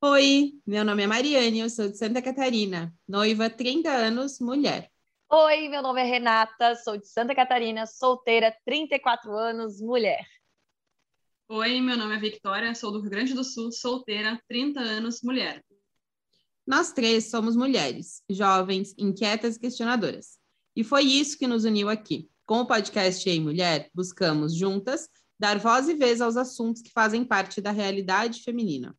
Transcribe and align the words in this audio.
Oi, 0.00 0.52
meu 0.64 0.84
nome 0.84 1.02
é 1.02 1.08
Mariane, 1.08 1.58
eu 1.58 1.68
sou 1.68 1.88
de 1.88 1.98
Santa 1.98 2.22
Catarina, 2.22 2.94
noiva, 3.06 3.50
30 3.50 3.90
anos, 3.90 4.38
mulher. 4.38 4.88
Oi, 5.28 5.68
meu 5.68 5.82
nome 5.82 6.00
é 6.00 6.04
Renata, 6.04 6.76
sou 6.76 6.96
de 6.96 7.08
Santa 7.08 7.34
Catarina, 7.34 7.84
solteira, 7.84 8.56
34 8.64 9.36
anos, 9.36 9.80
mulher. 9.80 10.24
Oi, 11.48 11.80
meu 11.80 11.96
nome 11.96 12.14
é 12.14 12.18
Victoria, 12.20 12.76
sou 12.76 12.92
do 12.92 13.00
Rio 13.00 13.10
Grande 13.10 13.34
do 13.34 13.42
Sul, 13.42 13.72
solteira, 13.72 14.40
30 14.46 14.78
anos, 14.78 15.20
mulher. 15.20 15.64
Nós 16.64 16.92
três 16.92 17.28
somos 17.28 17.56
mulheres, 17.56 18.22
jovens, 18.30 18.94
inquietas 18.96 19.56
e 19.56 19.60
questionadoras. 19.60 20.38
E 20.76 20.84
foi 20.84 21.02
isso 21.02 21.36
que 21.36 21.48
nos 21.48 21.64
uniu 21.64 21.88
aqui. 21.88 22.30
Com 22.46 22.60
o 22.60 22.66
podcast 22.68 23.28
Ei 23.28 23.40
Mulher, 23.40 23.90
buscamos 23.92 24.54
juntas 24.54 25.08
dar 25.36 25.58
voz 25.58 25.88
e 25.88 25.94
vez 25.94 26.20
aos 26.20 26.36
assuntos 26.36 26.82
que 26.82 26.92
fazem 26.92 27.24
parte 27.24 27.60
da 27.60 27.72
realidade 27.72 28.44
feminina. 28.44 28.96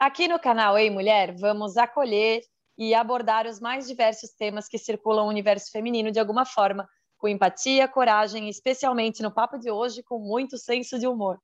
Aqui 0.00 0.28
no 0.28 0.38
canal 0.38 0.78
Ei 0.78 0.88
Mulher, 0.90 1.34
vamos 1.36 1.76
acolher 1.76 2.42
e 2.78 2.94
abordar 2.94 3.48
os 3.48 3.58
mais 3.58 3.88
diversos 3.88 4.30
temas 4.30 4.68
que 4.68 4.78
circulam 4.78 5.26
o 5.26 5.28
universo 5.28 5.72
feminino 5.72 6.12
de 6.12 6.20
alguma 6.20 6.44
forma, 6.44 6.88
com 7.16 7.26
empatia, 7.26 7.88
coragem, 7.88 8.48
especialmente 8.48 9.24
no 9.24 9.34
papo 9.34 9.58
de 9.58 9.72
hoje, 9.72 10.04
com 10.04 10.20
muito 10.20 10.56
senso 10.56 11.00
de 11.00 11.08
humor. 11.08 11.40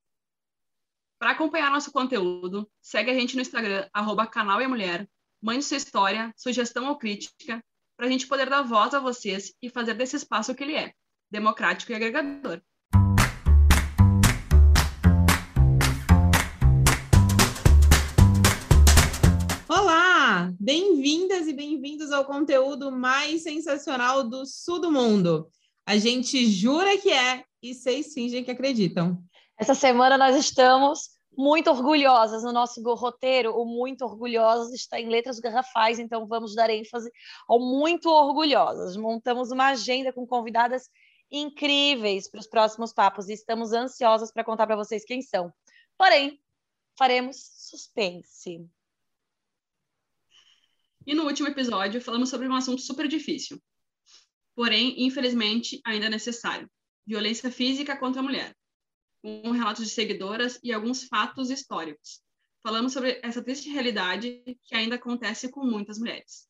Para 1.18 1.32
acompanhar 1.32 1.68
nosso 1.68 1.90
conteúdo, 1.90 2.70
segue 2.80 3.10
a 3.10 3.14
gente 3.14 3.34
no 3.34 3.42
Instagram, 3.42 3.88
arroba 3.92 4.24
canal 4.24 4.62
e 4.62 4.68
mulher, 4.68 5.08
mande 5.42 5.64
sua 5.64 5.76
história, 5.76 6.32
sugestão 6.36 6.86
ou 6.86 6.96
crítica, 6.96 7.60
para 7.96 8.06
a 8.06 8.08
gente 8.08 8.28
poder 8.28 8.48
dar 8.48 8.62
voz 8.62 8.94
a 8.94 9.00
vocês 9.00 9.52
e 9.60 9.68
fazer 9.68 9.94
desse 9.94 10.14
espaço 10.14 10.52
o 10.52 10.54
que 10.54 10.62
ele 10.62 10.76
é, 10.76 10.94
democrático 11.28 11.90
e 11.90 11.96
agregador. 11.96 12.62
Bem-vindas 20.64 21.46
e 21.46 21.52
bem-vindos 21.52 22.10
ao 22.10 22.24
conteúdo 22.24 22.90
mais 22.90 23.42
sensacional 23.42 24.24
do 24.24 24.46
sul 24.46 24.80
do 24.80 24.90
mundo. 24.90 25.50
A 25.84 25.98
gente 25.98 26.46
jura 26.46 26.96
que 26.96 27.12
é 27.12 27.44
e 27.62 27.74
vocês 27.74 28.14
fingem 28.14 28.42
que 28.42 28.50
acreditam. 28.50 29.22
Essa 29.60 29.74
semana 29.74 30.16
nós 30.16 30.34
estamos 30.34 31.10
muito 31.36 31.68
orgulhosas 31.68 32.42
no 32.42 32.50
nosso 32.50 32.82
roteiro. 32.94 33.54
O 33.54 33.66
muito 33.66 34.06
orgulhosas 34.06 34.72
está 34.72 34.98
em 34.98 35.06
letras 35.06 35.38
garrafais, 35.38 35.98
então 35.98 36.26
vamos 36.26 36.54
dar 36.54 36.70
ênfase 36.70 37.12
ao 37.46 37.60
muito 37.60 38.08
orgulhosas. 38.08 38.96
Montamos 38.96 39.50
uma 39.50 39.66
agenda 39.66 40.14
com 40.14 40.26
convidadas 40.26 40.88
incríveis 41.30 42.26
para 42.30 42.40
os 42.40 42.46
próximos 42.46 42.90
papos 42.90 43.28
e 43.28 43.34
estamos 43.34 43.74
ansiosas 43.74 44.32
para 44.32 44.42
contar 44.42 44.66
para 44.66 44.76
vocês 44.76 45.04
quem 45.04 45.20
são. 45.20 45.52
Porém, 45.98 46.40
faremos 46.96 47.36
suspense. 47.68 48.66
E 51.06 51.14
no 51.14 51.24
último 51.24 51.48
episódio, 51.48 52.00
falamos 52.00 52.30
sobre 52.30 52.48
um 52.48 52.54
assunto 52.54 52.80
super 52.80 53.06
difícil, 53.06 53.60
porém, 54.56 55.04
infelizmente, 55.04 55.80
ainda 55.84 56.08
necessário: 56.08 56.70
violência 57.06 57.50
física 57.50 57.96
contra 57.96 58.20
a 58.20 58.22
mulher. 58.22 58.56
Um 59.22 59.50
relato 59.50 59.82
de 59.82 59.88
seguidoras 59.88 60.58
e 60.62 60.72
alguns 60.72 61.04
fatos 61.04 61.50
históricos. 61.50 62.22
Falamos 62.62 62.92
sobre 62.92 63.20
essa 63.22 63.42
triste 63.42 63.68
realidade 63.68 64.42
que 64.64 64.74
ainda 64.74 64.94
acontece 64.94 65.50
com 65.50 65.64
muitas 65.64 65.98
mulheres. 65.98 66.46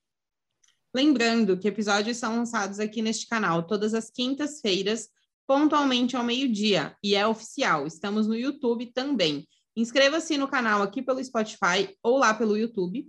Lembrando 0.94 1.58
que 1.58 1.66
episódios 1.66 2.18
são 2.18 2.36
lançados 2.36 2.78
aqui 2.78 3.02
neste 3.02 3.26
canal 3.26 3.66
todas 3.66 3.94
as 3.94 4.10
quintas-feiras, 4.10 5.08
pontualmente 5.44 6.14
ao 6.14 6.22
meio-dia, 6.22 6.96
e 7.02 7.16
é 7.16 7.26
oficial. 7.26 7.84
Estamos 7.84 8.28
no 8.28 8.36
YouTube 8.36 8.92
também. 8.92 9.44
Inscreva-se 9.76 10.38
no 10.38 10.46
canal 10.46 10.82
aqui 10.82 11.02
pelo 11.02 11.22
Spotify 11.22 11.96
ou 12.00 12.18
lá 12.18 12.32
pelo 12.32 12.56
YouTube 12.56 13.08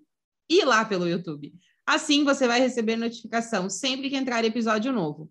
e 0.49 0.63
lá 0.63 0.85
pelo 0.85 1.07
YouTube. 1.07 1.53
Assim 1.85 2.23
você 2.23 2.47
vai 2.47 2.59
receber 2.59 2.95
notificação 2.95 3.69
sempre 3.69 4.09
que 4.09 4.15
entrar 4.15 4.43
episódio 4.43 4.91
novo. 4.91 5.29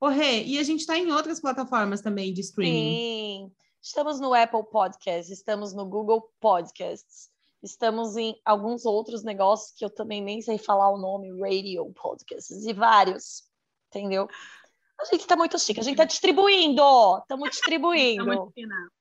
Ô, 0.00 0.08
Rê, 0.08 0.44
e 0.44 0.58
a 0.58 0.62
gente 0.62 0.80
está 0.80 0.98
em 0.98 1.10
outras 1.10 1.40
plataformas 1.40 2.02
também 2.02 2.32
de 2.32 2.42
streaming. 2.42 2.72
Sim, 2.72 3.52
estamos 3.82 4.20
no 4.20 4.34
Apple 4.34 4.64
Podcasts, 4.70 5.30
estamos 5.30 5.72
no 5.72 5.86
Google 5.86 6.30
Podcasts, 6.40 7.30
estamos 7.62 8.14
em 8.16 8.38
alguns 8.44 8.84
outros 8.84 9.22
negócios 9.22 9.72
que 9.76 9.82
eu 9.84 9.88
também 9.88 10.22
nem 10.22 10.42
sei 10.42 10.58
falar 10.58 10.90
o 10.90 10.98
nome, 10.98 11.32
Radio 11.40 11.90
Podcasts, 11.94 12.66
e 12.66 12.72
vários, 12.74 13.44
entendeu? 13.88 14.28
A 15.00 15.04
gente 15.06 15.22
está 15.22 15.36
muito 15.36 15.58
chique, 15.58 15.80
a 15.80 15.82
gente 15.82 15.94
está 15.94 16.04
distribuindo, 16.04 16.82
estamos 17.18 17.50
distribuindo. 17.50 18.52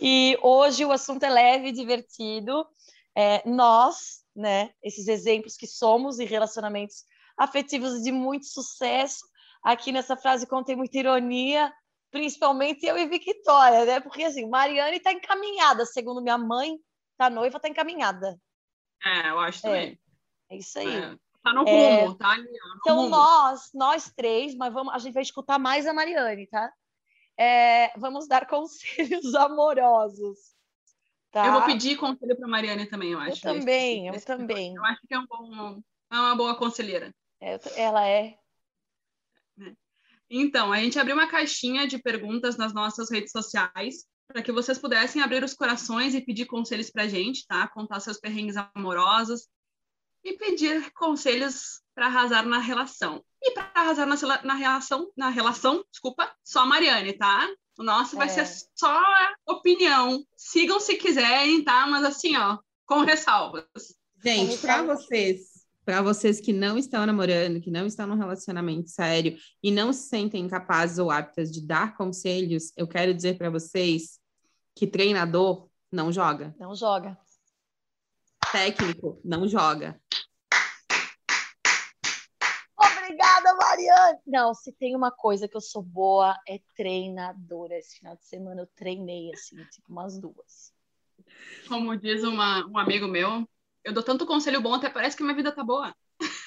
e 0.00 0.38
hoje 0.42 0.84
o 0.86 0.92
assunto 0.92 1.22
é 1.22 1.30
leve 1.30 1.68
e 1.68 1.72
divertido. 1.72 2.66
É, 3.14 3.46
nós 3.48 4.25
né? 4.36 4.70
Esses 4.82 5.08
exemplos 5.08 5.56
que 5.56 5.66
somos 5.66 6.18
em 6.18 6.26
relacionamentos 6.26 7.04
afetivos 7.36 8.02
de 8.02 8.12
muito 8.12 8.46
sucesso. 8.46 9.24
Aqui 9.62 9.90
nessa 9.90 10.16
frase 10.16 10.46
contém 10.46 10.76
muita 10.76 10.98
ironia, 10.98 11.72
principalmente 12.10 12.86
eu 12.86 12.96
e 12.96 13.06
Victoria, 13.06 13.84
né? 13.84 14.00
Porque 14.00 14.22
assim, 14.22 14.48
Mariane 14.48 14.98
está 14.98 15.12
encaminhada, 15.12 15.84
segundo 15.86 16.22
minha 16.22 16.38
mãe, 16.38 16.78
tá 17.16 17.28
noiva, 17.30 17.58
tá 17.58 17.68
encaminhada. 17.68 18.38
É, 19.04 19.30
eu 19.30 19.40
acho 19.40 19.62
também. 19.62 19.98
É, 20.50 20.54
é 20.54 20.58
isso 20.58 20.78
aí. 20.78 20.94
É, 20.94 21.16
tá 21.42 21.52
no 21.52 21.66
é, 21.66 22.00
rumo, 22.02 22.12
é, 22.12 22.18
tá? 22.18 22.36
No 22.36 22.44
então 22.80 22.96
rumo. 22.96 23.08
nós, 23.08 23.70
nós 23.74 24.12
três, 24.14 24.54
mas 24.54 24.72
vamos, 24.72 24.92
a 24.94 24.98
gente 24.98 25.14
vai 25.14 25.22
escutar 25.22 25.58
mais 25.58 25.86
a 25.86 25.92
Mariane, 25.92 26.46
tá? 26.46 26.72
É, 27.38 27.92
vamos 27.98 28.28
dar 28.28 28.46
conselhos 28.48 29.34
amorosos 29.34 30.55
Tá? 31.30 31.46
Eu 31.46 31.52
vou 31.52 31.64
pedir 31.64 31.96
conselho 31.96 32.36
para 32.36 32.48
Mariane 32.48 32.86
também, 32.86 33.12
eu 33.12 33.20
acho. 33.20 33.46
Eu 33.46 33.54
também, 33.54 34.08
eu 34.08 34.24
também. 34.24 34.74
Eu 34.74 34.84
acho 34.84 35.00
que 35.06 35.14
é, 35.14 35.18
um 35.18 35.26
bom, 35.26 35.80
é 36.10 36.18
uma 36.18 36.34
boa 36.34 36.56
conselheira. 36.56 37.14
É, 37.40 37.58
ela 37.76 38.06
é. 38.06 38.38
é. 39.60 39.72
Então, 40.30 40.72
a 40.72 40.78
gente 40.78 40.98
abriu 40.98 41.14
uma 41.14 41.28
caixinha 41.28 41.86
de 41.86 41.98
perguntas 41.98 42.56
nas 42.56 42.72
nossas 42.72 43.10
redes 43.10 43.30
sociais 43.30 44.06
para 44.26 44.42
que 44.42 44.52
vocês 44.52 44.78
pudessem 44.78 45.22
abrir 45.22 45.44
os 45.44 45.54
corações 45.54 46.14
e 46.14 46.20
pedir 46.20 46.46
conselhos 46.46 46.90
para 46.90 47.04
a 47.04 47.08
gente, 47.08 47.46
tá? 47.46 47.68
Contar 47.68 48.00
seus 48.00 48.18
perrengues 48.18 48.56
amorosos 48.74 49.48
e 50.24 50.32
pedir 50.36 50.90
conselhos 50.92 51.80
para 51.94 52.06
arrasar 52.06 52.44
na 52.44 52.58
relação. 52.58 53.24
E 53.40 53.52
para 53.52 53.70
arrasar 53.74 54.06
na, 54.06 54.42
na 54.42 54.54
relação, 54.54 55.12
na 55.16 55.28
relação, 55.28 55.84
desculpa, 55.90 56.34
só 56.42 56.60
a 56.60 56.66
Mariane, 56.66 57.12
tá? 57.12 57.48
O 57.78 57.82
nosso 57.82 58.16
vai 58.16 58.26
é. 58.26 58.30
ser 58.30 58.66
só 58.74 59.02
opinião. 59.46 60.24
Sigam 60.36 60.80
se 60.80 60.96
quiserem, 60.96 61.62
tá? 61.62 61.86
Mas 61.86 62.04
assim, 62.04 62.36
ó, 62.36 62.58
com 62.86 63.00
ressalvas. 63.00 63.64
Gente, 64.22 64.58
para 64.58 64.82
vocês, 64.82 65.56
para 65.84 66.02
vocês 66.02 66.40
que 66.40 66.52
não 66.52 66.78
estão 66.78 67.04
namorando, 67.04 67.60
que 67.60 67.70
não 67.70 67.86
estão 67.86 68.06
num 68.06 68.16
relacionamento 68.16 68.88
sério 68.88 69.36
e 69.62 69.70
não 69.70 69.92
se 69.92 70.08
sentem 70.08 70.48
capazes 70.48 70.98
ou 70.98 71.10
aptas 71.10 71.52
de 71.52 71.60
dar 71.60 71.96
conselhos, 71.96 72.72
eu 72.76 72.88
quero 72.88 73.12
dizer 73.12 73.36
para 73.36 73.50
vocês 73.50 74.18
que 74.74 74.86
treinador 74.86 75.68
não 75.92 76.10
joga. 76.10 76.54
Não 76.58 76.74
joga. 76.74 77.16
Técnico 78.50 79.20
não 79.24 79.46
joga. 79.46 80.00
Obrigada, 82.78 83.54
Mariane! 83.76 84.18
Não, 84.26 84.54
se 84.54 84.72
tem 84.72 84.96
uma 84.96 85.10
coisa 85.10 85.46
que 85.46 85.56
eu 85.56 85.60
sou 85.60 85.82
boa, 85.82 86.34
é 86.48 86.58
treinadora. 86.74 87.76
Esse 87.76 87.98
final 87.98 88.16
de 88.16 88.26
semana 88.26 88.62
eu 88.62 88.66
treinei, 88.74 89.30
assim, 89.32 89.56
tipo, 89.66 89.92
umas 89.92 90.18
duas. 90.18 90.72
Como 91.68 91.96
diz 91.96 92.24
uma, 92.24 92.66
um 92.66 92.78
amigo 92.78 93.06
meu, 93.06 93.46
eu 93.84 93.92
dou 93.92 94.02
tanto 94.02 94.26
conselho 94.26 94.60
bom, 94.60 94.74
até 94.74 94.88
parece 94.88 95.16
que 95.16 95.22
minha 95.22 95.36
vida 95.36 95.52
tá 95.52 95.62
boa. 95.62 95.94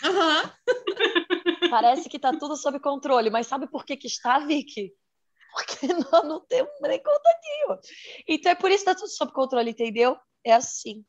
Uhum. 0.04 0.50
parece 1.70 2.10
que 2.10 2.18
tá 2.18 2.36
tudo 2.36 2.56
sob 2.56 2.80
controle, 2.80 3.30
mas 3.30 3.46
sabe 3.46 3.68
por 3.68 3.86
que 3.86 3.96
que 3.96 4.08
está, 4.08 4.40
Vicky? 4.40 4.92
Porque 5.54 5.88
nós 6.12 6.28
não 6.28 6.40
temos 6.48 6.72
nem 6.82 7.02
contatinho. 7.02 7.80
Então 8.28 8.52
é 8.52 8.56
por 8.56 8.72
isso 8.72 8.84
que 8.84 8.92
tá 8.92 8.96
tudo 8.96 9.10
sob 9.10 9.32
controle, 9.32 9.70
entendeu? 9.70 10.18
É 10.44 10.54
assim. 10.54 11.06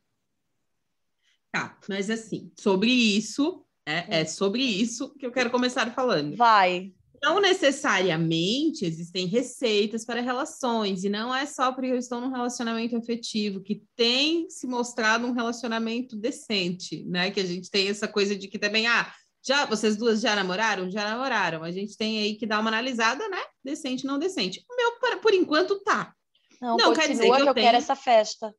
Tá, 1.51 1.79
mas 1.89 2.11
assim, 2.11 2.53
sobre 2.57 2.91
isso, 2.91 3.67
é, 3.87 4.21
é 4.21 4.25
sobre 4.25 4.63
isso 4.63 5.15
que 5.19 5.27
eu 5.27 5.33
quero 5.33 5.51
começar 5.51 5.91
falando. 5.93 6.37
Vai. 6.37 6.93
Não 7.23 7.39
necessariamente 7.39 8.87
existem 8.87 9.27
receitas 9.27 10.07
para 10.07 10.23
relações, 10.23 11.05
e 11.05 11.11
não 11.11 11.35
é 11.35 11.45
só 11.45 11.71
porque 11.71 11.91
eu 11.91 11.99
estou 11.99 12.19
num 12.19 12.31
relacionamento 12.31 12.97
afetivo 12.97 13.61
que 13.61 13.83
tem 13.95 14.49
se 14.49 14.67
mostrado 14.67 15.27
um 15.27 15.33
relacionamento 15.33 16.17
decente, 16.17 17.05
né? 17.05 17.31
Que 17.31 17.41
a 17.41 17.45
gente 17.45 17.71
tem 17.71 17.89
essa 17.89 18.09
coisa 18.09 18.35
de 18.35 18.49
que 18.49 18.59
também, 18.59 18.87
ah, 18.87 19.13
já 19.47 19.67
vocês 19.67 19.97
duas 19.97 20.23
já 20.23 20.35
namoraram? 20.35 20.91
Já 20.91 21.05
namoraram. 21.05 21.63
A 21.63 21.71
gente 21.71 21.95
tem 21.97 22.21
aí 22.21 22.37
que 22.37 22.47
dar 22.47 22.61
uma 22.61 22.71
analisada, 22.71 23.29
né? 23.29 23.43
Decente, 23.63 24.07
não 24.07 24.19
decente. 24.19 24.65
O 24.71 24.77
meu, 24.77 24.93
por, 24.99 25.21
por 25.21 25.35
enquanto, 25.35 25.79
tá. 25.81 26.15
Não, 26.61 26.77
não 26.77 26.95
quer 26.95 27.09
dizer 27.09 27.25
que 27.25 27.29
eu, 27.29 27.35
que 27.35 27.49
eu 27.49 27.55
tenho... 27.55 27.67
quero 27.67 27.79
essa 27.79 27.97
festa. 27.97 28.55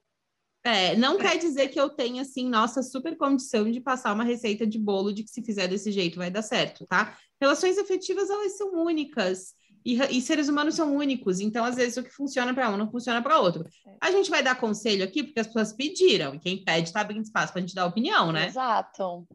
É, 0.63 0.95
não 0.95 1.17
quer 1.17 1.37
dizer 1.37 1.69
que 1.69 1.79
eu 1.79 1.89
tenha, 1.89 2.21
assim, 2.21 2.47
nossa, 2.47 2.83
super 2.83 3.17
condição 3.17 3.69
de 3.69 3.81
passar 3.81 4.13
uma 4.13 4.23
receita 4.23 4.65
de 4.65 4.77
bolo 4.77 5.11
de 5.11 5.23
que 5.23 5.31
se 5.31 5.43
fizer 5.43 5.67
desse 5.67 5.91
jeito 5.91 6.17
vai 6.17 6.29
dar 6.29 6.43
certo, 6.43 6.85
tá? 6.85 7.17
Relações 7.39 7.79
afetivas, 7.79 8.29
elas 8.29 8.57
são 8.57 8.71
únicas. 8.73 9.55
E, 9.83 9.95
e, 10.15 10.21
seres 10.21 10.47
humanos 10.47 10.75
são 10.75 10.95
únicos, 10.95 11.39
então 11.39 11.65
às 11.65 11.75
vezes 11.75 11.97
o 11.97 12.03
que 12.03 12.11
funciona 12.11 12.53
para 12.53 12.69
um 12.69 12.77
não 12.77 12.91
funciona 12.91 13.19
para 13.19 13.39
outro. 13.39 13.65
A 13.99 14.11
gente 14.11 14.29
vai 14.29 14.43
dar 14.43 14.59
conselho 14.59 15.03
aqui 15.03 15.23
porque 15.23 15.39
as 15.39 15.47
pessoas 15.47 15.73
pediram, 15.73 16.35
e 16.35 16.39
quem 16.39 16.63
pede 16.63 16.89
está 16.89 17.01
abrindo 17.01 17.23
espaço 17.23 17.51
para 17.51 17.59
a 17.59 17.65
gente 17.65 17.73
dar 17.73 17.87
opinião, 17.87 18.31
né? 18.31 18.45
Exato. 18.47 19.27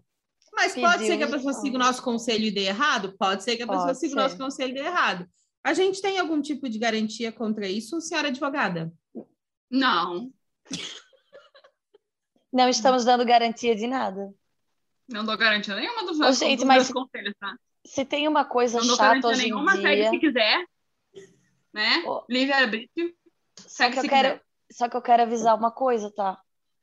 Mas 0.55 0.73
Pediu 0.73 0.89
pode 0.89 1.07
ser 1.07 1.17
que 1.19 1.25
a 1.25 1.29
pessoa 1.29 1.53
siga 1.53 1.77
o 1.77 1.81
nosso 1.81 2.03
conselho 2.03 2.45
e 2.45 2.51
dê 2.53 2.67
errado? 2.67 3.15
Pode 3.19 3.43
ser 3.43 3.57
que 3.57 3.65
a 3.65 3.67
pode 3.67 3.79
pessoa 3.79 3.95
siga 3.95 4.13
ser. 4.13 4.19
o 4.19 4.23
nosso 4.23 4.39
conselho 4.39 4.71
e 4.71 4.75
dê 4.75 4.81
errado. 4.81 5.29
A 5.65 5.75
gente 5.75 6.01
tem 6.01 6.19
algum 6.19 6.41
tipo 6.41 6.69
de 6.69 6.79
garantia 6.79 7.33
contra 7.33 7.69
isso, 7.69 8.01
senhora 8.01 8.29
advogada? 8.29 8.93
Não. 9.69 10.31
Não 12.53 12.69
estamos 12.69 13.05
dando 13.05 13.25
garantia 13.25 13.75
de 13.75 13.87
nada. 13.87 14.33
Não 15.09 15.25
dou 15.25 15.37
garantia 15.37 15.75
nenhuma 15.75 16.05
dos, 16.05 16.19
meus, 16.19 16.39
gente, 16.39 16.59
dos 16.59 16.67
meus 16.67 16.91
conselhos, 16.91 17.35
tá? 17.39 17.57
Se 17.85 18.05
tem 18.05 18.27
uma 18.27 18.45
coisa 18.45 18.81
não 18.83 18.97
chata 18.97 19.29
hoje 19.29 19.43
nenhuma, 19.43 19.77
em 19.77 19.81
dia... 19.81 19.89
segue 19.89 20.11
se 20.11 20.19
quiser, 20.19 20.67
né? 21.73 22.03
Oh. 22.07 22.25
Livre-arbítrio, 22.29 23.15
só 23.59 23.91
que 23.91 23.99
eu 23.99 24.09
quero, 24.09 24.41
Só 24.71 24.89
que 24.89 24.97
eu 24.97 25.03
quero 25.03 25.23
avisar 25.23 25.57
uma 25.57 25.71
coisa, 25.71 26.11
tá? 26.11 26.39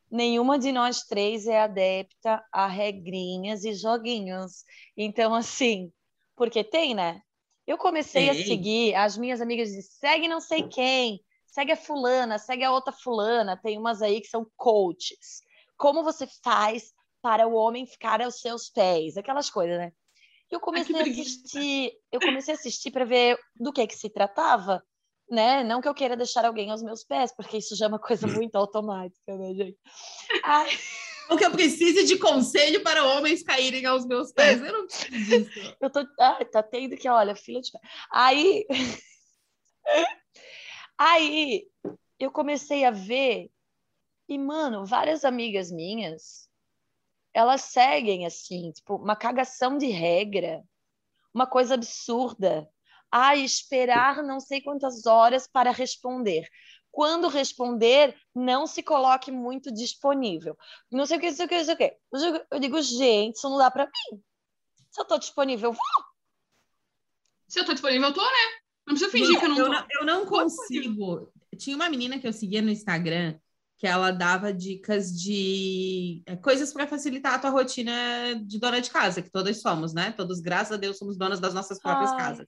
Nenhuma 0.10 0.60
de 0.60 0.72
nós 0.72 1.04
três 1.04 1.48
é 1.48 1.62
adepta 1.62 2.44
a 2.52 2.68
regrinhas 2.68 3.64
e 3.64 3.74
joguinhos. 3.74 4.64
Então, 4.96 5.34
assim, 5.34 5.92
porque 6.36 6.64
tem, 6.64 6.94
né? 6.94 7.22
Eu 7.66 7.78
comecei 7.78 8.24
Ei. 8.24 8.30
a 8.30 8.34
seguir, 8.34 8.96
as 8.96 9.18
minhas 9.18 9.42
amigas 9.42 9.70
dizem, 9.70 9.82
segue 9.82 10.28
não 10.28 10.40
sei 10.40 10.64
quem, 10.64 11.24
segue 11.48 11.72
a 11.72 11.78
fulana, 11.78 12.38
segue 12.38 12.64
a 12.64 12.72
outra 12.72 12.92
fulana, 12.92 13.58
tem 13.58 13.78
umas 13.78 14.02
aí 14.02 14.22
que 14.22 14.28
são 14.28 14.46
coaches. 14.56 15.42
Como 15.84 16.02
você 16.02 16.26
faz 16.42 16.94
para 17.22 17.46
o 17.46 17.56
homem 17.56 17.86
ficar 17.86 18.22
aos 18.22 18.40
seus 18.40 18.70
pés? 18.70 19.18
Aquelas 19.18 19.50
coisas, 19.50 19.78
né? 19.78 19.92
Eu 20.50 20.62
comecei 20.62 20.96
Ai, 20.96 21.02
a 21.02 21.04
assistir, 21.04 21.92
eu 22.10 22.22
comecei 22.22 22.54
a 22.54 22.58
assistir 22.58 22.90
para 22.90 23.04
ver 23.04 23.38
do 23.54 23.74
que 23.74 23.86
que 23.86 23.98
se 23.98 24.10
tratava, 24.10 24.82
né? 25.30 25.62
Não 25.62 25.82
que 25.82 25.88
eu 25.90 25.94
queira 25.94 26.16
deixar 26.16 26.46
alguém 26.46 26.72
aos 26.72 26.82
meus 26.82 27.04
pés, 27.04 27.36
porque 27.36 27.58
isso 27.58 27.76
já 27.76 27.88
é 27.88 27.90
uma 27.90 28.00
coisa 28.00 28.26
muito 28.28 28.56
automática, 28.56 29.36
né, 29.38 29.54
gente? 29.54 29.78
Ai. 30.46 30.70
O 31.30 31.38
que 31.38 31.46
eu 31.46 31.52
preciso 31.52 32.06
de 32.06 32.20
conselho 32.20 32.84
para 32.84 33.06
homens 33.06 33.44
caírem 33.44 33.86
aos 33.86 34.06
meus 34.06 34.34
pés. 34.34 34.62
Eu 34.62 34.74
não 34.74 34.86
preciso 34.86 35.50
disso. 35.50 35.78
Eu 35.80 35.90
tô. 35.90 36.06
Ai, 36.20 36.44
tá 36.44 36.62
tendo 36.62 36.98
que, 36.98 37.08
olha, 37.08 37.34
fila 37.34 37.62
de. 37.62 37.72
Aí. 38.12 38.66
Aí 41.00 41.66
eu 42.20 42.30
comecei 42.30 42.84
a 42.84 42.92
ver, 42.92 43.50
e, 44.28 44.38
mano, 44.38 44.86
várias 44.86 45.26
amigas 45.26 45.72
minhas, 45.72 46.48
elas 47.34 47.62
seguem 47.62 48.26
assim, 48.26 48.72
tipo, 48.72 48.96
uma 48.96 49.16
cagação 49.16 49.78
de 49.78 49.88
regra, 49.88 50.64
uma 51.34 51.48
coisa 51.48 51.74
absurda. 51.74 52.70
Ah, 53.12 53.36
esperar 53.36 54.24
não 54.24 54.40
sei 54.40 54.62
quantas 54.62 55.06
horas 55.06 55.48
para 55.48 55.72
responder. 55.72 56.48
Quando 56.92 57.28
responder, 57.28 58.16
não 58.36 58.68
se 58.68 58.84
coloque 58.84 59.32
muito 59.32 59.72
disponível. 59.72 60.56
Não 60.92 61.06
sei 61.06 61.18
o 61.18 61.20
que, 61.20 61.30
não 61.30 61.36
sei 61.36 61.46
o 61.46 61.50
que, 61.50 61.58
não 61.58 61.66
sei 61.66 61.74
o 61.74 61.78
que. 61.78 61.98
Eu 62.52 62.60
digo, 62.60 62.82
gente, 62.82 63.36
isso 63.36 63.50
não 63.50 63.58
dá 63.58 63.70
para 63.70 63.86
mim. 63.86 64.22
Se 64.92 65.00
eu 65.00 65.04
estou 65.04 65.18
disponível, 65.18 65.72
eu 65.72 65.74
vou. 65.74 66.06
Se 67.48 67.60
eu 67.60 67.62
estou 67.62 67.74
disponível, 67.74 68.10
eu 68.10 68.14
tô, 68.14 68.22
né? 68.22 68.62
Não 68.86 68.96
precisa 68.96 69.12
fingir 69.12 69.40
que 69.40 69.46
eu 69.46 69.50
não 69.50 69.56
tô. 69.56 69.64
Eu 69.64 69.70
não, 69.70 69.88
eu 69.90 70.06
não 70.06 70.26
consigo. 70.26 71.34
Tinha 71.58 71.76
uma 71.76 71.90
menina 71.90 72.20
que 72.20 72.28
eu 72.28 72.34
seguia 72.34 72.62
no 72.62 72.70
Instagram 72.70 73.40
que 73.84 73.88
ela 73.88 74.12
dava 74.12 74.54
dicas 74.54 75.12
de 75.12 76.24
é, 76.26 76.38
coisas 76.38 76.72
para 76.72 76.88
facilitar 76.88 77.34
a 77.34 77.40
tua 77.40 77.50
rotina 77.50 77.92
de 78.42 78.58
dona 78.58 78.80
de 78.80 78.90
casa, 78.90 79.22
que 79.22 79.30
todas 79.30 79.60
somos, 79.60 79.94
né? 79.94 80.14
Todos, 80.16 80.40
graças 80.40 80.72
a 80.72 80.78
Deus, 80.78 80.98
somos 80.98 81.18
donas 81.18 81.38
das 81.38 81.54
nossas 81.54 81.82
próprias 81.82 82.12
Ai, 82.12 82.18
casas. 82.18 82.48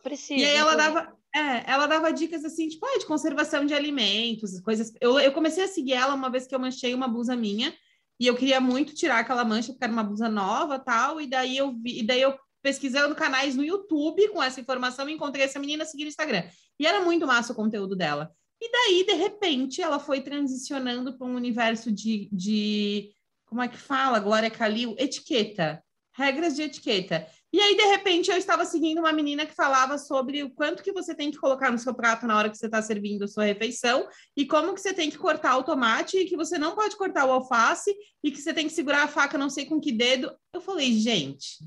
Precisa. 0.00 0.40
E 0.40 0.44
aí 0.44 0.54
ela 0.54 0.76
dava, 0.76 1.12
é, 1.34 1.68
ela 1.68 1.88
dava 1.88 2.12
dicas 2.12 2.44
assim, 2.44 2.68
tipo, 2.68 2.86
ah, 2.86 3.00
de 3.00 3.04
conservação 3.04 3.66
de 3.66 3.74
alimentos, 3.74 4.60
coisas. 4.60 4.92
Eu, 5.00 5.18
eu 5.18 5.32
comecei 5.32 5.64
a 5.64 5.66
seguir 5.66 5.94
ela 5.94 6.14
uma 6.14 6.30
vez 6.30 6.46
que 6.46 6.54
eu 6.54 6.60
manchei 6.60 6.94
uma 6.94 7.08
blusa 7.08 7.34
minha 7.34 7.74
e 8.20 8.28
eu 8.28 8.36
queria 8.36 8.60
muito 8.60 8.94
tirar 8.94 9.18
aquela 9.18 9.44
mancha 9.44 9.72
porque 9.72 9.82
era 9.82 9.92
uma 9.92 10.04
blusa 10.04 10.28
nova, 10.28 10.78
tal, 10.78 11.20
e 11.20 11.26
daí 11.26 11.56
eu 11.56 11.76
vi, 11.82 11.98
e 11.98 12.06
daí 12.06 12.22
eu 12.22 12.38
pesquisando 12.62 13.16
canais 13.16 13.56
no 13.56 13.64
YouTube 13.64 14.28
com 14.28 14.40
essa 14.40 14.60
informação, 14.60 15.08
encontrei 15.08 15.46
essa 15.46 15.58
menina 15.58 15.84
seguir 15.84 16.04
no 16.04 16.10
Instagram. 16.10 16.44
E 16.78 16.86
era 16.86 17.00
muito 17.00 17.26
massa 17.26 17.52
o 17.52 17.56
conteúdo 17.56 17.96
dela. 17.96 18.30
E 18.60 18.70
daí, 18.70 19.04
de 19.04 19.12
repente, 19.14 19.82
ela 19.82 19.98
foi 19.98 20.20
transicionando 20.20 21.16
para 21.16 21.26
um 21.26 21.34
universo 21.34 21.92
de, 21.92 22.28
de. 22.32 23.12
Como 23.44 23.62
é 23.62 23.68
que 23.68 23.76
fala, 23.76 24.18
Glória 24.18 24.50
Calil? 24.50 24.94
Etiqueta. 24.98 25.82
Regras 26.12 26.56
de 26.56 26.62
etiqueta. 26.62 27.26
E 27.52 27.60
aí, 27.60 27.76
de 27.76 27.84
repente, 27.84 28.30
eu 28.30 28.36
estava 28.36 28.64
seguindo 28.64 28.98
uma 28.98 29.12
menina 29.12 29.46
que 29.46 29.54
falava 29.54 29.98
sobre 29.98 30.42
o 30.42 30.50
quanto 30.50 30.82
que 30.82 30.92
você 30.92 31.14
tem 31.14 31.30
que 31.30 31.38
colocar 31.38 31.70
no 31.70 31.78
seu 31.78 31.94
prato 31.94 32.26
na 32.26 32.36
hora 32.36 32.50
que 32.50 32.56
você 32.56 32.66
está 32.66 32.82
servindo 32.82 33.24
a 33.24 33.28
sua 33.28 33.44
refeição 33.44 34.08
e 34.36 34.46
como 34.46 34.74
que 34.74 34.80
você 34.80 34.92
tem 34.92 35.10
que 35.10 35.18
cortar 35.18 35.56
o 35.56 35.62
tomate 35.62 36.18
e 36.18 36.24
que 36.26 36.36
você 36.36 36.58
não 36.58 36.74
pode 36.74 36.96
cortar 36.96 37.24
o 37.26 37.32
alface 37.32 37.94
e 38.22 38.30
que 38.30 38.40
você 38.40 38.52
tem 38.52 38.66
que 38.66 38.72
segurar 38.72 39.04
a 39.04 39.08
faca 39.08 39.38
não 39.38 39.48
sei 39.48 39.66
com 39.66 39.80
que 39.80 39.92
dedo. 39.92 40.34
Eu 40.52 40.60
falei, 40.60 40.92
gente, 40.98 41.58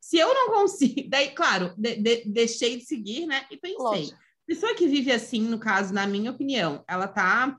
se 0.00 0.18
eu 0.18 0.34
não 0.34 0.52
consigo, 0.52 1.02
daí, 1.10 1.30
claro, 1.30 1.72
de, 1.78 1.96
de, 1.96 2.24
deixei 2.26 2.76
de 2.76 2.84
seguir, 2.84 3.26
né? 3.26 3.46
E 3.50 3.56
pensei, 3.56 3.78
Lógico. 3.78 4.18
Pessoa 4.46 4.74
que 4.74 4.86
vive 4.86 5.12
assim, 5.12 5.40
no 5.42 5.58
caso, 5.58 5.92
na 5.92 6.06
minha 6.06 6.30
opinião, 6.30 6.84
ela 6.88 7.08
tá 7.08 7.56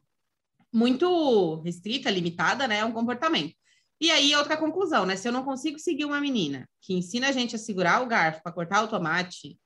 muito 0.71 1.62
restrita, 1.62 2.09
limitada, 2.09 2.68
né? 2.68 2.80
É 2.80 2.85
um 2.85 2.91
comportamento. 2.91 3.56
E 4.01 4.12
aí, 4.12 4.35
outra 4.35 4.57
conclusão, 4.57 5.06
né? 5.06 5.15
Se 5.15 5.27
eu 5.27 5.31
não 5.31 5.44
consigo 5.44 5.80
seguir 5.80 6.06
uma 6.06 6.19
menina 6.19 6.68
que 6.81 6.94
ensina 6.94 7.30
a 7.30 7.31
gente 7.31 7.56
a 7.56 7.59
segurar 7.59 8.01
o 8.01 8.07
garfo 8.07 8.41
para 8.44 8.51
cortar 8.51 8.83
o 8.83 8.88
tomate, 8.88 9.57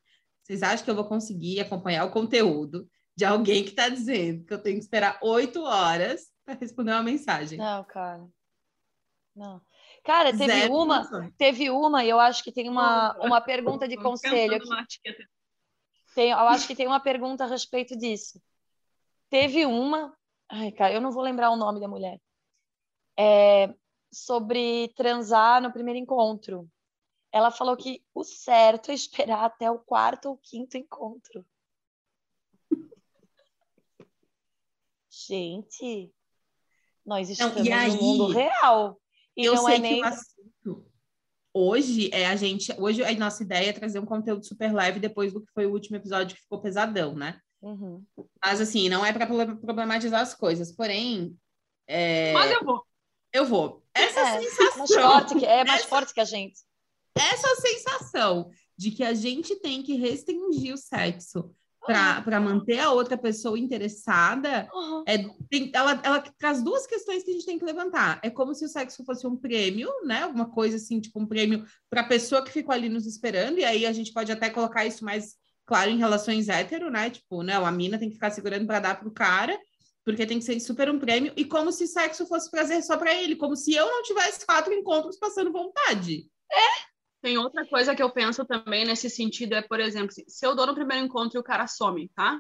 vocês 0.44 0.62
acham 0.62 0.86
que 0.86 0.92
eu 0.92 0.96
vou 0.96 1.06
conseguir 1.06 1.60
acompanhar 1.60 2.06
o 2.06 2.12
conteúdo 2.12 2.88
de 3.16 3.26
alguém 3.26 3.64
que 3.64 3.72
está 3.72 3.90
dizendo 3.90 4.46
que 4.46 4.54
eu 4.54 4.62
tenho 4.62 4.78
que 4.78 4.84
esperar 4.84 5.18
oito 5.24 5.64
horas 5.64 6.28
para 6.46 6.54
responder 6.54 6.92
uma 6.92 7.04
mensagem? 7.04 7.58
Não, 7.58 7.84
cara. 7.84 8.28
Não. 9.36 9.62
Cara, 10.04 10.32
teve 10.32 10.46
Zero 10.48 10.74
uma, 10.74 11.04
função. 11.04 11.32
teve 11.38 11.70
uma, 11.70 12.04
e 12.04 12.10
eu 12.10 12.20
acho 12.20 12.44
que 12.44 12.52
tem 12.52 12.70
uma, 12.70 13.18
uma 13.20 13.42
pergunta 13.42 13.88
de 13.88 13.98
conselho 13.98 14.56
aqui. 14.56 14.70
Tem, 16.18 16.32
eu 16.32 16.48
acho 16.48 16.66
que 16.66 16.76
tem 16.76 16.88
uma 16.88 17.00
pergunta 17.00 17.44
a 17.44 17.48
respeito 17.48 17.96
disso. 17.96 18.42
Teve 19.30 19.68
uma, 19.68 20.18
ai, 20.50 20.72
cara, 20.72 20.92
eu 20.92 21.00
não 21.00 21.12
vou 21.12 21.22
lembrar 21.22 21.52
o 21.52 21.56
nome 21.56 21.80
da 21.80 21.88
mulher. 21.88 22.20
É, 23.16 23.72
sobre 24.12 24.88
transar 24.96 25.62
no 25.62 25.72
primeiro 25.72 26.00
encontro. 26.00 26.68
Ela 27.32 27.52
falou 27.52 27.78
que 27.78 28.04
o 28.16 28.24
certo 28.24 28.90
é 28.90 28.96
esperar 28.96 29.46
até 29.46 29.70
o 29.70 29.78
quarto 29.78 30.30
ou 30.30 30.38
quinto 30.38 30.76
encontro. 30.76 31.46
Gente, 35.08 36.12
nós 37.06 37.30
estamos 37.30 37.64
não, 37.64 37.78
aí, 37.78 37.92
no 37.92 38.02
mundo 38.02 38.28
real. 38.30 39.00
E 39.36 39.46
eu 39.46 39.54
não 39.54 39.70
é 39.70 39.72
sei 39.72 39.76
é 39.76 39.80
nem... 39.80 40.02
que 40.02 40.08
hoje 41.58 42.10
é 42.14 42.28
a 42.28 42.36
gente. 42.36 42.74
Hoje 42.78 43.04
a 43.04 43.14
nossa 43.16 43.44
ideia 43.44 43.70
é 43.70 43.74
trazer 43.74 44.00
um 44.00 44.06
conteúdo 44.06 44.46
super 44.46 44.74
leve 44.74 45.00
depois 45.00 45.34
do 45.34 45.42
que 45.42 45.52
foi 45.52 45.66
o 45.66 45.72
último 45.72 45.98
episódio 45.98 46.36
que 46.36 46.42
ficou 46.42 46.62
pesadão, 46.62 47.16
né? 47.16 47.40
Uhum. 47.62 48.04
Mas 48.44 48.62
assim, 48.62 48.88
não 48.88 49.06
é 49.06 49.12
para 49.12 49.26
problematizar 49.26 50.22
as 50.22 50.34
coisas. 50.34 50.72
Porém. 50.72 51.36
É... 51.88 52.34
Mas 52.34 52.52
eu 52.52 52.64
vou. 52.64 52.84
Eu 53.34 53.46
vou. 53.46 53.84
Essa 53.94 54.20
é, 54.20 54.42
sensação. 54.42 54.78
Mais 54.78 54.94
forte 54.94 55.40
que, 55.40 55.46
é 55.46 55.66
mais 55.66 55.82
essa, 55.82 55.90
forte 55.90 56.14
que 56.14 56.20
a 56.20 56.26
gente. 56.26 56.60
Essa 57.16 57.56
sensação 57.56 58.50
de 58.78 58.92
que 58.92 59.04
a 59.04 59.14
gente 59.14 59.56
tem 59.58 59.82
que 59.82 59.96
restringir 59.96 60.74
o 60.74 60.78
sexo 60.78 61.52
para 61.88 62.40
manter 62.40 62.80
a 62.80 62.92
outra 62.92 63.18
pessoa 63.18 63.58
interessada, 63.58 64.70
uhum. 64.74 65.04
é, 65.08 65.18
tem, 65.50 65.72
ela, 65.74 66.00
ela 66.04 66.22
traz 66.38 66.62
duas 66.62 66.86
questões 66.86 67.24
que 67.24 67.32
a 67.32 67.34
gente 67.34 67.46
tem 67.46 67.58
que 67.58 67.66
levantar. 67.66 68.20
É 68.22 68.30
como 68.30 68.54
se 68.54 68.66
o 68.66 68.68
sexo 68.68 69.06
fosse 69.06 69.26
um 69.26 69.36
prêmio, 69.36 69.90
né? 70.04 70.24
Alguma 70.24 70.50
coisa 70.50 70.76
assim, 70.76 71.00
tipo 71.00 71.20
um 71.20 71.26
prêmio 71.26 71.66
para 71.90 72.02
a 72.02 72.08
pessoa 72.08 72.44
que 72.44 72.52
ficou 72.52 72.74
ali 72.74 72.90
nos 72.90 73.08
esperando, 73.08 73.58
e 73.58 73.66
aí 73.66 73.86
a 73.86 73.94
gente 73.94 74.12
pode 74.14 74.32
até 74.32 74.50
colocar 74.50 74.86
isso 74.86 75.04
mais 75.06 75.36
claro 75.66 75.90
em 75.90 75.98
relações 75.98 76.50
hétero, 76.50 76.92
né? 76.92 77.10
Tipo, 77.10 77.42
não, 77.42 77.66
a 77.66 77.72
mina 77.72 77.98
tem 77.98 78.10
que 78.10 78.16
ficar 78.16 78.32
segurando 78.32 78.68
para 78.68 78.80
dar 78.80 79.00
pro 79.00 79.12
cara, 79.12 79.58
porque 80.04 80.26
tem 80.26 80.40
que 80.40 80.46
ser 80.46 80.60
super 80.60 80.90
um 80.90 81.00
prêmio, 81.00 81.34
e 81.36 81.44
como 81.44 81.72
se 81.72 81.88
sexo 81.88 82.26
fosse 82.28 82.52
prazer 82.52 82.82
só 82.84 82.98
para 82.98 83.14
ele, 83.14 83.36
como 83.36 83.56
se 83.56 83.74
eu 83.74 83.86
não 83.86 84.04
tivesse 84.04 84.46
quatro 84.46 84.74
encontros 84.74 85.18
passando 85.18 85.52
vontade. 85.52 86.26
É, 86.52 86.97
tem 87.22 87.38
outra 87.38 87.66
coisa 87.68 87.96
que 87.96 88.02
eu 88.02 88.12
penso 88.12 88.46
também 88.46 88.86
nesse 88.86 89.10
sentido, 89.10 89.54
é, 89.54 89.62
por 89.62 89.80
exemplo, 89.80 90.12
se 90.12 90.46
eu 90.46 90.56
dou 90.56 90.68
no 90.68 90.76
primeiro 90.76 91.06
encontro 91.06 91.38
e 91.38 91.42
o 91.42 91.44
cara 91.44 91.68
some, 91.68 92.10
tá? 92.10 92.40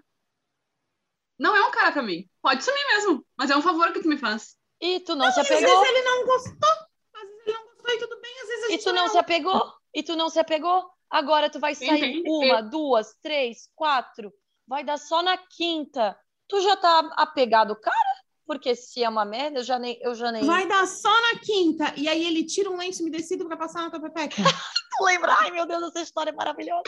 Não 1.38 1.56
é 1.56 1.64
um 1.68 1.72
cara 1.72 1.92
pra 1.92 2.02
mim. 2.02 2.28
Pode 2.42 2.64
sumir 2.64 2.86
mesmo, 2.88 3.26
mas 3.38 3.50
é 3.50 3.58
um 3.58 3.62
favor 3.62 3.92
que 3.92 4.02
tu 4.02 4.08
me 4.08 4.18
faz. 4.18 4.56
E 4.82 5.00
tu 5.02 5.16
não, 5.16 5.26
não 5.26 5.32
se 5.32 5.40
apegou. 5.40 5.58
Às 5.58 5.80
vezes 5.80 5.90
ele 5.90 6.02
não 6.04 6.26
gostou, 6.26 6.70
às 7.14 7.22
vezes 7.22 7.48
ele 7.48 7.54
não 7.54 7.66
gostou 7.66 7.94
e 7.94 8.00
tudo 8.00 8.22
bem, 8.22 8.42
às 8.42 8.48
vezes 8.48 8.64
a 8.64 8.68
gente 8.70 8.80
E 8.80 8.84
tu 8.84 8.94
não, 8.94 9.04
não 9.04 9.10
se 9.10 9.18
apegou, 9.18 9.74
e 9.94 10.04
tu 10.04 10.16
não 10.16 10.30
se 10.30 10.40
apegou. 10.40 10.90
Agora 11.10 11.50
tu 11.50 11.60
vai 11.60 11.74
sair 11.74 12.04
Entendi. 12.04 12.24
uma, 12.26 12.62
duas, 12.62 13.16
três, 13.22 13.70
quatro, 13.74 14.34
vai 14.68 14.84
dar 14.84 14.98
só 14.98 15.22
na 15.22 15.38
quinta. 15.38 16.18
Tu 16.50 16.62
já 16.62 16.76
tá 16.76 17.00
apegado, 17.16 17.76
cara? 17.80 18.07
Porque 18.48 18.74
se 18.76 19.04
é 19.04 19.10
uma 19.10 19.26
merda, 19.26 19.60
eu 19.60 19.64
já 19.64 19.78
nem. 19.78 20.00
Eu 20.02 20.16
já 20.16 20.32
nem... 20.32 20.46
Vai 20.46 20.66
dar 20.68 20.88
só 20.88 21.10
na 21.10 21.40
quinta. 21.40 21.94
E 21.98 22.08
aí 22.08 22.26
ele 22.26 22.46
tira 22.46 22.70
um 22.72 22.78
lenço 22.78 23.02
umedecido 23.04 23.46
para 23.46 23.58
passar 23.58 23.82
na 23.82 23.90
tua 23.92 24.00
pepeca. 24.00 24.36
tu 24.98 25.04
lembra? 25.04 25.36
Ai, 25.42 25.52
meu 25.52 25.66
Deus, 25.66 25.84
essa 25.84 26.02
história 26.02 26.32
é 26.32 26.34
maravilhosa. 26.34 26.84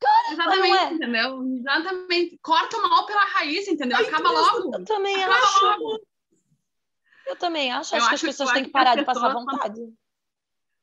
Cara, 0.00 0.32
Exatamente, 0.32 0.76
é. 0.78 0.92
entendeu? 0.92 1.42
Exatamente. 1.58 2.38
Corta 2.42 2.76
o 2.76 2.90
mal 2.90 3.06
pela 3.06 3.24
raiz, 3.26 3.68
entendeu? 3.68 3.98
Acaba 3.98 4.30
logo. 4.30 4.74
Eu 4.76 4.84
também 4.84 5.22
Acaba 5.22 5.38
acho. 5.38 5.64
logo. 5.64 6.00
Eu 7.26 7.36
também 7.36 7.70
acho. 7.72 7.94
Eu 7.94 7.98
acho 7.98 8.08
que 8.08 8.14
as 8.14 8.14
acho 8.14 8.20
que 8.22 8.26
pessoas 8.26 8.48
eu 8.48 8.54
têm 8.54 8.62
que 8.64 8.68
as 8.70 8.72
parar 8.72 8.96
de 8.96 9.04
passar 9.04 9.20
pessoas- 9.28 9.44
vontade. 9.44 9.80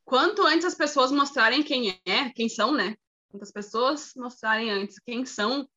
Quanto 0.05 0.41
antes 0.45 0.65
as 0.65 0.75
pessoas 0.75 1.11
mostrarem 1.11 1.61
quem 1.61 1.99
é, 2.05 2.29
quem 2.29 2.47
são, 2.47 2.71
né? 2.71 2.95
Quantas 3.29 3.51
pessoas 3.51 4.13
mostrarem 4.15 4.69
antes 4.71 4.97
quem 4.99 5.25
são, 5.25 5.67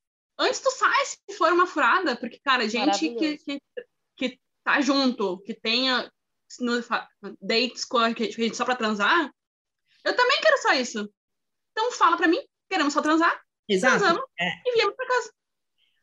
antes 0.40 0.60
tu 0.60 0.70
sai 0.72 1.04
se 1.06 1.36
for 1.36 1.52
uma 1.52 1.66
furada, 1.66 2.16
porque, 2.16 2.38
cara, 2.40 2.68
gente 2.68 2.98
que, 3.14 3.38
que, 3.38 3.62
que 4.16 4.40
tá 4.64 4.80
junto, 4.80 5.38
que 5.42 5.54
tenha 5.54 6.10
no- 6.60 6.82
dates 7.40 7.84
com 7.84 7.98
a 7.98 8.12
que- 8.14 8.30
gente 8.32 8.56
só 8.56 8.64
pra 8.64 8.74
transar, 8.76 9.30
eu 10.04 10.16
também 10.16 10.40
quero 10.40 10.58
só 10.62 10.72
isso. 10.74 11.08
Então 11.72 11.92
fala 11.92 12.16
pra 12.16 12.26
mim, 12.28 12.40
queremos 12.68 12.92
só 12.92 13.00
transar, 13.00 13.40
Exato. 13.68 13.98
transamos 13.98 14.24
É. 14.38 14.48
e 14.66 14.72
viemos 14.74 14.96
pra 14.96 15.06
casa. 15.06 15.32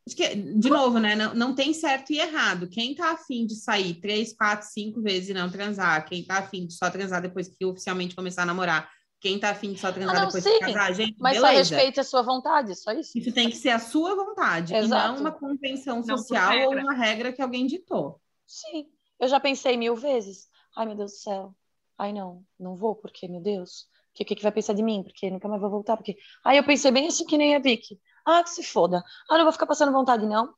Acho 0.08 0.16
que, 0.16 0.36
de 0.36 0.70
novo, 0.70 1.00
né? 1.00 1.16
Não, 1.18 1.34
não 1.34 1.54
tem 1.54 1.74
certo 1.74 2.14
e 2.14 2.20
errado. 2.20 2.70
Quem 2.70 2.96
tá 2.96 3.12
afim 3.12 3.46
de 3.46 3.56
sair 3.58 4.00
três, 4.00 4.34
quatro, 4.34 4.66
cinco 4.70 5.02
vezes 5.02 5.28
e 5.30 5.34
não 5.34 5.52
transar, 5.52 6.06
quem 6.08 6.24
tá 6.24 6.38
afim 6.38 6.66
de 6.66 6.74
só 6.74 6.90
transar 6.90 7.22
depois 7.22 7.50
que 7.50 7.66
oficialmente 7.66 8.16
começar 8.16 8.44
a 8.44 8.46
namorar, 8.46 8.90
quem 9.20 9.40
tá 9.40 9.50
afim 9.52 9.74
de 9.74 9.80
só 9.80 9.92
transar 9.92 10.16
Ah, 10.16 10.20
não, 10.20 10.26
depois 10.28 10.44
sim. 10.44 10.54
de 10.54 10.60
casar, 10.60 10.94
gente, 10.94 11.16
Mas 11.20 11.38
só 11.38 11.48
beleza. 11.48 11.76
respeite 11.76 12.00
a 12.00 12.04
sua 12.04 12.22
vontade, 12.22 12.76
só 12.76 12.92
isso. 12.92 13.18
Isso 13.18 13.34
tem 13.34 13.50
que 13.50 13.56
ser 13.56 13.70
a 13.70 13.80
sua 13.80 14.16
vontade 14.16 14.74
e 14.74 14.78
Exato. 14.78 15.14
não 15.14 15.22
uma 15.22 15.32
convenção 15.32 16.02
Não 16.02 16.18
social 16.18 16.68
ou 16.68 16.74
uma 16.78 16.94
regra 16.94 17.34
que 17.34 17.42
alguém 17.42 17.66
ditou. 17.66 18.22
Sim. 18.46 18.88
Eu 19.20 19.28
já 19.28 19.40
pensei 19.40 19.76
mil 19.78 19.96
vezes. 19.96 20.48
Ai, 20.76 20.86
meu 20.86 20.96
Deus 20.96 21.12
do 21.14 21.18
céu. 21.18 21.56
Ai, 21.98 22.14
não, 22.14 22.44
não 22.60 22.76
vou, 22.76 22.96
porque, 22.96 23.28
meu 23.28 23.42
Deus, 23.42 23.82
o 23.82 24.14
que, 24.14 24.24
que, 24.26 24.36
que 24.36 24.44
vai 24.44 24.52
pensar 24.52 24.74
de 24.74 24.84
mim? 24.84 25.02
Porque 25.04 25.30
nunca 25.32 25.48
mais 25.48 25.60
vou 25.60 25.70
voltar. 25.72 25.98
Porque. 25.98 26.16
Aí 26.44 26.58
eu 26.58 26.64
pensei 26.64 26.92
bem 26.92 27.08
assim 27.08 27.26
que 27.26 27.38
nem 27.38 27.56
a 27.56 27.60
Vicky. 27.60 28.00
Ah, 28.26 28.44
que 28.44 28.50
se 28.52 28.64
foda. 28.64 29.04
Ah, 29.30 29.38
não 29.38 29.44
vou 29.46 29.52
ficar 29.54 29.66
passando 29.66 29.92
vontade, 29.92 30.26
não. 30.28 30.54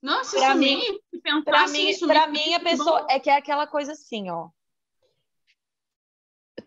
Não, 0.00 0.24
se 0.24 0.36
Pra 0.36 0.54
se 0.54 1.20
pensar 1.22 1.42
Pra 1.44 1.66
mim, 1.68 1.98
pra 2.06 2.26
mim, 2.28 2.54
a 2.54 2.60
pessoa 2.60 3.00
bom. 3.02 3.06
é 3.10 3.20
que 3.20 3.30
é 3.30 3.36
aquela 3.36 3.66
coisa 3.66 3.92
assim, 3.92 4.30
ó. 4.30 4.48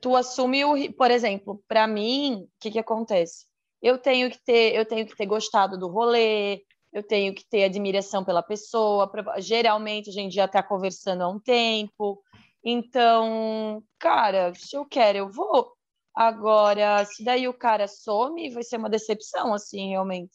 Tu 0.02 0.16
assume 0.16 0.66
o, 0.66 0.94
por 0.94 1.12
exemplo, 1.12 1.64
pra 1.68 1.88
mim, 1.88 2.44
o 2.44 2.50
que 2.60 2.72
que 2.72 2.80
acontece? 2.80 3.46
Eu 3.82 3.98
tenho 3.98 4.30
que 4.32 4.40
ter, 4.44 4.76
eu 4.76 4.86
tenho 4.86 5.06
que 5.06 5.16
ter 5.16 5.26
gostado 5.26 5.78
do 5.78 5.88
rolê, 5.88 6.64
eu 6.92 7.04
tenho 7.04 7.36
que 7.36 7.46
ter 7.46 7.66
admiração 7.66 8.24
pela 8.24 8.42
pessoa. 8.42 9.12
geralmente 9.38 10.10
a 10.10 10.14
gente 10.14 10.34
já 10.34 10.48
tá 10.48 10.64
conversando 10.64 11.24
há 11.24 11.28
um 11.30 11.40
tempo. 11.40 12.22
Então, 12.64 13.84
cara, 14.00 14.54
se 14.56 14.76
eu 14.76 14.86
quero, 14.86 15.20
eu 15.20 15.30
vou. 15.30 15.74
Agora, 16.16 17.04
se 17.06 17.24
daí 17.24 17.48
o 17.48 17.54
cara 17.54 17.88
some, 17.88 18.50
vai 18.52 18.64
ser 18.64 18.78
uma 18.78 18.90
decepção, 18.90 19.54
assim, 19.54 19.90
realmente. 19.90 20.34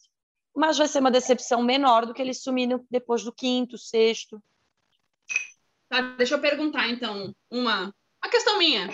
Mas 0.54 0.76
vai 0.76 0.86
ser 0.86 1.00
uma 1.00 1.10
decepção 1.10 1.62
menor 1.62 2.04
do 2.06 2.12
que 2.12 2.20
ele 2.20 2.34
sumir 2.34 2.66
no- 2.66 2.84
depois 2.90 3.24
do 3.24 3.32
quinto, 3.32 3.78
sexto. 3.78 4.40
Tá, 5.88 6.02
deixa 6.18 6.34
eu 6.34 6.40
perguntar, 6.40 6.88
então, 6.88 7.34
uma, 7.50 7.92
uma 8.22 8.30
questão 8.30 8.58
minha. 8.58 8.88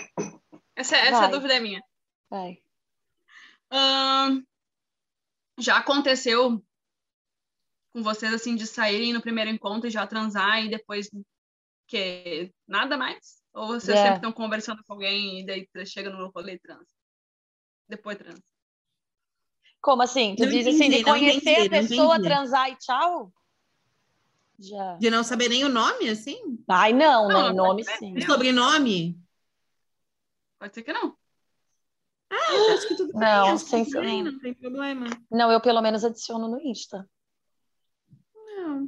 Essa, 0.77 0.95
essa 0.95 1.21
Vai. 1.21 1.31
dúvida 1.31 1.55
é 1.55 1.59
minha. 1.59 1.83
Vai. 2.29 2.59
Já 5.59 5.77
aconteceu 5.77 6.63
com 7.91 8.03
vocês, 8.03 8.31
assim, 8.31 8.55
de 8.55 8.67
saírem 8.67 9.11
no 9.11 9.19
primeiro 9.21 9.49
encontro 9.49 9.87
e 9.87 9.91
já 9.91 10.05
transar 10.05 10.63
e 10.63 10.69
depois 10.69 11.09
que 11.87 12.53
nada 12.67 12.95
mais? 12.95 13.41
Ou 13.53 13.67
vocês 13.69 13.97
É. 13.97 14.01
sempre 14.03 14.17
estão 14.17 14.31
conversando 14.31 14.83
com 14.83 14.93
alguém 14.93 15.39
e 15.39 15.45
daí 15.47 15.67
chega 15.83 16.11
no 16.11 16.29
rolê 16.29 16.53
e 16.53 16.59
transa? 16.59 16.85
Depois 17.89 18.17
transa. 18.19 18.43
Como 19.81 20.03
assim? 20.03 20.35
Tu 20.35 20.43
Não 20.43 20.51
diz 20.51 20.67
assim, 20.67 20.77
de 20.77 20.85
entendi, 20.97 21.03
conhecer 21.03 21.49
entendi, 21.51 21.75
a 21.75 21.81
pessoa, 21.81 22.13
entendi. 22.17 22.29
transar 22.29 22.69
e 22.69 22.75
tchau? 22.75 23.33
Já. 24.59 24.95
De 24.97 25.09
não 25.09 25.23
saber 25.23 25.49
nem 25.49 25.65
o 25.65 25.69
nome, 25.69 26.09
assim? 26.09 26.63
Ai, 26.67 26.93
não, 26.93 27.27
Não, 27.27 27.47
né? 27.47 27.53
Nome 27.53 27.83
sim. 27.83 28.15
O 28.15 28.21
sobrenome? 28.21 29.19
Pode 30.59 30.73
ser 30.73 30.83
que 30.83 30.93
não. 30.93 31.15
Eu 32.29 32.73
acho 32.73 32.87
que 32.87 32.95
tudo 32.95 33.13
bem, 33.13 33.21
Não, 33.21 33.47
acho 33.53 33.65
sem 33.67 33.85
tudo 33.85 34.01
bem, 34.01 34.23
ser- 34.23 34.31
não 34.31 34.39
tem 34.39 34.53
problema. 34.53 35.05
Não, 35.31 35.51
eu 35.51 35.61
pelo 35.61 35.81
menos 35.81 36.03
adiciono 36.03 36.47
no 36.47 36.59
Insta. 36.59 37.07
Não. 38.35 38.87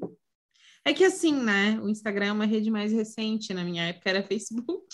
É 0.83 0.93
que 0.93 1.03
assim, 1.05 1.33
né? 1.33 1.79
O 1.81 1.89
Instagram 1.89 2.25
é 2.27 2.31
uma 2.31 2.45
rede 2.45 2.69
mais 2.71 2.91
recente. 2.91 3.53
Na 3.53 3.63
minha 3.63 3.83
época 3.87 4.09
era 4.09 4.23
Facebook. 4.23 4.87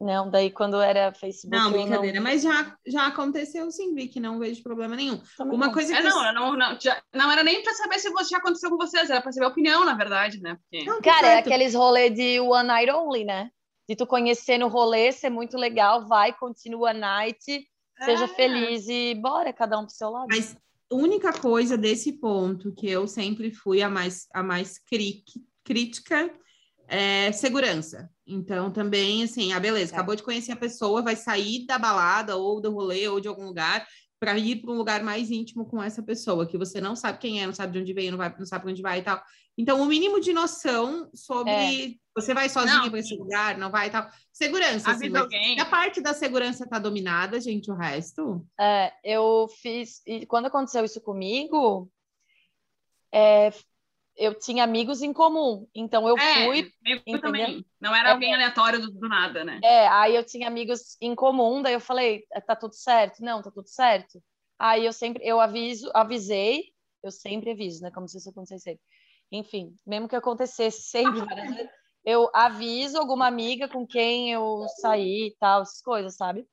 Não, 0.00 0.28
daí 0.30 0.50
quando 0.50 0.80
era 0.80 1.12
Facebook. 1.14 1.56
Não, 1.56 1.70
brincadeira. 1.72 2.20
Mas 2.20 2.42
já, 2.42 2.76
já 2.86 3.06
aconteceu 3.06 3.70
sim, 3.70 3.94
Vi, 3.94 4.08
que 4.08 4.20
não 4.20 4.38
vejo 4.38 4.62
problema 4.62 4.96
nenhum. 4.96 5.20
também 5.36 5.56
Uma 5.56 5.66
não. 5.66 5.72
coisa 5.72 5.94
É, 5.94 5.96
que. 5.98 6.02
não, 6.08 6.26
eu 6.26 6.34
não, 6.34 6.56
não, 6.56 6.80
já- 6.80 7.02
não 7.14 7.30
era 7.30 7.42
nem 7.44 7.62
pra 7.62 7.72
saber 7.74 7.98
se 7.98 8.10
você 8.10 8.30
já 8.30 8.38
aconteceu 8.38 8.70
com 8.70 8.76
vocês, 8.76 9.08
era 9.08 9.22
pra 9.22 9.32
saber 9.32 9.46
a 9.46 9.50
opinião, 9.50 9.84
na 9.84 9.94
verdade, 9.94 10.40
né? 10.40 10.56
Porque... 10.56 10.84
Não, 10.84 10.96
tá 11.00 11.02
Cara, 11.12 11.26
é 11.28 11.30
certo. 11.36 11.46
aqueles 11.46 11.74
rolê 11.74 12.10
de 12.10 12.40
one 12.40 12.66
night 12.68 12.90
only, 12.92 13.24
né? 13.24 13.50
De 13.88 13.94
tu 13.96 14.06
conhecer 14.06 14.58
no 14.58 14.68
rolê, 14.68 15.12
ser 15.12 15.30
muito 15.30 15.56
legal, 15.56 16.06
vai, 16.06 16.32
continua 16.32 16.90
a 16.90 16.94
night, 16.94 17.68
seja 18.02 18.24
É. 18.24 18.28
feliz 18.28 18.88
e 18.88 19.14
bora, 19.14 19.52
cada 19.52 19.78
um 19.78 19.84
pro 19.84 19.94
seu 19.94 20.10
lado. 20.10 20.26
Mas 20.30 20.56
a 20.90 20.94
única 20.94 21.32
coisa 21.32 21.76
desse 21.76 22.12
ponto 22.14 22.72
que 22.74 22.88
eu 22.88 23.06
sempre 23.06 23.52
fui 23.52 23.82
a 23.82 23.88
mais, 23.88 24.26
a 24.32 24.42
mais 24.42 24.78
cri- 24.78 25.22
crítica 25.62 26.30
é 26.88 27.30
segurança. 27.32 28.10
Então, 28.26 28.70
também, 28.70 29.22
assim, 29.22 29.52
ah, 29.52 29.60
beleza, 29.60 29.92
É. 29.92 29.94
acabou 29.94 30.14
de 30.16 30.22
conhecer 30.22 30.52
a 30.52 30.56
pessoa, 30.56 31.02
vai 31.02 31.16
sair 31.16 31.66
da 31.66 31.78
balada 31.78 32.36
ou 32.36 32.60
do 32.60 32.70
rolê 32.70 33.06
ou 33.08 33.20
de 33.20 33.28
algum 33.28 33.46
lugar 33.46 33.86
para 34.18 34.38
ir 34.38 34.62
para 34.62 34.70
um 34.70 34.76
lugar 34.76 35.02
mais 35.02 35.30
íntimo 35.30 35.66
com 35.66 35.82
essa 35.82 36.02
pessoa, 36.02 36.46
que 36.46 36.56
você 36.56 36.80
não 36.80 36.96
sabe 36.96 37.18
quem 37.18 37.42
é, 37.42 37.46
não 37.46 37.52
sabe 37.52 37.74
de 37.74 37.78
onde 37.80 37.92
veio, 37.92 38.10
não, 38.12 38.18
vai, 38.18 38.34
não 38.38 38.46
sabe 38.46 38.70
onde 38.70 38.80
vai 38.80 39.00
e 39.00 39.02
tal. 39.02 39.22
Então, 39.58 39.82
o 39.82 39.84
mínimo 39.86 40.20
de 40.20 40.32
noção 40.32 41.10
sobre 41.14 42.00
você 42.14 42.32
vai 42.32 42.48
sozinha 42.48 42.88
para 42.88 42.98
esse 42.98 43.14
lugar, 43.16 43.58
não 43.58 43.70
vai 43.70 43.88
e 43.88 43.90
tal. 43.90 44.08
Segurança, 44.32 44.90
assim, 44.90 45.14
alguém. 45.16 45.58
a 45.60 45.64
parte 45.64 46.00
da 46.00 46.14
segurança 46.14 46.68
tá 46.68 46.78
dominada, 46.78 47.40
gente, 47.40 47.70
o 47.70 47.74
resto. 47.74 48.46
É, 48.58 48.92
eu 49.02 49.48
fiz. 49.60 50.00
E 50.06 50.24
quando 50.26 50.46
aconteceu 50.46 50.84
isso 50.84 51.00
comigo, 51.00 51.90
é, 53.12 53.50
eu 54.16 54.38
tinha 54.38 54.64
amigos 54.64 55.02
em 55.02 55.12
comum. 55.12 55.66
Então 55.74 56.08
eu 56.08 56.16
É, 56.16 56.44
fui. 56.46 56.72
entendeu? 56.86 57.20
também. 57.20 57.66
Não 57.80 57.94
era 57.94 58.10
É. 58.10 58.12
alguém 58.12 58.34
aleatório 58.34 58.80
do, 58.80 58.90
do 58.90 59.08
nada, 59.08 59.44
né? 59.44 59.60
É, 59.62 59.88
aí 59.88 60.14
eu 60.14 60.24
tinha 60.24 60.46
amigos 60.48 60.96
em 61.00 61.14
comum, 61.14 61.62
daí 61.62 61.74
eu 61.74 61.80
falei, 61.80 62.24
tá 62.46 62.54
tudo 62.54 62.74
certo? 62.74 63.22
Não, 63.22 63.42
tá 63.42 63.50
tudo 63.50 63.68
certo. 63.68 64.22
Aí 64.58 64.84
eu 64.86 64.92
sempre, 64.92 65.22
eu 65.26 65.40
aviso, 65.40 65.90
avisei, 65.94 66.72
eu 67.02 67.10
sempre 67.10 67.50
aviso, 67.50 67.82
né? 67.82 67.90
Como 67.90 68.08
se 68.08 68.18
isso 68.18 68.30
acontecesse 68.30 68.62
sempre. 68.64 68.82
Enfim, 69.32 69.76
mesmo 69.84 70.08
que 70.08 70.14
acontecesse 70.16 70.82
sempre, 70.82 71.20
várias 71.26 71.54
vezes, 71.54 71.70
eu 72.04 72.30
aviso 72.34 72.98
alguma 72.98 73.26
amiga 73.26 73.68
com 73.68 73.86
quem 73.86 74.32
eu 74.32 74.66
saí 74.80 75.28
e 75.28 75.36
tal, 75.38 75.62
essas 75.62 75.80
coisas, 75.80 76.16
sabe? 76.16 76.46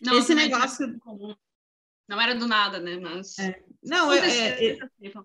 Não, 0.00 0.18
Esse 0.18 0.28
também 0.28 0.48
negócio-. 0.48 0.98
Não 2.08 2.20
era 2.20 2.34
do 2.34 2.46
nada, 2.46 2.78
né? 2.78 2.98
Mas. 2.98 3.38
É. 3.38 3.62
Não, 3.82 4.12
é- 4.12 4.18
é- 4.18 4.66
é- 4.68 4.72
Acontecia. 4.72 5.22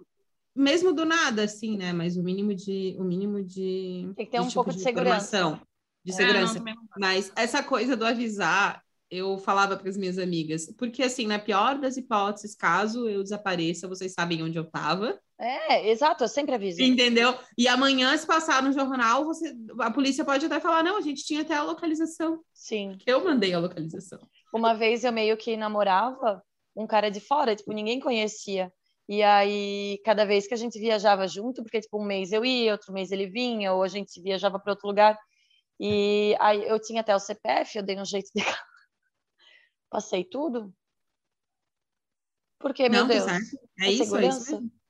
mesmo 0.55 0.93
do 0.93 1.05
nada, 1.05 1.43
assim, 1.43 1.77
né? 1.77 1.93
Mas 1.93 2.17
o 2.17 2.23
mínimo 2.23 2.53
de, 2.53 2.95
o 3.00 3.03
mínimo 3.03 3.43
de 3.43 4.11
Tem 4.15 4.25
que 4.25 4.31
ter 4.31 4.39
um 4.39 4.43
tipo 4.47 4.55
pouco 4.55 4.71
de 4.71 4.79
segurança. 4.79 5.38
informação, 5.38 5.61
de 6.03 6.11
É, 6.11 6.15
segurança. 6.15 6.59
não. 6.59 6.75
Mas 7.00 7.31
essa 7.35 7.63
coisa 7.63 7.95
do 7.95 8.05
avisar, 8.05 8.83
eu 9.09 9.38
falava 9.38 9.77
para 9.77 9.89
as 9.89 9.97
minhas 9.97 10.17
amigas, 10.17 10.73
porque 10.77 11.03
assim, 11.03 11.27
na 11.27 11.38
pior 11.39 11.79
das 11.79 11.97
hipóteses, 11.97 12.55
caso 12.55 13.07
eu 13.07 13.21
desapareça, 13.23 13.88
vocês 13.88 14.13
sabem 14.13 14.41
onde 14.43 14.57
eu 14.57 14.63
estava, 14.63 15.19
É, 15.43 15.89
exato, 15.89 16.24
eu 16.24 16.27
sempre 16.27 16.53
aviso. 16.53 16.83
entendeu? 16.83 17.36
E 17.57 17.67
amanhã, 17.67 18.15
se 18.15 18.27
passar 18.27 18.62
no 18.62 18.71
jornal, 18.71 19.25
você, 19.25 19.51
a 19.79 19.89
polícia 19.89 20.24
pode 20.24 20.45
até 20.45 20.60
falar, 20.60 20.83
não, 20.83 20.98
a 20.98 21.01
gente 21.01 21.25
tinha 21.25 21.41
até 21.41 21.55
a 21.55 21.63
localização, 21.63 22.43
Sim. 22.53 22.95
eu 23.07 23.24
mandei 23.24 23.51
a 23.51 23.60
localização. 23.60 24.19
Uma 24.53 24.75
vez 24.75 25.03
eu 25.03 25.12
meio 25.12 25.36
que 25.36 25.57
namorava 25.57 26.43
um 26.75 26.86
cara 26.86 27.10
de 27.10 27.19
fora, 27.19 27.55
tipo, 27.55 27.74
ninguém 27.74 28.00
conhecia. 28.00 28.71
E 29.10 29.24
aí, 29.24 30.00
cada 30.05 30.25
vez 30.25 30.48
que 30.48 30.53
a 30.53 30.57
gente 30.57 30.79
viajava 30.79 31.27
junto, 31.27 31.63
porque, 31.63 31.81
tipo, 31.81 32.00
um 32.00 32.05
mês 32.05 32.31
eu 32.31 32.45
ia, 32.45 32.74
outro 32.74 32.93
mês 32.93 33.12
ele 33.12 33.27
vinha, 33.27 33.74
ou 33.74 33.81
a 33.81 33.88
gente 33.88 34.21
viajava 34.21 34.60
para 34.60 34.74
outro 34.74 34.88
lugar. 34.88 35.17
E 35.79 36.36
aí 36.39 36.63
eu 36.67 36.79
tinha 36.79 37.01
até 37.01 37.15
o 37.15 37.19
CPF, 37.19 37.77
eu 37.77 37.83
dei 37.83 38.00
um 38.00 38.05
jeito 38.05 38.29
de. 38.36 38.43
Passei 39.89 40.24
tudo. 40.24 40.71
Porque, 42.60 42.88
meu 42.88 43.07
não, 43.07 43.07
tá 43.07 43.13
Deus. 43.15 43.27
É 43.27 43.38
isso, 43.38 43.57
é 43.79 43.89
isso 43.89 44.03
segurança, 44.03 44.51
mesmo. 44.51 44.80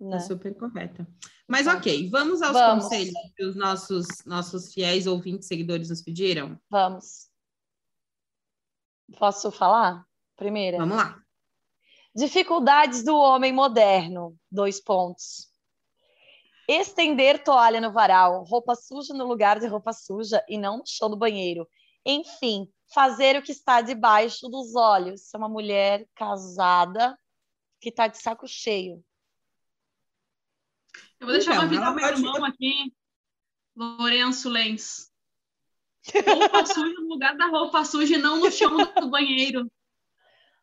Né? 0.00 0.12
Tá 0.12 0.20
super 0.20 0.54
correta. 0.56 1.06
Mas 1.46 1.66
Tá. 1.66 1.76
ok, 1.76 2.08
vamos 2.08 2.40
aos 2.42 2.52
Vamos. 2.52 2.84
conselhos 2.84 3.14
que 3.36 3.44
os 3.44 3.54
nossos, 3.56 4.06
nossos 4.24 4.72
fiéis 4.72 5.06
ouvintes 5.06 5.46
seguidores 5.48 5.90
nos 5.90 6.00
pediram? 6.02 6.58
Vamos. 6.70 7.28
Posso 9.18 9.50
falar? 9.50 10.04
Primeira. 10.36 10.78
Vamos 10.78 10.96
lá. 10.96 11.20
Dificuldades 12.14 13.04
do 13.04 13.16
homem 13.16 13.52
moderno. 13.52 14.36
Dois 14.50 14.80
pontos. 14.80 15.48
Estender 16.68 17.42
toalha 17.42 17.80
no 17.80 17.92
varal, 17.92 18.44
roupa 18.44 18.76
suja 18.76 19.12
no 19.12 19.26
lugar 19.26 19.58
de 19.58 19.66
roupa 19.66 19.92
suja 19.92 20.44
e 20.48 20.56
não 20.56 20.78
no 20.78 20.86
chão 20.86 21.10
do 21.10 21.16
banheiro. 21.16 21.68
Enfim, 22.06 22.72
fazer 22.94 23.36
o 23.36 23.42
que 23.42 23.50
está 23.50 23.80
debaixo 23.80 24.48
dos 24.48 24.74
olhos. 24.76 25.34
É 25.34 25.36
uma 25.36 25.48
mulher 25.48 26.06
casada 26.14 27.18
que 27.80 27.88
está 27.88 28.06
de 28.06 28.18
saco 28.22 28.46
cheio. 28.46 29.04
Eu 31.20 31.26
vou 31.26 31.34
deixar 31.34 31.52
então, 31.52 31.64
uma 31.64 31.68
vida 31.68 31.90
meu 31.92 32.08
irmão 32.08 32.44
aqui, 32.44 32.92
Lourenço 33.76 34.48
Lenz. 34.48 35.10
Roupa 36.26 36.64
suja 36.64 36.94
no 36.94 37.08
lugar 37.08 37.36
da 37.36 37.46
roupa 37.46 37.84
suja 37.84 38.16
e 38.16 38.18
não 38.18 38.40
no 38.40 38.50
chão 38.50 38.74
do 38.74 39.10
banheiro. 39.10 39.70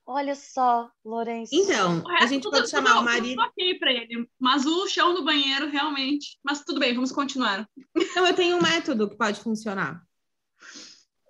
Olha 0.03 0.33
só, 0.33 0.89
Lourenço. 1.05 1.53
Então, 1.53 2.01
a 2.09 2.25
gente 2.25 2.43
tudo, 2.43 2.53
pode 2.53 2.69
chamar 2.69 2.91
tudo, 2.91 3.01
o 3.01 3.03
marido. 3.03 3.41
ok 3.41 3.77
para 3.77 3.91
ele, 3.91 4.27
mas 4.39 4.65
o 4.65 4.87
chão 4.87 5.13
do 5.13 5.23
banheiro 5.23 5.69
realmente. 5.69 6.39
Mas 6.43 6.63
tudo 6.63 6.79
bem, 6.79 6.95
vamos 6.95 7.11
continuar. 7.11 7.69
Então, 7.95 8.25
eu 8.25 8.33
tenho 8.33 8.57
um 8.57 8.61
método 8.61 9.09
que 9.09 9.17
pode 9.17 9.41
funcionar. 9.41 10.01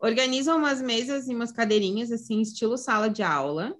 Organiza 0.01 0.55
umas 0.55 0.81
mesas 0.81 1.27
e 1.27 1.33
umas 1.35 1.51
cadeirinhas, 1.51 2.11
assim, 2.11 2.39
estilo 2.39 2.77
sala 2.77 3.09
de 3.09 3.23
aula, 3.23 3.75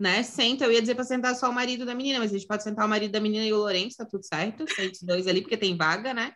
né? 0.00 0.22
Senta, 0.22 0.64
eu 0.64 0.72
ia 0.72 0.80
dizer 0.80 0.94
para 0.94 1.04
sentar 1.04 1.34
só 1.36 1.50
o 1.50 1.52
marido 1.52 1.84
da 1.84 1.94
menina, 1.94 2.18
mas 2.18 2.30
a 2.30 2.38
gente 2.38 2.48
pode 2.48 2.62
sentar 2.62 2.86
o 2.86 2.88
marido 2.88 3.12
da 3.12 3.20
menina 3.20 3.44
e 3.44 3.52
o 3.52 3.58
Lourenço, 3.58 3.98
tá 3.98 4.06
tudo 4.06 4.24
certo. 4.24 4.64
Sente 4.74 4.94
os 4.94 5.02
dois 5.02 5.26
ali, 5.26 5.42
porque 5.42 5.58
tem 5.58 5.76
vaga, 5.76 6.14
né? 6.14 6.32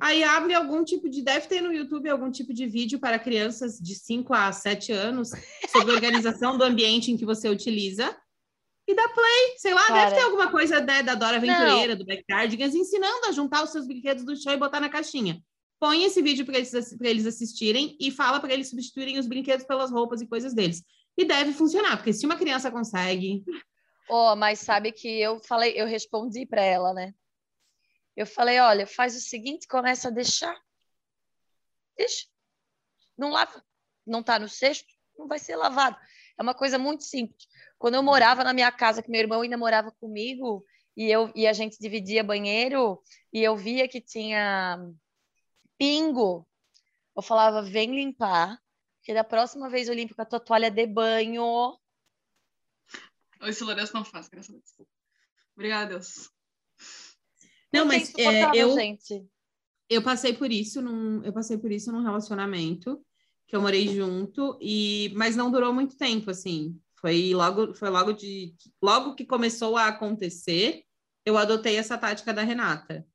Aí 0.00 0.22
abre 0.22 0.52
algum 0.52 0.84
tipo 0.84 1.08
de. 1.08 1.22
Deve 1.22 1.46
ter 1.46 1.62
no 1.62 1.72
YouTube 1.72 2.10
algum 2.10 2.30
tipo 2.30 2.52
de 2.52 2.66
vídeo 2.66 2.98
para 2.98 3.18
crianças 3.18 3.78
de 3.78 3.94
5 3.94 4.34
a 4.34 4.52
7 4.52 4.92
anos 4.92 5.30
sobre 5.70 5.94
organização 5.94 6.58
do 6.58 6.64
ambiente 6.64 7.10
em 7.10 7.16
que 7.16 7.24
você 7.24 7.48
utiliza. 7.48 8.14
E 8.86 8.94
dá 8.94 9.06
play, 9.08 9.54
sei 9.58 9.74
lá, 9.74 9.86
Cara, 9.86 10.04
deve 10.04 10.16
ter 10.16 10.22
alguma 10.22 10.50
coisa 10.50 10.80
né, 10.80 11.02
da 11.02 11.14
Dora 11.14 11.36
Aventureira, 11.36 11.94
não. 11.94 11.98
do 11.98 12.06
Backyardigans, 12.06 12.74
ensinando 12.74 13.26
a 13.26 13.32
juntar 13.32 13.62
os 13.62 13.70
seus 13.70 13.86
brinquedos 13.86 14.24
do 14.24 14.34
chão 14.34 14.52
e 14.52 14.56
botar 14.56 14.80
na 14.80 14.88
caixinha. 14.88 15.42
Põe 15.78 16.04
esse 16.04 16.20
vídeo 16.22 16.44
para 16.44 16.56
eles, 16.56 16.72
eles 17.00 17.26
assistirem 17.26 17.96
e 18.00 18.10
fala 18.10 18.40
para 18.40 18.52
eles 18.52 18.68
substituírem 18.68 19.18
os 19.18 19.26
brinquedos 19.26 19.66
pelas 19.66 19.90
roupas 19.90 20.20
e 20.20 20.26
coisas 20.26 20.54
deles. 20.54 20.82
E 21.18 21.24
deve 21.24 21.52
funcionar, 21.52 21.96
porque 21.96 22.12
se 22.12 22.24
uma 22.24 22.38
criança 22.38 22.70
consegue. 22.70 23.44
Oh, 24.08 24.36
mas 24.36 24.60
sabe 24.60 24.92
que 24.92 25.20
eu 25.20 25.40
falei, 25.40 25.72
eu 25.74 25.84
respondi 25.84 26.46
para 26.46 26.62
ela, 26.62 26.94
né? 26.94 27.12
Eu 28.16 28.24
falei, 28.24 28.60
olha, 28.60 28.86
faz 28.86 29.16
o 29.16 29.20
seguinte, 29.20 29.66
começa 29.66 30.08
a 30.08 30.12
deixar. 30.12 30.56
Deixa. 31.96 32.26
Não 33.18 33.30
lava. 33.30 33.64
Não 34.06 34.20
está 34.20 34.38
no 34.38 34.48
cesto, 34.48 34.86
não 35.18 35.26
vai 35.26 35.40
ser 35.40 35.56
lavado. 35.56 35.96
É 36.38 36.42
uma 36.42 36.54
coisa 36.54 36.78
muito 36.78 37.02
simples. 37.02 37.48
Quando 37.76 37.96
eu 37.96 38.02
morava 38.02 38.44
na 38.44 38.54
minha 38.54 38.70
casa, 38.70 39.02
que 39.02 39.10
meu 39.10 39.20
irmão 39.20 39.40
ainda 39.40 39.58
morava 39.58 39.90
comigo, 39.90 40.64
e, 40.96 41.10
eu, 41.10 41.32
e 41.34 41.48
a 41.48 41.52
gente 41.52 41.78
dividia 41.80 42.22
banheiro, 42.22 43.02
e 43.32 43.42
eu 43.42 43.56
via 43.56 43.88
que 43.88 44.00
tinha 44.00 44.78
pingo, 45.76 46.48
eu 47.16 47.22
falava, 47.22 47.60
vem 47.60 47.92
limpar, 47.92 48.56
que 49.08 49.14
da 49.14 49.24
próxima 49.24 49.70
vez 49.70 49.88
eu 49.88 49.94
limpo 49.94 50.14
com 50.14 50.20
a 50.20 50.26
tua 50.26 50.38
toalha 50.38 50.70
de 50.70 50.86
banho. 50.86 51.78
Esse 53.40 53.64
Lourenço 53.64 53.94
não 53.94 54.04
faz, 54.04 54.28
graças 54.28 54.54
a 54.54 54.58
Deus. 54.58 54.88
Obrigada, 55.56 55.94
Deus. 55.94 56.30
Não, 57.72 57.86
mas 57.86 58.12
é, 58.18 58.50
eu, 58.54 58.74
gente. 58.74 59.26
eu 59.88 60.02
passei 60.02 60.34
por 60.34 60.52
isso 60.52 60.82
num, 60.82 61.24
eu 61.24 61.32
passei 61.32 61.56
por 61.56 61.72
isso 61.72 61.90
num 61.90 62.02
relacionamento 62.02 63.02
que 63.46 63.56
eu 63.56 63.62
morei 63.62 63.88
junto 63.88 64.58
e 64.60 65.10
mas 65.16 65.34
não 65.34 65.50
durou 65.50 65.72
muito 65.72 65.96
tempo 65.96 66.30
assim. 66.30 66.78
Foi 67.00 67.32
logo 67.32 67.72
foi 67.72 67.88
logo 67.88 68.12
de 68.12 68.54
logo 68.82 69.14
que 69.14 69.24
começou 69.24 69.78
a 69.78 69.86
acontecer, 69.86 70.84
eu 71.24 71.38
adotei 71.38 71.76
essa 71.76 71.96
tática 71.96 72.34
da 72.34 72.42
Renata 72.42 73.06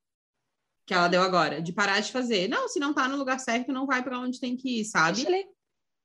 que 0.84 0.92
ela 0.92 1.06
deu 1.06 1.22
agora, 1.22 1.62
de 1.62 1.72
parar 1.72 2.00
de 2.00 2.10
fazer. 2.10 2.48
Não, 2.48 2.68
se 2.68 2.80
não 2.80 2.92
tá 2.92 3.06
no 3.06 3.16
lugar 3.16 3.38
certo, 3.38 3.72
não 3.72 3.86
vai 3.86 4.02
para 4.02 4.18
onde 4.18 4.40
tem 4.40 4.56
que 4.56 4.80
ir, 4.80 4.84
sabe? 4.84 5.24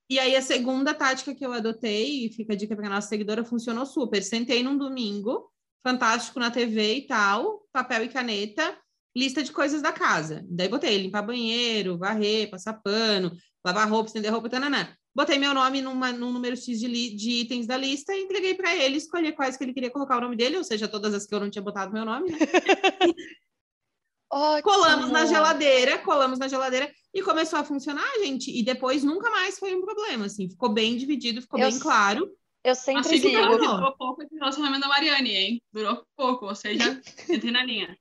E 0.10 0.18
aí 0.18 0.36
a 0.36 0.42
segunda 0.42 0.94
tática 0.94 1.36
que 1.36 1.46
eu 1.46 1.54
adotei, 1.54 2.26
e 2.26 2.34
fica 2.34 2.54
a 2.54 2.56
dica 2.56 2.76
para 2.76 2.90
nossa 2.90 3.08
seguidora, 3.08 3.46
funcionou 3.46 3.86
super. 3.86 4.24
Sentei 4.24 4.64
num 4.64 4.76
domingo, 4.76 5.52
fantástico 5.84 6.40
na 6.40 6.50
TV 6.50 6.96
e 6.96 7.08
tal, 7.08 7.62
papel 7.72 8.06
e 8.06 8.10
caneta, 8.10 8.76
lista 9.16 9.44
de 9.44 9.52
coisas 9.52 9.84
da 9.84 9.92
casa. 9.92 10.44
Daí 10.50 10.68
botei 10.68 10.98
limpar 10.98 11.22
banheiro, 11.22 11.98
varrer, 11.98 12.50
passar 12.50 12.74
pano, 12.74 13.32
lavar 13.64 13.88
roupa, 13.88 14.08
estender 14.08 14.32
roupa, 14.32 14.50
tananã. 14.50 14.92
Botei 15.14 15.38
meu 15.38 15.54
nome 15.54 15.82
numa, 15.82 16.12
num 16.12 16.32
número 16.32 16.56
X 16.56 16.80
de, 16.80 17.16
de 17.16 17.32
itens 17.42 17.68
da 17.68 17.78
lista 17.78 18.16
e 18.16 18.24
entreguei 18.24 18.56
para 18.56 18.76
ele 18.76 18.98
escolher 18.98 19.34
quais 19.34 19.58
que 19.58 19.64
ele 19.64 19.74
queria 19.74 19.92
colocar 19.92 20.18
o 20.18 20.22
nome 20.22 20.36
dele, 20.36 20.58
ou 20.58 20.64
seja, 20.64 20.88
todas 20.88 21.14
as 21.14 21.26
que 21.26 21.36
eu 21.36 21.40
não 21.40 21.50
tinha 21.50 21.62
botado 21.62 21.94
meu 21.94 22.06
nome, 22.06 22.32
né? 22.32 22.38
colamos 24.64 25.12
na 25.12 25.26
geladeira, 25.26 25.98
colamos 26.00 26.40
na 26.40 26.48
geladeira 26.48 26.92
e 27.14 27.22
começou 27.22 27.60
a 27.60 27.64
funcionar, 27.64 28.10
gente. 28.24 28.52
E 28.52 28.64
depois 28.64 29.04
nunca 29.04 29.30
mais 29.30 29.58
foi 29.58 29.76
um 29.76 29.82
problema, 29.82 30.26
assim. 30.26 30.50
Ficou 30.50 30.70
bem 30.70 30.98
dividido, 30.98 31.42
ficou 31.42 31.60
eu, 31.60 31.70
bem 31.70 31.80
claro. 31.80 32.30
Eu 32.64 32.76
sempre 32.76 33.16
assim, 33.16 33.30
digo. 33.30 33.58
Durou 33.58 33.96
pouco 33.98 34.24
esse 34.24 34.36
relacionamento 34.36 34.82
da 34.82 34.88
Mariane, 34.88 35.36
hein? 35.36 35.62
Durou 35.72 36.04
pouco, 36.16 36.46
ou 36.46 36.56
seja, 36.56 37.02
entrei 37.30 37.52
na 37.52 37.64
linha. 37.64 37.98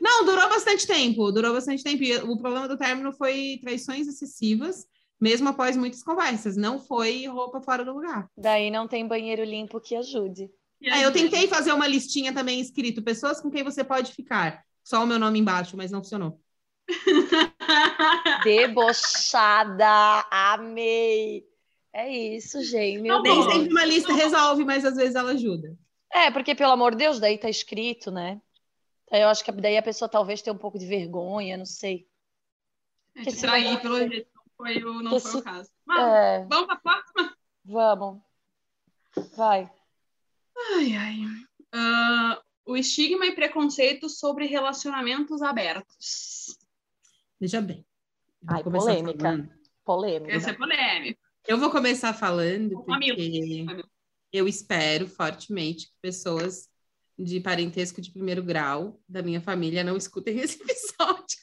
Não, 0.00 0.24
durou 0.24 0.48
bastante 0.48 0.86
tempo, 0.86 1.32
durou 1.32 1.52
bastante 1.52 1.82
tempo. 1.82 2.02
E 2.02 2.16
o 2.18 2.38
problema 2.38 2.68
do 2.68 2.76
término 2.76 3.12
foi 3.12 3.58
traições 3.60 4.06
excessivas, 4.06 4.86
mesmo 5.20 5.48
após 5.48 5.76
muitas 5.76 6.02
conversas. 6.02 6.56
Não 6.56 6.78
foi 6.78 7.26
roupa 7.26 7.60
fora 7.60 7.84
do 7.84 7.92
lugar. 7.92 8.28
Daí 8.36 8.70
não 8.70 8.86
tem 8.86 9.06
banheiro 9.06 9.42
limpo 9.42 9.80
que 9.80 9.96
ajude. 9.96 10.48
É, 10.82 11.04
eu 11.04 11.12
tentei 11.12 11.48
fazer 11.48 11.72
uma 11.72 11.88
listinha 11.88 12.32
também 12.32 12.60
escrito, 12.60 13.02
pessoas 13.02 13.40
com 13.40 13.50
quem 13.50 13.64
você 13.64 13.82
pode 13.82 14.12
ficar. 14.12 14.62
Só 14.84 15.02
o 15.02 15.06
meu 15.06 15.18
nome 15.18 15.38
embaixo, 15.38 15.76
mas 15.76 15.90
não 15.90 16.00
funcionou. 16.02 16.38
Debochada, 18.44 20.26
amei. 20.30 21.44
É 21.92 22.08
isso, 22.12 22.62
gente. 22.62 23.00
Meu 23.00 23.22
Nem 23.22 23.42
sempre 23.42 23.70
uma 23.70 23.84
lista 23.84 24.12
resolve, 24.12 24.64
mas 24.64 24.84
às 24.84 24.96
vezes 24.96 25.14
ela 25.14 25.30
ajuda. 25.30 25.78
É, 26.12 26.30
porque, 26.30 26.54
pelo 26.54 26.72
amor 26.72 26.92
de 26.92 26.98
Deus, 26.98 27.20
daí 27.20 27.38
tá 27.38 27.48
escrito, 27.48 28.10
né? 28.10 28.40
Eu 29.10 29.28
acho 29.28 29.44
que 29.44 29.52
daí 29.52 29.76
a 29.76 29.82
pessoa 29.82 30.08
talvez 30.08 30.42
tenha 30.42 30.54
um 30.54 30.58
pouco 30.58 30.78
de 30.78 30.86
vergonha, 30.86 31.56
não 31.56 31.66
sei. 31.66 32.08
É, 33.16 33.22
te 33.22 33.40
trair, 33.40 33.80
pelo 33.80 33.96
jeito, 33.98 34.28
não 34.34 34.44
foi 34.56 34.84
o, 34.84 35.02
não 35.02 35.20
foi 35.20 35.40
o 35.40 35.44
caso. 35.44 35.70
Mas, 35.84 36.00
é... 36.00 36.46
Vamos 36.48 36.66
pra 36.66 36.76
próxima? 36.76 37.36
Vamos. 37.64 38.20
Vai. 39.36 39.70
Ai, 40.72 40.96
ai. 40.96 41.16
Uh, 41.74 42.42
o 42.66 42.76
estigma 42.76 43.26
e 43.26 43.34
preconceito 43.34 44.08
sobre 44.08 44.46
relacionamentos 44.46 45.42
abertos. 45.42 46.58
Veja 47.44 47.60
bem. 47.60 47.84
Ai, 48.46 48.64
polêmica. 48.64 49.22
Falando. 49.22 49.50
Polêmica. 49.84 50.32
Essa 50.32 50.48
é 50.48 50.52
polêmica. 50.54 51.20
Eu 51.46 51.58
vou 51.58 51.70
começar 51.70 52.14
falando 52.14 52.82
porque 52.82 53.56
eu 54.32 54.48
espero 54.48 55.06
fortemente 55.06 55.88
que 55.88 55.92
pessoas 56.00 56.70
de 57.18 57.40
parentesco 57.40 58.00
de 58.00 58.10
primeiro 58.10 58.42
grau 58.42 58.98
da 59.06 59.20
minha 59.20 59.42
família 59.42 59.84
não 59.84 59.94
escutem 59.94 60.38
esse 60.40 60.56
episódio. 60.56 61.36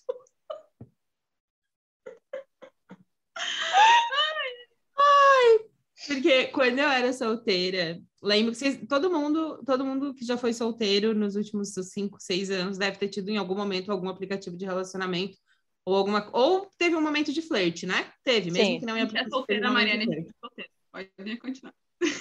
Ai, 4.98 5.60
porque 6.08 6.48
quando 6.48 6.80
eu 6.80 6.90
era 6.90 7.14
solteira, 7.14 8.02
lembro 8.24 8.54
que 8.54 8.58
vocês, 8.58 8.80
todo 8.90 9.12
mundo, 9.12 9.64
todo 9.64 9.86
mundo 9.86 10.16
que 10.16 10.26
já 10.26 10.36
foi 10.36 10.52
solteiro 10.52 11.14
nos 11.14 11.36
últimos 11.36 11.76
cinco, 11.92 12.18
seis 12.20 12.50
anos 12.50 12.80
deve 12.80 12.98
ter 12.98 13.10
tido 13.10 13.30
em 13.30 13.38
algum 13.38 13.56
momento 13.56 13.92
algum 13.92 14.10
aplicativo 14.10 14.58
de 14.58 14.66
relacionamento 14.66 15.38
ou 15.86 15.96
alguma 15.96 16.30
ou 16.34 16.70
teve 16.78 16.96
um 16.96 17.02
momento 17.02 17.34
de 17.34 17.41
flerte, 17.41 17.86
né? 17.86 18.12
Teve, 18.24 18.52
mesmo 18.52 18.74
Sim. 18.74 18.80
que 18.80 18.86
não 18.86 18.98
ia 18.98 19.10
É 19.13 19.30
solteira, 19.30 19.70
um 19.70 19.74
Mariana, 19.74 20.04
é 20.04 20.26
solteira. 20.39 20.70
Pode 20.91 21.38
continuar. 21.38 21.74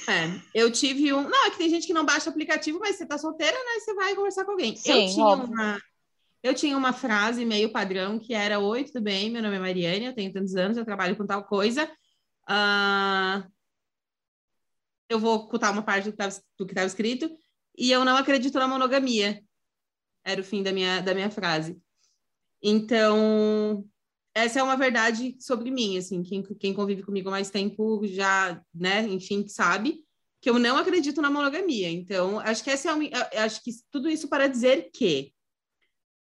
É, 0.08 0.40
eu 0.54 0.70
tive 0.70 1.12
um. 1.12 1.28
Não, 1.28 1.46
é 1.46 1.50
que 1.50 1.58
tem 1.58 1.70
gente 1.70 1.86
que 1.86 1.92
não 1.92 2.04
baixa 2.04 2.28
aplicativo, 2.28 2.78
mas 2.78 2.96
você 2.96 3.06
tá 3.06 3.16
solteira, 3.16 3.56
né? 3.56 3.80
Você 3.80 3.94
vai 3.94 4.14
conversar 4.14 4.44
com 4.44 4.52
alguém. 4.52 4.76
Sim, 4.76 4.92
eu 4.92 5.12
tinha 5.14 5.26
óbvio. 5.26 5.52
uma. 5.52 5.80
Eu 6.42 6.54
tinha 6.54 6.76
uma 6.76 6.92
frase 6.92 7.44
meio 7.44 7.72
padrão 7.72 8.18
que 8.18 8.34
era: 8.34 8.58
Oi, 8.58 8.84
tudo 8.84 9.00
bem? 9.00 9.30
Meu 9.30 9.42
nome 9.42 9.56
é 9.56 9.58
Mariane, 9.58 10.06
eu 10.06 10.14
tenho 10.14 10.32
tantos 10.32 10.54
anos, 10.54 10.76
eu 10.76 10.84
trabalho 10.84 11.16
com 11.16 11.26
tal 11.26 11.44
coisa. 11.44 11.90
Uh... 12.48 13.50
Eu 15.08 15.18
vou 15.18 15.34
ocultar 15.34 15.72
uma 15.72 15.82
parte 15.82 16.04
do 16.04 16.66
que 16.66 16.72
estava 16.72 16.86
escrito. 16.86 17.30
E 17.76 17.90
eu 17.90 18.04
não 18.04 18.16
acredito 18.16 18.58
na 18.58 18.68
monogamia. 18.68 19.42
Era 20.24 20.40
o 20.40 20.44
fim 20.44 20.62
da 20.62 20.72
minha, 20.72 21.00
da 21.00 21.14
minha 21.14 21.30
frase. 21.30 21.80
Então, 22.62 23.84
essa 24.34 24.60
é 24.60 24.62
uma 24.62 24.76
verdade 24.76 25.36
sobre 25.40 25.70
mim, 25.70 25.98
assim, 25.98 26.22
quem, 26.22 26.42
quem 26.42 26.74
convive 26.74 27.02
comigo 27.02 27.28
há 27.28 27.32
mais 27.32 27.50
tempo 27.50 28.06
já, 28.06 28.62
né, 28.74 29.02
enfim, 29.08 29.46
sabe 29.48 30.04
que 30.40 30.48
eu 30.48 30.58
não 30.58 30.78
acredito 30.78 31.20
na 31.20 31.30
monogamia. 31.30 31.90
Então, 31.90 32.38
acho 32.40 32.64
que 32.64 32.70
essa 32.70 32.90
é 32.90 32.94
uma, 32.94 33.04
acho 33.44 33.62
que 33.62 33.70
tudo 33.90 34.08
isso 34.08 34.28
para 34.28 34.48
dizer 34.48 34.90
que 34.92 35.32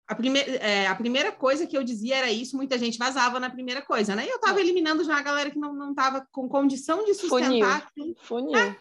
a, 0.09 0.15
prime 0.15 0.39
é, 0.39 0.87
a 0.87 0.95
primeira 0.95 1.33
coisa 1.33 1.67
que 1.67 1.77
eu 1.77 1.83
dizia 1.83 2.17
era 2.17 2.31
isso, 2.31 2.57
muita 2.57 2.79
gente 2.79 2.99
vazava 2.99 3.41
na 3.41 3.51
primeira 3.51 3.83
coisa, 3.83 4.15
né? 4.15 4.25
E 4.25 4.31
eu 4.31 4.37
estava 4.37 4.61
eliminando 4.61 5.03
já 5.03 5.17
a 5.17 5.23
galera 5.23 5.51
que 5.51 5.59
não, 5.59 5.75
não 5.75 5.95
tava 5.95 6.27
com 6.31 6.49
condição 6.49 7.05
de 7.05 7.15
sustentar. 7.15 7.91
Funil. 7.93 8.15
funil. 8.23 8.57
É, 8.57 8.77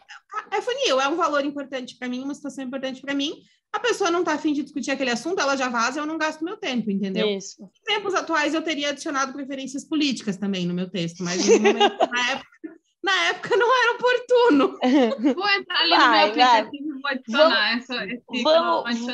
é 0.51 0.61
funil, 0.61 1.01
é 1.01 1.07
um 1.07 1.15
valor 1.15 1.43
importante 1.43 1.97
para 1.97 2.07
mim, 2.07 2.23
uma 2.23 2.35
situação 2.35 2.63
importante 2.63 3.01
para 3.01 3.13
mim. 3.13 3.41
A 3.73 3.79
pessoa 3.79 4.11
não 4.11 4.19
está 4.19 4.33
afim 4.33 4.53
de 4.53 4.63
discutir 4.63 4.91
aquele 4.91 5.09
assunto, 5.09 5.41
ela 5.41 5.57
já 5.57 5.67
vaza, 5.67 5.99
eu 5.99 6.05
não 6.05 6.17
gasto 6.17 6.45
meu 6.45 6.57
tempo, 6.57 6.91
entendeu? 6.91 7.27
Isso. 7.27 7.61
Em 7.61 7.93
tempos 7.95 8.13
atuais, 8.13 8.53
eu 8.53 8.61
teria 8.61 8.89
adicionado 8.89 9.33
preferências 9.33 9.83
políticas 9.83 10.37
também 10.37 10.65
no 10.65 10.73
meu 10.73 10.89
texto, 10.89 11.23
mas 11.23 11.45
no 11.45 11.59
momento, 11.59 11.97
na, 12.09 12.31
época, 12.31 12.79
na 13.03 13.23
época 13.29 13.57
não 13.57 13.83
era 13.83 13.91
oportuno. 13.93 14.77
Vou 15.35 15.49
entrar 15.49 15.79
ali 15.81 15.89
vai, 15.89 15.99
no 15.99 16.35
meu 16.35 16.45
aplicativo 16.45 16.89
e 16.89 17.01
vou 17.01 17.11
adicionar 17.11 17.69
vamos, 17.71 17.89
essa, 17.89 18.05
esse 18.05 18.43
vamos, 18.43 19.07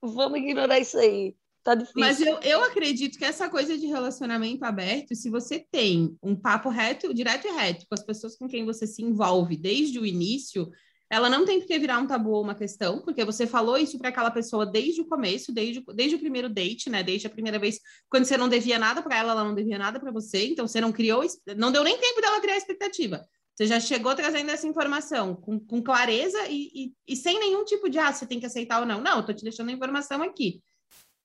Vamos 0.00 0.38
ignorar 0.38 0.78
isso 0.78 0.98
aí. 0.98 1.34
Tá 1.68 1.74
difícil. 1.74 2.00
Mas 2.00 2.18
eu, 2.18 2.38
eu 2.40 2.64
acredito 2.64 3.18
que 3.18 3.24
essa 3.26 3.46
coisa 3.46 3.76
de 3.76 3.86
relacionamento 3.86 4.64
aberto, 4.64 5.14
se 5.14 5.28
você 5.28 5.62
tem 5.70 6.16
um 6.22 6.34
papo 6.34 6.70
reto, 6.70 7.12
direto 7.12 7.46
e 7.46 7.50
reto 7.50 7.84
com 7.86 7.94
as 7.94 8.02
pessoas 8.02 8.38
com 8.38 8.48
quem 8.48 8.64
você 8.64 8.86
se 8.86 9.02
envolve 9.02 9.54
desde 9.54 9.98
o 9.98 10.06
início, 10.06 10.70
ela 11.10 11.28
não 11.28 11.44
tem 11.44 11.60
que 11.60 11.78
virar 11.78 11.98
um 11.98 12.06
tabu 12.06 12.30
ou 12.30 12.42
uma 12.42 12.54
questão, 12.54 13.02
porque 13.02 13.22
você 13.22 13.46
falou 13.46 13.76
isso 13.76 13.98
para 13.98 14.08
aquela 14.08 14.30
pessoa 14.30 14.64
desde 14.64 15.02
o 15.02 15.06
começo, 15.06 15.52
desde, 15.52 15.84
desde 15.94 16.16
o 16.16 16.18
primeiro 16.18 16.48
date, 16.48 16.88
né? 16.88 17.02
Desde 17.02 17.26
a 17.26 17.30
primeira 17.30 17.58
vez, 17.58 17.78
quando 18.08 18.24
você 18.24 18.38
não 18.38 18.48
devia 18.48 18.78
nada 18.78 19.02
para 19.02 19.18
ela, 19.18 19.32
ela 19.32 19.44
não 19.44 19.54
devia 19.54 19.76
nada 19.76 20.00
para 20.00 20.10
você, 20.10 20.46
então 20.46 20.66
você 20.66 20.80
não 20.80 20.90
criou, 20.90 21.22
não 21.54 21.70
deu 21.70 21.84
nem 21.84 21.98
tempo 21.98 22.22
dela 22.22 22.40
criar 22.40 22.56
expectativa. 22.56 23.22
Você 23.54 23.66
já 23.66 23.78
chegou 23.78 24.14
trazendo 24.14 24.50
essa 24.50 24.66
informação 24.66 25.34
com, 25.34 25.60
com 25.60 25.82
clareza 25.82 26.46
e, 26.48 26.70
e, 26.74 26.94
e, 27.08 27.14
sem 27.14 27.38
nenhum 27.38 27.62
tipo 27.66 27.90
de, 27.90 27.98
ah, 27.98 28.10
você 28.10 28.24
tem 28.24 28.40
que 28.40 28.46
aceitar 28.46 28.80
ou 28.80 28.86
não. 28.86 29.02
Não, 29.02 29.18
eu 29.18 29.26
tô 29.26 29.34
te 29.34 29.42
deixando 29.42 29.68
a 29.68 29.72
informação 29.72 30.22
aqui. 30.22 30.62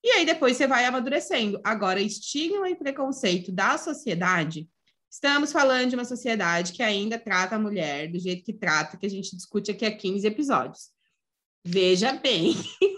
E 0.04 0.10
aí 0.10 0.26
depois 0.26 0.54
você 0.54 0.66
vai 0.66 0.84
amadurecendo. 0.84 1.58
Agora, 1.64 1.98
estigma 1.98 2.68
e 2.68 2.76
preconceito 2.76 3.50
da 3.50 3.78
sociedade, 3.78 4.68
estamos 5.10 5.50
falando 5.50 5.88
de 5.88 5.94
uma 5.94 6.04
sociedade 6.04 6.74
que 6.74 6.82
ainda 6.82 7.18
trata 7.18 7.56
a 7.56 7.58
mulher 7.58 8.12
do 8.12 8.18
jeito 8.18 8.44
que 8.44 8.52
trata, 8.52 8.98
que 8.98 9.06
a 9.06 9.10
gente 9.10 9.34
discute 9.34 9.70
aqui 9.70 9.86
há 9.86 9.96
15 9.96 10.26
episódios. 10.26 10.90
Veja 11.64 12.12
bem. 12.12 12.54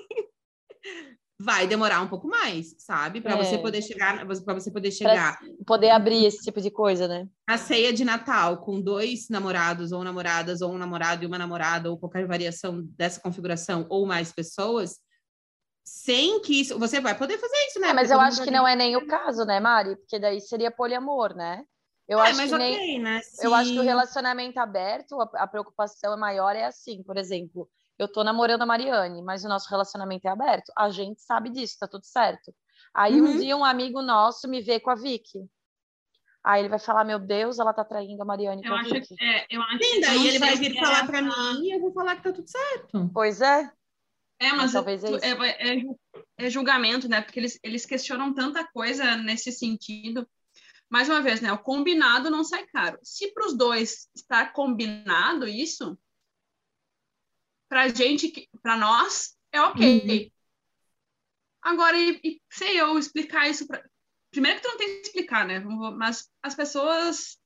vai 1.38 1.66
demorar 1.66 2.00
um 2.00 2.08
pouco 2.08 2.26
mais, 2.26 2.74
sabe? 2.78 3.20
Para 3.20 3.34
é. 3.34 3.36
você 3.36 3.58
poder 3.58 3.82
chegar, 3.82 4.26
para 4.26 4.54
você 4.54 4.70
poder 4.70 4.90
chegar, 4.90 5.38
pra 5.38 5.48
poder 5.66 5.90
abrir 5.90 6.24
esse 6.24 6.42
tipo 6.42 6.60
de 6.60 6.70
coisa, 6.70 7.06
né? 7.06 7.28
A 7.46 7.58
ceia 7.58 7.92
de 7.92 8.04
Natal 8.04 8.58
com 8.58 8.80
dois 8.80 9.28
namorados 9.28 9.92
ou 9.92 10.02
namoradas 10.02 10.62
ou 10.62 10.72
um 10.72 10.78
namorado 10.78 11.22
e 11.22 11.26
uma 11.26 11.38
namorada 11.38 11.90
ou 11.90 11.98
qualquer 11.98 12.26
variação 12.26 12.82
dessa 12.96 13.20
configuração 13.20 13.86
ou 13.90 14.06
mais 14.06 14.32
pessoas, 14.32 14.96
sem 15.86 16.40
que 16.40 16.60
isso. 16.60 16.76
Você 16.80 17.00
vai 17.00 17.16
poder 17.16 17.38
fazer 17.38 17.56
isso, 17.68 17.78
né? 17.78 17.90
É, 17.90 17.92
mas 17.94 18.10
eu 18.10 18.20
acho 18.20 18.42
que 18.42 18.50
não 18.50 18.66
é 18.66 18.74
nem 18.74 18.96
o 18.96 19.06
caso, 19.06 19.44
né, 19.44 19.60
Mari? 19.60 19.94
Porque 19.94 20.18
daí 20.18 20.40
seria 20.40 20.70
poliamor, 20.70 21.34
né? 21.34 21.62
Eu 22.08 22.18
é, 22.18 22.30
acho 22.30 22.38
que 22.40 22.54
okay, 22.54 22.58
nem... 22.58 23.00
né? 23.00 23.20
Eu 23.40 23.54
acho 23.54 23.72
que 23.72 23.78
o 23.78 23.82
relacionamento 23.82 24.58
aberto, 24.58 25.20
a, 25.20 25.30
a 25.44 25.46
preocupação 25.46 26.12
é 26.12 26.16
maior, 26.16 26.56
é 26.56 26.64
assim, 26.64 27.02
por 27.04 27.16
exemplo, 27.16 27.68
eu 27.98 28.10
tô 28.10 28.24
namorando 28.24 28.62
a 28.62 28.66
Mariane, 28.66 29.22
mas 29.22 29.44
o 29.44 29.48
nosso 29.48 29.70
relacionamento 29.70 30.26
é 30.26 30.30
aberto. 30.30 30.72
A 30.76 30.90
gente 30.90 31.20
sabe 31.22 31.50
disso, 31.50 31.76
tá 31.78 31.86
tudo 31.86 32.04
certo. 32.04 32.52
Aí 32.92 33.20
uhum. 33.20 33.28
um 33.28 33.38
dia 33.38 33.56
um 33.56 33.64
amigo 33.64 34.02
nosso 34.02 34.48
me 34.48 34.60
vê 34.60 34.80
com 34.80 34.90
a 34.90 34.96
Vicky. 34.96 35.48
Aí 36.44 36.62
ele 36.62 36.68
vai 36.68 36.78
falar, 36.78 37.04
meu 37.04 37.18
Deus, 37.18 37.58
ela 37.58 37.72
tá 37.72 37.84
traindo 37.84 38.22
a 38.22 38.24
Mariane 38.24 38.62
eu 38.64 38.70
com 38.70 38.78
a 38.78 38.82
Vicky. 38.82 39.14
Que, 39.16 39.24
é, 39.24 39.46
eu 39.50 39.62
acho 39.62 39.84
Sim, 39.84 40.00
daí 40.00 40.28
ele 40.28 40.38
vai 40.38 40.56
vir 40.56 40.78
falar 40.78 41.04
é... 41.04 41.06
para 41.06 41.22
mim 41.22 41.62
e 41.62 41.74
eu 41.74 41.80
vou 41.80 41.92
falar 41.92 42.16
que 42.16 42.22
tá 42.22 42.32
tudo 42.32 42.48
certo. 42.48 43.10
Pois 43.12 43.40
é. 43.40 43.70
É, 44.38 44.50
mas, 44.50 44.58
mas 44.58 44.72
talvez 44.72 45.02
é, 45.04 45.30
é, 45.30 45.76
é, 45.78 45.82
é, 46.38 46.50
julgamento, 46.50 47.08
né? 47.08 47.22
Porque 47.22 47.40
eles, 47.40 47.58
eles 47.62 47.86
questionam 47.86 48.34
tanta 48.34 48.66
coisa 48.66 49.16
nesse 49.16 49.50
sentido. 49.50 50.28
Mais 50.88 51.08
uma 51.08 51.22
vez, 51.22 51.40
né? 51.40 51.52
O 51.52 51.58
combinado 51.58 52.30
não 52.30 52.44
sai 52.44 52.66
caro. 52.66 52.98
Se 53.02 53.32
para 53.32 53.46
os 53.46 53.56
dois 53.56 54.08
está 54.14 54.46
combinado 54.46 55.48
isso, 55.48 55.98
para 57.68 57.88
gente, 57.88 58.48
para 58.62 58.76
nós, 58.76 59.36
é 59.52 59.60
ok. 59.60 60.02
Uhum. 60.06 60.30
Agora, 61.62 61.98
e, 61.98 62.20
e, 62.22 62.40
sei 62.50 62.80
eu 62.80 62.98
explicar 62.98 63.48
isso 63.48 63.66
para. 63.66 63.84
Primeiro 64.30 64.60
que 64.60 64.66
tu 64.66 64.70
não 64.70 64.76
tem 64.76 65.00
que 65.00 65.06
explicar, 65.06 65.46
né? 65.46 65.60
Mas 65.60 66.30
as 66.42 66.54
pessoas 66.54 67.38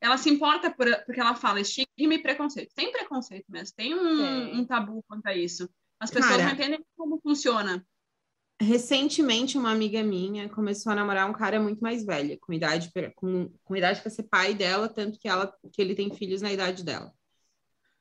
ela 0.00 0.16
se 0.16 0.30
importa 0.30 0.70
por, 0.70 0.86
porque 1.04 1.20
ela 1.20 1.34
fala 1.34 1.60
estigma 1.60 2.14
e 2.14 2.22
preconceito. 2.22 2.72
Tem 2.74 2.90
preconceito 2.90 3.44
mesmo, 3.48 3.74
tem 3.76 3.94
um, 3.94 4.60
um 4.60 4.64
tabu 4.64 5.04
quanto 5.06 5.26
a 5.26 5.36
isso. 5.36 5.68
As 6.00 6.10
pessoas 6.10 6.36
Cara, 6.36 6.44
não 6.44 6.52
entendem 6.52 6.84
como 6.96 7.20
funciona. 7.20 7.86
Recentemente, 8.60 9.56
uma 9.58 9.70
amiga 9.70 10.02
minha 10.02 10.48
começou 10.48 10.92
a 10.92 10.94
namorar 10.94 11.28
um 11.28 11.32
cara 11.32 11.60
muito 11.60 11.80
mais 11.80 12.04
velho, 12.04 12.38
com 12.40 12.52
idade 12.52 12.90
com, 13.14 13.50
com 13.62 13.76
idade 13.76 14.00
para 14.00 14.10
ser 14.10 14.24
pai 14.24 14.54
dela, 14.54 14.88
tanto 14.88 15.18
que 15.18 15.28
ela 15.28 15.54
que 15.72 15.80
ele 15.80 15.94
tem 15.94 16.12
filhos 16.14 16.42
na 16.42 16.52
idade 16.52 16.82
dela. 16.82 17.12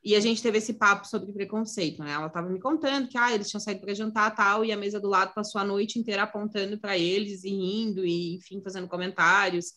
E 0.02 0.16
a 0.16 0.20
gente 0.22 0.42
teve 0.42 0.58
esse 0.58 0.74
papo 0.74 1.06
sobre 1.06 1.34
preconceito, 1.34 2.02
né? 2.02 2.12
Ela 2.12 2.28
estava 2.28 2.50
me 2.50 2.60
contando 2.60 3.10
que 3.10 3.18
ah, 3.18 3.34
eles 3.34 3.50
tinham 3.50 3.60
saído 3.60 3.82
para 3.82 3.94
jantar 3.94 4.34
tal, 4.34 4.64
e 4.64 4.72
a 4.72 4.78
mesa 4.78 5.00
do 5.00 5.10
lado 5.10 5.34
passou 5.34 5.60
a 5.60 5.66
noite 5.66 6.00
inteira 6.00 6.24
apontando 6.24 6.80
para 6.80 6.98
eles 6.98 7.44
e 7.44 7.50
rindo, 7.50 8.06
e 8.06 8.36
enfim, 8.36 8.62
fazendo 8.62 8.88
comentários. 8.88 9.74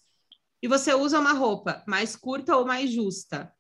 E 0.63 0.69
você 0.69 0.95
usa 0.95 1.19
uma 1.19 1.33
roupa 1.33 1.83
mais 1.89 2.15
curta 2.15 2.57
ou 2.57 2.65
mais 2.65 2.91
justa, 2.91 3.53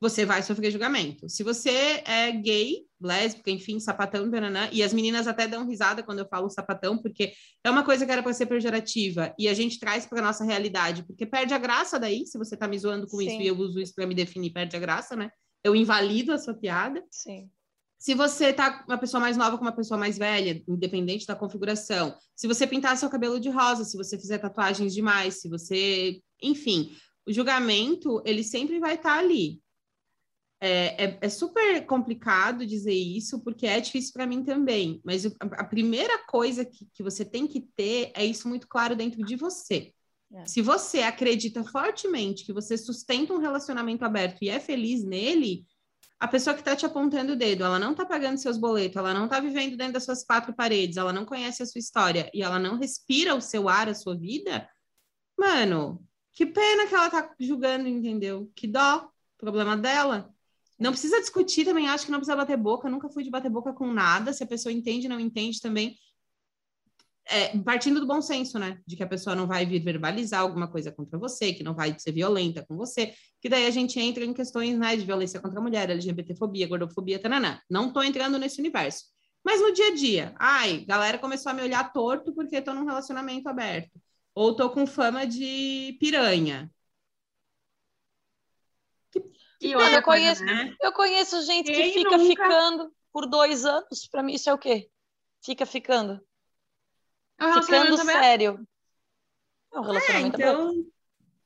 você 0.00 0.24
vai 0.24 0.42
sofrer 0.42 0.70
julgamento. 0.70 1.28
Se 1.28 1.42
você 1.42 2.02
é 2.04 2.30
gay, 2.32 2.84
lésbica, 3.00 3.50
enfim, 3.50 3.80
sapatão, 3.80 4.30
bananã, 4.30 4.68
e 4.72 4.82
as 4.82 4.92
meninas 4.92 5.26
até 5.26 5.46
dão 5.48 5.66
risada 5.66 6.02
quando 6.02 6.18
eu 6.18 6.28
falo 6.28 6.50
sapatão, 6.50 6.98
porque 6.98 7.32
é 7.62 7.70
uma 7.70 7.84
coisa 7.84 8.04
que 8.04 8.12
era 8.12 8.22
para 8.22 8.32
ser 8.32 8.46
pejorativa, 8.46 9.34
e 9.38 9.48
a 9.48 9.54
gente 9.54 9.78
traz 9.78 10.04
para 10.04 10.20
nossa 10.20 10.44
realidade, 10.44 11.04
porque 11.04 11.24
perde 11.24 11.54
a 11.54 11.58
graça 11.58 11.98
daí, 11.98 12.26
se 12.26 12.36
você 12.36 12.56
tá 12.56 12.68
me 12.68 12.78
zoando 12.78 13.06
com 13.06 13.18
Sim. 13.18 13.26
isso 13.26 13.40
e 13.40 13.46
eu 13.46 13.56
uso 13.56 13.80
isso 13.80 13.94
para 13.94 14.06
me 14.06 14.14
definir, 14.14 14.50
perde 14.50 14.76
a 14.76 14.80
graça, 14.80 15.16
né? 15.16 15.30
eu 15.64 15.74
invalido 15.74 16.30
a 16.32 16.38
sua 16.38 16.54
piada. 16.54 17.02
Sim. 17.10 17.50
Se 17.98 18.14
você 18.14 18.52
tá 18.52 18.84
uma 18.86 18.98
pessoa 18.98 19.18
mais 19.18 19.34
nova 19.34 19.56
com 19.56 19.64
uma 19.64 19.74
pessoa 19.74 19.98
mais 19.98 20.18
velha, 20.18 20.62
independente 20.68 21.26
da 21.26 21.34
configuração, 21.34 22.14
se 22.36 22.46
você 22.46 22.66
pintar 22.66 22.98
seu 22.98 23.08
cabelo 23.08 23.40
de 23.40 23.48
rosa, 23.48 23.82
se 23.82 23.96
você 23.96 24.18
fizer 24.18 24.36
tatuagens 24.36 24.92
demais, 24.92 25.40
se 25.40 25.48
você, 25.48 26.20
enfim, 26.42 26.94
o 27.26 27.32
julgamento 27.32 28.22
ele 28.26 28.44
sempre 28.44 28.78
vai 28.78 28.96
estar 28.96 29.14
tá 29.14 29.18
ali. 29.18 29.62
É, 30.66 31.04
é, 31.04 31.18
é, 31.20 31.28
super 31.28 31.84
complicado 31.84 32.64
dizer 32.64 32.94
isso, 32.94 33.38
porque 33.40 33.66
é 33.66 33.78
difícil 33.78 34.14
para 34.14 34.26
mim 34.26 34.42
também. 34.42 34.98
Mas 35.04 35.26
a, 35.26 35.62
primeira 35.62 36.24
coisa 36.24 36.64
que, 36.64 36.88
que 36.94 37.02
você 37.02 37.22
tem 37.22 37.46
que 37.46 37.60
ter 37.76 38.10
é 38.14 38.24
isso 38.24 38.48
muito 38.48 38.66
claro 38.66 38.96
dentro 38.96 39.22
de 39.22 39.36
você. 39.36 39.92
É. 40.32 40.46
Se 40.46 40.62
você 40.62 41.02
acredita 41.02 41.62
fortemente 41.64 42.46
que 42.46 42.52
você 42.54 42.78
sustenta 42.78 43.34
um 43.34 43.40
relacionamento 43.40 44.06
aberto 44.06 44.38
e 44.40 44.48
é 44.48 44.58
feliz 44.58 45.04
nele, 45.04 45.66
a 46.18 46.26
pessoa 46.26 46.54
que 46.54 46.62
está 46.62 46.74
te 46.74 46.86
apontando 46.86 47.34
o 47.34 47.36
dedo, 47.36 47.62
ela 47.62 47.78
não 47.78 47.90
está 47.90 48.06
pagando 48.06 48.38
seus 48.38 48.56
boletos, 48.56 48.96
ela 48.96 49.12
não 49.12 49.26
está 49.26 49.40
vivendo 49.40 49.76
dentro 49.76 49.92
das 49.92 50.04
suas 50.04 50.24
quatro 50.24 50.54
paredes, 50.54 50.96
ela 50.96 51.12
não 51.12 51.26
conhece 51.26 51.62
a 51.62 51.66
sua 51.66 51.78
história 51.78 52.30
e 52.32 52.42
ela 52.42 52.58
não 52.58 52.78
respira 52.78 53.34
o 53.34 53.40
seu 53.40 53.68
ar, 53.68 53.90
a 53.90 53.94
sua 53.94 54.16
vida, 54.16 54.66
mano, 55.38 56.02
que 56.32 56.46
pena 56.46 56.86
que 56.86 56.94
ela 56.94 57.10
tá 57.10 57.34
julgando, 57.38 57.86
entendeu? 57.86 58.50
Que 58.54 58.66
dó, 58.66 59.10
problema 59.36 59.76
dela. 59.76 60.33
Não 60.78 60.90
precisa 60.90 61.20
discutir 61.20 61.64
também, 61.64 61.88
acho 61.88 62.06
que 62.06 62.12
não 62.12 62.18
precisa 62.18 62.36
bater 62.36 62.56
boca, 62.56 62.88
nunca 62.88 63.08
fui 63.08 63.22
de 63.22 63.30
bater 63.30 63.50
boca 63.50 63.72
com 63.72 63.92
nada, 63.92 64.32
se 64.32 64.42
a 64.42 64.46
pessoa 64.46 64.72
entende, 64.72 65.08
não 65.08 65.20
entende 65.20 65.60
também, 65.60 65.96
é, 67.26 67.56
partindo 67.58 68.00
do 68.00 68.06
bom 68.06 68.20
senso, 68.20 68.58
né? 68.58 68.78
De 68.86 68.96
que 68.96 69.02
a 69.02 69.06
pessoa 69.06 69.34
não 69.34 69.46
vai 69.46 69.64
vir 69.64 69.82
verbalizar 69.82 70.40
alguma 70.40 70.68
coisa 70.68 70.92
contra 70.92 71.18
você, 71.18 71.52
que 71.52 71.62
não 71.62 71.74
vai 71.74 71.96
ser 71.98 72.12
violenta 72.12 72.64
com 72.66 72.76
você, 72.76 73.14
que 73.40 73.48
daí 73.48 73.66
a 73.66 73.70
gente 73.70 73.98
entra 73.98 74.24
em 74.24 74.34
questões 74.34 74.78
né, 74.78 74.96
de 74.96 75.04
violência 75.04 75.40
contra 75.40 75.58
a 75.58 75.62
mulher, 75.62 75.88
LGBTfobia, 75.90 76.68
gordofobia, 76.68 77.18
tananã. 77.18 77.58
Não 77.68 77.92
tô 77.92 78.02
entrando 78.02 78.38
nesse 78.38 78.60
universo. 78.60 79.04
Mas 79.44 79.60
no 79.60 79.72
dia 79.72 79.88
a 79.88 79.94
dia, 79.94 80.34
ai, 80.38 80.84
galera 80.86 81.18
começou 81.18 81.50
a 81.50 81.54
me 81.54 81.62
olhar 81.62 81.92
torto 81.92 82.34
porque 82.34 82.60
tô 82.62 82.72
num 82.74 82.84
relacionamento 82.84 83.48
aberto. 83.48 84.00
Ou 84.34 84.54
tô 84.54 84.70
com 84.70 84.86
fama 84.86 85.26
de 85.26 85.96
piranha. 86.00 86.70
Que, 89.60 89.68
que 89.68 89.74
eu, 89.74 90.02
conheço, 90.02 90.44
né? 90.44 90.74
eu 90.80 90.92
conheço 90.92 91.42
gente 91.42 91.70
Quem 91.70 91.92
que 91.92 91.98
fica 91.98 92.16
nunca... 92.18 92.24
ficando 92.24 92.92
por 93.12 93.26
dois 93.26 93.64
anos. 93.64 94.08
Para 94.10 94.22
mim, 94.22 94.34
isso 94.34 94.50
é 94.50 94.54
o 94.54 94.58
quê? 94.58 94.88
Fica 95.44 95.64
ficando. 95.64 96.20
É 97.38 97.52
Ficando 97.60 97.96
sério. 97.98 98.66
É 99.72 99.78
um 99.78 99.82
relacionamento 99.82 100.40
é, 100.40 100.44
então... 100.44 100.72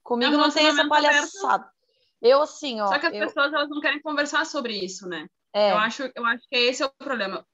Comigo 0.03 0.33
é 0.33 0.37
um 0.37 0.41
não 0.41 0.51
tem 0.51 0.67
essa 0.67 0.89
palhaçada. 0.89 1.55
Aberto. 1.55 1.73
Eu, 2.21 2.43
assim, 2.43 2.81
ó. 2.81 2.87
Só 2.89 2.99
que 2.99 3.07
as 3.07 3.15
eu... 3.15 3.27
pessoas 3.27 3.53
elas 3.53 3.69
não 3.69 3.81
querem 3.81 4.01
conversar 4.01 4.45
sobre 4.47 4.73
isso, 4.75 5.07
né? 5.07 5.27
É. 5.53 5.73
Eu, 5.73 5.79
acho, 5.79 6.11
eu 6.15 6.25
acho 6.25 6.43
que 6.49 6.57
esse 6.57 6.83
é 6.83 6.87
o 6.87 6.91
problema. 6.91 7.47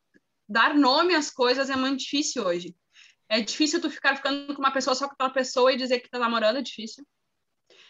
Dar 0.48 0.74
nome 0.74 1.14
às 1.14 1.30
coisas 1.30 1.70
é 1.70 1.76
muito 1.76 2.00
difícil 2.00 2.44
hoje. 2.44 2.74
É 3.28 3.40
difícil 3.40 3.80
tu 3.80 3.90
ficar 3.90 4.16
ficando 4.16 4.54
com 4.54 4.60
uma 4.60 4.72
pessoa 4.72 4.94
só 4.94 5.06
com 5.06 5.14
aquela 5.14 5.30
pessoa 5.30 5.72
e 5.72 5.76
dizer 5.76 6.00
que 6.00 6.10
tá 6.10 6.18
namorando, 6.18 6.58
é 6.58 6.62
difícil. 6.62 7.04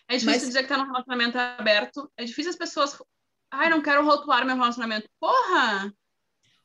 É 0.09 0.17
difícil 0.17 0.41
Mas... 0.41 0.47
dizer 0.47 0.63
que 0.63 0.69
tá 0.69 0.79
num 0.79 0.87
relacionamento 0.87 1.39
aberto. 1.39 2.11
É 2.17 2.25
difícil 2.25 2.51
as 2.51 2.57
pessoas. 2.57 2.97
Ai, 3.51 3.71
não 3.71 3.83
quero 3.83 4.05
rotular 4.05 4.45
meu 4.45 4.57
relacionamento. 4.57 5.09
Porra! 5.21 5.93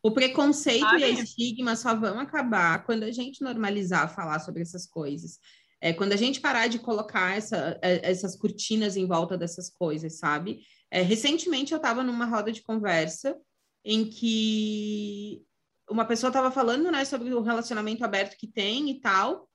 O 0.01 0.11
preconceito 0.11 0.95
e 0.97 1.03
a 1.03 1.09
estigma 1.09 1.75
só 1.75 1.93
vão 1.93 2.19
acabar 2.19 2.85
quando 2.85 3.03
a 3.03 3.11
gente 3.11 3.43
normalizar 3.43 4.13
falar 4.13 4.39
sobre 4.39 4.61
essas 4.61 4.87
coisas. 4.87 5.39
É, 5.81 5.93
quando 5.93 6.13
a 6.13 6.17
gente 6.17 6.41
parar 6.41 6.67
de 6.67 6.79
colocar 6.79 7.37
essa, 7.37 7.77
é, 7.81 8.09
essas 8.09 8.35
cortinas 8.35 8.95
em 8.95 9.05
volta 9.05 9.37
dessas 9.37 9.69
coisas, 9.69 10.17
sabe? 10.17 10.61
É, 10.91 11.01
recentemente 11.01 11.73
eu 11.73 11.77
estava 11.77 12.03
numa 12.03 12.25
roda 12.25 12.51
de 12.51 12.61
conversa 12.61 13.37
em 13.83 14.09
que 14.09 15.41
uma 15.89 16.05
pessoa 16.05 16.29
estava 16.29 16.51
falando 16.51 16.91
né, 16.91 17.03
sobre 17.03 17.33
o 17.33 17.41
relacionamento 17.41 18.03
aberto 18.03 18.37
que 18.37 18.47
tem 18.47 18.89
e 18.89 18.99
tal, 18.99 19.48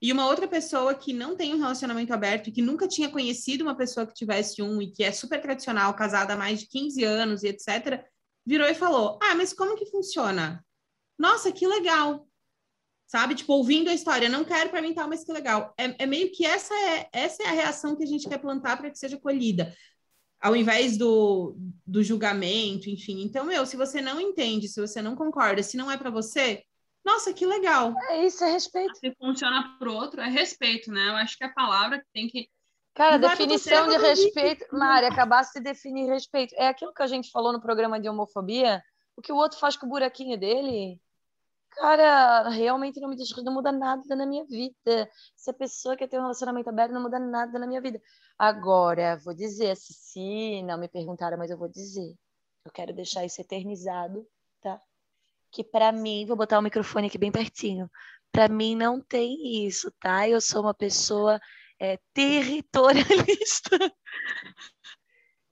e 0.00 0.12
uma 0.12 0.26
outra 0.26 0.46
pessoa 0.46 0.94
que 0.94 1.12
não 1.12 1.34
tem 1.36 1.54
um 1.54 1.58
relacionamento 1.58 2.14
aberto 2.14 2.48
e 2.48 2.52
que 2.52 2.62
nunca 2.62 2.86
tinha 2.86 3.08
conhecido 3.08 3.62
uma 3.62 3.76
pessoa 3.76 4.06
que 4.06 4.14
tivesse 4.14 4.62
um 4.62 4.80
e 4.80 4.92
que 4.92 5.02
é 5.02 5.10
super 5.10 5.40
tradicional, 5.40 5.94
casada 5.94 6.34
há 6.34 6.36
mais 6.36 6.60
de 6.60 6.68
15 6.68 7.02
anos 7.02 7.42
e 7.42 7.48
etc., 7.48 8.04
virou 8.46 8.68
e 8.68 8.74
falou: 8.74 9.18
Ah, 9.20 9.34
mas 9.34 9.52
como 9.52 9.76
que 9.76 9.86
funciona? 9.86 10.64
Nossa, 11.18 11.50
que 11.50 11.66
legal! 11.66 12.28
Sabe? 13.08 13.34
Tipo, 13.34 13.54
ouvindo 13.54 13.88
a 13.88 13.94
história, 13.94 14.28
não 14.28 14.44
quero 14.44 14.70
para 14.70 14.82
mim 14.82 14.94
tal, 14.94 15.08
mas 15.08 15.24
que 15.24 15.32
legal. 15.32 15.74
É, 15.78 16.04
é, 16.04 16.06
meio 16.06 16.30
que 16.30 16.44
essa 16.44 16.74
é, 16.74 17.08
essa 17.12 17.42
é 17.42 17.46
a 17.46 17.52
reação 17.52 17.96
que 17.96 18.04
a 18.04 18.06
gente 18.06 18.28
quer 18.28 18.38
plantar 18.38 18.76
para 18.76 18.90
que 18.90 18.98
seja 18.98 19.18
colhida. 19.18 19.74
Ao 20.40 20.54
invés 20.54 20.96
do, 20.96 21.56
do 21.84 22.04
julgamento, 22.04 22.88
enfim. 22.88 23.22
Então, 23.22 23.44
meu, 23.44 23.66
se 23.66 23.76
você 23.76 24.00
não 24.00 24.20
entende, 24.20 24.68
se 24.68 24.80
você 24.80 25.02
não 25.02 25.16
concorda, 25.16 25.62
se 25.62 25.76
não 25.76 25.90
é 25.90 25.96
para 25.96 26.10
você, 26.10 26.62
nossa, 27.08 27.32
que 27.32 27.46
legal. 27.46 27.94
É 28.10 28.26
isso, 28.26 28.44
é 28.44 28.52
respeito. 28.52 28.96
Se 28.98 29.14
funciona 29.16 29.76
pro 29.78 29.94
outro, 29.94 30.20
é 30.20 30.28
respeito, 30.28 30.92
né? 30.92 31.08
Eu 31.08 31.16
acho 31.16 31.38
que 31.38 31.44
é 31.44 31.46
a 31.46 31.52
palavra 31.52 31.98
que 31.98 32.06
tem 32.12 32.28
que 32.28 32.50
Cara, 32.94 33.16
definição 33.16 33.88
de 33.88 33.96
respeito. 33.96 34.66
Mari, 34.72 35.06
acabasse 35.06 35.54
de 35.54 35.60
definir 35.60 36.06
respeito. 36.08 36.54
É 36.56 36.68
aquilo 36.68 36.92
que 36.92 37.02
a 37.02 37.06
gente 37.06 37.30
falou 37.30 37.52
no 37.52 37.60
programa 37.60 37.98
de 37.98 38.08
homofobia. 38.08 38.82
O 39.16 39.22
que 39.22 39.32
o 39.32 39.36
outro 39.36 39.58
faz 39.58 39.76
com 39.76 39.86
o 39.86 39.88
buraquinho 39.88 40.36
dele, 40.38 41.00
cara, 41.70 42.48
realmente 42.48 43.00
não 43.00 43.08
me 43.08 43.16
diz, 43.16 43.30
não 43.42 43.54
muda 43.54 43.72
nada 43.72 44.14
na 44.14 44.26
minha 44.26 44.44
vida. 44.44 45.08
Se 45.36 45.50
a 45.50 45.54
pessoa 45.54 45.96
quer 45.96 46.08
ter 46.08 46.18
um 46.18 46.22
relacionamento 46.22 46.68
aberto, 46.68 46.92
não 46.92 47.02
muda 47.02 47.18
nada 47.18 47.58
na 47.58 47.66
minha 47.66 47.80
vida. 47.80 48.00
Agora, 48.36 49.16
vou 49.24 49.32
dizer, 49.32 49.76
se 49.76 50.62
não 50.64 50.76
me 50.76 50.88
perguntaram, 50.88 51.38
mas 51.38 51.50
eu 51.50 51.56
vou 51.56 51.68
dizer. 51.68 52.14
Eu 52.64 52.72
quero 52.72 52.92
deixar 52.92 53.24
isso 53.24 53.40
eternizado? 53.40 54.26
Que 55.58 55.64
para 55.64 55.90
mim, 55.90 56.24
vou 56.24 56.36
botar 56.36 56.56
o 56.56 56.62
microfone 56.62 57.08
aqui 57.08 57.18
bem 57.18 57.32
pertinho. 57.32 57.90
Para 58.30 58.46
mim 58.46 58.76
não 58.76 59.00
tem 59.00 59.66
isso, 59.66 59.92
tá? 59.98 60.28
Eu 60.28 60.40
sou 60.40 60.62
uma 60.62 60.72
pessoa 60.72 61.40
é, 61.80 61.98
territorialista. 62.14 63.76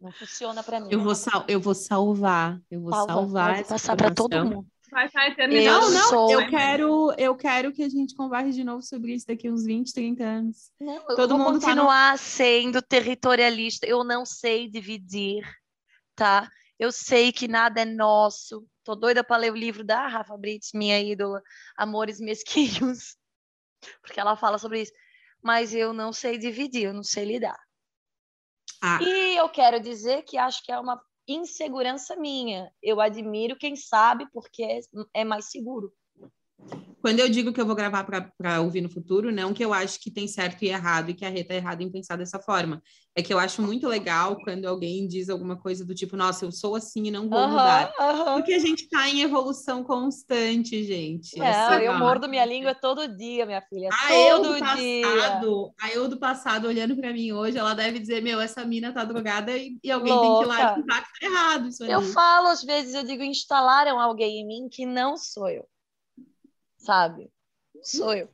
Não 0.01 0.13
funciona 0.13 0.63
para 0.63 0.79
mim. 0.79 0.87
Eu 0.93 1.01
vou, 1.01 1.15
sal 1.17 1.45
eu 1.49 1.59
vou 1.59 1.75
salvar. 1.75 2.61
Eu 2.71 2.83
vou 2.83 2.93
Salva, 2.93 3.15
salvar. 3.15 3.57
Vou 3.57 3.65
passar 3.65 3.97
para 3.97 4.15
todo 4.15 4.45
mundo. 4.45 4.67
Vai 4.93 5.07
estar 5.07 5.27
eternizado. 5.27 5.87
Não, 5.87 5.91
não, 5.91 6.09
sou... 6.09 6.31
eu 6.31 6.49
quero, 6.51 7.13
eu 7.19 7.35
quero 7.35 7.73
que 7.73 7.83
a 7.83 7.89
gente 7.89 8.15
converse 8.15 8.53
de 8.53 8.63
novo 8.63 8.83
sobre 8.83 9.13
isso 9.13 9.27
daqui 9.27 9.51
uns 9.51 9.65
20, 9.65 9.93
30 9.93 10.23
anos. 10.23 10.71
Não, 10.79 11.05
Todo 11.07 11.21
eu 11.21 11.29
vou 11.29 11.39
mundo 11.39 11.55
continuar 11.55 12.11
tá 12.11 12.13
no... 12.13 12.19
sendo 12.19 12.81
territorialista. 12.81 13.85
Eu 13.87 14.05
não 14.05 14.25
sei 14.25 14.69
dividir, 14.69 15.43
tá? 16.15 16.49
Eu 16.79 16.93
sei 16.93 17.33
que 17.33 17.49
nada 17.49 17.81
é 17.81 17.85
nosso. 17.85 18.65
Tô 18.87 18.95
doida 18.95 19.23
para 19.23 19.37
ler 19.37 19.53
o 19.53 19.57
livro 19.57 19.85
da 19.85 20.07
Rafa 20.07 20.35
Brits, 20.39 20.71
minha 20.73 20.99
ídola, 20.99 21.43
Amores 21.77 22.19
Mesquinhos, 22.19 23.17
porque 24.01 24.19
ela 24.19 24.37
fala 24.37 24.57
sobre 24.57 24.81
isso 24.81 24.93
mas 25.47 25.73
eu 25.73 25.93
não 25.93 26.13
sei 26.13 26.37
dividir, 26.39 26.87
eu 26.87 26.93
não 26.93 27.05
sei 27.05 27.25
lidar. 27.25 27.57
Ah. 28.83 28.99
E 29.01 29.37
eu 29.37 29.49
quero 29.49 29.81
dizer 29.81 30.23
que 30.23 30.37
acho 30.37 30.61
que 30.65 30.73
é 30.73 30.79
uma 30.79 31.01
insegurança 31.27 32.17
minha. 32.17 32.69
Eu 32.83 33.01
admiro 33.01 33.57
quem 33.57 33.77
sabe 33.77 34.29
porque 34.33 34.65
é, 34.65 34.81
é 35.15 35.25
mais 35.25 35.51
seguro. 35.51 35.93
Quando 37.07 37.21
eu 37.21 37.29
digo 37.29 37.53
que 37.53 37.61
eu 37.61 37.67
vou 37.67 37.77
gravar 37.77 38.03
para 38.03 38.61
ouvir 38.61 38.81
no 38.81 38.91
futuro, 38.91 39.31
não 39.31 39.55
que 39.55 39.65
eu 39.65 39.73
acho 39.73 40.01
que 40.01 40.11
tem 40.11 40.27
certo 40.27 40.65
e 40.65 40.71
errado 40.71 41.09
e 41.09 41.15
que 41.15 41.25
a 41.25 41.29
Rita 41.29 41.55
é 41.55 41.59
errada 41.59 41.81
em 41.81 41.89
pensar 41.89 42.17
dessa 42.17 42.41
forma. 42.41 42.83
É 43.15 43.23
que 43.23 43.33
eu 43.33 43.39
acho 43.39 43.63
muito 43.63 43.87
legal 43.87 44.37
quando 44.43 44.67
alguém 44.67 45.07
diz 45.07 45.29
alguma 45.29 45.57
coisa 45.57 45.85
do 45.85 45.95
tipo, 45.95 46.17
nossa, 46.17 46.45
eu 46.45 46.51
sou 46.51 46.75
assim 46.75 47.07
e 47.07 47.11
não 47.13 47.29
vou 47.29 47.39
uhum, 47.39 47.51
mudar. 47.51 47.93
Uhum. 48.01 48.35
Porque 48.35 48.55
a 48.55 48.59
gente 48.59 48.83
está 48.83 49.09
em 49.09 49.21
evolução 49.21 49.85
constante, 49.85 50.83
gente. 50.83 51.41
É, 51.41 51.87
eu 51.87 51.97
mordo 51.97 52.29
minha 52.29 52.45
língua 52.45 52.75
todo 52.75 53.07
dia, 53.07 53.47
minha 53.47 53.63
filha. 53.63 53.89
A 53.93 54.09
todo 54.09 54.13
eu 54.13 54.43
do 54.43 54.77
dia. 54.77 55.07
Passado, 55.07 55.75
a 55.81 55.91
eu 55.91 56.09
do 56.09 56.19
passado, 56.19 56.67
olhando 56.67 56.97
para 56.97 57.13
mim 57.13 57.31
hoje, 57.31 57.57
ela 57.57 57.75
deve 57.75 58.01
dizer, 58.01 58.21
meu, 58.21 58.41
essa 58.41 58.65
mina 58.65 58.93
tá 58.93 59.05
drogada 59.05 59.57
e, 59.57 59.79
e 59.81 59.93
alguém 59.93 60.13
Louca. 60.13 60.27
tem 60.27 60.39
que 60.39 60.45
ir 60.45 60.49
lá 60.49 60.73
e 60.73 60.75
contar 60.75 61.03
que 61.03 61.21
tá 61.21 61.27
errado 61.27 61.69
isso 61.69 61.85
Eu 61.85 62.03
falo, 62.03 62.49
às 62.49 62.65
vezes, 62.65 62.95
eu 62.95 63.05
digo, 63.05 63.23
instalaram 63.23 64.01
alguém 64.01 64.41
em 64.41 64.47
mim 64.47 64.69
que 64.69 64.85
não 64.85 65.17
sou 65.17 65.49
eu 65.49 65.65
sabe? 66.77 67.31
Sou 67.83 68.15
eu. 68.15 68.29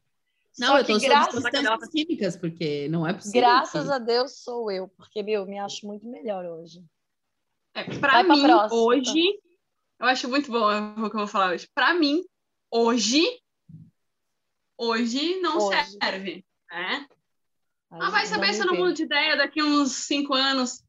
Não, 0.58 0.68
Só 0.68 0.78
eu 0.78 0.84
tô 0.84 0.98
graças... 0.98 1.34
substâncias 1.34 1.88
químicas, 1.88 2.36
porque 2.36 2.88
não 2.88 3.06
é 3.06 3.14
possível. 3.14 3.40
Graças 3.40 3.86
que... 3.86 3.92
a 3.92 3.98
Deus 3.98 4.42
sou 4.42 4.70
eu, 4.70 4.88
porque, 4.88 5.22
meu, 5.22 5.46
me 5.46 5.58
acho 5.58 5.86
muito 5.86 6.06
melhor 6.06 6.44
hoje. 6.44 6.84
É, 7.74 7.84
pra 7.98 8.22
mim, 8.22 8.42
hoje, 8.70 9.40
eu 9.98 10.06
acho 10.06 10.28
muito 10.28 10.52
bom 10.52 10.68
o 10.92 11.08
que 11.08 11.16
eu 11.16 11.20
vou 11.20 11.26
falar 11.26 11.52
hoje. 11.52 11.68
Pra 11.74 11.94
mim, 11.94 12.22
hoje, 12.70 13.24
hoje 14.76 15.40
não 15.40 15.56
hoje. 15.56 15.98
serve, 16.02 16.44
né? 16.70 17.06
ah, 17.90 18.10
vai 18.10 18.26
saber 18.26 18.52
se 18.52 18.60
eu 18.60 18.66
não 18.66 18.74
mudo 18.74 18.92
de 18.92 19.04
ideia 19.04 19.36
daqui 19.36 19.62
uns 19.62 19.92
cinco 19.92 20.34
anos. 20.34 20.82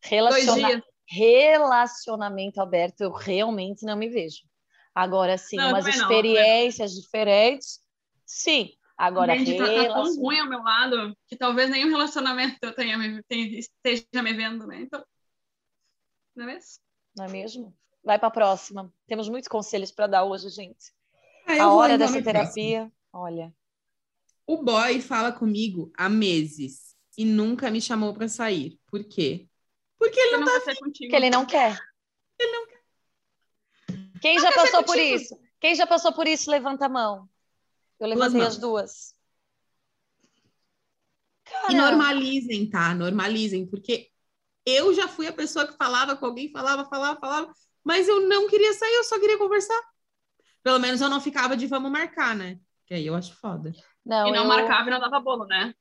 Relaciona... 0.00 0.82
Relacionamento 1.14 2.58
aberto, 2.58 3.02
eu 3.02 3.10
realmente 3.10 3.84
não 3.84 3.96
me 3.96 4.08
vejo. 4.08 4.44
Agora, 4.94 5.38
sim, 5.38 5.56
não, 5.56 5.70
umas 5.70 5.86
experiências 5.86 6.94
não, 6.94 7.00
diferentes, 7.00 7.80
sim. 8.26 8.72
Agora, 8.96 9.36
Gente, 9.36 9.52
relacion... 9.52 9.88
tá, 9.88 9.94
tão 9.94 10.16
ruim 10.16 10.38
ao 10.38 10.48
meu 10.48 10.62
lado 10.62 11.16
que 11.26 11.36
talvez 11.36 11.70
nenhum 11.70 11.88
relacionamento 11.88 12.58
eu 12.62 12.74
tenha, 12.74 13.22
tenha, 13.26 13.58
esteja 13.58 14.22
me 14.22 14.32
vendo, 14.32 14.66
né? 14.66 14.82
Então, 14.82 15.04
não 16.36 16.44
é 16.44 16.54
mesmo? 16.54 16.82
Não 17.16 17.24
é 17.24 17.28
mesmo? 17.28 17.76
Vai 18.04 18.18
para 18.18 18.28
a 18.28 18.32
próxima. 18.32 18.92
Temos 19.06 19.28
muitos 19.28 19.48
conselhos 19.48 19.90
para 19.90 20.06
dar 20.06 20.24
hoje, 20.24 20.48
gente. 20.50 20.92
Ah, 21.46 21.64
a 21.64 21.72
hora 21.72 21.98
dessa 21.98 22.22
terapia, 22.22 22.80
próximo. 22.80 22.92
olha. 23.12 23.54
O 24.46 24.62
boy 24.62 25.00
fala 25.00 25.32
comigo 25.32 25.90
há 25.96 26.08
meses 26.08 26.94
e 27.16 27.24
nunca 27.24 27.70
me 27.70 27.80
chamou 27.80 28.12
para 28.12 28.28
sair. 28.28 28.78
Por 28.86 29.04
quê? 29.04 29.48
Porque 29.98 30.18
ele, 30.18 30.36
não, 30.38 30.40
não 30.40 30.64
tá 30.64 30.74
contigo. 30.76 30.92
Porque 30.98 31.16
ele 31.16 31.30
não 31.30 31.46
quer. 31.46 31.78
Quem 34.22 34.38
já 34.38 34.52
passou 34.52 34.84
por 34.84 34.98
isso? 34.98 35.38
Quem 35.60 35.74
já 35.74 35.86
passou 35.86 36.12
por 36.12 36.28
isso, 36.28 36.50
levanta 36.50 36.86
a 36.86 36.88
mão. 36.88 37.28
Eu 37.98 38.06
levantei 38.06 38.40
as 38.40 38.56
duas. 38.56 39.14
E 41.68 41.74
normalizem, 41.74 42.70
tá? 42.70 42.94
Normalizem, 42.94 43.66
porque 43.66 44.10
eu 44.64 44.94
já 44.94 45.08
fui 45.08 45.26
a 45.26 45.32
pessoa 45.32 45.66
que 45.66 45.76
falava 45.76 46.16
com 46.16 46.24
alguém, 46.24 46.50
falava, 46.50 46.84
falava, 46.84 47.18
falava, 47.18 47.52
mas 47.84 48.08
eu 48.08 48.28
não 48.28 48.48
queria 48.48 48.72
sair, 48.74 48.94
eu 48.94 49.04
só 49.04 49.18
queria 49.18 49.36
conversar. 49.36 49.80
Pelo 50.62 50.78
menos 50.78 51.00
eu 51.00 51.08
não 51.08 51.20
ficava 51.20 51.56
de 51.56 51.66
vamos 51.66 51.90
marcar, 51.90 52.36
né? 52.36 52.58
Que 52.86 52.94
aí 52.94 53.06
eu 53.06 53.16
acho 53.16 53.34
foda. 53.34 53.72
Não, 54.06 54.28
e 54.28 54.32
não 54.32 54.42
eu... 54.42 54.48
marcava 54.48 54.88
e 54.88 54.92
não 54.92 55.00
dava 55.00 55.18
bolo, 55.18 55.46
né? 55.46 55.74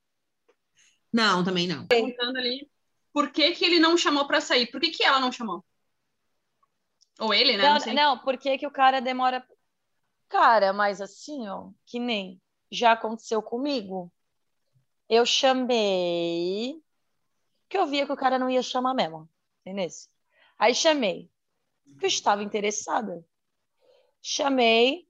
Não, 1.14 1.44
também 1.44 1.68
não. 1.68 1.86
Perguntando 1.86 2.38
ali 2.40 2.68
por 3.14 3.30
que, 3.30 3.52
que 3.52 3.66
ele 3.66 3.80
não 3.80 3.96
chamou 3.98 4.26
para 4.26 4.42
sair, 4.42 4.68
por 4.72 4.82
que, 4.82 4.90
que 4.90 5.04
ela 5.04 5.20
não 5.20 5.32
chamou? 5.32 5.64
Ou 7.22 7.34
ele, 7.36 7.56
né? 7.56 7.64
Não, 7.64 7.94
não, 7.94 8.18
por 8.18 8.36
que, 8.36 8.58
que 8.58 8.66
o 8.66 8.72
cara 8.72 9.00
demora. 9.00 9.46
Cara, 10.28 10.74
mas 10.74 11.00
assim, 11.00 11.48
ó, 11.48 11.70
que 11.86 12.00
nem 12.00 12.42
já 12.72 12.94
aconteceu 12.94 13.44
comigo. 13.44 14.12
Eu 15.08 15.24
chamei, 15.24 16.82
que 17.70 17.78
eu 17.78 17.86
via 17.86 18.08
que 18.08 18.12
o 18.12 18.18
cara 18.18 18.40
não 18.40 18.50
ia 18.50 18.64
chamar 18.64 18.96
mesmo, 18.96 19.30
entendeu? 19.60 19.88
Aí 20.58 20.74
chamei, 20.74 21.30
que 22.00 22.06
eu 22.06 22.08
estava 22.08 22.44
interessada. 22.44 23.24
Chamei, 24.20 25.08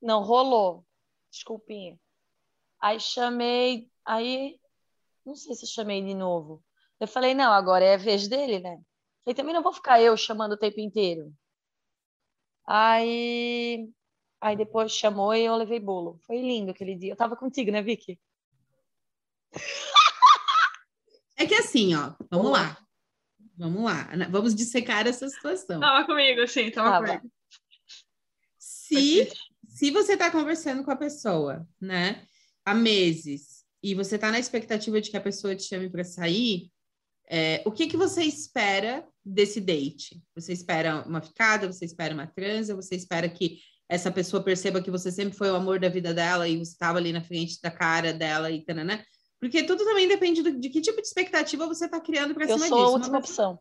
não 0.00 0.22
rolou, 0.22 0.86
desculpinha. 1.30 1.98
Aí 2.78 3.00
chamei, 3.00 3.90
aí, 4.04 4.60
não 5.24 5.34
sei 5.34 5.54
se 5.56 5.64
eu 5.64 5.68
chamei 5.68 6.00
de 6.04 6.14
novo. 6.14 6.62
Eu 7.00 7.08
falei, 7.08 7.34
não, 7.34 7.52
agora 7.52 7.84
é 7.84 7.94
a 7.94 7.98
vez 7.98 8.28
dele, 8.28 8.60
né? 8.60 8.80
E 9.26 9.34
também 9.34 9.54
não 9.54 9.62
vou 9.62 9.72
ficar 9.72 10.00
eu 10.00 10.16
chamando 10.16 10.52
o 10.52 10.58
tempo 10.58 10.80
inteiro. 10.80 11.32
Aí, 12.66 13.88
aí 14.40 14.56
depois 14.56 14.92
chamou 14.92 15.34
e 15.34 15.44
eu 15.44 15.56
levei 15.56 15.80
bolo. 15.80 16.18
Foi 16.26 16.40
lindo 16.40 16.70
aquele 16.70 16.96
dia. 16.96 17.12
Eu 17.12 17.16
tava 17.16 17.36
contigo, 17.36 17.70
né, 17.70 17.82
Vicky? 17.82 18.18
É 21.34 21.46
que 21.46 21.56
assim, 21.56 21.92
ó, 21.96 22.14
vamos 22.30 22.52
lá. 22.52 22.78
Vamos 23.56 23.82
lá. 23.82 24.08
Vamos 24.30 24.54
dissecar 24.54 25.08
essa 25.08 25.28
situação. 25.28 25.80
Tava 25.80 26.06
comigo, 26.06 26.46
sim, 26.46 26.70
tava, 26.70 26.90
tava. 26.90 27.06
comigo. 27.18 27.32
Se, 28.58 29.28
se 29.66 29.90
você 29.90 30.16
tá 30.16 30.30
conversando 30.30 30.84
com 30.84 30.92
a 30.92 30.96
pessoa, 30.96 31.66
né, 31.80 32.24
há 32.64 32.72
meses, 32.74 33.64
e 33.82 33.92
você 33.92 34.16
tá 34.16 34.30
na 34.30 34.38
expectativa 34.38 35.00
de 35.00 35.10
que 35.10 35.16
a 35.16 35.20
pessoa 35.20 35.56
te 35.56 35.64
chame 35.64 35.90
para 35.90 36.04
sair, 36.04 36.70
é, 37.28 37.60
o 37.66 37.72
que, 37.72 37.88
que 37.88 37.96
você 37.96 38.22
espera 38.22 39.04
desse 39.24 39.60
date? 39.60 40.22
Você 40.34 40.52
espera 40.52 41.04
uma 41.06 41.20
ficada, 41.20 41.70
você 41.70 41.84
espera 41.84 42.14
uma 42.14 42.26
transa, 42.26 42.74
você 42.74 42.94
espera 42.94 43.28
que 43.28 43.58
essa 43.88 44.10
pessoa 44.10 44.42
perceba 44.42 44.80
que 44.80 44.90
você 44.90 45.12
sempre 45.12 45.36
foi 45.36 45.50
o 45.50 45.56
amor 45.56 45.78
da 45.78 45.88
vida 45.88 46.14
dela 46.14 46.48
e 46.48 46.56
você 46.56 46.72
estava 46.72 46.98
ali 46.98 47.12
na 47.12 47.22
frente 47.22 47.60
da 47.62 47.70
cara 47.70 48.12
dela 48.12 48.50
e 48.50 48.64
né? 48.84 49.04
Porque 49.40 49.64
tudo 49.64 49.84
também 49.84 50.06
depende 50.08 50.42
do, 50.42 50.58
de 50.58 50.70
que 50.70 50.80
tipo 50.80 51.00
de 51.00 51.06
expectativa 51.06 51.66
você 51.66 51.86
está 51.86 52.00
criando 52.00 52.32
para 52.32 52.46
cima 52.46 52.58
disso. 52.58 52.72
Eu 52.72 52.78
sou 52.78 52.86
a 52.86 52.90
última 52.90 53.18
opção. 53.18 53.58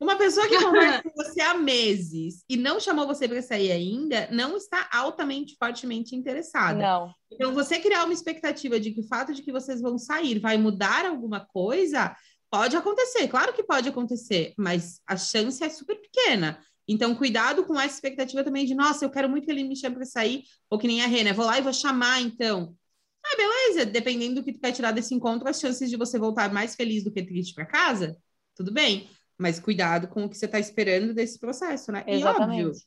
Uma 0.00 0.16
pessoa 0.16 0.46
que 0.48 0.60
conversa 0.60 1.02
com 1.04 1.10
você 1.14 1.40
há 1.40 1.54
meses 1.54 2.44
e 2.48 2.56
não 2.56 2.80
chamou 2.80 3.06
você 3.06 3.28
para 3.28 3.40
sair 3.40 3.70
ainda, 3.70 4.28
não 4.30 4.56
está 4.56 4.88
altamente, 4.92 5.56
fortemente 5.56 6.16
interessada. 6.16 6.78
Não. 6.78 7.14
Então, 7.32 7.54
você 7.54 7.78
criar 7.78 8.04
uma 8.04 8.12
expectativa 8.12 8.78
de 8.78 8.90
que 8.90 9.00
o 9.00 9.06
fato 9.06 9.32
de 9.32 9.42
que 9.42 9.52
vocês 9.52 9.80
vão 9.80 9.96
sair 9.96 10.38
vai 10.40 10.58
mudar 10.58 11.06
alguma 11.06 11.40
coisa, 11.40 12.14
pode 12.54 12.76
acontecer. 12.76 13.26
Claro 13.26 13.52
que 13.52 13.64
pode 13.64 13.88
acontecer, 13.88 14.54
mas 14.56 15.00
a 15.06 15.16
chance 15.16 15.62
é 15.62 15.68
super 15.68 16.00
pequena. 16.00 16.64
Então, 16.86 17.14
cuidado 17.16 17.64
com 17.64 17.74
essa 17.80 17.94
expectativa 17.94 18.44
também 18.44 18.64
de, 18.64 18.74
nossa, 18.74 19.04
eu 19.04 19.10
quero 19.10 19.28
muito 19.28 19.44
que 19.44 19.50
ele 19.50 19.64
me 19.64 19.74
chame 19.74 19.96
para 19.96 20.04
sair, 20.04 20.44
ou 20.70 20.78
que 20.78 20.86
nem 20.86 21.02
a 21.02 21.06
Rena, 21.06 21.32
vou 21.32 21.46
lá 21.46 21.58
e 21.58 21.62
vou 21.62 21.72
chamar, 21.72 22.20
então. 22.20 22.76
Ah, 23.24 23.36
beleza, 23.36 23.86
dependendo 23.86 24.36
do 24.36 24.44
que 24.44 24.52
tu 24.52 24.60
vai 24.60 24.70
tirar 24.70 24.92
desse 24.92 25.14
encontro, 25.14 25.48
as 25.48 25.58
chances 25.58 25.90
de 25.90 25.96
você 25.96 26.16
voltar 26.16 26.52
mais 26.52 26.76
feliz 26.76 27.02
do 27.02 27.10
que 27.10 27.24
triste 27.24 27.54
para 27.54 27.66
casa, 27.66 28.16
tudo 28.54 28.70
bem. 28.70 29.08
Mas 29.36 29.58
cuidado 29.58 30.06
com 30.06 30.24
o 30.24 30.28
que 30.28 30.36
você 30.36 30.44
está 30.44 30.60
esperando 30.60 31.12
desse 31.12 31.40
processo, 31.40 31.90
né? 31.90 32.04
Exatamente. 32.06 32.60
E 32.60 32.66
óbvio, 32.66 32.82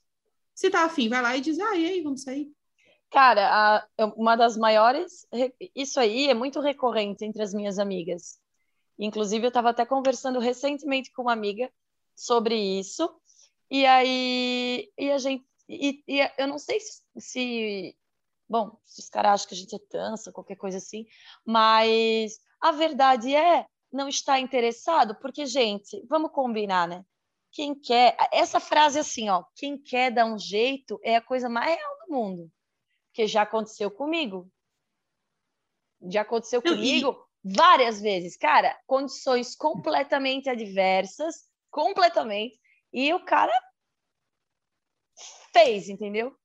se 0.56 0.70
tá 0.70 0.86
afim, 0.86 1.10
vai 1.10 1.22
lá 1.22 1.36
e 1.36 1.42
diz, 1.42 1.60
ah, 1.60 1.76
e 1.76 1.88
aí, 1.88 2.02
vamos 2.02 2.22
sair. 2.22 2.48
Cara, 3.12 3.84
a, 3.98 4.06
uma 4.16 4.36
das 4.36 4.56
maiores, 4.56 5.28
isso 5.76 6.00
aí 6.00 6.30
é 6.30 6.34
muito 6.34 6.62
recorrente 6.62 7.26
entre 7.26 7.42
as 7.42 7.54
minhas 7.54 7.80
amigas. 7.80 8.40
Inclusive, 8.98 9.46
eu 9.46 9.50
estava 9.50 9.70
até 9.70 9.86
conversando 9.86 10.40
recentemente 10.40 11.12
com 11.12 11.24
uma 11.24 11.34
amiga 11.34 11.72
sobre 12.16 12.56
isso, 12.56 13.14
e 13.70 13.86
aí, 13.86 14.92
e 14.98 15.12
a 15.12 15.18
gente, 15.18 15.46
e, 15.70 16.04
e 16.08 16.32
eu 16.38 16.48
não 16.48 16.58
sei 16.58 16.80
se, 16.80 17.02
se, 17.18 17.98
bom, 18.50 18.78
se 18.84 19.02
os 19.02 19.10
caras 19.10 19.34
acham 19.34 19.50
que 19.50 19.56
a 19.56 19.58
gente 19.58 19.76
é 19.76 19.80
tansa, 19.90 20.32
qualquer 20.32 20.56
coisa 20.56 20.78
assim, 20.78 21.06
mas 21.46 22.40
a 22.62 22.72
verdade 22.72 23.36
é, 23.36 23.68
não 23.92 24.08
está 24.08 24.40
interessado, 24.40 25.16
porque, 25.16 25.46
gente, 25.46 26.04
vamos 26.08 26.32
combinar, 26.32 26.88
né? 26.88 27.06
Quem 27.52 27.76
quer, 27.76 28.16
essa 28.32 28.60
frase 28.60 29.00
assim, 29.00 29.30
ó, 29.30 29.44
quem 29.56 29.78
quer 29.78 30.12
dar 30.12 30.26
um 30.26 30.40
jeito 30.40 31.00
é 31.04 31.16
a 31.16 31.22
coisa 31.22 31.50
mais 31.50 31.76
real 31.76 31.98
do 32.06 32.14
mundo, 32.14 32.52
porque 33.10 33.28
já 33.28 33.44
aconteceu 33.44 33.92
comigo. 33.92 34.50
Já 36.10 36.22
aconteceu 36.22 36.62
comigo 36.62 37.27
várias 37.56 38.02
vezes, 38.02 38.36
cara, 38.36 38.78
condições 38.86 39.56
completamente 39.56 40.50
adversas, 40.50 41.36
completamente 41.70 42.60
e 42.92 43.14
o 43.14 43.24
cara 43.24 43.54
fez, 45.54 45.90
entendeu? 45.90 46.36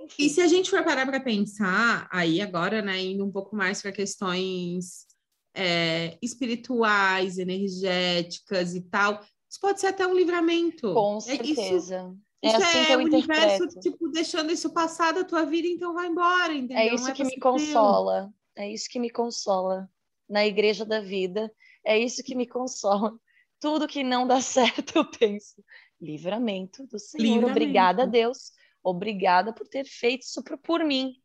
Enfim. 0.00 0.24
E 0.24 0.28
se 0.28 0.40
a 0.40 0.46
gente 0.46 0.70
for 0.70 0.84
parar 0.84 1.06
para 1.06 1.20
pensar, 1.20 2.08
aí 2.10 2.40
agora, 2.40 2.80
né, 2.80 3.00
indo 3.00 3.24
um 3.24 3.32
pouco 3.32 3.56
mais 3.56 3.82
para 3.82 3.90
questões 3.90 5.06
é, 5.54 6.16
espirituais, 6.22 7.38
energéticas 7.38 8.74
e 8.74 8.82
tal, 8.82 9.20
isso 9.50 9.60
pode 9.60 9.80
ser 9.80 9.88
até 9.88 10.06
um 10.06 10.14
livramento. 10.14 10.94
Com 10.94 11.20
certeza. 11.20 12.14
É, 12.40 12.48
isso, 12.48 12.56
é 12.56 12.64
assim 12.64 12.92
é 12.92 12.96
o 12.96 13.00
interpreto. 13.00 13.64
universo, 13.64 13.80
tipo, 13.80 14.08
deixando 14.08 14.52
isso 14.52 14.70
passar 14.70 15.12
da 15.12 15.24
tua 15.24 15.44
vida, 15.44 15.66
então 15.66 15.94
vai 15.94 16.06
embora, 16.06 16.54
entendeu? 16.54 16.76
É 16.76 16.94
isso 16.94 17.12
que 17.12 17.24
me 17.24 17.38
consola. 17.40 18.32
É 18.54 18.70
isso 18.70 18.88
que 18.88 19.00
me 19.00 19.10
consola. 19.10 19.90
Na 20.28 20.46
igreja 20.46 20.84
da 20.84 21.00
vida, 21.00 21.50
é 21.84 21.98
isso 21.98 22.22
que 22.22 22.34
me 22.34 22.46
consola 22.46 23.18
tudo 23.60 23.88
que 23.88 24.02
não 24.02 24.26
dá 24.26 24.40
certo, 24.42 24.96
eu 24.96 25.10
penso, 25.10 25.62
livramento 26.00 26.86
do 26.86 26.98
Senhor. 26.98 27.22
Livramento. 27.22 27.50
Obrigada 27.50 28.02
a 28.04 28.06
Deus. 28.06 28.52
Obrigada 28.82 29.52
por 29.52 29.66
ter 29.68 29.84
feito 29.84 30.22
isso 30.22 30.42
por, 30.62 30.84
mim, 30.84 31.20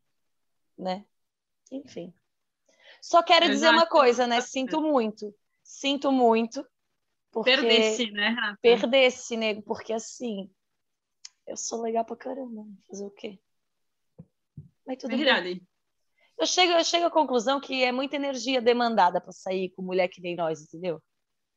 né? 0.76 1.04
Enfim. 1.70 2.12
Só 3.00 3.22
quero 3.22 3.46
dizer 3.46 3.70
uma 3.70 3.86
coisa, 3.86 4.26
né? 4.26 4.40
Sinto 4.40 4.80
muito. 4.80 5.34
Sinto 5.62 6.10
muito. 6.10 6.66
Porque... 7.30 7.50
Perdesse, 7.50 8.10
né, 8.10 8.28
Rafa? 8.28 8.58
Perdesse, 8.60 9.36
nego, 9.36 9.62
porque 9.62 9.92
assim, 9.92 10.50
eu 11.46 11.56
sou 11.56 11.80
legal 11.80 12.04
pra 12.04 12.16
caramba. 12.16 12.66
Fazer 12.88 13.04
o 13.04 13.10
quê? 13.10 13.38
Mas 14.86 14.98
tudo 14.98 15.16
Verdade. 15.16 15.54
bem. 15.54 15.68
Eu 16.44 16.46
chego, 16.46 16.72
eu 16.74 16.84
chego 16.84 17.06
à 17.06 17.10
conclusão 17.10 17.58
que 17.58 17.82
é 17.82 17.90
muita 17.90 18.16
energia 18.16 18.60
demandada 18.60 19.18
para 19.18 19.32
sair 19.32 19.70
com 19.70 19.80
mulher 19.80 20.08
que 20.08 20.20
nem 20.20 20.36
nós, 20.36 20.60
entendeu? 20.60 21.02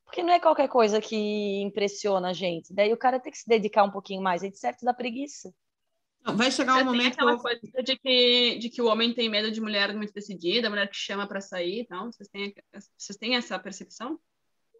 Porque 0.05 0.23
não 0.23 0.31
é 0.31 0.39
qualquer 0.39 0.69
coisa 0.69 1.01
que 1.01 1.61
impressiona 1.61 2.29
a 2.29 2.33
gente. 2.33 2.73
Daí 2.73 2.93
o 2.93 2.97
cara 2.97 3.19
tem 3.19 3.29
que 3.29 3.37
se 3.37 3.45
dedicar 3.45 3.83
um 3.83 3.91
pouquinho 3.91 4.21
mais. 4.21 4.43
É 4.43 4.49
de 4.49 4.57
certo 4.57 4.85
da 4.85 4.93
preguiça. 4.93 5.53
vai 6.23 6.49
chegar 6.49 6.77
um 6.77 6.85
momento. 6.85 7.15
aquela 7.15 7.37
coisa 7.37 7.59
de 7.83 7.97
que, 7.97 8.59
de 8.59 8.69
que 8.69 8.81
o 8.81 8.85
homem 8.85 9.13
tem 9.13 9.27
medo 9.27 9.51
de 9.51 9.59
mulher 9.59 9.93
muito 9.93 10.13
decidida, 10.13 10.69
mulher 10.69 10.89
que 10.89 10.95
chama 10.95 11.27
para 11.27 11.41
sair 11.41 11.81
e 11.81 11.85
tal. 11.85 12.05
Vocês 12.05 12.29
têm, 12.29 12.55
vocês 12.97 13.17
têm 13.17 13.35
essa 13.35 13.59
percepção? 13.59 14.17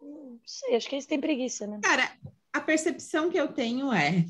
Não 0.00 0.40
sei, 0.46 0.74
acho 0.74 0.88
que 0.88 0.94
eles 0.94 1.06
têm 1.06 1.20
preguiça, 1.20 1.66
né? 1.66 1.80
Cara, 1.82 2.16
a 2.50 2.62
percepção 2.62 3.28
que 3.28 3.36
eu 3.36 3.52
tenho 3.52 3.92
é: 3.92 4.24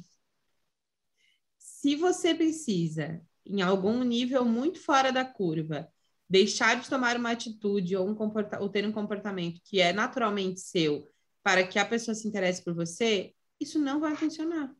se 1.56 1.94
você 1.94 2.34
precisa, 2.34 3.24
em 3.48 3.62
algum 3.62 4.02
nível 4.02 4.44
muito 4.44 4.78
fora 4.78 5.10
da 5.10 5.24
curva, 5.24 5.88
deixar 6.28 6.78
de 6.78 6.88
tomar 6.88 7.16
uma 7.16 7.30
atitude 7.30 7.96
ou, 7.96 8.06
um 8.06 8.14
comporta 8.14 8.60
ou 8.60 8.68
ter 8.68 8.86
um 8.86 8.92
comportamento 8.92 9.60
que 9.64 9.80
é 9.80 9.92
naturalmente 9.92 10.60
seu 10.60 11.08
para 11.42 11.66
que 11.66 11.78
a 11.78 11.84
pessoa 11.84 12.14
se 12.14 12.28
interesse 12.28 12.62
por 12.62 12.74
você, 12.74 13.32
isso 13.58 13.78
não 13.78 14.00
vai 14.00 14.14
funcionar. 14.14 14.70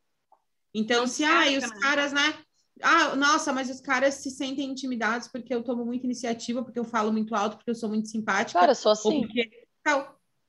Então, 0.74 1.00
não 1.00 1.07
se 1.07 1.24
ah, 1.24 1.44
os 1.57 1.70
caras, 1.81 2.12
né? 2.12 2.38
Ah, 2.83 3.16
nossa, 3.16 3.52
mas 3.52 3.70
os 3.70 3.81
caras 3.81 4.14
se 4.14 4.31
sentem 4.31 4.70
intimidados 4.70 5.28
porque 5.28 5.54
eu 5.54 5.62
tomo 5.62 5.85
muita 5.85 6.04
iniciativa, 6.04 6.62
porque 6.62 6.78
eu 6.78 6.85
falo 6.85 7.11
muito 7.11 7.35
alto, 7.35 7.57
porque 7.57 7.70
eu 7.70 7.74
sou 7.74 7.88
muito 7.88 8.09
simpática. 8.09 8.61
Cara, 8.61 8.74
sou 8.74 8.92
assim. 8.92 9.22
Porque... 9.22 9.66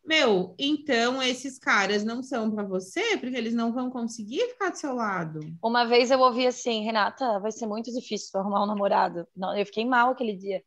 Meu, 0.06 0.56
então 0.58 1.22
esses 1.22 1.60
caras 1.60 2.04
não 2.04 2.24
são 2.24 2.50
para 2.50 2.64
você, 2.64 3.18
porque 3.18 3.36
eles 3.36 3.54
não 3.54 3.72
vão 3.72 3.90
conseguir 3.90 4.48
ficar 4.50 4.70
do 4.70 4.78
seu 4.78 4.94
lado. 4.96 5.40
Uma 5.64 5.86
vez 5.86 6.10
eu 6.10 6.20
ouvi 6.20 6.48
assim, 6.48 6.84
Renata, 6.84 7.40
vai 7.40 7.52
ser 7.52 7.68
muito 7.68 7.92
difícil 7.92 8.40
arrumar 8.40 8.64
um 8.64 8.68
namorado. 8.68 9.28
Não, 9.36 9.56
eu 9.56 9.66
fiquei 9.66 9.86
mal 9.86 10.12
aquele 10.12 10.36
dia. 10.36 10.64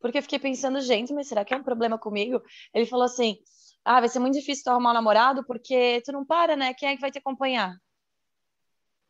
Porque 0.00 0.18
eu 0.18 0.22
fiquei 0.22 0.38
pensando, 0.38 0.80
gente, 0.80 1.12
mas 1.12 1.26
será 1.26 1.44
que 1.44 1.54
é 1.54 1.56
um 1.56 1.62
problema 1.62 1.98
comigo? 1.98 2.40
Ele 2.74 2.86
falou 2.86 3.06
assim: 3.06 3.38
ah, 3.84 4.00
vai 4.00 4.08
ser 4.08 4.18
muito 4.18 4.34
difícil 4.34 4.64
tu 4.64 4.70
arrumar 4.70 4.90
um 4.90 4.94
namorado 4.94 5.44
porque 5.46 6.02
tu 6.04 6.12
não 6.12 6.24
para, 6.24 6.56
né? 6.56 6.74
Quem 6.74 6.90
é 6.90 6.94
que 6.94 7.00
vai 7.00 7.10
te 7.10 7.18
acompanhar? 7.18 7.74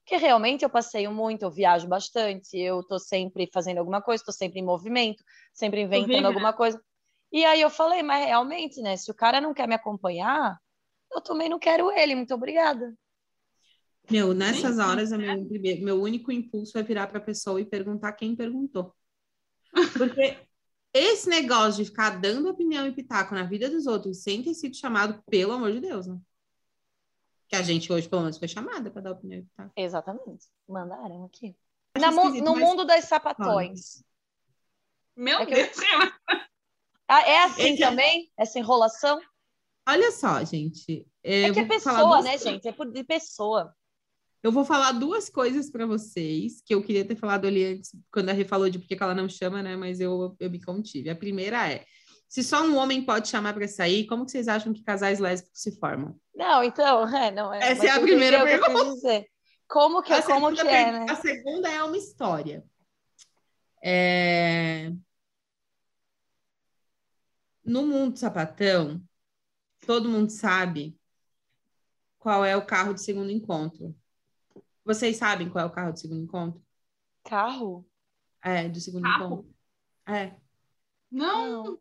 Porque 0.04 0.16
realmente 0.16 0.64
eu 0.64 0.70
passeio 0.70 1.10
muito, 1.12 1.42
eu 1.42 1.50
viajo 1.50 1.88
bastante, 1.88 2.58
eu 2.58 2.82
tô 2.82 2.98
sempre 2.98 3.48
fazendo 3.52 3.78
alguma 3.78 4.02
coisa, 4.02 4.22
tô 4.24 4.32
sempre 4.32 4.60
em 4.60 4.64
movimento, 4.64 5.24
sempre 5.52 5.80
inventando 5.80 6.22
né? 6.22 6.28
alguma 6.28 6.52
coisa. 6.52 6.80
E 7.34 7.44
aí 7.44 7.60
eu 7.60 7.68
falei, 7.68 8.00
mas 8.00 8.24
realmente, 8.26 8.80
né? 8.80 8.96
Se 8.96 9.10
o 9.10 9.14
cara 9.14 9.40
não 9.40 9.52
quer 9.52 9.66
me 9.66 9.74
acompanhar, 9.74 10.56
eu 11.12 11.20
também 11.20 11.48
não 11.48 11.58
quero 11.58 11.90
ele, 11.90 12.14
muito 12.14 12.32
obrigada. 12.32 12.96
Meu, 14.08 14.32
nessas 14.32 14.78
horas, 14.78 15.10
é 15.10 15.18
meu, 15.18 15.44
meu 15.80 16.00
único 16.00 16.30
impulso 16.30 16.78
é 16.78 16.82
virar 16.84 17.08
para 17.08 17.18
a 17.18 17.24
pessoa 17.24 17.60
e 17.60 17.64
perguntar 17.64 18.12
quem 18.12 18.36
perguntou. 18.36 18.94
Porque 19.98 20.46
esse 20.92 21.28
negócio 21.28 21.82
de 21.82 21.90
ficar 21.90 22.20
dando 22.20 22.48
opinião 22.48 22.86
e 22.86 22.92
pitaco 22.92 23.34
na 23.34 23.42
vida 23.42 23.68
dos 23.68 23.88
outros 23.88 24.22
sem 24.22 24.40
ter 24.40 24.54
sido 24.54 24.76
chamado, 24.76 25.20
pelo 25.28 25.54
amor 25.54 25.72
de 25.72 25.80
Deus, 25.80 26.06
né? 26.06 26.16
Que 27.48 27.56
a 27.56 27.62
gente 27.62 27.92
hoje, 27.92 28.08
pelo 28.08 28.22
menos, 28.22 28.38
foi 28.38 28.46
chamada 28.46 28.92
para 28.92 29.02
dar 29.02 29.10
opinião 29.10 29.40
e 29.40 29.42
pitaco. 29.42 29.72
Exatamente. 29.74 30.46
Mandaram 30.68 31.24
aqui. 31.24 31.56
Na, 31.98 32.12
no 32.12 32.54
mas... 32.54 32.60
mundo 32.60 32.84
das 32.84 33.06
sapatões. 33.06 34.04
Meu 35.16 35.40
é 35.40 35.46
Deus! 35.46 35.76
Eu... 36.30 36.53
Ah, 37.08 37.20
é 37.22 37.44
assim 37.44 37.74
Esse... 37.74 37.78
também? 37.78 38.30
Essa 38.36 38.58
enrolação? 38.58 39.20
Olha 39.86 40.10
só, 40.10 40.42
gente. 40.44 41.06
É 41.22 41.50
que 41.50 41.60
é 41.60 41.64
pessoa, 41.64 42.22
né, 42.22 42.38
gente? 42.38 42.66
É 42.66 42.72
por 42.72 42.90
de 42.90 43.04
pessoa. 43.04 43.74
Eu 44.42 44.52
vou 44.52 44.64
falar 44.64 44.92
duas 44.92 45.30
coisas 45.30 45.70
para 45.70 45.86
vocês 45.86 46.62
que 46.64 46.74
eu 46.74 46.82
queria 46.82 47.04
ter 47.04 47.16
falado 47.16 47.46
ali 47.46 47.64
antes, 47.64 47.92
quando 48.12 48.28
a 48.28 48.32
Rê 48.32 48.44
falou 48.44 48.68
de 48.68 48.78
porque 48.78 48.96
ela 49.00 49.14
não 49.14 49.26
chama, 49.26 49.62
né? 49.62 49.74
Mas 49.74 50.00
eu, 50.00 50.36
eu 50.38 50.50
me 50.50 50.62
contive. 50.62 51.08
A 51.08 51.16
primeira 51.16 51.70
é: 51.70 51.84
se 52.28 52.42
só 52.42 52.62
um 52.62 52.76
homem 52.76 53.02
pode 53.02 53.28
chamar 53.28 53.54
para 53.54 53.66
sair, 53.66 54.06
como 54.06 54.24
que 54.24 54.32
vocês 54.32 54.48
acham 54.48 54.72
que 54.72 54.82
casais 54.82 55.18
lésbicos 55.18 55.62
se 55.62 55.78
formam? 55.78 56.18
Não, 56.34 56.62
então, 56.62 57.08
é, 57.16 57.30
não 57.30 57.54
é. 57.54 57.70
Essa 57.70 57.86
é 57.86 57.90
a 57.90 58.00
primeira 58.00 58.42
pergunta. 58.42 59.24
Como 59.66 60.02
que, 60.02 60.22
como 60.22 60.52
que 60.52 60.60
é, 60.60 60.92
né? 60.92 61.06
A 61.08 61.16
segunda 61.16 61.70
é 61.70 61.82
uma 61.82 61.96
história. 61.96 62.62
É... 63.82 64.92
No 67.64 67.87
mundo 67.87 68.18
sapatão, 68.18 69.03
todo 69.87 70.09
mundo 70.09 70.31
sabe 70.31 70.98
qual 72.18 72.44
é 72.44 72.57
o 72.57 72.66
carro 72.66 72.92
de 72.92 73.03
segundo 73.03 73.31
encontro. 73.31 73.96
Vocês 74.85 75.17
sabem 75.17 75.48
qual 75.48 75.65
é 75.65 75.67
o 75.67 75.73
carro 75.73 75.92
do 75.92 75.98
segundo 75.98 76.23
encontro? 76.23 76.62
Carro? 77.25 77.88
É, 78.42 78.69
do 78.69 78.79
segundo 78.81 79.04
carro? 79.04 79.25
encontro. 79.25 79.54
É. 80.06 80.37
Não. 81.10 81.81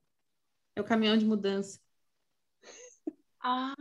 É 0.76 0.82
o 0.82 0.86
caminhão 0.86 1.18
de 1.18 1.26
mudança. 1.26 1.80
Ah. 3.42 3.76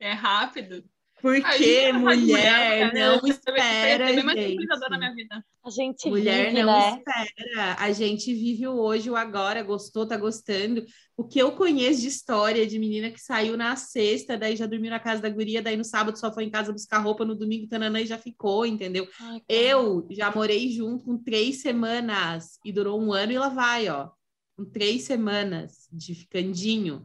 É 0.00 0.12
rápido. 0.12 0.84
Porque 1.26 1.92
mulher, 1.92 2.92
mulher 2.92 2.94
não 2.94 3.26
espera. 3.26 4.10
É 4.10 4.22
mais 4.22 4.80
na 4.88 4.98
minha 4.98 5.14
vida. 5.14 5.44
A 5.64 5.70
gente 5.70 6.08
mulher 6.08 6.50
vive, 6.50 6.62
não 6.62 6.72
né? 6.72 6.98
espera. 6.98 7.76
A 7.80 7.90
gente 7.90 8.32
vive 8.32 8.68
o 8.68 8.78
hoje, 8.78 9.10
o 9.10 9.16
agora, 9.16 9.60
gostou, 9.64 10.06
tá 10.06 10.16
gostando. 10.16 10.84
O 11.16 11.24
que 11.24 11.40
eu 11.40 11.50
conheço 11.52 12.00
de 12.02 12.06
história 12.06 12.64
de 12.64 12.78
menina 12.78 13.10
que 13.10 13.20
saiu 13.20 13.56
na 13.56 13.74
sexta, 13.74 14.38
daí 14.38 14.54
já 14.54 14.66
dormiu 14.66 14.90
na 14.90 15.00
casa 15.00 15.20
da 15.20 15.28
guria, 15.28 15.60
daí 15.60 15.76
no 15.76 15.84
sábado 15.84 16.16
só 16.16 16.32
foi 16.32 16.44
em 16.44 16.50
casa 16.50 16.72
buscar 16.72 16.98
roupa, 16.98 17.24
no 17.24 17.34
domingo 17.34 17.66
tananã 17.66 18.00
e 18.00 18.06
já 18.06 18.18
ficou, 18.18 18.64
entendeu? 18.64 19.08
Ai, 19.20 19.42
eu 19.48 20.06
já 20.12 20.30
morei 20.30 20.70
junto 20.70 21.04
com 21.04 21.18
três 21.18 21.60
semanas 21.60 22.60
e 22.64 22.70
durou 22.70 23.00
um 23.00 23.12
ano 23.12 23.32
e 23.32 23.38
lá 23.38 23.48
vai, 23.48 23.88
ó. 23.88 24.10
Com 24.56 24.64
três 24.64 25.02
semanas 25.02 25.88
de 25.90 26.14
ficandinho. 26.14 27.04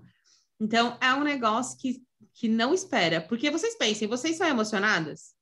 Então, 0.59 0.95
é 1.01 1.11
um 1.15 1.23
negócio 1.23 1.75
que 1.79 2.03
que 2.33 2.47
não 2.47 2.73
espera. 2.73 3.21
Porque 3.21 3.49
vocês 3.49 3.75
pensem, 3.75 4.07
vocês 4.07 4.37
são 4.37 4.47
emocionadas? 4.47 5.33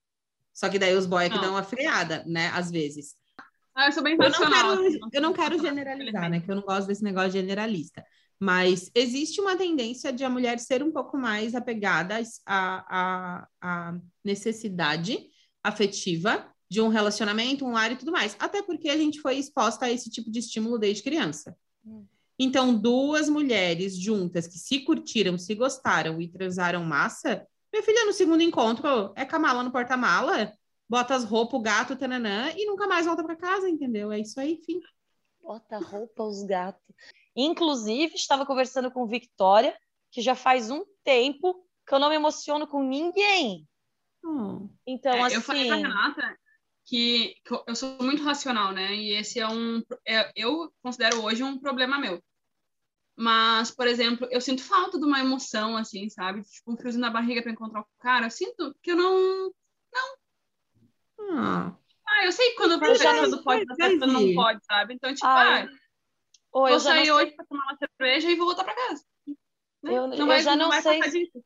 Só 0.53 0.67
que 0.69 0.79
daí 0.79 0.95
os 0.95 1.05
boys 1.05 1.27
é 1.27 1.29
que 1.29 1.39
dão 1.39 1.51
uma 1.51 1.63
freada, 1.63 2.23
né? 2.27 2.49
Às 2.49 2.69
vezes. 2.69 3.15
Ah, 3.73 3.87
eu 3.87 3.91
sou 3.93 4.03
bem 4.03 4.17
eu 4.19 4.29
não 4.29 4.31
quero, 4.31 4.99
eu 5.13 5.21
não 5.21 5.33
quero 5.33 5.59
generalizar, 5.59 6.29
né? 6.29 6.41
Que 6.41 6.51
eu 6.51 6.55
não 6.55 6.63
gosto 6.63 6.87
desse 6.87 7.03
negócio 7.03 7.31
generalista. 7.31 8.03
Mas 8.37 8.89
existe 8.95 9.39
uma 9.39 9.55
tendência 9.55 10.11
de 10.11 10.23
a 10.23 10.29
mulher 10.29 10.59
ser 10.59 10.83
um 10.83 10.91
pouco 10.91 11.17
mais 11.17 11.55
apegada 11.55 12.21
à, 12.45 12.85
à, 12.89 13.47
à 13.61 13.95
necessidade 14.23 15.27
afetiva 15.63 16.49
de 16.69 16.81
um 16.81 16.87
relacionamento, 16.87 17.65
um 17.65 17.71
lar 17.71 17.91
e 17.91 17.95
tudo 17.95 18.11
mais. 18.11 18.35
Até 18.39 18.61
porque 18.61 18.89
a 18.89 18.97
gente 18.97 19.21
foi 19.21 19.37
exposta 19.37 19.85
a 19.85 19.91
esse 19.91 20.09
tipo 20.09 20.29
de 20.31 20.39
estímulo 20.39 20.77
desde 20.77 21.03
criança. 21.03 21.55
Hum. 21.85 22.05
Então, 22.39 22.73
duas 22.73 23.27
mulheres 23.27 23.97
juntas 23.97 24.47
que 24.47 24.57
se 24.57 24.79
curtiram, 24.79 25.37
se 25.37 25.53
gostaram 25.53 26.21
e 26.21 26.27
transaram 26.29 26.85
massa, 26.85 27.45
minha 27.71 27.83
filha, 27.83 28.05
no 28.05 28.13
segundo 28.13 28.41
encontro, 28.41 29.13
é 29.15 29.25
camala 29.25 29.61
no 29.61 29.71
porta-mala, 29.71 30.51
bota 30.87 31.13
as 31.13 31.25
roupas, 31.25 31.59
o 31.59 31.61
gato, 31.61 31.95
tananã, 31.97 32.51
e 32.55 32.65
nunca 32.65 32.87
mais 32.87 33.05
volta 33.05 33.23
para 33.23 33.35
casa, 33.35 33.69
entendeu? 33.69 34.11
É 34.11 34.19
isso 34.19 34.39
aí, 34.39 34.57
fim. 34.65 34.79
Bota 35.41 35.77
roupa, 35.77 36.23
os 36.23 36.43
gatos. 36.43 36.81
Inclusive, 37.35 38.15
estava 38.15 38.45
conversando 38.45 38.89
com 38.89 39.05
Victoria, 39.05 39.75
que 40.09 40.21
já 40.21 40.33
faz 40.33 40.71
um 40.71 40.83
tempo 41.03 41.63
que 41.85 41.93
eu 41.93 41.99
não 41.99 42.09
me 42.09 42.15
emociono 42.15 42.65
com 42.65 42.81
ninguém. 42.81 43.67
Hum. 44.23 44.69
Então, 44.87 45.13
é, 45.13 45.21
assim... 45.23 45.35
Eu 45.35 45.41
falei 45.41 45.67
pra 45.67 45.75
assim, 45.75 45.83
Renata 45.83 46.37
que, 46.89 47.35
que, 47.45 47.63
eu 47.67 47.75
sou 47.75 47.97
muito 48.01 48.23
racional, 48.23 48.71
né? 48.71 48.95
E 48.95 49.11
esse 49.11 49.39
é 49.39 49.47
um... 49.47 49.81
É, 50.07 50.31
eu 50.35 50.73
considero 50.81 51.23
hoje 51.23 51.43
um 51.43 51.59
problema 51.59 51.99
meu. 51.99 52.21
Mas, 53.21 53.69
por 53.69 53.85
exemplo, 53.85 54.25
eu 54.31 54.39
sinto 54.39 54.63
falta 54.63 54.97
de 54.97 55.03
uma 55.05 55.19
emoção, 55.19 55.75
assim, 55.75 56.09
sabe? 56.09 56.41
Tipo, 56.41 56.71
um 56.71 56.77
friozinho 56.77 57.01
na 57.01 57.09
barriga 57.09 57.41
para 57.41 57.51
encontrar 57.51 57.81
o 57.81 57.87
cara. 57.99 58.27
Eu 58.27 58.31
sinto 58.31 58.73
que 58.81 58.91
eu 58.91 58.95
não. 58.95 59.53
Não. 59.91 60.17
Ah, 61.31 61.75
ah 62.07 62.25
eu 62.25 62.31
sei 62.31 62.55
quando 62.55 62.75
a 62.75 62.79
festa 62.79 63.43
pode, 63.43 63.65
a 63.69 63.75
festa 63.75 64.07
não 64.07 64.33
pode, 64.33 64.63
sabe? 64.63 64.93
Então, 64.93 65.13
tipo, 65.13 65.27
ah, 65.27 65.67
ou 66.49 66.69
vou 66.69 66.79
sair 66.79 67.11
hoje 67.11 67.33
para 67.33 67.45
tomar 67.45 67.65
uma 67.65 67.77
cerveja 67.77 68.31
e 68.31 68.37
vou 68.37 68.45
voltar 68.45 68.63
para 68.63 68.73
casa. 68.73 69.03
Né? 69.83 69.97
Eu, 69.97 70.07
não 70.07 70.15
eu 70.15 70.25
vai, 70.25 70.41
já 70.41 70.55
não, 70.55 70.69
não 70.69 70.81
sei. 70.81 71.01
Disso, 71.01 71.43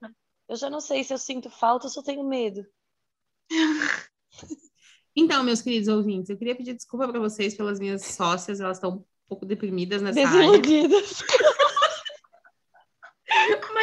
eu 0.50 0.56
já 0.56 0.70
não 0.70 0.80
sei 0.80 1.04
se 1.04 1.12
eu 1.12 1.18
sinto 1.18 1.50
falta 1.50 1.88
ou 1.88 1.90
se 1.90 1.98
eu 1.98 2.04
tenho 2.04 2.24
medo. 2.24 2.64
Então, 5.16 5.44
meus 5.44 5.62
queridos 5.62 5.88
ouvintes, 5.90 6.32
eu 6.32 6.38
queria 6.38 6.56
pedir 6.56 6.74
desculpa 6.74 7.08
para 7.08 7.20
vocês 7.20 7.56
pelas 7.56 7.80
minhas 7.80 8.04
sócias, 8.04 8.60
elas 8.60 8.78
estão 8.78 8.96
um 8.96 9.04
pouco 9.28 9.46
deprimidas 9.46 10.02
nessa 10.02 10.20
Desiludidas. 10.20 11.22
área. 11.22 11.44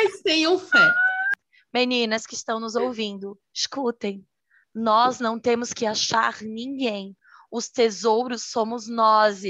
Mas 0.03 0.23
tenham 0.23 0.59
fé. 0.59 0.95
Meninas 1.73 2.27
que 2.27 2.35
estão 2.35 2.59
nos 2.59 2.75
ouvindo, 2.75 3.39
escutem. 3.53 4.27
Nós 4.75 5.21
não 5.21 5.39
temos 5.39 5.75
que 5.75 5.85
achar 5.85 6.41
ninguém. 6.41 7.15
Os 7.51 7.69
tesouros 7.69 8.45
somos 8.45 8.89
nós. 8.89 9.43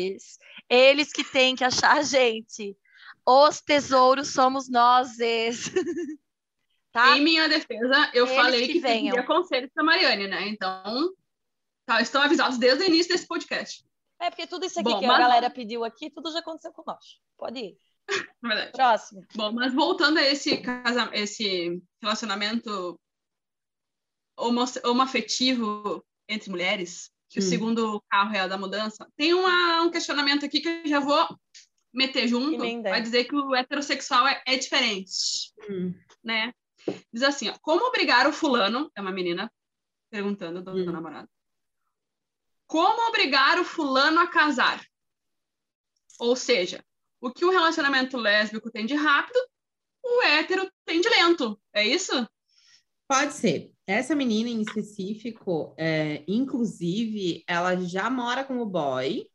Eles 0.68 1.12
que 1.12 1.22
têm 1.22 1.54
que 1.54 1.62
achar 1.62 1.98
a 1.98 2.02
gente. 2.02 2.76
Os 3.24 3.60
tesouros 3.60 4.32
somos 4.32 4.68
nós. 4.68 5.10
tá? 6.90 7.16
Em 7.16 7.22
minha 7.22 7.48
defesa, 7.48 8.10
eu 8.12 8.26
Eles 8.26 8.36
falei 8.36 8.66
que, 8.66 8.72
que 8.72 8.80
venham. 8.80 9.24
conselhos 9.26 9.70
para 9.72 9.84
Mariane, 9.84 10.26
né? 10.26 10.48
Então, 10.48 11.14
tá, 11.86 12.00
estão 12.00 12.22
avisados 12.22 12.58
desde 12.58 12.82
o 12.82 12.88
início 12.88 13.12
desse 13.12 13.26
podcast. 13.26 13.84
É, 14.18 14.30
porque 14.30 14.48
tudo 14.48 14.66
isso 14.66 14.80
aqui 14.80 14.90
Bom, 14.90 14.98
que 14.98 15.06
mas... 15.06 15.16
a 15.16 15.20
galera 15.20 15.48
pediu 15.48 15.84
aqui, 15.84 16.10
tudo 16.10 16.32
já 16.32 16.40
aconteceu 16.40 16.72
com 16.72 16.82
nós. 16.84 17.20
Pode 17.38 17.58
ir. 17.60 17.76
Verdade. 18.42 18.72
Próximo. 18.72 19.26
Bom, 19.34 19.52
mas 19.52 19.72
voltando 19.74 20.18
a 20.18 20.22
esse, 20.22 20.58
casa... 20.58 21.10
esse 21.12 21.82
relacionamento 22.02 22.98
homo... 24.36 24.64
homoafetivo 24.84 26.04
entre 26.28 26.50
mulheres, 26.50 27.10
que 27.28 27.38
hum. 27.38 27.42
o 27.42 27.46
segundo 27.46 28.04
carro 28.08 28.34
é 28.34 28.40
a 28.40 28.46
da 28.46 28.58
mudança, 28.58 29.06
tem 29.16 29.34
uma, 29.34 29.82
um 29.82 29.90
questionamento 29.90 30.44
aqui 30.44 30.60
que 30.60 30.68
eu 30.68 30.88
já 30.88 31.00
vou 31.00 31.28
meter 31.92 32.28
junto, 32.28 32.58
vai 32.82 33.02
dizer 33.02 33.24
que 33.24 33.34
o 33.34 33.54
heterossexual 33.54 34.26
é, 34.28 34.42
é 34.46 34.56
diferente, 34.56 35.52
hum. 35.68 35.92
né? 36.22 36.52
Diz 37.12 37.22
assim, 37.22 37.48
ó, 37.48 37.58
como 37.60 37.86
obrigar 37.86 38.26
o 38.26 38.32
fulano, 38.32 38.90
é 38.94 39.00
uma 39.00 39.12
menina 39.12 39.52
perguntando 40.10 40.62
do 40.62 40.72
hum. 40.72 40.84
namorado, 40.90 41.28
como 42.66 43.08
obrigar 43.08 43.58
o 43.58 43.64
fulano 43.64 44.20
a 44.20 44.28
casar? 44.28 44.84
Ou 46.20 46.36
seja, 46.36 46.84
o 47.20 47.30
que 47.30 47.44
o 47.44 47.50
relacionamento 47.50 48.16
lésbico 48.16 48.70
tem 48.70 48.86
de 48.86 48.94
rápido, 48.94 49.38
o 50.02 50.22
hétero 50.22 50.70
tem 50.84 51.00
de 51.00 51.08
lento. 51.08 51.60
É 51.72 51.86
isso? 51.86 52.26
Pode 53.06 53.34
ser. 53.34 53.72
Essa 53.86 54.14
menina 54.14 54.48
em 54.48 54.62
específico, 54.62 55.74
é, 55.76 56.22
inclusive, 56.28 57.42
ela 57.46 57.76
já 57.76 58.08
mora 58.08 58.44
com 58.44 58.58
o 58.58 58.66
boy. 58.66 59.26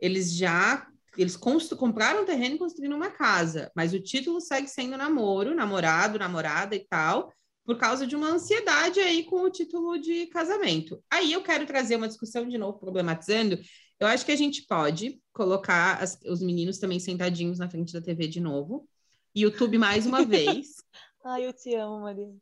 Eles 0.00 0.34
já 0.34 0.88
eles 1.16 1.36
compraram 1.36 2.22
um 2.22 2.24
terreno 2.24 2.54
e 2.54 2.58
construíram 2.58 2.96
uma 2.96 3.10
casa, 3.10 3.70
mas 3.76 3.92
o 3.92 4.00
título 4.00 4.40
segue 4.40 4.66
sendo 4.66 4.96
namoro, 4.96 5.54
namorado, 5.54 6.18
namorada 6.18 6.74
e 6.74 6.86
tal, 6.86 7.30
por 7.64 7.76
causa 7.76 8.06
de 8.06 8.16
uma 8.16 8.28
ansiedade 8.28 8.98
aí 8.98 9.24
com 9.24 9.42
o 9.42 9.50
título 9.50 9.98
de 9.98 10.26
casamento. 10.28 11.02
Aí 11.10 11.32
eu 11.32 11.42
quero 11.42 11.66
trazer 11.66 11.96
uma 11.96 12.08
discussão 12.08 12.48
de 12.48 12.56
novo, 12.56 12.78
problematizando, 12.78 13.58
eu 14.02 14.08
acho 14.08 14.26
que 14.26 14.32
a 14.32 14.36
gente 14.36 14.62
pode 14.62 15.22
colocar 15.32 16.02
as, 16.02 16.18
os 16.26 16.42
meninos 16.42 16.78
também 16.78 16.98
sentadinhos 16.98 17.60
na 17.60 17.70
frente 17.70 17.92
da 17.92 18.00
TV 18.00 18.26
de 18.26 18.40
novo. 18.40 18.88
YouTube 19.32 19.78
mais 19.78 20.06
uma 20.06 20.24
vez. 20.26 20.82
Ai, 21.24 21.46
eu 21.46 21.52
te 21.52 21.72
amo, 21.76 22.00
Maria. 22.00 22.34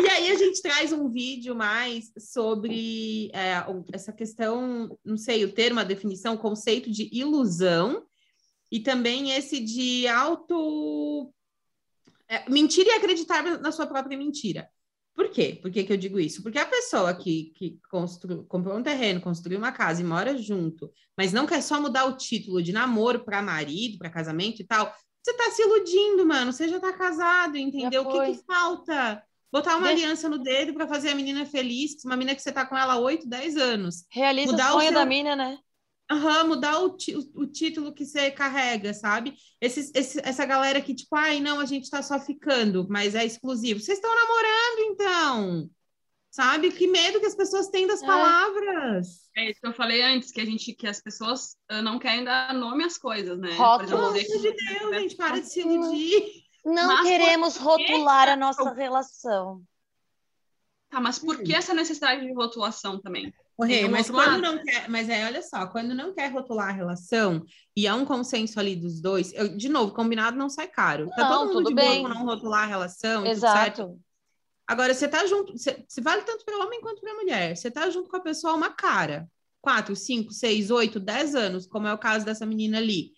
E 0.00 0.08
aí 0.08 0.30
a 0.30 0.34
gente 0.34 0.62
traz 0.62 0.94
um 0.94 1.10
vídeo 1.10 1.54
mais 1.54 2.10
sobre 2.18 3.30
é, 3.34 3.52
essa 3.92 4.14
questão, 4.14 4.98
não 5.04 5.18
sei 5.18 5.44
o 5.44 5.52
termo, 5.52 5.78
a 5.78 5.84
definição, 5.84 6.36
o 6.36 6.38
conceito 6.38 6.90
de 6.90 7.10
ilusão 7.12 8.06
e 8.72 8.80
também 8.80 9.32
esse 9.32 9.60
de 9.60 10.08
auto 10.08 11.30
é, 12.26 12.48
mentir 12.48 12.86
e 12.86 12.92
acreditar 12.92 13.42
na 13.58 13.70
sua 13.70 13.86
própria 13.86 14.16
mentira. 14.16 14.70
Por 15.14 15.28
quê? 15.30 15.58
Por 15.60 15.70
que, 15.70 15.84
que 15.84 15.92
eu 15.92 15.96
digo 15.96 16.18
isso? 16.18 16.42
Porque 16.42 16.58
a 16.58 16.66
pessoa 16.66 17.14
que, 17.14 17.52
que 17.54 17.78
constru, 17.88 18.44
comprou 18.44 18.76
um 18.76 18.82
terreno, 18.82 19.20
construiu 19.20 19.58
uma 19.58 19.70
casa 19.70 20.00
e 20.00 20.04
mora 20.04 20.36
junto, 20.36 20.90
mas 21.16 21.32
não 21.32 21.46
quer 21.46 21.62
só 21.62 21.80
mudar 21.80 22.04
o 22.06 22.16
título 22.16 22.62
de 22.62 22.72
namoro 22.72 23.24
para 23.24 23.40
marido, 23.40 23.98
para 23.98 24.10
casamento 24.10 24.60
e 24.60 24.64
tal, 24.64 24.92
você 25.22 25.32
tá 25.34 25.50
se 25.50 25.62
iludindo, 25.62 26.26
mano. 26.26 26.52
Você 26.52 26.68
já 26.68 26.80
tá 26.80 26.92
casado, 26.92 27.56
entendeu? 27.56 28.02
O 28.02 28.12
que, 28.12 28.32
que 28.32 28.44
falta? 28.44 29.22
Botar 29.50 29.76
uma 29.76 29.86
Deixa... 29.86 30.02
aliança 30.02 30.28
no 30.28 30.38
dedo 30.38 30.74
para 30.74 30.88
fazer 30.88 31.10
a 31.10 31.14
menina 31.14 31.46
feliz, 31.46 32.04
uma 32.04 32.16
menina 32.16 32.34
que 32.34 32.42
você 32.42 32.50
tá 32.50 32.66
com 32.66 32.76
ela 32.76 32.94
há 32.94 32.98
8, 32.98 33.28
10 33.28 33.56
anos. 33.56 34.04
Realiza 34.10 34.50
Mudar 34.50 34.70
o 34.70 34.72
sonho 34.72 34.86
o 34.86 34.88
seu... 34.88 34.94
da 34.94 35.06
menina, 35.06 35.36
né? 35.36 35.58
Uhum, 36.10 36.48
mudar 36.48 36.80
o, 36.80 36.96
o, 37.34 37.46
título 37.46 37.94
que 37.94 38.04
você 38.04 38.30
carrega, 38.30 38.92
sabe? 38.92 39.34
Esse, 39.58 39.90
esse, 39.94 40.20
essa 40.22 40.44
galera 40.44 40.80
que, 40.80 40.94
tipo, 40.94 41.16
ai, 41.16 41.40
não, 41.40 41.60
a 41.60 41.64
gente 41.64 41.88
tá 41.88 42.02
só 42.02 42.20
ficando, 42.20 42.86
mas 42.90 43.14
é 43.14 43.24
exclusivo. 43.24 43.80
Vocês 43.80 43.98
estão 43.98 44.14
namorando, 44.14 44.92
então. 44.92 45.70
Sabe? 46.30 46.70
Que 46.72 46.86
medo 46.86 47.20
que 47.20 47.26
as 47.26 47.34
pessoas 47.34 47.68
têm 47.68 47.86
das 47.86 48.02
é. 48.02 48.06
palavras. 48.06 49.30
É 49.34 49.50
isso 49.50 49.60
que 49.60 49.66
eu 49.66 49.72
falei 49.72 50.02
antes, 50.02 50.30
que 50.30 50.40
a 50.40 50.44
gente, 50.44 50.74
que 50.74 50.86
as 50.86 51.00
pessoas 51.00 51.56
uh, 51.72 51.80
não 51.80 51.98
querem 51.98 52.24
dar 52.24 52.52
nome 52.52 52.84
às 52.84 52.98
coisas, 52.98 53.38
né? 53.38 53.50
Pelo 53.86 54.06
amor 54.06 54.14
de 54.14 54.52
Deus, 54.52 54.96
gente, 54.96 55.16
para 55.16 55.40
de 55.40 55.46
se 55.46 55.60
iludir. 55.60 56.44
Não 56.64 56.88
mas 56.88 57.02
queremos 57.02 57.56
rotular 57.56 58.28
a 58.28 58.36
nossa 58.36 58.72
relação. 58.72 59.62
Tá, 60.90 61.00
mas 61.00 61.18
por 61.18 61.42
que 61.42 61.52
hum. 61.52 61.56
essa 61.56 61.72
necessidade 61.72 62.26
de 62.26 62.32
rotulação 62.32 63.00
também? 63.00 63.32
Correio, 63.56 63.88
mas 63.88 64.10
quando 64.10 64.42
não 64.42 64.62
quer, 64.64 64.88
mas 64.88 65.08
é, 65.08 65.24
olha 65.26 65.40
só, 65.40 65.66
quando 65.68 65.94
não 65.94 66.12
quer 66.12 66.32
rotular 66.32 66.70
a 66.70 66.72
relação 66.72 67.44
e 67.76 67.86
há 67.86 67.94
um 67.94 68.04
consenso 68.04 68.58
ali 68.58 68.74
dos 68.74 69.00
dois, 69.00 69.32
eu, 69.32 69.56
de 69.56 69.68
novo, 69.68 69.94
combinado 69.94 70.36
não 70.36 70.48
sai 70.48 70.66
caro. 70.66 71.08
Tá 71.10 71.22
não, 71.22 71.28
tá 71.28 71.38
todo 71.38 71.54
mundo 71.54 71.68
de 71.68 71.74
bem. 71.74 72.02
boa 72.02 72.10
com 72.10 72.18
não 72.18 72.26
rotular 72.26 72.64
a 72.64 72.66
relação, 72.66 73.24
Exato. 73.24 73.96
Agora, 74.66 74.92
você 74.94 75.06
tá 75.06 75.24
junto, 75.26 75.56
você, 75.56 75.84
você 75.86 76.00
vale 76.00 76.22
tanto 76.22 76.44
para 76.44 76.58
homem 76.64 76.80
quanto 76.80 77.00
para 77.00 77.14
mulher. 77.14 77.56
Você 77.56 77.70
tá 77.70 77.88
junto 77.90 78.08
com 78.08 78.16
a 78.16 78.20
pessoa 78.20 78.54
uma 78.54 78.70
cara, 78.70 79.28
quatro, 79.60 79.94
cinco, 79.94 80.32
seis, 80.32 80.70
oito, 80.70 80.98
dez 80.98 81.34
anos, 81.34 81.66
como 81.66 81.86
é 81.86 81.92
o 81.92 81.98
caso 81.98 82.24
dessa 82.24 82.46
menina 82.46 82.78
ali. 82.78 83.12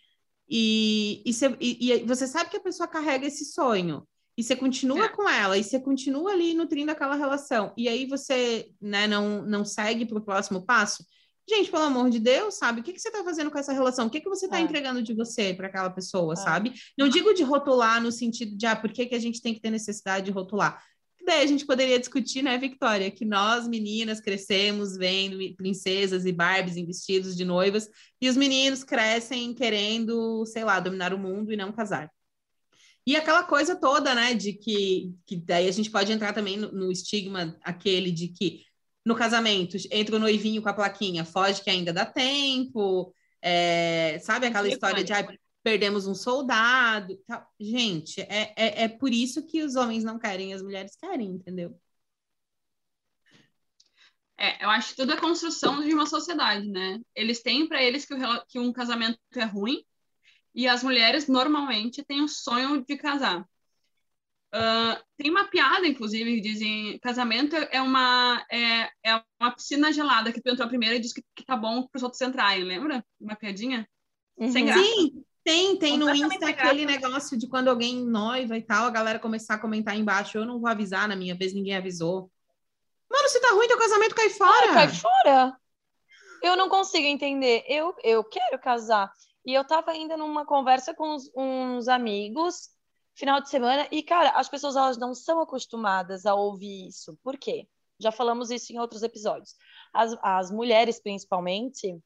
E, 0.49 1.23
e, 1.25 1.33
você, 1.33 1.57
e, 1.61 1.93
e 1.93 2.03
você 2.05 2.27
sabe 2.27 2.51
que 2.51 2.57
a 2.57 2.63
pessoa 2.63 2.89
carrega 2.89 3.27
esse 3.27 3.45
sonho. 3.45 4.07
E 4.37 4.43
você 4.43 4.55
continua 4.57 5.07
É. 5.07 5.09
com 5.09 5.29
ela, 5.29 5.57
e 5.57 5.65
você 5.65 5.81
continua 5.81 6.33
ali 6.33 6.55
nutrindo 6.55 6.91
aquela 6.93 7.15
relação, 7.17 7.73
e 7.77 7.89
aí 7.89 8.07
você 8.07 8.71
né, 8.81 9.07
não, 9.07 9.43
não 9.43 9.65
segue 9.65 10.05
para 10.07 10.19
o 10.19 10.25
próximo 10.25 10.65
passo. 10.65 11.05
Gente, 11.49 11.71
pelo 11.71 11.85
amor 11.85 12.11
de 12.11 12.19
Deus, 12.19 12.55
sabe? 12.57 12.81
O 12.81 12.83
que, 12.83 12.93
que 12.93 12.99
você 13.01 13.09
está 13.09 13.23
fazendo 13.23 13.53
com 13.53 13.59
essa 13.59 13.73
relação? 13.73 14.09
O 14.09 14.11
que, 14.11 14.21
que 14.21 14.29
você 14.29 14.47
está 14.47 14.59
É. 14.59 14.63
entregando 14.63 15.01
de 15.01 15.15
você 15.15 15.55
para 15.55 15.69
aquela 15.69 15.91
pessoa, 15.91 16.33
É. 16.33 16.37
sabe? 16.37 16.73
Não 16.99 17.09
digo 17.09 17.33
de 17.33 17.45
rotular 17.45 18.03
no 18.03 18.11
sentido 18.11 18.57
de, 18.57 18.67
ah, 18.67 18.75
por 18.75 18.91
que, 18.91 19.07
que 19.07 19.15
a 19.15 19.19
gente 19.21 19.41
tem 19.41 19.55
que 19.55 19.61
ter 19.61 19.71
necessidade 19.71 20.27
de 20.27 20.33
rotular? 20.33 20.83
Daí 21.25 21.43
a 21.43 21.47
gente 21.47 21.65
poderia 21.67 21.99
discutir, 21.99 22.43
né, 22.43 22.57
Victoria, 22.59 23.11
que 23.11 23.25
nós, 23.25 23.67
meninas, 23.67 24.21
crescemos 24.21 24.97
vendo 24.97 25.39
princesas 25.57 26.25
e 26.25 26.31
Barbies 26.33 26.77
em 26.77 26.87
vestidos 26.87 27.37
de 27.37 27.45
noivas, 27.45 27.89
e 28.21 28.29
os 28.29 28.37
meninos 28.37 28.85
crescem 28.85 29.53
querendo, 29.53 30.45
sei 30.47 30.63
lá, 30.65 30.79
dominar 30.81 31.13
o 31.13 31.19
mundo 31.19 31.53
e 31.53 31.57
não 31.57 31.73
casar. 31.73 32.11
E 33.07 33.15
aquela 33.15 33.45
coisa 33.45 33.77
toda, 33.77 34.15
né, 34.15 34.35
de 34.35 34.53
que, 34.53 35.15
que 35.25 35.37
daí 35.37 35.69
a 35.69 35.73
gente 35.73 35.91
pode 35.91 36.11
entrar 36.11 36.33
também 36.33 36.57
no, 36.57 36.73
no 36.73 36.91
estigma 36.91 37.57
aquele 37.63 38.11
de 38.11 38.29
que 38.29 38.65
no 39.05 39.15
casamento 39.15 39.77
entra 39.93 40.17
o 40.17 40.19
noivinho 40.19 40.61
com 40.61 40.69
a 40.69 40.75
plaquinha, 40.75 41.25
foge 41.25 41.63
que 41.63 41.71
ainda 41.71 41.93
dá 41.93 42.05
tempo, 42.05 43.15
é, 43.41 44.19
sabe 44.19 44.47
aquela 44.49 44.67
história 44.67 45.05
de 45.05 45.13
ah, 45.13 45.25
perdemos 45.63 46.09
um 46.09 46.15
soldado. 46.17 47.17
Tal. 47.29 47.47
Gente, 47.61 48.21
é, 48.23 48.53
é, 48.57 48.85
é 48.85 48.89
por 48.89 49.13
isso 49.13 49.47
que 49.47 49.63
os 49.63 49.77
homens 49.77 50.03
não 50.03 50.19
querem, 50.19 50.53
as 50.53 50.63
mulheres 50.63 50.97
querem, 50.97 51.29
entendeu? 51.29 51.79
É, 54.37 54.65
eu 54.65 54.69
acho 54.69 54.91
que 54.91 54.97
tudo 54.97 55.13
é 55.13 55.17
construção 55.17 55.81
de 55.83 55.95
uma 55.95 56.07
sociedade, 56.07 56.69
né? 56.69 57.01
Eles 57.15 57.41
têm 57.41 57.69
para 57.69 57.81
eles 57.81 58.05
que, 58.05 58.15
o, 58.15 58.47
que 58.47 58.59
um 58.59 58.73
casamento 58.73 59.19
é 59.37 59.45
ruim 59.45 59.85
e 60.57 60.67
as 60.67 60.83
mulheres 60.83 61.29
normalmente 61.29 62.03
têm 62.03 62.23
o 62.23 62.29
sonho 62.29 62.83
de 62.85 62.97
casar. 62.97 63.47
Ah, 64.51 65.03
tem 65.19 65.31
uma 65.31 65.45
piada, 65.45 65.87
inclusive, 65.87 66.37
que 66.37 66.41
dizem 66.41 66.99
casamento 67.01 67.55
é 67.55 67.83
uma, 67.83 68.43
é, 68.51 68.91
é 69.05 69.23
uma 69.39 69.55
piscina 69.55 69.93
gelada 69.93 70.33
que 70.33 70.41
tu 70.41 70.49
entrou 70.49 70.67
primeiro 70.67 70.97
e 70.97 70.99
diz 70.99 71.13
que, 71.13 71.23
que 71.35 71.45
tá 71.45 71.55
bom 71.55 71.87
para 71.87 71.99
os 71.99 72.03
outros 72.03 72.23
entrarem, 72.23 72.65
lembra? 72.65 73.05
Uma 73.21 73.37
piadinha? 73.37 73.87
Sem 74.41 74.65
Uhum. 74.65 74.67
graça. 74.67 74.83
Sim, 74.83 75.25
tem, 75.45 75.79
tem 75.79 75.99
no 75.99 76.09
Insta 76.09 76.39
sem 76.39 76.49
aquele 76.49 76.87
negócio 76.87 77.37
de 77.37 77.47
quando 77.47 77.69
alguém 77.69 78.03
noiva 78.03 78.57
e 78.57 78.63
tal, 78.63 78.87
a 78.87 78.91
galera 78.91 79.19
começar 79.19 79.55
a 79.55 79.61
comentar 79.61 79.95
embaixo, 79.95 80.39
eu 80.39 80.47
não 80.47 80.59
vou 80.59 80.71
avisar, 80.71 81.07
na 81.07 81.17
minha 81.17 81.35
vez 81.35 81.53
ninguém 81.53 81.77
avisou. 81.77 82.31
Mano, 83.11 83.29
se 83.29 83.41
tá 83.41 83.51
ruim, 83.51 83.69
teu 83.69 83.79
casamento 83.79 84.15
cai 84.15 84.31
fora. 84.31 84.71
Ah, 84.71 84.75
cai 84.75 84.89
fora. 84.89 85.57
Eu 86.43 86.57
não 86.57 86.69
consigo 86.69 87.07
entender. 87.07 87.63
Eu, 87.69 87.95
eu 88.03 88.25
quero 88.25 88.59
casar. 88.59 89.13
E 89.47 89.55
eu 89.55 89.65
tava 89.65 89.93
ainda 89.93 90.17
numa 90.17 90.45
conversa 90.45 90.93
com 90.93 91.15
uns, 91.15 91.31
uns 91.37 91.87
amigos 91.87 92.69
final 93.15 93.41
de 93.41 93.49
semana 93.49 93.89
e, 93.93 94.03
cara, 94.03 94.31
as 94.31 94.49
pessoas 94.49 94.75
elas 94.75 94.99
não 94.99 95.15
são 95.15 95.41
acostumadas 95.41 96.27
a 96.27 96.35
ouvir 96.35 96.89
isso. 96.89 97.17
Por 97.23 97.39
quê? 97.39 97.69
Já 97.99 98.11
falamos 98.11 98.51
isso 98.51 98.73
em 98.73 98.79
outros 98.79 99.05
episódios. 99.05 99.55
As, 99.95 100.15
as 100.21 100.51
mulheres, 100.51 101.01
principalmente, 101.01 101.97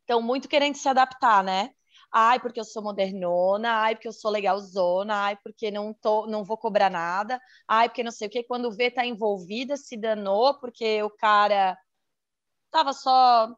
estão 0.00 0.22
muito 0.22 0.48
querendo 0.48 0.76
se 0.76 0.88
adaptar, 0.88 1.42
né? 1.42 1.70
Ai, 2.12 2.38
porque 2.38 2.60
eu 2.60 2.64
sou 2.64 2.82
modernona, 2.82 3.68
ai, 3.72 3.96
porque 3.96 4.08
eu 4.08 4.12
sou 4.12 4.30
legalzona, 4.30 5.14
ai, 5.16 5.36
porque 5.42 5.70
não, 5.72 5.92
tô, 5.92 6.26
não 6.28 6.44
vou 6.44 6.56
cobrar 6.56 6.88
nada, 6.88 7.40
ai, 7.68 7.88
porque 7.88 8.04
não 8.04 8.12
sei 8.12 8.28
o 8.28 8.30
quê. 8.30 8.44
Quando 8.44 8.70
vê, 8.70 8.90
tá 8.90 9.04
envolvida, 9.04 9.76
se 9.76 9.96
danou, 9.96 10.58
porque 10.60 11.02
o 11.02 11.10
cara 11.10 11.76
tava 12.70 12.92
só 12.92 13.54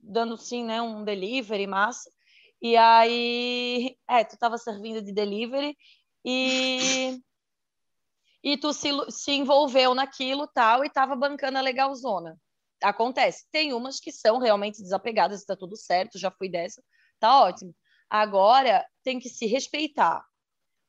dando, 0.00 0.36
sim, 0.36 0.64
né, 0.64 0.80
um 0.82 1.04
delivery, 1.04 1.66
massa. 1.66 2.10
E 2.60 2.76
aí, 2.76 3.96
é, 4.08 4.24
tu 4.24 4.38
tava 4.38 4.58
servindo 4.58 5.02
de 5.02 5.12
delivery 5.12 5.76
e 6.24 7.20
e 8.42 8.58
tu 8.58 8.72
se, 8.74 8.90
se 9.10 9.32
envolveu 9.32 9.94
naquilo 9.94 10.46
tal 10.46 10.84
e 10.84 10.90
tava 10.90 11.16
bancando 11.16 11.56
a 11.58 11.62
legalzona. 11.62 12.38
Acontece. 12.82 13.46
Tem 13.50 13.72
umas 13.72 13.98
que 13.98 14.12
são 14.12 14.38
realmente 14.38 14.82
desapegadas, 14.82 15.40
está 15.40 15.56
tudo 15.56 15.76
certo, 15.76 16.18
já 16.18 16.30
fui 16.30 16.50
dessa, 16.50 16.82
tá 17.18 17.40
ótimo. 17.42 17.74
Agora 18.10 18.86
tem 19.02 19.18
que 19.18 19.30
se 19.30 19.46
respeitar. 19.46 20.22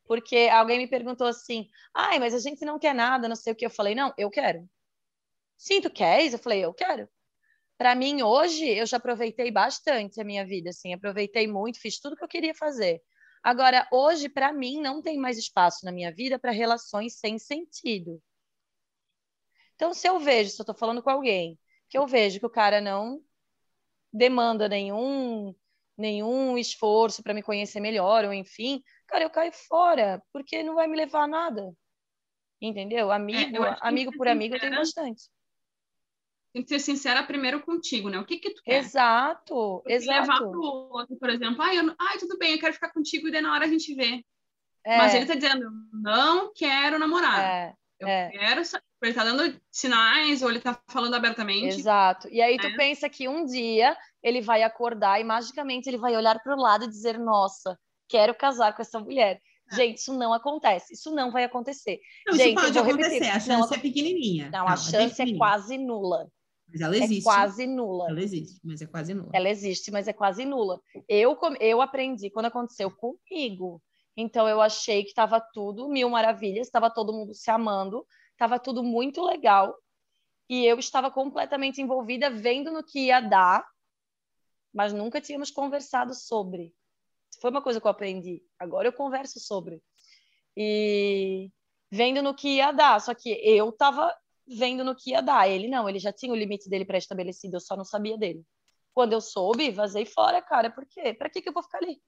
Porque 0.05 0.49
alguém 0.51 0.77
me 0.77 0.87
perguntou 0.87 1.27
assim: 1.27 1.67
ai, 1.93 2.19
mas 2.19 2.33
a 2.33 2.39
gente 2.39 2.63
não 2.65 2.77
quer 2.77 2.93
nada, 2.93 3.27
não 3.27 3.35
sei 3.35 3.53
o 3.53 3.55
que. 3.55 3.65
Eu 3.65 3.69
falei: 3.69 3.95
não, 3.95 4.13
eu 4.17 4.29
quero. 4.29 4.69
Sim, 5.57 5.81
tu 5.81 5.89
queres? 5.89 6.33
Eu 6.33 6.39
falei: 6.39 6.63
eu 6.63 6.73
quero. 6.73 7.09
Para 7.77 7.93
mim, 7.93 8.21
hoje, 8.21 8.65
eu 8.65 8.85
já 8.85 8.97
aproveitei 8.97 9.51
bastante 9.51 10.21
a 10.21 10.23
minha 10.23 10.45
vida, 10.45 10.69
assim, 10.69 10.93
aproveitei 10.93 11.47
muito, 11.47 11.79
fiz 11.79 11.99
tudo 11.99 12.15
que 12.15 12.23
eu 12.23 12.27
queria 12.27 12.53
fazer. 12.53 13.01
Agora, 13.43 13.87
hoje, 13.91 14.29
para 14.29 14.53
mim, 14.53 14.81
não 14.81 15.01
tem 15.01 15.17
mais 15.17 15.37
espaço 15.37 15.85
na 15.85 15.91
minha 15.91 16.11
vida 16.11 16.39
para 16.39 16.51
relações 16.51 17.19
sem 17.19 17.37
sentido. 17.37 18.21
Então, 19.75 19.93
se 19.93 20.07
eu 20.07 20.19
vejo, 20.19 20.51
se 20.51 20.61
eu 20.61 20.63
estou 20.63 20.75
falando 20.75 21.03
com 21.03 21.09
alguém, 21.09 21.59
que 21.89 21.97
eu 21.97 22.07
vejo 22.07 22.39
que 22.39 22.45
o 22.45 22.49
cara 22.49 22.79
não 22.79 23.21
demanda 24.11 24.69
nenhum 24.69 25.53
nenhum 25.97 26.57
esforço 26.57 27.23
para 27.23 27.33
me 27.33 27.41
conhecer 27.41 27.79
melhor, 27.79 28.25
ou 28.25 28.33
enfim, 28.33 28.83
cara, 29.07 29.23
eu 29.23 29.29
caio 29.29 29.53
fora, 29.53 30.21
porque 30.33 30.61
não 30.61 30.75
vai 30.75 30.87
me 30.87 30.97
levar 30.97 31.23
a 31.23 31.27
nada. 31.27 31.73
Entendeu? 32.61 33.11
Amigo, 33.11 33.39
que 33.39 33.77
amigo 33.81 34.11
por 34.17 34.27
ser 34.27 34.31
amigo 34.31 34.55
eu 34.55 34.59
tenho 34.59 34.75
bastante. 34.75 35.29
Tem 36.55 36.63
que 36.63 36.69
ser 36.69 36.79
sincera 36.79 37.21
primeiro 37.21 37.61
contigo, 37.61 38.07
né? 38.09 38.17
O 38.17 38.23
que 38.25 38.37
que 38.37 38.49
tu 38.53 38.63
quer? 38.63 38.77
Exato, 38.77 39.83
levar 39.85 40.23
exato. 40.23 40.49
pro 40.51 40.61
outro, 40.61 41.17
por 41.17 41.29
exemplo, 41.29 41.61
ai, 41.61 41.77
eu 41.77 41.83
não- 41.83 41.95
ai, 41.99 42.17
tudo 42.17 42.37
bem, 42.37 42.53
eu 42.53 42.59
quero 42.59 42.73
ficar 42.73 42.93
contigo 42.93 43.27
e 43.27 43.31
daí 43.31 43.41
na 43.41 43.51
hora 43.53 43.65
a 43.65 43.67
gente 43.67 43.93
vê. 43.93 44.23
É, 44.85 44.97
Mas 44.97 45.13
ele 45.15 45.25
tá 45.25 45.35
dizendo, 45.35 45.69
não 45.91 46.53
quero 46.53 46.97
namorar. 46.97 47.39
é, 47.43 47.73
Eu 47.99 48.07
é. 48.07 48.29
quero. 48.29 48.61
Ele 49.03 49.13
tá 49.13 49.23
dando 49.25 49.59
sinais, 49.69 50.41
ou 50.41 50.49
ele 50.49 50.61
tá 50.61 50.79
falando 50.89 51.13
abertamente. 51.15 51.77
Exato. 51.77 52.29
E 52.29 52.41
aí 52.41 52.57
tu 52.57 52.69
né? 52.69 52.75
pensa 52.77 53.09
que 53.09 53.27
um 53.27 53.45
dia 53.45 53.95
ele 54.23 54.39
vai 54.41 54.63
acordar 54.63 55.19
e 55.19 55.23
magicamente 55.25 55.89
ele 55.89 55.97
vai 55.97 56.15
olhar 56.15 56.39
para 56.41 56.55
o 56.55 56.59
lado 56.59 56.85
e 56.85 56.87
dizer: 56.87 57.19
Nossa, 57.19 57.77
quero 58.07 58.33
casar 58.33 58.73
com 58.73 58.81
essa 58.81 58.97
mulher. 58.99 59.41
É. 59.71 59.75
Gente, 59.75 59.97
isso 59.97 60.13
não 60.17 60.31
acontece. 60.33 60.93
Isso 60.93 61.13
não 61.13 61.31
vai 61.31 61.43
acontecer. 61.43 61.99
Não, 62.25 62.35
Gente, 62.35 62.53
isso 62.55 62.63
pode 62.63 62.77
eu 62.77 62.83
vou 62.83 62.93
acontecer, 62.93 63.13
repetir. 63.15 63.31
a 63.31 63.33
Não, 63.33 63.39
chance 63.41 63.63
acon- 63.65 63.75
é 63.75 63.79
pequenininha. 63.79 64.49
Não, 64.51 64.65
a 64.65 64.69
bem 64.69 64.77
chance 64.77 64.95
é 65.05 65.09
pequenininha. 65.09 65.37
quase 65.37 65.77
nula. 65.77 66.27
Mas 66.67 66.81
ela 66.81 66.95
É 66.95 66.99
existe. 66.99 67.23
quase 67.23 67.67
nula. 67.67 68.09
Ela 68.09 68.21
existe, 68.21 68.59
mas 68.63 68.81
é 68.81 68.85
quase 68.87 69.13
nula. 69.13 69.29
Ela 69.33 69.49
existe, 69.49 69.91
mas 69.91 70.07
é 70.07 70.13
quase 70.13 70.45
nula. 70.45 70.81
Eu, 71.07 71.37
eu 71.59 71.81
aprendi 71.81 72.29
quando 72.29 72.47
aconteceu 72.47 72.91
comigo. 72.91 73.81
Então 74.17 74.47
eu 74.47 74.61
achei 74.61 75.03
que 75.03 75.09
estava 75.09 75.39
tudo 75.53 75.89
mil 75.89 76.09
maravilhas, 76.09 76.67
estava 76.67 76.89
todo 76.89 77.13
mundo 77.13 77.33
se 77.33 77.51
amando, 77.51 78.05
estava 78.31 78.57
tudo 78.59 78.83
muito 78.83 79.23
legal. 79.23 79.75
E 80.49 80.65
eu 80.65 80.77
estava 80.79 81.11
completamente 81.11 81.81
envolvida, 81.81 82.29
vendo 82.29 82.71
no 82.71 82.83
que 82.83 83.07
ia 83.07 83.19
dar, 83.19 83.65
mas 84.73 84.93
nunca 84.93 85.19
tínhamos 85.19 85.51
conversado 85.51 86.13
sobre. 86.13 86.73
Foi 87.41 87.49
uma 87.51 87.61
coisa 87.61 87.81
que 87.81 87.87
eu 87.87 87.91
aprendi. 87.91 88.41
Agora 88.57 88.87
eu 88.87 88.93
converso 88.93 89.39
sobre. 89.39 89.81
E 90.55 91.51
vendo 91.91 92.21
no 92.21 92.33
que 92.35 92.55
ia 92.55 92.71
dar. 92.71 93.01
Só 93.01 93.13
que 93.13 93.29
eu 93.43 93.69
estava 93.69 94.15
vendo 94.47 94.83
no 94.83 94.95
que 94.95 95.11
ia 95.11 95.21
dar. 95.21 95.47
Ele 95.49 95.67
não, 95.67 95.87
ele 95.89 95.99
já 95.99 96.11
tinha 96.13 96.31
o 96.31 96.35
limite 96.35 96.69
dele 96.69 96.85
pré-estabelecido, 96.85 97.55
eu 97.55 97.61
só 97.61 97.75
não 97.75 97.85
sabia 97.85 98.17
dele. 98.17 98.43
Quando 98.93 99.13
eu 99.13 99.21
soube, 99.21 99.71
vazei 99.71 100.05
fora, 100.05 100.41
cara. 100.41 100.69
Por 100.69 100.85
quê? 100.85 101.13
Pra 101.13 101.29
que, 101.29 101.41
que 101.41 101.49
eu 101.49 101.53
vou 101.53 101.63
ficar 101.63 101.79
ali? 101.79 102.01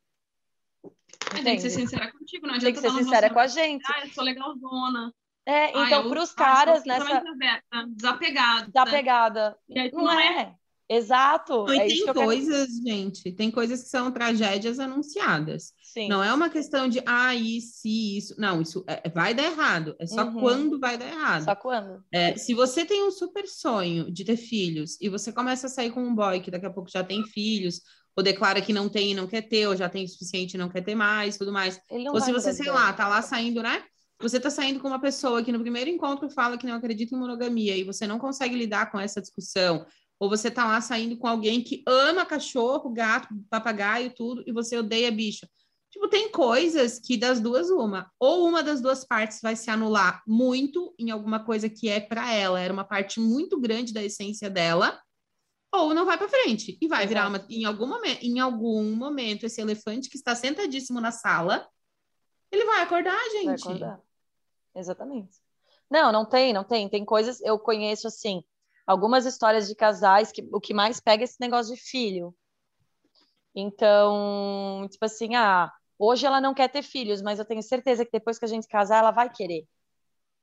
Mas 1.34 1.44
tem 1.44 1.56
que 1.56 1.62
ser 1.62 1.68
Entende? 1.70 1.90
sincera 1.90 2.12
contigo, 2.12 2.48
não 2.48 2.54
Tem 2.58 2.70
adianta 2.70 2.82
que 2.82 2.88
ser 2.90 3.04
sincera 3.04 3.30
com 3.30 3.40
a 3.40 3.42
relacionamento, 3.44 3.84
gente. 3.86 3.94
Ah, 3.94 4.06
eu 4.06 4.14
sou 4.14 4.24
legalzona. 4.24 5.14
É, 5.46 5.66
Ah, 5.66 5.86
então, 5.86 6.04
eu- 6.04 6.10
para 6.10 6.22
os 6.22 6.32
ah, 6.32 6.36
caras 6.36 6.84
nessa 6.86 7.24
desapegada. 7.96 8.72
da 8.72 8.86
pegada. 8.86 9.58
E 9.70 9.80
aí 9.80 9.90
tu 9.92 9.98
Não 9.98 10.20
é. 10.20 10.56
Exato. 10.90 11.66
E 11.72 11.78
é 11.78 11.88
tem 11.88 12.00
eu 12.00 12.06
quero. 12.06 12.26
coisas, 12.26 12.70
gente, 12.86 13.32
tem 13.34 13.52
coisas 13.52 13.84
que 13.84 13.90
são 13.90 14.12
tragédias 14.12 14.80
anunciadas. 14.80 15.74
Sim. 15.84 16.08
Não 16.08 16.24
é 16.24 16.34
uma 16.34 16.50
questão 16.50 16.88
de, 16.88 17.02
ah, 17.06 17.36
isso, 17.36 17.82
isso. 17.86 18.36
Não, 18.40 18.62
isso 18.62 18.84
é- 18.88 19.10
vai 19.10 19.34
dar 19.34 19.44
errado. 19.44 19.96
É 20.00 20.06
só 20.06 20.24
Uhum. 20.26 20.40
quando 20.40 20.80
vai 20.80 20.98
dar 20.98 21.08
errado. 21.08 21.44
Só 21.44 21.56
quando? 21.56 22.04
É, 22.12 22.38
se 22.38 22.54
você 22.54 22.86
tem 22.86 23.04
um 23.04 23.12
super 23.12 23.48
sonho 23.48 24.10
de 24.12 24.24
ter 24.24 24.38
filhos 24.38 24.98
e 25.02 25.10
você 25.10 25.32
começa 25.32 25.68
a 25.68 25.70
sair 25.70 25.92
com 25.92 26.02
um 26.02 26.16
boy 26.16 26.40
que 26.40 26.52
daqui 26.52 26.66
a 26.66 26.72
pouco 26.72 26.90
já 26.90 27.04
tem 27.04 27.24
filhos, 27.26 27.82
ou 28.16 28.24
declara 28.24 28.62
que 28.62 28.74
não 28.74 28.90
tem 28.90 29.12
e 29.12 29.16
não 29.16 29.28
quer 29.28 29.42
ter, 29.42 29.68
ou 29.68 29.76
já 29.76 29.88
tem 29.90 30.06
o 30.06 30.08
suficiente 30.08 30.54
e 30.56 30.58
não 30.58 30.70
quer 30.70 30.82
ter 30.84 30.96
mais, 30.96 31.38
tudo 31.38 31.52
mais. 31.52 31.80
Ou 31.90 32.20
se 32.20 32.32
você, 32.32 32.54
sei 32.54 32.72
lá, 32.72 32.92
tá 32.94 33.08
lá 33.08 33.22
saindo, 33.22 33.62
né? 33.62 33.84
Você 34.20 34.40
tá 34.40 34.50
saindo 34.50 34.80
com 34.80 34.88
uma 34.88 35.00
pessoa 35.00 35.44
que 35.44 35.52
no 35.52 35.60
primeiro 35.60 35.90
encontro 35.92 36.28
fala 36.30 36.58
que 36.58 36.66
não 36.66 36.74
acredita 36.76 37.14
em 37.14 37.20
monogamia 37.20 37.78
e 37.78 37.84
você 37.84 38.08
não 38.08 38.18
consegue 38.18 38.56
lidar 38.56 38.90
com 38.92 39.00
essa 39.00 39.22
discussão, 39.22 39.86
ou 40.20 40.30
você 40.30 40.50
tá 40.50 40.66
lá 40.66 40.82
saindo 40.82 41.18
com 41.18 41.28
alguém 41.28 41.62
que 41.62 41.84
ama 41.88 42.26
cachorro, 42.26 42.90
gato, 42.90 43.30
papagaio, 43.50 44.14
tudo, 44.14 44.44
e 44.46 44.52
você 44.52 44.78
odeia 44.78 45.12
bicho. 45.12 45.48
Tipo, 45.90 46.08
tem 46.10 46.30
coisas 46.32 47.00
que 47.00 47.16
das 47.16 47.40
duas, 47.40 47.70
uma. 47.70 48.12
Ou 48.20 48.48
uma 48.48 48.62
das 48.62 48.82
duas 48.82 49.06
partes 49.06 49.40
vai 49.42 49.56
se 49.56 49.70
anular 49.70 50.22
muito 50.28 50.94
em 51.00 51.12
alguma 51.12 51.44
coisa 51.44 51.70
que 51.70 51.88
é 51.88 52.00
para 52.00 52.34
ela, 52.34 52.60
era 52.60 52.74
uma 52.74 52.84
parte 52.84 53.20
muito 53.20 53.60
grande 53.60 53.94
da 53.94 54.04
essência 54.04 54.50
dela, 54.50 55.00
ou 55.72 55.94
não 55.94 56.06
vai 56.06 56.18
para 56.18 56.30
frente. 56.30 56.78
E 56.82 56.88
vai 56.88 57.08
virar 57.08 57.28
uma. 57.30 57.46
Em 57.50 57.66
algum, 57.66 57.88
momento, 57.88 58.24
em 58.24 58.40
algum 58.40 58.96
momento, 58.96 59.46
esse 59.46 59.62
elefante 59.62 60.10
que 60.10 60.18
está 60.18 60.36
sentadíssimo 60.36 61.00
na 61.00 61.12
sala 61.12 61.68
ele 62.52 62.66
vai 62.66 62.82
acordar, 62.82 63.20
gente. 63.32 63.46
Vai 63.46 63.56
acordar. 63.56 64.02
Exatamente. 64.76 65.38
Não, 65.90 66.12
não 66.12 66.26
tem, 66.26 66.54
não 66.54 66.64
tem. 66.64 66.90
Tem 66.90 67.04
coisas, 67.04 67.42
eu 67.42 67.58
conheço 67.60 68.08
assim, 68.08 68.44
algumas 68.88 69.26
histórias 69.26 69.68
de 69.68 69.76
casais 69.76 70.32
que 70.32 70.48
o 70.52 70.62
que 70.62 70.74
mais 70.74 71.00
pega 71.02 71.24
é 71.24 71.26
esse 71.26 71.40
negócio 71.40 71.76
de 71.76 71.82
filho. 71.82 72.34
Então, 73.54 74.88
tipo 74.90 75.04
assim, 75.04 75.36
ah, 75.36 75.72
hoje 76.00 76.26
ela 76.26 76.40
não 76.40 76.54
quer 76.54 76.70
ter 76.70 76.82
filhos, 76.82 77.22
mas 77.22 77.38
eu 77.38 77.46
tenho 77.46 77.62
certeza 77.62 78.06
que 78.06 78.12
depois 78.12 78.40
que 78.40 78.46
a 78.46 78.48
gente 78.48 78.68
casar, 78.68 79.00
ela 79.00 79.12
vai 79.12 79.30
querer. 79.30 79.68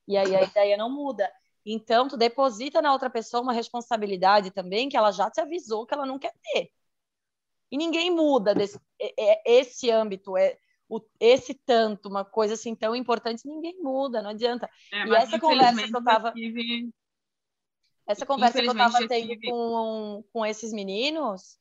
E 0.06 0.16
aí 0.16 0.36
a 0.36 0.42
ideia 0.42 0.76
não 0.76 0.90
muda. 0.90 1.30
Então, 1.64 2.06
tu 2.06 2.16
deposita 2.16 2.82
na 2.82 2.92
outra 2.92 3.08
pessoa 3.08 3.42
uma 3.42 3.52
responsabilidade 3.52 4.50
também 4.50 4.88
que 4.88 4.96
ela 4.96 5.10
já 5.10 5.30
te 5.30 5.40
avisou 5.40 5.86
que 5.86 5.94
ela 5.94 6.04
não 6.04 6.18
quer 6.18 6.34
ter. 6.42 6.70
E 7.70 7.78
ninguém 7.78 8.10
muda 8.10 8.54
desse, 8.54 8.78
é, 9.00 9.14
é, 9.18 9.60
esse 9.60 9.90
âmbito, 9.90 10.36
é, 10.36 10.58
esse 11.18 11.54
tanto, 11.54 12.08
uma 12.08 12.24
coisa 12.24 12.54
assim 12.54 12.74
tão 12.74 12.94
importante, 12.94 13.48
ninguém 13.48 13.80
muda, 13.80 14.20
não 14.20 14.30
adianta. 14.30 14.68
É, 14.92 15.06
e 15.06 15.14
essa 15.14 15.40
conversa 15.40 15.88
que 15.88 15.96
eu 15.96 16.04
tava. 16.04 16.32
Tive... 16.32 16.92
Essa 18.06 18.26
conversa 18.26 18.60
que 18.60 18.68
eu 18.68 18.76
tava 18.76 19.06
tendo 19.08 19.28
tive... 19.28 19.50
com, 19.50 20.24
com 20.32 20.44
esses 20.44 20.72
meninos, 20.72 21.58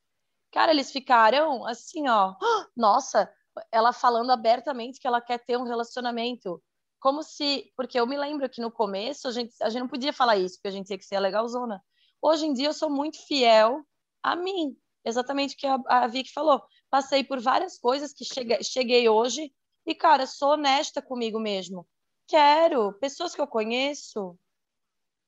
cara, 0.51 0.71
eles 0.71 0.91
ficaram 0.91 1.65
assim, 1.65 2.07
ó, 2.07 2.35
nossa, 2.75 3.31
ela 3.71 3.93
falando 3.93 4.31
abertamente 4.31 4.99
que 4.99 5.07
ela 5.07 5.21
quer 5.21 5.39
ter 5.39 5.57
um 5.57 5.63
relacionamento 5.63 6.61
como 6.99 7.21
se, 7.21 7.71
porque 7.75 7.99
eu 7.99 8.07
me 8.07 8.17
lembro 8.17 8.49
que 8.49 8.61
no 8.61 8.71
começo 8.71 9.27
a 9.27 9.31
gente, 9.31 9.53
a 9.61 9.69
gente 9.69 9.81
não 9.81 9.89
podia 9.89 10.13
falar 10.13 10.37
isso, 10.37 10.55
porque 10.55 10.69
a 10.69 10.71
gente 10.71 10.87
tinha 10.87 10.97
que 10.97 11.05
ser 11.05 11.19
legalzona. 11.19 11.83
Hoje 12.21 12.45
em 12.45 12.53
dia 12.53 12.67
eu 12.67 12.73
sou 12.73 12.89
muito 12.89 13.17
fiel 13.27 13.85
a 14.23 14.37
mim, 14.37 14.77
exatamente 15.03 15.53
o 15.53 15.57
que 15.57 15.67
a, 15.67 15.77
a 15.87 16.07
Vicky 16.07 16.31
falou. 16.31 16.63
Passei 16.89 17.21
por 17.21 17.41
várias 17.41 17.77
coisas 17.77 18.13
que 18.13 18.23
cheguei, 18.23 18.63
cheguei 18.63 19.09
hoje 19.09 19.53
e, 19.85 19.93
cara, 19.93 20.25
sou 20.25 20.51
honesta 20.51 21.01
comigo 21.01 21.39
mesmo. 21.41 21.85
Quero, 22.25 22.93
pessoas 22.99 23.35
que 23.35 23.41
eu 23.41 23.47
conheço, 23.47 24.39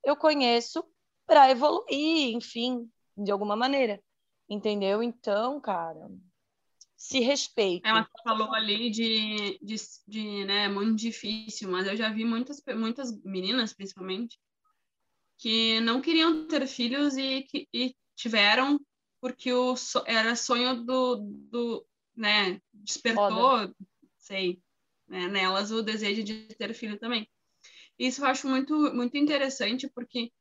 eu 0.01 0.15
conheço 0.15 0.81
para 1.25 1.49
evoluir, 1.49 2.35
enfim, 2.35 2.89
de 3.17 3.31
alguma 3.31 3.55
maneira. 3.55 4.01
Entendeu? 4.49 5.01
Então, 5.01 5.59
cara, 5.59 6.07
se 6.95 7.19
respeite. 7.19 7.87
Ela 7.87 8.07
falou 8.23 8.53
ali 8.53 8.89
de, 8.89 9.59
de, 9.61 9.75
de, 10.07 10.45
né, 10.45 10.67
muito 10.67 10.95
difícil, 10.95 11.69
mas 11.69 11.87
eu 11.87 11.95
já 11.95 12.09
vi 12.09 12.23
muitas, 12.23 12.61
muitas 12.75 13.21
meninas, 13.23 13.73
principalmente, 13.73 14.39
que 15.37 15.79
não 15.81 16.01
queriam 16.01 16.47
ter 16.47 16.65
filhos 16.67 17.17
e, 17.17 17.43
que, 17.43 17.67
e 17.73 17.95
tiveram 18.15 18.79
porque 19.19 19.51
o 19.51 19.73
era 20.05 20.35
sonho 20.35 20.83
do, 20.83 21.15
do 21.49 21.85
né, 22.15 22.61
despertou, 22.71 23.25
Foda. 23.25 23.75
sei, 24.19 24.61
né, 25.07 25.27
nelas 25.27 25.71
o 25.71 25.81
desejo 25.81 26.23
de 26.23 26.47
ter 26.55 26.73
filho 26.73 26.99
também. 26.99 27.27
Isso 27.97 28.21
eu 28.21 28.27
acho 28.27 28.47
muito, 28.47 28.75
muito 28.93 29.17
interessante, 29.17 29.89
porque 29.89 30.31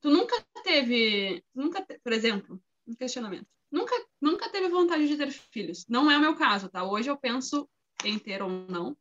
tu 0.00 0.10
nunca 0.10 0.36
teve, 0.62 1.44
nunca, 1.54 1.84
por 2.02 2.12
exemplo, 2.12 2.60
um 2.86 2.94
questionamento 2.94 3.48
nunca, 3.70 3.94
nunca 4.20 4.48
teve 4.48 4.68
vontade 4.68 5.06
de 5.06 5.16
ter 5.16 5.30
filhos. 5.30 5.86
Não 5.88 6.10
é 6.10 6.16
o 6.16 6.20
meu 6.20 6.34
caso, 6.34 6.68
tá? 6.68 6.84
Hoje 6.84 7.10
eu 7.10 7.16
penso 7.16 7.68
em 8.04 8.18
ter 8.18 8.42
ou 8.42 8.48
não, 8.48 8.96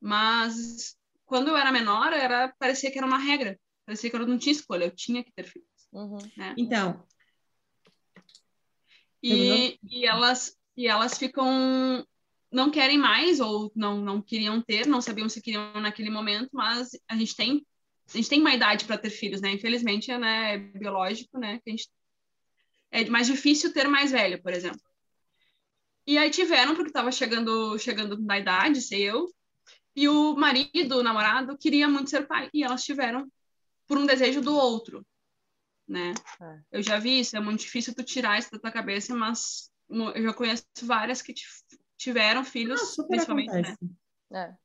mas 0.00 0.96
quando 1.24 1.48
eu 1.48 1.56
era 1.56 1.72
menor, 1.72 2.12
era 2.12 2.52
parecia 2.58 2.90
que 2.90 2.98
era 2.98 3.06
uma 3.06 3.18
regra. 3.18 3.58
Parecia 3.84 4.10
que 4.10 4.16
eu 4.16 4.26
não 4.26 4.38
tinha 4.38 4.52
escolha, 4.52 4.84
eu 4.84 4.94
tinha 4.94 5.24
que 5.24 5.32
ter 5.32 5.44
filhos. 5.44 5.68
Uhum. 5.92 6.18
Né? 6.36 6.54
Então. 6.56 7.04
E, 9.22 9.78
e, 9.82 10.06
elas, 10.06 10.56
e 10.76 10.88
elas 10.88 11.18
ficam. 11.18 12.04
Não 12.50 12.70
querem 12.70 12.98
mais, 12.98 13.40
ou 13.40 13.72
não, 13.74 14.00
não 14.00 14.20
queriam 14.20 14.60
ter, 14.60 14.86
não 14.86 15.00
sabiam 15.00 15.28
se 15.28 15.40
queriam 15.40 15.80
naquele 15.80 16.10
momento, 16.10 16.50
mas 16.52 16.90
a 17.08 17.16
gente 17.16 17.34
tem. 17.34 17.66
A 18.08 18.16
gente 18.16 18.28
tem 18.28 18.40
uma 18.40 18.54
idade 18.54 18.84
para 18.84 18.98
ter 18.98 19.10
filhos, 19.10 19.40
né? 19.40 19.50
Infelizmente, 19.52 20.16
né, 20.16 20.54
é 20.54 20.58
biológico, 20.58 21.38
né? 21.38 21.60
Que 21.62 21.70
a 21.70 21.72
gente 21.72 21.88
é 22.90 23.04
mais 23.06 23.26
difícil 23.26 23.72
ter 23.72 23.88
mais 23.88 24.10
velho, 24.10 24.40
por 24.42 24.52
exemplo. 24.52 24.80
E 26.06 26.18
aí 26.18 26.30
tiveram, 26.30 26.74
porque 26.74 26.90
estava 26.90 27.10
chegando, 27.10 27.78
chegando 27.78 28.20
na 28.20 28.38
idade, 28.38 28.82
sei 28.82 29.02
eu, 29.02 29.28
e 29.94 30.08
o 30.08 30.34
marido, 30.34 30.98
o 30.98 31.02
namorado, 31.02 31.56
queria 31.56 31.88
muito 31.88 32.10
ser 32.10 32.26
pai, 32.26 32.50
e 32.52 32.62
elas 32.62 32.82
tiveram 32.82 33.30
por 33.86 33.98
um 33.98 34.06
desejo 34.06 34.40
do 34.40 34.54
outro, 34.54 35.06
né? 35.86 36.12
É. 36.40 36.58
Eu 36.72 36.82
já 36.82 36.98
vi 36.98 37.20
isso, 37.20 37.36
é 37.36 37.40
muito 37.40 37.60
difícil 37.60 37.94
tu 37.94 38.02
tirar 38.02 38.38
isso 38.38 38.50
da 38.50 38.58
tua 38.58 38.70
cabeça, 38.70 39.14
mas 39.14 39.70
eu 39.88 40.22
já 40.22 40.34
conheço 40.34 40.64
várias 40.82 41.22
que 41.22 41.34
tiveram 41.96 42.44
filhos, 42.44 42.98
ah, 42.98 43.04
principalmente, 43.04 43.52
né? 43.52 43.60
acontece. 43.60 43.78
né? 44.30 44.56
É. 44.58 44.62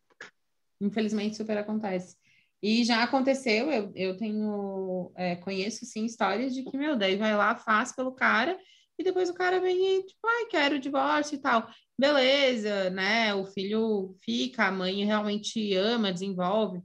Infelizmente, 0.81 1.37
super 1.37 1.57
acontece. 1.57 2.17
E 2.61 2.83
já 2.83 3.03
aconteceu, 3.03 3.71
eu, 3.71 3.91
eu 3.95 4.17
tenho, 4.17 5.11
é, 5.15 5.35
conheço, 5.35 5.85
sim, 5.85 6.05
histórias 6.05 6.53
de 6.55 6.63
que, 6.63 6.77
meu, 6.77 6.95
daí 6.97 7.15
vai 7.15 7.35
lá, 7.35 7.55
faz 7.55 7.93
pelo 7.95 8.11
cara, 8.13 8.57
e 8.97 9.03
depois 9.03 9.29
o 9.29 9.33
cara 9.33 9.59
vem 9.59 9.99
e, 9.99 10.03
tipo, 10.05 10.27
ai, 10.27 10.45
quero 10.47 10.75
o 10.77 10.79
divórcio 10.79 11.35
e 11.35 11.37
tal. 11.39 11.69
Beleza, 11.97 12.89
né? 12.89 13.33
O 13.35 13.45
filho 13.45 14.15
fica, 14.23 14.65
a 14.67 14.71
mãe 14.71 15.05
realmente 15.05 15.75
ama, 15.75 16.11
desenvolve. 16.11 16.81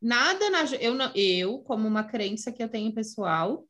Nada 0.00 0.50
na. 0.50 0.64
Eu, 0.80 0.96
eu 1.14 1.58
como 1.60 1.86
uma 1.86 2.04
crença 2.04 2.52
que 2.52 2.62
eu 2.62 2.68
tenho 2.68 2.92
pessoal, 2.92 3.66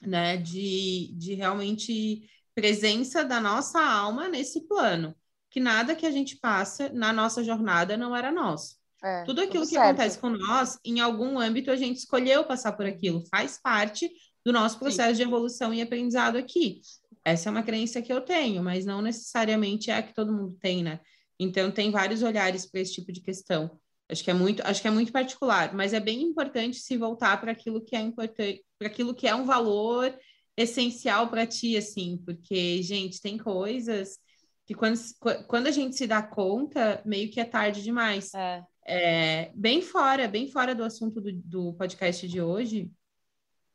né, 0.00 0.36
de, 0.36 1.12
de 1.16 1.34
realmente 1.34 2.28
presença 2.54 3.24
da 3.24 3.40
nossa 3.40 3.80
alma 3.80 4.28
nesse 4.28 4.66
plano, 4.68 5.14
que 5.50 5.60
nada 5.60 5.94
que 5.94 6.06
a 6.06 6.10
gente 6.10 6.36
passa 6.38 6.90
na 6.90 7.12
nossa 7.12 7.44
jornada 7.44 7.96
não 7.96 8.14
era 8.16 8.32
nosso. 8.32 8.79
É, 9.02 9.24
tudo 9.24 9.40
aquilo 9.40 9.64
tudo 9.64 9.70
que 9.70 9.76
acontece 9.76 10.18
com 10.18 10.30
nós, 10.30 10.78
em 10.84 11.00
algum 11.00 11.38
âmbito, 11.38 11.70
a 11.70 11.76
gente 11.76 11.98
escolheu 11.98 12.44
passar 12.44 12.72
por 12.72 12.86
aquilo, 12.86 13.24
faz 13.30 13.58
parte 13.62 14.10
do 14.44 14.52
nosso 14.52 14.78
processo 14.78 15.10
Sim. 15.10 15.16
de 15.16 15.22
evolução 15.22 15.72
e 15.72 15.80
aprendizado 15.80 16.36
aqui. 16.36 16.80
Essa 17.24 17.48
é 17.48 17.52
uma 17.52 17.62
crença 17.62 18.00
que 18.00 18.12
eu 18.12 18.20
tenho, 18.20 18.62
mas 18.62 18.84
não 18.84 19.02
necessariamente 19.02 19.90
é 19.90 19.96
a 19.96 20.02
que 20.02 20.14
todo 20.14 20.32
mundo 20.32 20.56
tem, 20.60 20.82
né? 20.82 21.00
Então 21.38 21.70
tem 21.70 21.90
vários 21.90 22.22
olhares 22.22 22.66
para 22.66 22.80
esse 22.80 22.94
tipo 22.94 23.12
de 23.12 23.20
questão. 23.20 23.78
Acho 24.08 24.24
que 24.24 24.30
é 24.30 24.34
muito, 24.34 24.62
acho 24.66 24.82
que 24.82 24.88
é 24.88 24.90
muito 24.90 25.12
particular, 25.12 25.74
mas 25.74 25.92
é 25.92 26.00
bem 26.00 26.22
importante 26.22 26.78
se 26.78 26.96
voltar 26.96 27.40
para 27.40 27.52
aquilo 27.52 27.80
que 27.80 27.94
é 27.94 28.00
importante, 28.00 28.62
para 28.78 28.88
aquilo 28.88 29.14
que 29.14 29.26
é 29.26 29.34
um 29.34 29.44
valor 29.44 30.14
essencial 30.56 31.28
para 31.28 31.46
ti, 31.46 31.76
assim, 31.76 32.20
porque 32.24 32.82
gente 32.82 33.20
tem 33.20 33.38
coisas 33.38 34.18
que 34.66 34.74
quando, 34.74 34.98
quando 35.46 35.66
a 35.66 35.70
gente 35.70 35.96
se 35.96 36.06
dá 36.06 36.22
conta, 36.22 37.02
meio 37.04 37.30
que 37.30 37.40
é 37.40 37.44
tarde 37.44 37.82
demais. 37.82 38.32
É. 38.34 38.62
É, 38.86 39.52
bem 39.54 39.82
fora, 39.82 40.26
bem 40.26 40.50
fora 40.50 40.74
do 40.74 40.82
assunto 40.82 41.20
do, 41.20 41.32
do 41.32 41.74
podcast 41.74 42.26
de 42.26 42.40
hoje, 42.40 42.90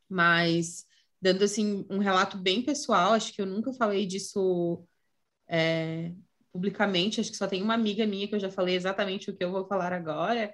mas 0.09 0.85
dando 1.21 1.43
assim 1.43 1.85
um 1.89 1.99
relato 1.99 2.37
bem 2.37 2.61
pessoal, 2.63 3.13
acho 3.13 3.33
que 3.33 3.41
eu 3.41 3.45
nunca 3.45 3.73
falei 3.73 4.05
disso 4.05 4.85
é, 5.47 6.13
publicamente, 6.51 7.19
acho 7.19 7.31
que 7.31 7.37
só 7.37 7.47
tem 7.47 7.61
uma 7.61 7.73
amiga 7.73 8.05
minha 8.05 8.27
que 8.27 8.35
eu 8.35 8.39
já 8.39 8.51
falei 8.51 8.75
exatamente 8.75 9.29
o 9.29 9.35
que 9.35 9.43
eu 9.43 9.51
vou 9.51 9.67
falar 9.67 9.93
agora, 9.93 10.53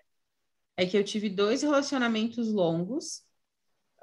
é 0.78 0.86
que 0.86 0.98
eu 0.98 1.04
tive 1.04 1.30
dois 1.30 1.62
relacionamentos 1.62 2.52
longos 2.52 3.24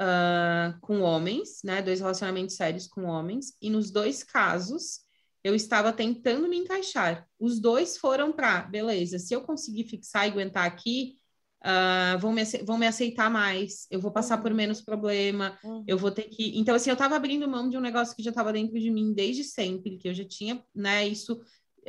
uh, 0.00 0.78
com 0.80 1.00
homens, 1.00 1.60
né, 1.64 1.82
dois 1.82 2.00
relacionamentos 2.00 2.56
sérios 2.56 2.86
com 2.86 3.04
homens, 3.04 3.56
e 3.60 3.70
nos 3.70 3.90
dois 3.90 4.22
casos 4.22 5.04
eu 5.42 5.54
estava 5.54 5.92
tentando 5.92 6.48
me 6.48 6.58
encaixar. 6.58 7.26
Os 7.38 7.60
dois 7.60 7.96
foram 7.96 8.32
para, 8.32 8.62
beleza, 8.62 9.18
se 9.18 9.34
eu 9.34 9.42
conseguir 9.42 9.84
fixar 9.84 10.26
e 10.26 10.30
aguentar 10.30 10.66
aqui, 10.66 11.16
uh, 11.62 12.18
vão, 12.18 12.32
me, 12.32 12.44
vão 12.64 12.78
me 12.78 12.86
aceitar 12.86 13.30
mais, 13.30 13.86
eu 13.90 14.00
vou 14.00 14.10
passar 14.10 14.36
uhum. 14.36 14.42
por 14.42 14.54
menos 14.54 14.80
problema, 14.80 15.58
uhum. 15.62 15.84
eu 15.86 15.96
vou 15.96 16.10
ter 16.10 16.24
que. 16.24 16.58
Então, 16.58 16.74
assim, 16.74 16.90
eu 16.90 16.94
estava 16.94 17.16
abrindo 17.16 17.48
mão 17.48 17.68
de 17.68 17.76
um 17.76 17.80
negócio 17.80 18.14
que 18.14 18.22
já 18.22 18.30
estava 18.30 18.52
dentro 18.52 18.78
de 18.78 18.90
mim 18.90 19.12
desde 19.12 19.44
sempre, 19.44 19.96
que 19.96 20.08
eu 20.08 20.14
já 20.14 20.24
tinha, 20.24 20.62
né, 20.74 21.06
isso. 21.06 21.40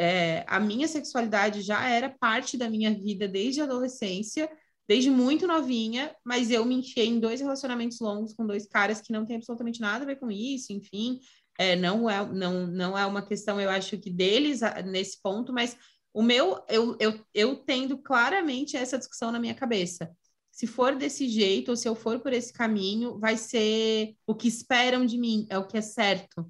É, 0.02 0.46
a 0.48 0.62
minha 0.62 0.88
sexualidade 0.88 1.62
já 1.62 1.86
era 1.90 2.10
parte 2.10 2.56
da 2.56 2.70
minha 2.70 2.94
vida 2.94 3.28
desde 3.28 3.60
a 3.60 3.66
adolescência, 3.66 4.50
desde 4.88 5.12
muito 5.12 5.46
novinha, 5.46 6.16
mas 6.24 6.50
eu 6.50 6.64
me 6.64 6.76
enfiei 6.76 7.08
em 7.08 7.20
dois 7.20 7.42
relacionamentos 7.42 8.00
longos 8.00 8.34
com 8.34 8.48
dois 8.48 8.66
caras 8.66 9.02
que 9.02 9.12
não 9.12 9.26
tem 9.26 9.36
absolutamente 9.36 9.82
nada 9.82 10.04
a 10.04 10.08
ver 10.08 10.16
com 10.16 10.32
isso, 10.32 10.72
enfim, 10.72 11.20
é, 11.60 11.76
não, 11.76 12.10
é, 12.10 12.26
não, 12.26 12.66
não 12.66 12.98
é 12.98 13.06
uma 13.06 13.22
questão, 13.22 13.60
eu 13.60 13.70
acho 13.70 13.98
que 13.98 14.10
deles 14.10 14.62
nesse 14.86 15.22
ponto, 15.22 15.52
mas 15.52 15.78
o 16.14 16.24
meu, 16.24 16.64
eu, 16.70 16.96
eu, 17.02 17.26
eu 17.34 17.58
tendo 17.58 17.98
claramente 17.98 18.78
essa 18.78 18.98
discussão 18.98 19.30
na 19.30 19.40
minha 19.42 19.54
cabeça. 19.54 20.10
Se 20.50 20.66
for 20.66 20.96
desse 20.96 21.28
jeito, 21.28 21.72
ou 21.72 21.76
se 21.76 21.86
eu 21.86 21.96
for 21.96 22.22
por 22.22 22.32
esse 22.32 22.54
caminho, 22.54 23.20
vai 23.20 23.36
ser 23.36 24.16
o 24.26 24.34
que 24.34 24.48
esperam 24.48 25.06
de 25.06 25.18
mim, 25.18 25.46
é 25.50 25.58
o 25.58 25.68
que 25.68 25.78
é 25.78 25.82
certo. 25.82 26.50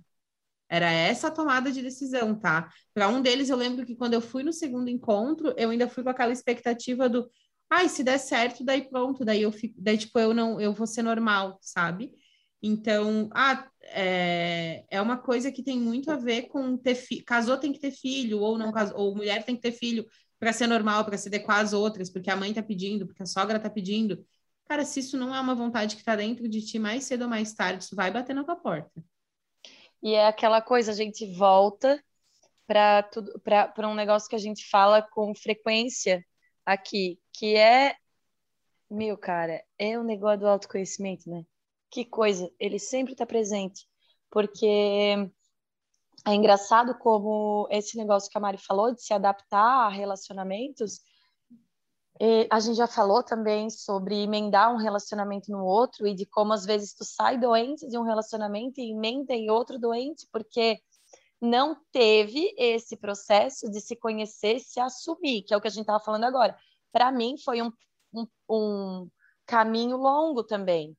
Era 0.69 0.91
essa 0.91 1.29
a 1.29 1.31
tomada 1.31 1.71
de 1.71 1.81
decisão, 1.81 2.39
tá? 2.39 2.71
Para 2.93 3.09
um 3.09 3.19
deles, 3.19 3.49
eu 3.49 3.57
lembro 3.57 3.87
que 3.87 3.95
quando 3.95 4.13
eu 4.13 4.21
fui 4.21 4.43
no 4.43 4.53
segundo 4.53 4.89
encontro, 4.89 5.55
eu 5.57 5.71
ainda 5.71 5.89
fui 5.89 6.03
com 6.03 6.09
aquela 6.09 6.31
expectativa 6.31 7.09
do, 7.09 7.27
ai, 7.67 7.89
se 7.89 8.03
der 8.03 8.19
certo, 8.19 8.63
daí 8.63 8.87
pronto, 8.87 9.25
daí 9.25 9.41
eu 9.41 9.51
fico, 9.51 9.73
daí 9.79 9.97
tipo 9.97 10.19
eu 10.19 10.35
não, 10.35 10.61
eu 10.61 10.71
vou 10.71 10.85
ser 10.85 11.01
normal, 11.01 11.57
sabe? 11.61 12.13
Então, 12.61 13.29
ah, 13.33 13.67
é, 13.83 14.83
é 14.89 15.01
uma 15.01 15.17
coisa 15.17 15.51
que 15.51 15.63
tem 15.63 15.79
muito 15.79 16.11
a 16.11 16.17
ver 16.17 16.43
com 16.43 16.77
ter 16.77 16.95
filho. 16.95 17.23
Casou 17.25 17.57
tem 17.57 17.71
que 17.71 17.79
ter 17.79 17.91
filho, 17.91 18.39
ou 18.39 18.57
não 18.57 18.71
casou, 18.71 18.97
ou 18.99 19.15
mulher 19.15 19.43
tem 19.43 19.55
que 19.55 19.61
ter 19.61 19.71
filho 19.71 20.05
para 20.37 20.53
ser 20.53 20.67
normal, 20.67 21.05
para 21.05 21.17
se 21.17 21.27
adequar 21.27 21.59
às 21.59 21.73
outras, 21.73 22.09
porque 22.09 22.29
a 22.29 22.35
mãe 22.35 22.53
tá 22.53 22.61
pedindo, 22.63 23.05
porque 23.05 23.23
a 23.23 23.25
sogra 23.25 23.59
tá 23.59 23.69
pedindo. 23.69 24.25
Cara, 24.65 24.85
se 24.85 24.99
isso 24.99 25.17
não 25.17 25.33
é 25.33 25.39
uma 25.39 25.55
vontade 25.55 25.95
que 25.95 26.03
tá 26.03 26.15
dentro 26.15 26.47
de 26.47 26.65
ti 26.65 26.77
mais 26.77 27.05
cedo 27.05 27.23
ou 27.23 27.29
mais 27.29 27.53
tarde, 27.53 27.83
isso 27.83 27.95
vai 27.95 28.11
bater 28.11 28.35
na 28.35 28.43
tua 28.43 28.55
porta. 28.55 29.03
E 30.01 30.13
é 30.13 30.27
aquela 30.27 30.61
coisa, 30.61 30.91
a 30.91 30.95
gente 30.95 31.25
volta 31.35 32.01
para 32.67 33.03
tudo 33.03 33.39
para 33.39 33.89
um 33.89 33.95
negócio 33.95 34.29
que 34.29 34.35
a 34.35 34.39
gente 34.39 34.69
fala 34.69 35.01
com 35.01 35.33
frequência 35.33 36.23
aqui, 36.65 37.19
que 37.33 37.55
é 37.55 37.95
meu 38.89 39.17
cara, 39.17 39.63
é 39.77 39.97
o 39.97 40.03
negócio 40.03 40.39
do 40.39 40.47
autoconhecimento, 40.47 41.29
né? 41.29 41.43
Que 41.89 42.05
coisa, 42.05 42.51
ele 42.59 42.79
sempre 42.79 43.13
está 43.13 43.25
presente, 43.25 43.87
porque 44.29 44.65
é 46.25 46.33
engraçado 46.33 46.97
como 46.97 47.67
esse 47.71 47.97
negócio 47.97 48.29
que 48.29 48.37
a 48.37 48.41
Mari 48.41 48.57
falou 48.57 48.93
de 48.93 49.01
se 49.01 49.13
adaptar 49.13 49.87
a 49.87 49.89
relacionamentos. 49.89 51.01
a 52.51 52.59
gente 52.59 52.75
já 52.75 52.87
falou 52.87 53.23
também 53.23 53.69
sobre 53.69 54.21
emendar 54.21 54.73
um 54.73 54.77
relacionamento 54.77 55.51
no 55.51 55.63
outro 55.63 56.05
e 56.07 56.13
de 56.13 56.25
como 56.25 56.53
às 56.53 56.65
vezes 56.65 56.93
tu 56.93 57.03
sai 57.03 57.39
doente 57.39 57.87
de 57.87 57.97
um 57.97 58.03
relacionamento 58.03 58.79
e 58.79 58.91
emenda 58.91 59.33
em 59.33 59.49
outro 59.49 59.79
doente, 59.79 60.27
porque 60.31 60.79
não 61.41 61.77
teve 61.91 62.53
esse 62.57 62.97
processo 62.97 63.69
de 63.71 63.79
se 63.79 63.95
conhecer, 63.95 64.59
se 64.59 64.79
assumir, 64.79 65.43
que 65.43 65.53
é 65.53 65.57
o 65.57 65.61
que 65.61 65.67
a 65.67 65.71
gente 65.71 65.81
estava 65.81 66.03
falando 66.03 66.25
agora. 66.25 66.55
Para 66.91 67.11
mim, 67.11 67.37
foi 67.37 67.61
um, 67.61 67.71
um, 68.13 68.27
um, 68.49 69.09
caminho 69.45 69.97
longo 69.97 70.43
também, 70.43 70.95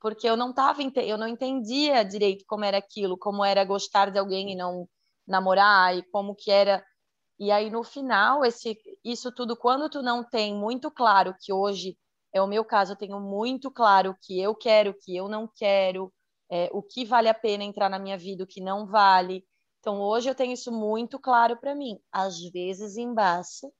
porque 0.00 0.28
eu 0.28 0.36
não 0.36 0.52
tava, 0.52 0.82
eu 0.82 1.18
não 1.18 1.28
entendia 1.28 2.02
direito 2.04 2.44
como 2.46 2.64
era 2.64 2.78
aquilo, 2.78 3.18
como 3.18 3.44
era 3.44 3.64
gostar 3.64 4.10
de 4.10 4.18
alguém 4.18 4.52
e 4.52 4.56
não 4.56 4.88
namorar, 5.26 5.96
e 5.96 6.02
como 6.10 6.34
que 6.34 6.50
era. 6.50 6.84
E 7.38 7.50
aí, 7.50 7.70
no 7.70 7.82
final, 7.84 8.44
esse, 8.44 8.78
isso 9.04 9.32
tudo, 9.32 9.56
quando 9.56 9.88
tu 9.90 10.02
não 10.02 10.22
tem 10.24 10.54
muito 10.54 10.90
claro, 10.90 11.34
que 11.40 11.52
hoje 11.52 11.96
é 12.34 12.40
o 12.42 12.46
meu 12.46 12.64
caso, 12.64 12.92
eu 12.92 12.96
tenho 12.96 13.20
muito 13.20 13.70
claro 13.70 14.16
que 14.22 14.40
eu 14.40 14.54
quero, 14.54 14.94
que 14.94 15.16
eu 15.16 15.28
não 15.28 15.48
quero, 15.56 16.12
é, 16.50 16.68
o 16.72 16.82
que 16.82 17.04
vale 17.04 17.28
a 17.28 17.34
pena 17.34 17.64
entrar 17.64 17.88
na 17.88 17.98
minha 17.98 18.18
vida, 18.18 18.44
o 18.44 18.46
que 18.46 18.60
não 18.60 18.86
vale 18.86 19.44
então, 19.80 19.98
hoje 19.98 20.28
eu 20.28 20.34
tenho 20.34 20.52
isso 20.52 20.70
muito 20.70 21.18
claro 21.18 21.56
para 21.58 21.74
mim. 21.74 21.98
Às 22.12 22.38
vezes 22.50 22.96
embaça, 22.98 23.70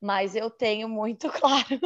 mas 0.00 0.34
eu 0.36 0.50
tenho 0.50 0.88
muito 0.88 1.28
claro. 1.32 1.80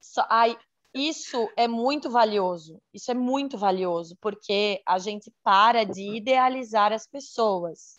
Só, 0.00 0.26
ai, 0.28 0.58
isso 0.94 1.50
é 1.56 1.68
muito 1.68 2.10
valioso. 2.10 2.80
Isso 2.92 3.10
é 3.10 3.14
muito 3.14 3.58
valioso, 3.58 4.16
porque 4.20 4.82
a 4.86 4.98
gente 4.98 5.32
para 5.42 5.84
de 5.84 6.16
idealizar 6.16 6.92
as 6.92 7.06
pessoas. 7.06 7.98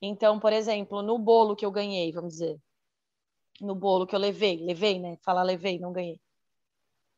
Então, 0.00 0.38
por 0.38 0.52
exemplo, 0.52 1.02
no 1.02 1.18
bolo 1.18 1.56
que 1.56 1.64
eu 1.64 1.70
ganhei, 1.70 2.12
vamos 2.12 2.34
dizer, 2.34 2.60
no 3.60 3.74
bolo 3.74 4.06
que 4.06 4.14
eu 4.14 4.20
levei, 4.20 4.58
levei, 4.64 4.98
né? 4.98 5.16
Falar 5.22 5.42
levei, 5.42 5.78
não 5.78 5.92
ganhei. 5.92 6.20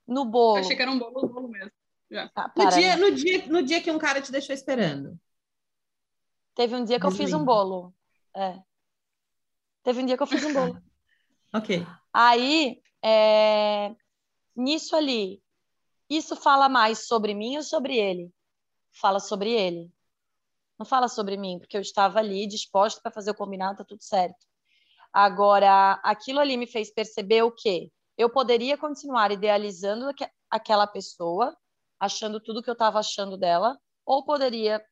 No 0.07 0.25
bolo. 0.25 0.59
Eu 0.59 0.61
achei 0.61 0.77
que 0.77 0.83
era 0.83 0.91
um 0.91 0.99
bolo, 0.99 1.29
bolo 1.29 1.49
mesmo. 1.49 1.73
Ah, 2.35 2.51
no, 2.57 2.71
dia, 2.71 2.97
no, 2.97 3.15
dia, 3.15 3.47
no 3.49 3.63
dia 3.63 3.83
que 3.83 3.91
um 3.91 3.99
cara 3.99 4.23
te 4.23 4.33
deixou 4.33 4.55
esperando. 4.55 5.19
Teve 6.55 6.75
um 6.75 6.85
dia 6.85 6.99
que 6.99 7.05
eu 7.05 7.11
fiz 7.11 7.33
um 7.33 7.45
bolo. 7.45 7.95
É. 8.35 8.59
Teve 9.83 10.01
um 10.01 10.07
dia 10.07 10.17
que 10.17 10.23
eu 10.23 10.27
fiz 10.27 10.43
um 10.45 10.53
bolo. 10.53 10.83
ok. 11.53 11.87
Aí, 12.13 12.81
é... 13.03 13.95
nisso 14.59 14.97
ali, 14.97 15.43
isso 16.11 16.35
fala 16.37 16.69
mais 16.69 17.07
sobre 17.07 17.35
mim 17.35 17.57
ou 17.57 17.63
sobre 17.63 17.97
ele? 17.97 18.33
Fala 19.01 19.21
sobre 19.21 19.53
ele. 19.53 19.91
Não 20.79 20.85
fala 20.85 21.09
sobre 21.09 21.37
mim, 21.37 21.59
porque 21.59 21.77
eu 21.77 21.81
estava 21.81 22.19
ali 22.19 22.47
disposta 22.47 23.01
para 23.01 23.13
fazer 23.13 23.31
o 23.31 23.35
combinado, 23.35 23.79
tá 23.79 23.85
tudo 23.85 24.03
certo. 24.03 24.47
Agora, 25.13 26.01
aquilo 26.05 26.41
ali 26.41 26.57
me 26.57 26.67
fez 26.67 26.93
perceber 26.93 27.43
o 27.43 27.53
quê? 27.53 27.91
Eu 28.17 28.31
poderia 28.31 28.77
continuar 28.77 29.31
idealizando 29.31 30.11
aquela 30.51 30.87
pessoa 30.87 31.57
achando 31.99 32.41
tudo 32.41 32.63
que 32.63 32.71
eu 32.71 32.75
estava 32.75 32.99
achando 32.99 33.37
dela, 33.37 33.79
ou 34.07 34.25
poderia 34.25 34.83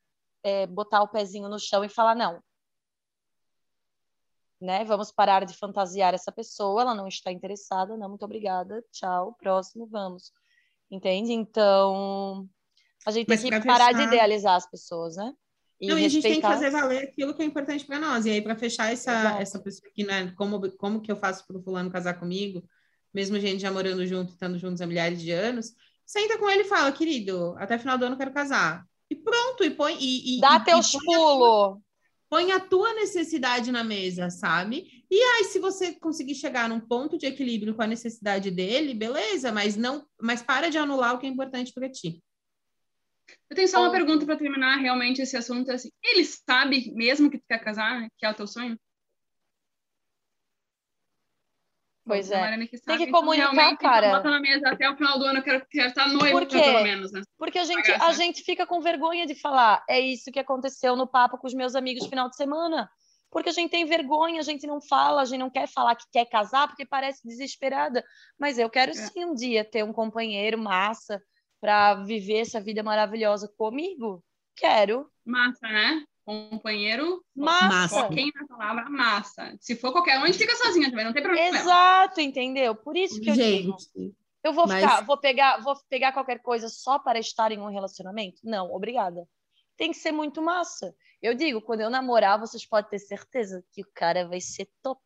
é, 0.42 0.66
botar 0.66 1.02
o 1.02 1.08
pezinho 1.08 1.48
no 1.48 1.58
chão 1.58 1.84
e 1.84 1.88
falar 1.88 2.14
não. 2.14 2.42
Né? 4.61 4.84
Vamos 4.84 5.12
parar 5.12 5.44
de 5.44 5.57
fantasiar 5.57 6.14
essa 6.14 6.32
pessoa, 6.32 6.80
ela 6.80 6.94
não 6.94 7.07
está 7.07 7.30
interessada, 7.30 7.96
não, 7.96 8.09
muito 8.09 8.24
obrigada, 8.24 8.82
tchau, 8.90 9.34
próximo, 9.38 9.86
vamos. 9.86 10.32
Entende? 10.90 11.32
Então, 11.32 12.48
a 13.07 13.11
gente 13.11 13.28
Mas 13.28 13.42
tem 13.42 13.50
que 13.50 13.66
parar 13.66 13.88
fechar... 13.88 13.98
de 13.98 14.02
idealizar 14.04 14.54
as 14.54 14.70
pessoas, 14.70 15.16
né? 15.16 15.32
E 15.80 15.88
não, 15.88 15.98
e 15.98 16.07
a 16.07 16.09
gente 16.09 16.22
tem 16.22 16.36
que 16.36 16.40
fazer 16.40 16.70
valer 16.70 17.04
aquilo 17.04 17.34
que 17.34 17.42
é 17.42 17.44
importante 17.44 17.84
para 17.84 17.98
nós. 17.98 18.24
E 18.24 18.30
aí, 18.30 18.40
para 18.40 18.57
fechar 18.57 18.90
essa, 18.92 19.38
essa 19.38 19.59
pessoa 19.59 19.88
aqui, 19.90 20.04
né? 20.04 20.32
Como, 20.36 20.70
como 20.78 21.02
que 21.02 21.12
eu 21.12 21.16
faço 21.16 21.46
para 21.46 21.59
o 21.59 21.62
fulano 21.62 21.90
casar 21.90 22.14
comigo, 22.14 22.64
mesmo 23.12 23.36
a 23.36 23.40
gente 23.40 23.61
já 23.61 23.70
morando 23.70 24.07
junto, 24.07 24.32
estando 24.32 24.59
juntos 24.59 24.80
há 24.80 24.86
milhares 24.86 25.20
de 25.20 25.30
anos, 25.30 25.74
senta 26.04 26.38
com 26.38 26.48
ele 26.48 26.62
e 26.62 26.68
fala, 26.68 26.90
querido, 26.92 27.54
até 27.59 27.76
final 27.78 27.98
do 27.98 28.07
ano 28.07 28.16
quero 28.16 28.32
casar. 28.32 28.86
E 29.11 29.14
pronto, 29.14 29.64
e 29.64 29.70
põe. 29.70 29.96
E, 30.00 30.40
Dá 30.40 30.57
e, 30.57 30.64
teus 30.64 30.92
pulos. 30.92 31.78
Põe 32.29 32.53
a 32.53 32.61
tua 32.61 32.93
necessidade 32.95 33.70
na 33.70 33.85
mesa, 33.85 34.31
sabe? 34.31 35.05
E 35.11 35.16
aí, 35.16 35.45
se 35.45 35.59
você 35.59 35.95
conseguir 35.95 36.35
chegar 36.35 36.68
num 36.68 36.81
ponto 36.81 37.16
de 37.16 37.27
equilíbrio 37.27 37.74
com 37.74 37.83
a 37.83 37.87
necessidade 37.87 38.51
dele, 38.51 38.95
beleza, 38.95 39.53
mas 39.53 39.77
não, 39.77 40.05
mas 40.20 40.43
para 40.43 40.68
de 40.68 40.79
anular 40.79 41.14
o 41.14 41.18
que 41.18 41.27
é 41.27 41.29
importante 41.29 41.72
para 41.72 41.89
ti. 41.89 42.22
Eu 43.49 43.57
tenho 43.57 43.68
só 43.68 43.81
uma 43.81 43.93
pergunta 43.93 44.24
para 44.24 44.37
terminar 44.37 44.77
realmente 44.77 45.22
esse 45.22 45.37
assunto. 45.37 45.70
Assim, 45.70 45.91
ele 46.03 46.24
sabe 46.24 46.93
mesmo 46.95 47.31
que 47.31 47.39
tu 47.39 47.45
quer 47.49 47.62
casar, 47.62 48.09
que 48.16 48.27
é 48.27 48.31
o 48.31 48.35
teu 48.35 48.47
sonho? 48.47 48.79
Pois 52.07 52.30
é. 52.30 52.57
Que 52.68 52.80
Tem 52.80 52.98
que 52.98 53.02
então, 53.04 53.20
comunicar, 53.20 53.76
cara. 53.78 54.11
Bota 54.11 54.30
na 54.30 54.40
mesa 54.40 54.68
até 54.68 54.88
o 54.88 54.96
final 54.96 55.18
do 55.18 55.24
ano, 55.24 55.40
eu 55.40 55.42
quero, 55.42 55.66
quero 55.68 55.88
estar 55.88 56.09
noivo, 56.09 56.46
pelo 56.46 56.82
menos, 56.84 57.11
né? 57.11 57.22
Porque 57.36 57.59
a 57.59 57.64
gente, 57.64 57.90
a 57.90 58.12
gente 58.12 58.44
fica 58.44 58.64
com 58.64 58.80
vergonha 58.80 59.26
de 59.26 59.34
falar. 59.34 59.84
É 59.88 59.98
isso 59.98 60.30
que 60.30 60.38
aconteceu 60.38 60.94
no 60.94 61.09
papo 61.09 61.36
com 61.36 61.48
os 61.48 61.54
meus 61.54 61.74
amigos 61.74 62.04
no 62.04 62.09
final 62.09 62.30
de 62.30 62.36
semana. 62.36 62.88
Porque 63.28 63.48
a 63.48 63.52
gente 63.52 63.72
tem 63.72 63.84
vergonha, 63.84 64.38
a 64.38 64.44
gente 64.44 64.68
não 64.68 64.80
fala, 64.80 65.22
a 65.22 65.24
gente 65.24 65.40
não 65.40 65.50
quer 65.50 65.66
falar 65.66 65.96
que 65.96 66.04
quer 66.12 66.26
casar 66.26 66.68
porque 66.68 66.86
parece 66.86 67.26
desesperada. 67.26 68.04
Mas 68.38 68.57
eu 68.57 68.70
quero 68.70 68.92
é. 68.92 68.94
sim 68.94 69.24
um 69.24 69.34
dia 69.34 69.64
ter 69.64 69.82
um 69.82 69.92
companheiro 69.92 70.57
massa 70.57 71.20
para 71.61 71.94
viver 72.04 72.38
essa 72.38 72.61
vida 72.61 72.84
maravilhosa 72.84 73.52
comigo. 73.59 74.22
Quero. 74.54 75.11
Massa, 75.24 75.66
né? 75.66 76.04
Companheiro, 76.27 77.24
massa. 77.35 78.09
Quem 78.09 78.33
na 78.35 78.47
palavra 78.49 78.91
massa. 78.91 79.57
Se 79.61 79.77
for 79.77 79.93
qualquer 79.93 80.18
um, 80.18 80.24
a 80.24 80.27
gente 80.27 80.39
fica 80.39 80.57
sozinha 80.57 80.91
também, 80.91 81.05
não 81.05 81.12
tem 81.12 81.22
problema. 81.22 81.57
Exato, 81.57 82.20
entendeu? 82.20 82.74
Por 82.74 82.97
isso 82.97 83.20
que 83.20 83.31
eu 83.31 83.35
gente, 83.35 83.89
digo. 83.95 84.12
Eu 84.43 84.53
vou 84.53 84.66
mas... 84.66 84.83
ficar, 84.83 85.01
vou 85.03 85.16
pegar, 85.16 85.59
vou 85.62 85.77
pegar 85.89 86.12
qualquer 86.12 86.41
coisa 86.41 86.68
só 86.68 86.99
para 86.99 87.20
estar 87.20 87.53
em 87.53 87.59
um 87.59 87.70
relacionamento? 87.70 88.41
Não, 88.43 88.72
obrigada. 88.72 89.24
Tem 89.77 89.93
que 89.93 89.99
ser 89.99 90.11
muito 90.11 90.43
massa. 90.43 90.93
Eu 91.22 91.33
digo, 91.33 91.62
quando 91.62 91.83
eu 91.83 91.91
namorar, 91.91 92.41
vocês 92.41 92.66
podem 92.66 92.91
ter 92.91 92.99
certeza 92.99 93.64
que 93.72 93.83
o 93.83 93.89
cara 93.95 94.27
vai 94.27 94.41
ser 94.41 94.68
top. 94.83 95.01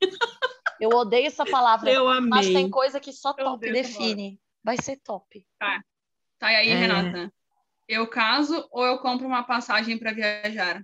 eu 0.80 0.90
odeio 0.90 1.26
essa 1.26 1.46
palavra, 1.46 1.90
eu 1.90 2.08
amei. 2.08 2.28
mas 2.28 2.46
tem 2.46 2.68
coisa 2.68 3.00
que 3.00 3.12
só 3.12 3.32
top 3.32 3.72
define. 3.72 4.38
Vai 4.62 4.76
ser 4.76 4.98
top. 4.98 5.46
Tá. 5.58 5.82
Tá 6.38 6.48
aí, 6.48 6.68
é. 6.68 6.74
Renata. 6.74 7.32
Eu 7.90 8.06
caso 8.06 8.68
ou 8.70 8.86
eu 8.86 9.00
compro 9.00 9.26
uma 9.26 9.42
passagem 9.42 9.98
para 9.98 10.12
viajar? 10.12 10.80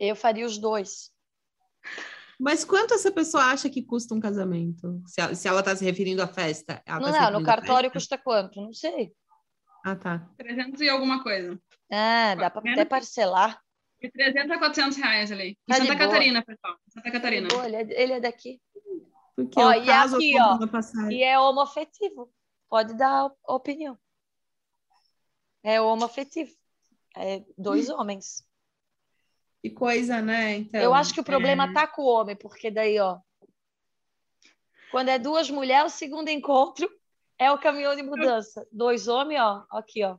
Eu 0.00 0.16
faria 0.16 0.46
os 0.46 0.56
dois. 0.56 1.10
Mas 2.40 2.64
quanto 2.64 2.94
essa 2.94 3.12
pessoa 3.12 3.44
acha 3.44 3.68
que 3.68 3.82
custa 3.82 4.14
um 4.14 4.18
casamento? 4.18 5.02
Se 5.06 5.46
ela 5.46 5.60
está 5.60 5.76
se 5.76 5.84
referindo 5.84 6.22
à 6.22 6.26
festa? 6.26 6.82
Tá 6.86 6.98
não, 6.98 7.12
tá 7.12 7.30
não, 7.30 7.40
no 7.40 7.44
cartório 7.44 7.90
custa 7.90 8.16
quanto? 8.16 8.62
Não 8.62 8.72
sei. 8.72 9.12
Ah, 9.84 9.94
tá. 9.94 10.26
300 10.38 10.80
e 10.80 10.88
alguma 10.88 11.22
coisa. 11.22 11.60
Ah, 11.90 12.34
dá 12.34 12.48
para 12.48 12.72
até 12.72 12.86
parcelar. 12.86 13.60
De 14.00 14.10
300 14.10 14.52
a 14.52 14.58
400 14.58 14.96
reais 14.96 15.30
ali. 15.30 15.50
Em 15.50 15.56
tá 15.66 15.74
Santa 15.74 15.96
Catarina, 15.96 16.42
pessoal. 16.42 16.76
Santa 16.88 17.10
Catarina. 17.10 17.48
Boa, 17.48 17.66
ele, 17.66 17.76
é, 17.76 18.02
ele 18.02 18.12
é 18.14 18.20
daqui. 18.20 18.58
Porque 19.36 19.60
ó, 19.60 19.70
e 19.74 19.90
aqui, 19.90 20.34
ó, 20.40 21.10
e 21.10 21.22
é 21.22 21.38
homoafetivo. 21.38 22.32
Pode 22.70 22.96
dar 22.96 23.30
opinião. 23.46 23.98
É 25.62 25.80
homoafetivo. 25.80 26.52
É 27.16 27.42
dois 27.56 27.88
hum. 27.88 27.94
homens. 27.94 28.44
Que 29.62 29.70
coisa, 29.70 30.20
né? 30.20 30.56
Então, 30.56 30.80
eu 30.80 30.92
acho 30.92 31.14
que 31.14 31.20
o 31.20 31.24
problema 31.24 31.64
é... 31.64 31.72
tá 31.72 31.86
com 31.86 32.02
o 32.02 32.06
homem, 32.06 32.34
porque 32.34 32.70
daí, 32.70 32.98
ó. 32.98 33.20
Quando 34.90 35.08
é 35.08 35.18
duas 35.18 35.48
mulheres, 35.48 35.94
o 35.94 35.96
segundo 35.96 36.28
encontro 36.28 36.90
é 37.38 37.50
o 37.50 37.58
caminhão 37.58 37.94
de 37.94 38.02
mudança. 38.02 38.66
Dois 38.72 39.06
homens, 39.06 39.40
ó, 39.40 39.64
aqui, 39.70 40.04
ó, 40.04 40.18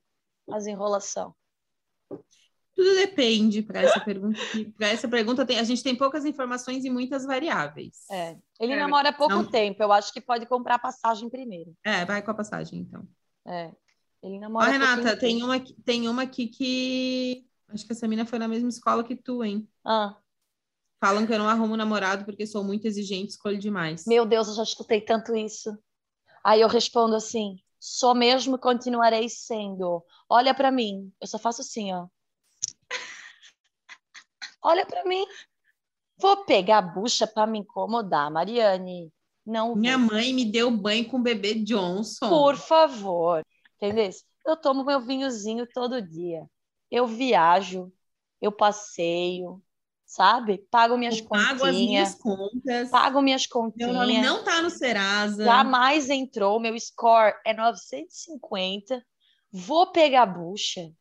as 0.49 0.65
enrolação. 0.65 1.35
Tudo 2.75 2.95
depende 2.95 3.61
para 3.61 3.81
essa 3.81 3.99
pergunta. 3.99 4.39
Para 4.77 4.87
essa 4.87 5.07
pergunta, 5.07 5.45
tem, 5.45 5.59
a 5.59 5.63
gente 5.63 5.83
tem 5.83 5.95
poucas 5.95 6.25
informações 6.25 6.83
e 6.85 6.89
muitas 6.89 7.23
variáveis. 7.25 8.09
É. 8.09 8.35
Ele 8.59 8.73
é, 8.73 8.77
namora 8.77 9.09
há 9.09 9.13
pouco 9.13 9.35
não... 9.35 9.45
tempo. 9.45 9.83
Eu 9.83 9.91
acho 9.91 10.11
que 10.11 10.19
pode 10.19 10.45
comprar 10.47 10.79
passagem 10.79 11.29
primeiro. 11.29 11.75
É, 11.83 12.03
vai 12.03 12.21
com 12.21 12.31
a 12.31 12.33
passagem, 12.33 12.79
então. 12.79 13.07
É. 13.45 13.71
Ele 14.23 14.37
Ó, 14.37 14.39
namora. 14.39 14.71
Renata, 14.71 15.01
pouquinho 15.01 15.19
tem 15.19 15.43
uma, 15.43 15.55
aqui- 15.55 15.75
tem 15.85 16.07
uma 16.07 16.21
aqui 16.23 16.47
que. 16.47 17.45
Acho 17.69 17.85
que 17.85 17.91
essa 17.91 18.07
mina 18.07 18.25
foi 18.25 18.39
na 18.39 18.47
mesma 18.47 18.69
escola 18.69 19.03
que 19.03 19.15
tu, 19.15 19.43
hein? 19.43 19.67
Ah, 19.85 20.17
Falam 20.99 21.27
que 21.27 21.33
eu 21.33 21.39
não 21.39 21.49
arrumo 21.49 21.75
namorado 21.75 22.23
porque 22.23 22.47
sou 22.47 22.63
muito 22.63 22.85
exigente, 22.87 23.31
escolho 23.31 23.59
demais. 23.59 24.05
meu 24.07 24.25
Deus, 24.25 24.47
eu 24.47 24.53
já 24.55 24.63
escutei 24.63 25.01
tanto 25.01 25.35
isso. 25.35 25.77
Aí 26.43 26.61
eu 26.61 26.67
respondo 26.69 27.15
assim: 27.15 27.57
sou 27.79 28.15
mesmo 28.15 28.57
continuarei 28.57 29.27
sendo. 29.27 30.03
Olha 30.29 30.53
pra 30.53 30.71
mim. 30.71 31.11
Eu 31.19 31.27
só 31.27 31.37
faço 31.37 31.61
assim, 31.61 31.91
ó. 31.93 32.07
Olha 34.63 34.85
pra 34.85 35.03
mim. 35.05 35.25
Vou 36.17 36.45
pegar 36.45 36.77
a 36.77 36.81
bucha 36.81 37.27
pra 37.27 37.45
me 37.45 37.59
incomodar, 37.59 38.31
Mariane. 38.31 39.11
Não 39.45 39.75
Minha 39.75 39.97
vou. 39.97 40.07
mãe 40.07 40.33
me 40.33 40.45
deu 40.45 40.71
banho 40.71 41.05
com 41.09 41.17
o 41.17 41.21
bebê 41.23 41.55
Johnson. 41.55 42.29
Por 42.29 42.55
favor. 42.55 43.43
Entendeu? 43.83 44.09
Eu 44.45 44.55
tomo 44.57 44.85
meu 44.85 45.01
vinhozinho 45.01 45.67
todo 45.73 46.01
dia. 46.01 46.45
Eu 46.89 47.05
viajo, 47.05 47.91
eu 48.41 48.51
passeio, 48.51 49.61
sabe? 50.05 50.59
Pago 50.69 50.97
minhas 50.97 51.19
Eu 51.19 51.27
pago 51.27 51.43
as 51.43 51.59
continhas, 51.59 51.75
minhas 51.75 52.15
contas. 52.15 52.89
pago 52.89 53.21
minhas 53.21 53.47
Meu 53.75 53.93
nome 53.93 54.15
continhas. 54.15 54.25
não 54.25 54.43
tá 54.43 54.61
no 54.61 54.69
Serasa. 54.69 55.43
Jamais 55.43 56.09
entrou, 56.09 56.59
meu 56.59 56.79
score 56.79 57.33
é 57.45 57.53
950. 57.53 59.03
Vou 59.51 59.91
pegar 59.91 60.23
a 60.23 60.27
bucha? 60.27 60.91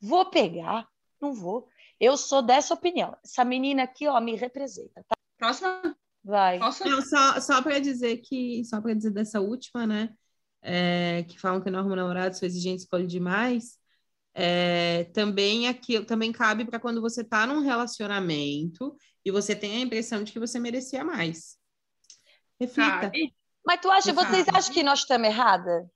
Vou 0.00 0.26
pegar? 0.30 0.86
Não 1.20 1.32
vou. 1.32 1.66
Eu 1.98 2.16
sou 2.16 2.42
dessa 2.42 2.74
opinião. 2.74 3.16
Essa 3.24 3.44
menina 3.44 3.84
aqui, 3.84 4.06
ó, 4.06 4.20
me 4.20 4.36
representa, 4.36 5.04
tá? 5.08 5.16
Próxima? 5.38 5.96
Vai. 6.22 6.58
Posso? 6.58 6.84
Não, 6.84 7.02
só, 7.02 7.40
só 7.40 7.62
para 7.62 7.78
dizer 7.78 8.18
que, 8.18 8.64
só 8.64 8.80
para 8.80 8.94
dizer 8.94 9.10
dessa 9.10 9.40
última, 9.40 9.86
né? 9.86 10.14
É, 10.64 11.24
que 11.28 11.38
falam 11.38 11.60
que 11.60 11.70
não 11.70 11.78
arrumo 11.80 11.94
namorado, 11.94 12.36
sou 12.36 12.46
exigente, 12.46 12.82
escolho 12.82 13.06
demais. 13.06 13.78
é, 14.36 15.04
também 15.14 15.68
aqui, 15.68 16.04
também 16.04 16.32
cabe 16.32 16.64
para 16.64 16.80
quando 16.80 17.00
você 17.00 17.22
tá 17.22 17.46
num 17.46 17.60
relacionamento 17.60 18.96
e 19.24 19.30
você 19.30 19.54
tem 19.54 19.76
a 19.76 19.80
impressão 19.80 20.24
de 20.24 20.32
que 20.32 20.40
você 20.40 20.58
merecia 20.58 21.04
mais. 21.04 21.56
Reflita. 22.58 23.00
Cabe. 23.10 23.34
Mas 23.64 23.80
tu 23.80 23.90
acha, 23.90 24.12
vocês 24.12 24.46
acham 24.48 24.74
que 24.74 24.82
nós 24.82 25.00
estamos 25.00 25.28
erradas? 25.28 25.86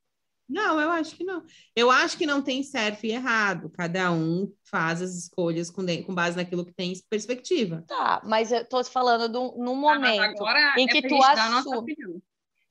Não, 0.48 0.80
eu 0.80 0.90
acho 0.90 1.14
que 1.14 1.24
não. 1.24 1.44
Eu 1.76 1.90
acho 1.90 2.16
que 2.16 2.24
não 2.24 2.40
tem 2.40 2.62
certo 2.62 3.04
e 3.04 3.10
errado. 3.10 3.68
Cada 3.70 4.10
um 4.12 4.50
faz 4.64 5.02
as 5.02 5.14
escolhas 5.14 5.70
com, 5.70 5.84
de- 5.84 6.02
com 6.04 6.14
base 6.14 6.36
naquilo 6.36 6.64
que 6.64 6.72
tem 6.72 6.94
perspectiva. 7.10 7.84
Tá, 7.86 8.22
mas 8.24 8.50
eu 8.50 8.66
tô 8.66 8.82
te 8.82 8.88
falando 8.88 9.28
do, 9.28 9.56
num 9.58 9.74
Ah, 9.88 9.98
mas 9.98 10.16
momento. 10.16 10.38
agora 10.38 10.74
em 10.78 10.88
é 10.88 10.92
que 10.92 11.02
pra 11.02 11.10
tu 11.10 11.22
assume. 11.22 11.96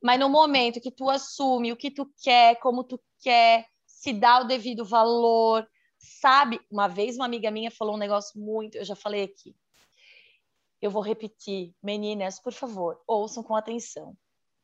Mas 0.01 0.19
no 0.19 0.29
momento 0.29 0.81
que 0.81 0.91
tu 0.91 1.09
assume 1.09 1.71
o 1.71 1.77
que 1.77 1.89
tu 1.89 2.11
quer, 2.21 2.59
como 2.59 2.83
tu 2.83 2.99
quer, 3.19 3.67
se 3.85 4.13
dá 4.13 4.41
o 4.41 4.43
devido 4.45 4.85
valor, 4.85 5.67
sabe? 5.97 6.59
Uma 6.69 6.87
vez 6.87 7.15
uma 7.15 7.25
amiga 7.25 7.49
minha 7.49 7.71
falou 7.71 7.95
um 7.95 7.99
negócio 7.99 8.39
muito, 8.39 8.77
eu 8.77 8.85
já 8.85 8.95
falei 8.95 9.23
aqui. 9.23 9.55
Eu 10.81 10.91
vou 10.91 11.01
repetir, 11.01 11.73
meninas, 11.81 12.39
por 12.39 12.53
favor, 12.53 13.01
ouçam 13.07 13.41
com 13.41 13.55
atenção. 13.55 14.15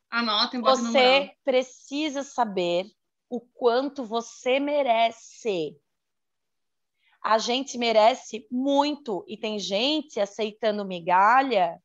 Anotem. 0.09 0.61
Você 0.61 1.35
precisa 1.43 2.21
saber 2.21 2.85
o 3.27 3.41
quanto 3.41 4.05
você 4.05 4.59
merece. 4.59 5.75
A 7.23 7.39
gente 7.39 7.79
merece 7.79 8.45
muito 8.51 9.25
e 9.27 9.35
tem 9.35 9.57
gente 9.57 10.19
aceitando 10.19 10.85
migalha 10.85 11.81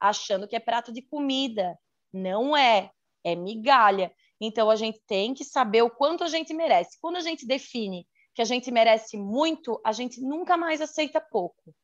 achando 0.00 0.48
que 0.48 0.56
é 0.56 0.60
prato 0.60 0.90
de 0.92 1.02
comida. 1.02 1.78
Não 2.12 2.56
é, 2.56 2.90
é 3.24 3.34
migalha. 3.34 4.12
Então 4.40 4.70
a 4.70 4.76
gente 4.76 5.00
tem 5.06 5.34
que 5.34 5.44
saber 5.44 5.82
o 5.82 5.90
quanto 5.90 6.24
a 6.24 6.28
gente 6.28 6.54
merece. 6.54 6.98
Quando 7.00 7.16
a 7.16 7.20
gente 7.20 7.46
define 7.46 8.06
que 8.34 8.42
a 8.42 8.44
gente 8.44 8.70
merece 8.70 9.16
muito, 9.16 9.80
a 9.84 9.92
gente 9.92 10.20
nunca 10.20 10.56
mais 10.56 10.80
aceita 10.80 11.20
pouco. 11.20 11.74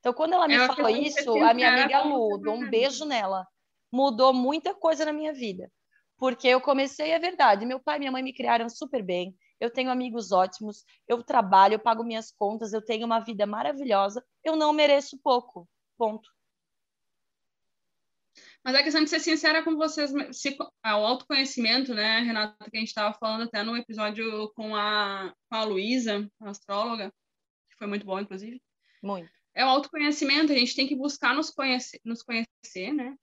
Então 0.00 0.12
quando 0.12 0.34
ela 0.34 0.48
me 0.48 0.58
falou 0.66 0.88
isso, 0.88 1.30
a 1.42 1.54
minha 1.54 1.68
amiga 1.68 2.02
como 2.02 2.16
Lu, 2.16 2.30
você 2.30 2.42
dou 2.42 2.54
um 2.54 2.70
beijo 2.70 3.04
nela. 3.04 3.46
Mudou 3.90 4.32
muita 4.32 4.74
coisa 4.74 5.04
na 5.04 5.12
minha 5.12 5.32
vida. 5.32 5.70
Porque 6.16 6.48
eu 6.48 6.60
comecei, 6.60 7.10
é 7.10 7.18
verdade, 7.18 7.66
meu 7.66 7.80
pai 7.80 7.96
e 7.96 7.98
minha 7.98 8.12
mãe 8.12 8.22
me 8.22 8.32
criaram 8.32 8.68
super 8.68 9.02
bem. 9.02 9.36
Eu 9.60 9.70
tenho 9.70 9.90
amigos 9.90 10.32
ótimos, 10.32 10.84
eu 11.06 11.22
trabalho, 11.22 11.74
eu 11.74 11.78
pago 11.78 12.02
minhas 12.02 12.32
contas, 12.32 12.72
eu 12.72 12.82
tenho 12.82 13.06
uma 13.06 13.20
vida 13.20 13.46
maravilhosa. 13.46 14.24
Eu 14.42 14.56
não 14.56 14.72
mereço 14.72 15.18
pouco. 15.22 15.68
Ponto. 15.98 16.28
Mas 18.64 18.76
é 18.76 18.82
questão 18.82 19.02
de 19.02 19.10
ser 19.10 19.20
sincera 19.20 19.62
com 19.62 19.76
vocês. 19.76 20.12
Se, 20.32 20.56
ah, 20.82 20.98
o 20.98 21.04
autoconhecimento, 21.04 21.92
né, 21.94 22.20
Renata, 22.20 22.70
que 22.70 22.76
a 22.76 22.80
gente 22.80 22.88
estava 22.88 23.12
falando 23.14 23.42
até 23.42 23.62
no 23.62 23.76
episódio 23.76 24.52
com 24.54 24.76
a, 24.76 25.34
com 25.48 25.56
a 25.56 25.64
Luísa, 25.64 26.28
a 26.40 26.50
astróloga, 26.50 27.12
que 27.68 27.76
foi 27.76 27.88
muito 27.88 28.06
bom, 28.06 28.20
inclusive. 28.20 28.62
Muito. 29.02 29.30
É 29.54 29.64
o 29.64 29.68
autoconhecimento, 29.68 30.52
a 30.52 30.56
gente 30.56 30.76
tem 30.76 30.86
que 30.86 30.94
buscar 30.94 31.34
nos 31.34 31.50
conhecer, 31.50 32.00
nos 32.04 32.22
conhecer 32.22 32.92
né? 32.92 33.14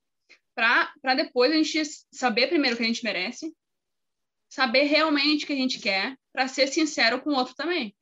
Para 0.54 1.16
depois 1.16 1.52
a 1.52 1.56
gente 1.56 1.82
saber 2.12 2.48
primeiro 2.48 2.76
o 2.76 2.78
que 2.78 2.84
a 2.84 2.88
gente 2.88 3.04
merece, 3.04 3.56
saber 4.50 4.84
realmente 4.84 5.46
o 5.46 5.48
que 5.48 5.54
a 5.54 5.56
gente 5.58 5.80
quer, 5.80 6.18
para 6.34 6.48
ser 6.48 6.68
sincero 6.68 7.22
com 7.22 7.30
o 7.30 7.36
outro 7.36 7.56
também. 7.56 7.96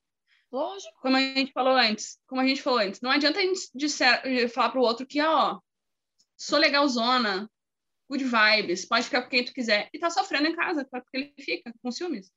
Lógico. 0.52 0.92
Como 1.02 1.16
a 1.16 1.20
gente 1.20 1.52
falou 1.52 1.76
antes, 1.76 2.18
como 2.26 2.42
a 2.42 2.48
gente 2.48 2.62
falou 2.62 2.80
antes, 2.80 3.02
não 3.02 3.12
adianta 3.12 3.40
a 3.40 3.42
gente 3.44 3.70
disser, 3.76 4.50
falar 4.50 4.70
para 4.70 4.80
o 4.80 4.84
outro 4.84 5.06
que, 5.06 5.22
ó, 5.22 5.60
sou 6.38 6.60
legalzona, 6.60 7.50
good 8.10 8.24
vibes, 8.24 8.86
pode 8.86 9.06
ficar 9.06 9.24
com 9.24 9.30
quem 9.30 9.44
tu 9.44 9.54
quiser, 9.54 9.90
e 9.94 10.00
tá 10.00 10.10
sofrendo 10.10 10.48
em 10.48 10.56
casa, 10.56 10.86
porque 10.90 11.18
ele 11.18 11.34
fica 11.40 11.74
com 11.82 11.92
ciúmes. 11.92 12.32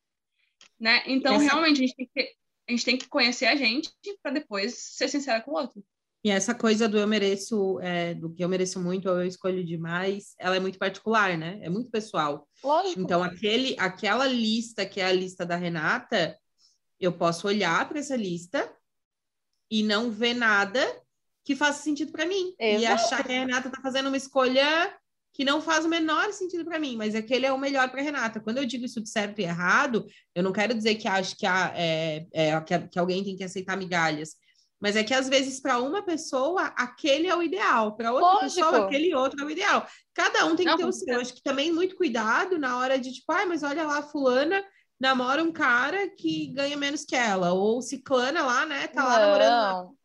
Né? 0.79 1.03
Então, 1.07 1.35
Essa- 1.35 1.45
realmente, 1.45 1.83
a 1.83 1.87
gente, 1.87 1.95
tem 1.95 2.11
que, 2.13 2.35
a 2.69 2.73
gente 2.73 2.85
tem 2.85 2.99
que 2.99 3.09
conhecer 3.09 3.47
a 3.47 3.55
gente 3.55 3.93
para 4.23 4.33
depois 4.33 4.75
ser 4.77 5.09
sincera 5.09 5.41
com 5.43 5.53
o 5.53 5.55
outro. 5.55 5.85
E 6.23 6.31
essa 6.31 6.55
coisa 6.55 6.87
do 6.87 6.99
eu 6.99 7.07
mereço, 7.07 7.81
é, 7.81 8.13
do 8.13 8.31
que 8.33 8.45
eu 8.45 8.49
mereço 8.49 8.79
muito 8.79 9.09
ou 9.09 9.21
eu 9.21 9.27
escolho 9.27 9.65
demais, 9.65 10.35
ela 10.39 10.55
é 10.55 10.61
muito 10.61 10.79
particular, 10.79 11.39
né? 11.39 11.59
É 11.63 11.71
muito 11.71 11.91
pessoal. 11.91 12.47
Lógico. 12.63 13.01
Então, 13.01 13.23
aquele, 13.23 13.75
aquela 13.79 14.27
lista 14.27 14.85
que 14.85 15.01
é 15.01 15.07
a 15.07 15.13
lista 15.13 15.47
da 15.47 15.57
Renata, 15.57 16.39
eu 16.99 17.11
posso 17.11 17.47
olhar 17.47 17.89
para 17.89 18.01
essa 18.01 18.17
lista 18.17 18.71
e 19.71 19.83
não 19.83 20.11
ver 20.11 20.35
nada 20.35 20.85
que 21.45 21.57
faça 21.57 21.83
sentido 21.83 22.13
para 22.13 22.27
mim. 22.27 22.55
E 22.59 22.77
Exato. 22.77 22.93
achar 22.95 23.25
que 23.25 23.33
a 23.33 23.41
Renata 23.41 23.69
está 23.69 23.81
fazendo 23.81 24.09
uma 24.09 24.17
escolha 24.17 24.95
que 25.33 25.45
não 25.45 25.61
faz 25.61 25.85
o 25.85 25.89
menor 25.89 26.33
sentido 26.33 26.65
para 26.65 26.79
mim, 26.79 26.97
mas 26.97 27.15
aquele 27.15 27.47
é 27.47 27.53
o 27.53 27.59
melhor 27.59 27.89
para 27.91 28.03
Renata. 28.03 28.41
Quando 28.41 28.59
eu 28.59 28.67
digo 28.67 28.85
isso 28.85 29.01
de 29.01 29.09
certo 29.09 29.39
e 29.39 29.45
errado, 29.45 30.05
eu 30.35 30.43
não 30.43 30.53
quero 30.53 30.75
dizer 30.75 30.97
que 30.97 31.07
acho 31.07 31.37
que, 31.37 31.47
há, 31.47 31.73
é, 31.75 32.27
é, 32.33 32.61
que, 32.61 32.79
que 32.89 32.99
alguém 32.99 33.23
tem 33.23 33.37
que 33.37 33.45
aceitar 33.45 33.77
migalhas. 33.77 34.35
Mas 34.81 34.97
é 34.97 35.05
que 35.05 35.13
às 35.15 35.29
vezes 35.29 35.61
para 35.61 35.79
uma 35.79 36.03
pessoa 36.03 36.73
aquele 36.77 37.29
é 37.29 37.37
o 37.37 37.43
ideal, 37.43 37.97
para 37.97 38.13
outra 38.13 38.27
Lógico. 38.27 38.63
pessoa 38.63 38.87
aquele 38.87 39.15
outro 39.15 39.43
é 39.43 39.45
o 39.45 39.51
ideal. 39.51 39.87
Cada 40.15 40.47
um 40.47 40.57
tem 40.57 40.65
Não, 40.65 40.73
que 40.73 40.79
ter 40.79 40.83
com 40.85 40.89
o 40.89 40.93
seu. 40.93 41.21
Acho 41.21 41.35
que 41.35 41.43
também 41.43 41.71
muito 41.71 41.97
cuidado 41.97 42.59
na 42.59 42.79
hora 42.79 42.99
de 42.99 43.13
tipo, 43.13 43.31
ai, 43.31 43.45
mas 43.45 43.63
olha 43.63 43.85
lá, 43.85 43.99
a 43.99 44.03
fulana 44.03 44.65
namora 44.99 45.43
um 45.43 45.53
cara 45.53 46.09
que 46.11 46.49
ganha 46.49 46.77
menos 46.77 47.05
que 47.05 47.17
ela, 47.17 47.53
ou 47.53 47.81
ciclana 47.81 48.43
lá, 48.43 48.67
né, 48.67 48.87
tá 48.89 49.03
lá 49.03 49.19
namorando, 49.19 49.51
Não. 49.51 49.97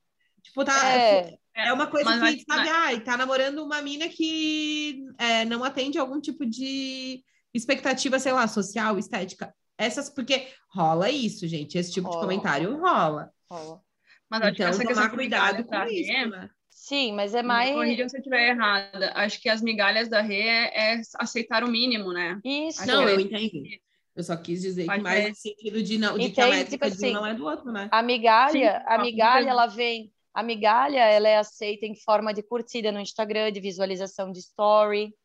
Tipo, 0.56 0.66
tá, 0.66 0.90
É, 0.96 1.38
é 1.56 1.74
uma 1.74 1.88
coisa 1.88 2.10
mas 2.10 2.36
que, 2.36 2.46
vai- 2.48 2.58
sabe, 2.58 2.70
ai, 2.70 3.00
tá 3.02 3.18
namorando 3.18 3.60
uma 3.64 3.82
mina 3.82 4.08
que 4.10 5.04
é, 5.18 5.46
não 5.46 5.64
atende 5.64 5.98
algum 5.98 6.20
tipo 6.20 6.46
de 6.46 7.24
expectativa, 7.54 8.20
sei 8.20 8.32
lá, 8.34 8.48
social, 8.48 8.98
estética. 8.98 9.54
Essas, 9.78 10.10
porque 10.10 10.48
rola 10.74 11.10
isso, 11.10 11.48
gente, 11.48 11.78
esse 11.78 11.92
tipo 11.92 12.08
de 12.10 12.16
Rola, 12.16 12.28
comentário 12.28 12.78
rola. 12.80 13.32
rola. 13.50 13.82
Mas 14.30 14.42
acho 14.42 14.52
que 14.52 14.64
Então, 14.64 14.70
essa 14.70 14.86
questão 14.86 14.96
tomar 14.96 15.10
de 15.10 15.16
cuidado 15.16 15.64
migalhas 15.64 15.70
da 15.70 15.86
com 15.86 15.92
isso, 15.92 16.12
Rê, 16.12 16.26
né? 16.28 16.50
Sim, 16.70 17.14
mas 17.14 17.34
é 17.34 17.42
mais. 17.44 17.74
corrija 17.74 18.10
se 18.10 18.16
eu 18.18 18.20
estiver 18.20 18.50
errada. 18.50 19.12
Acho 19.16 19.42
que 19.42 19.50
as 19.50 19.62
migalhas 19.62 20.08
da 20.10 20.22
Rê 20.22 20.42
é, 20.42 20.94
é 20.96 21.02
aceitar 21.20 21.64
o 21.64 21.70
mínimo, 21.70 22.12
né? 22.14 22.40
Isso. 22.44 22.86
Não, 22.86 23.08
eu 23.08 23.20
é. 23.20 23.22
entendi. 23.22 23.82
Eu 24.16 24.24
só 24.24 24.38
quis 24.38 24.62
dizer 24.62 24.84
que 24.84 24.88
Mas 24.88 25.04
mais 25.04 25.26
é- 25.26 25.30
no 25.30 25.36
sentido 25.36 25.84
de, 25.84 25.98
não, 25.98 26.18
de 26.18 26.30
que 26.32 26.40
a 26.42 26.46
Entende? 26.46 26.58
métrica 26.58 26.86
Tipo 26.90 26.98
de 26.98 27.06
um 27.06 27.08
assim, 27.08 27.14
não 27.14 27.26
é 27.26 27.34
do 27.34 27.46
outro, 27.46 27.72
né? 27.72 27.90
A 27.92 28.02
migalha, 28.02 28.52
Sim, 28.52 28.84
a 28.88 28.98
migalha, 28.98 29.50
ela 29.50 29.68
vem. 29.68 30.12
A 30.36 30.44
migalha, 30.44 31.00
ela 31.00 31.30
é 31.30 31.38
aceita 31.38 31.86
em 31.86 31.96
forma 31.96 32.34
de 32.34 32.44
curtida 32.44 32.92
no 32.92 33.00
Instagram, 33.00 33.54
de 33.54 33.62
visualização 33.62 34.34
de 34.34 34.40
story. 34.40 35.16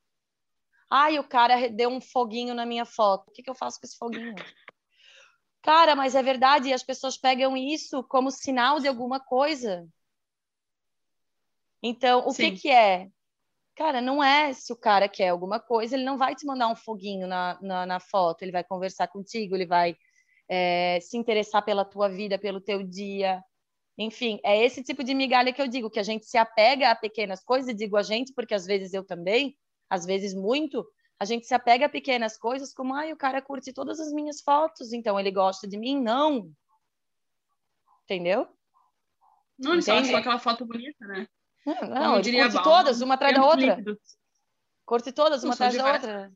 Ai, 0.88 1.18
o 1.18 1.24
cara 1.24 1.68
deu 1.68 1.90
um 1.90 2.00
foguinho 2.00 2.54
na 2.54 2.64
minha 2.64 2.84
foto. 2.84 3.28
O 3.28 3.32
que, 3.32 3.42
que 3.42 3.50
eu 3.50 3.54
faço 3.54 3.80
com 3.80 3.86
esse 3.86 3.98
foguinho? 3.98 4.36
Cara, 5.62 5.96
mas 5.96 6.14
é 6.14 6.22
verdade, 6.22 6.72
as 6.72 6.84
pessoas 6.84 7.18
pegam 7.18 7.56
isso 7.56 8.04
como 8.04 8.30
sinal 8.30 8.78
de 8.78 8.86
alguma 8.86 9.18
coisa. 9.18 9.84
Então, 11.82 12.20
o 12.20 12.32
que 12.32 12.52
que 12.52 12.70
é? 12.70 13.08
Cara, 13.74 14.00
não 14.00 14.22
é 14.22 14.52
se 14.52 14.72
o 14.72 14.76
cara 14.76 15.08
quer 15.08 15.30
alguma 15.30 15.58
coisa, 15.58 15.96
ele 15.96 16.04
não 16.04 16.16
vai 16.16 16.36
te 16.36 16.46
mandar 16.46 16.68
um 16.68 16.76
foguinho 16.76 17.26
na, 17.26 17.58
na, 17.60 17.84
na 17.84 17.98
foto, 17.98 18.42
ele 18.42 18.52
vai 18.52 18.62
conversar 18.62 19.08
contigo, 19.08 19.56
ele 19.56 19.66
vai 19.66 19.96
é, 20.48 21.00
se 21.00 21.16
interessar 21.16 21.64
pela 21.64 21.84
tua 21.84 22.08
vida, 22.08 22.38
pelo 22.38 22.60
teu 22.60 22.82
dia. 22.82 23.42
Enfim, 24.02 24.40
é 24.42 24.64
esse 24.64 24.82
tipo 24.82 25.04
de 25.04 25.12
migalha 25.12 25.52
que 25.52 25.60
eu 25.60 25.68
digo, 25.68 25.90
que 25.90 25.98
a 26.00 26.02
gente 26.02 26.24
se 26.24 26.38
apega 26.38 26.90
a 26.90 26.96
pequenas 26.96 27.44
coisas, 27.44 27.76
digo 27.76 27.98
a 27.98 28.02
gente, 28.02 28.32
porque 28.32 28.54
às 28.54 28.64
vezes 28.64 28.94
eu 28.94 29.04
também, 29.04 29.54
às 29.90 30.06
vezes 30.06 30.32
muito, 30.32 30.86
A 31.20 31.26
gente 31.26 31.46
se 31.46 31.52
apega 31.52 31.84
a 31.84 31.88
pequenas 31.88 32.38
coisas, 32.38 32.72
como, 32.72 32.94
ai, 32.94 33.12
o 33.12 33.16
cara 33.16 33.42
curte 33.42 33.74
todas 33.74 34.00
as 34.00 34.10
minhas 34.10 34.40
fotos, 34.40 34.90
então 34.90 35.20
ele 35.20 35.30
gosta 35.30 35.68
de 35.68 35.76
mim. 35.76 36.00
Não. 36.00 36.50
Entendeu? 38.04 38.48
Não, 39.58 39.74
ele 39.74 39.82
só 39.82 39.98
achou 39.98 40.16
aquela 40.16 40.38
foto 40.38 40.64
bonita, 40.64 41.06
né? 41.06 41.28
Não, 41.66 41.88
não 41.88 42.18
ele 42.20 42.40
curte 42.40 42.56
bom, 42.56 42.62
todas, 42.62 43.02
uma 43.02 43.14
atrás 43.16 43.36
da 43.36 43.44
outra. 43.44 43.66
Líquido. 43.66 44.00
Curte 44.86 45.12
todas, 45.12 45.44
uma 45.44 45.52
atrás 45.52 45.76
da 45.76 45.92
outra. 45.92 46.32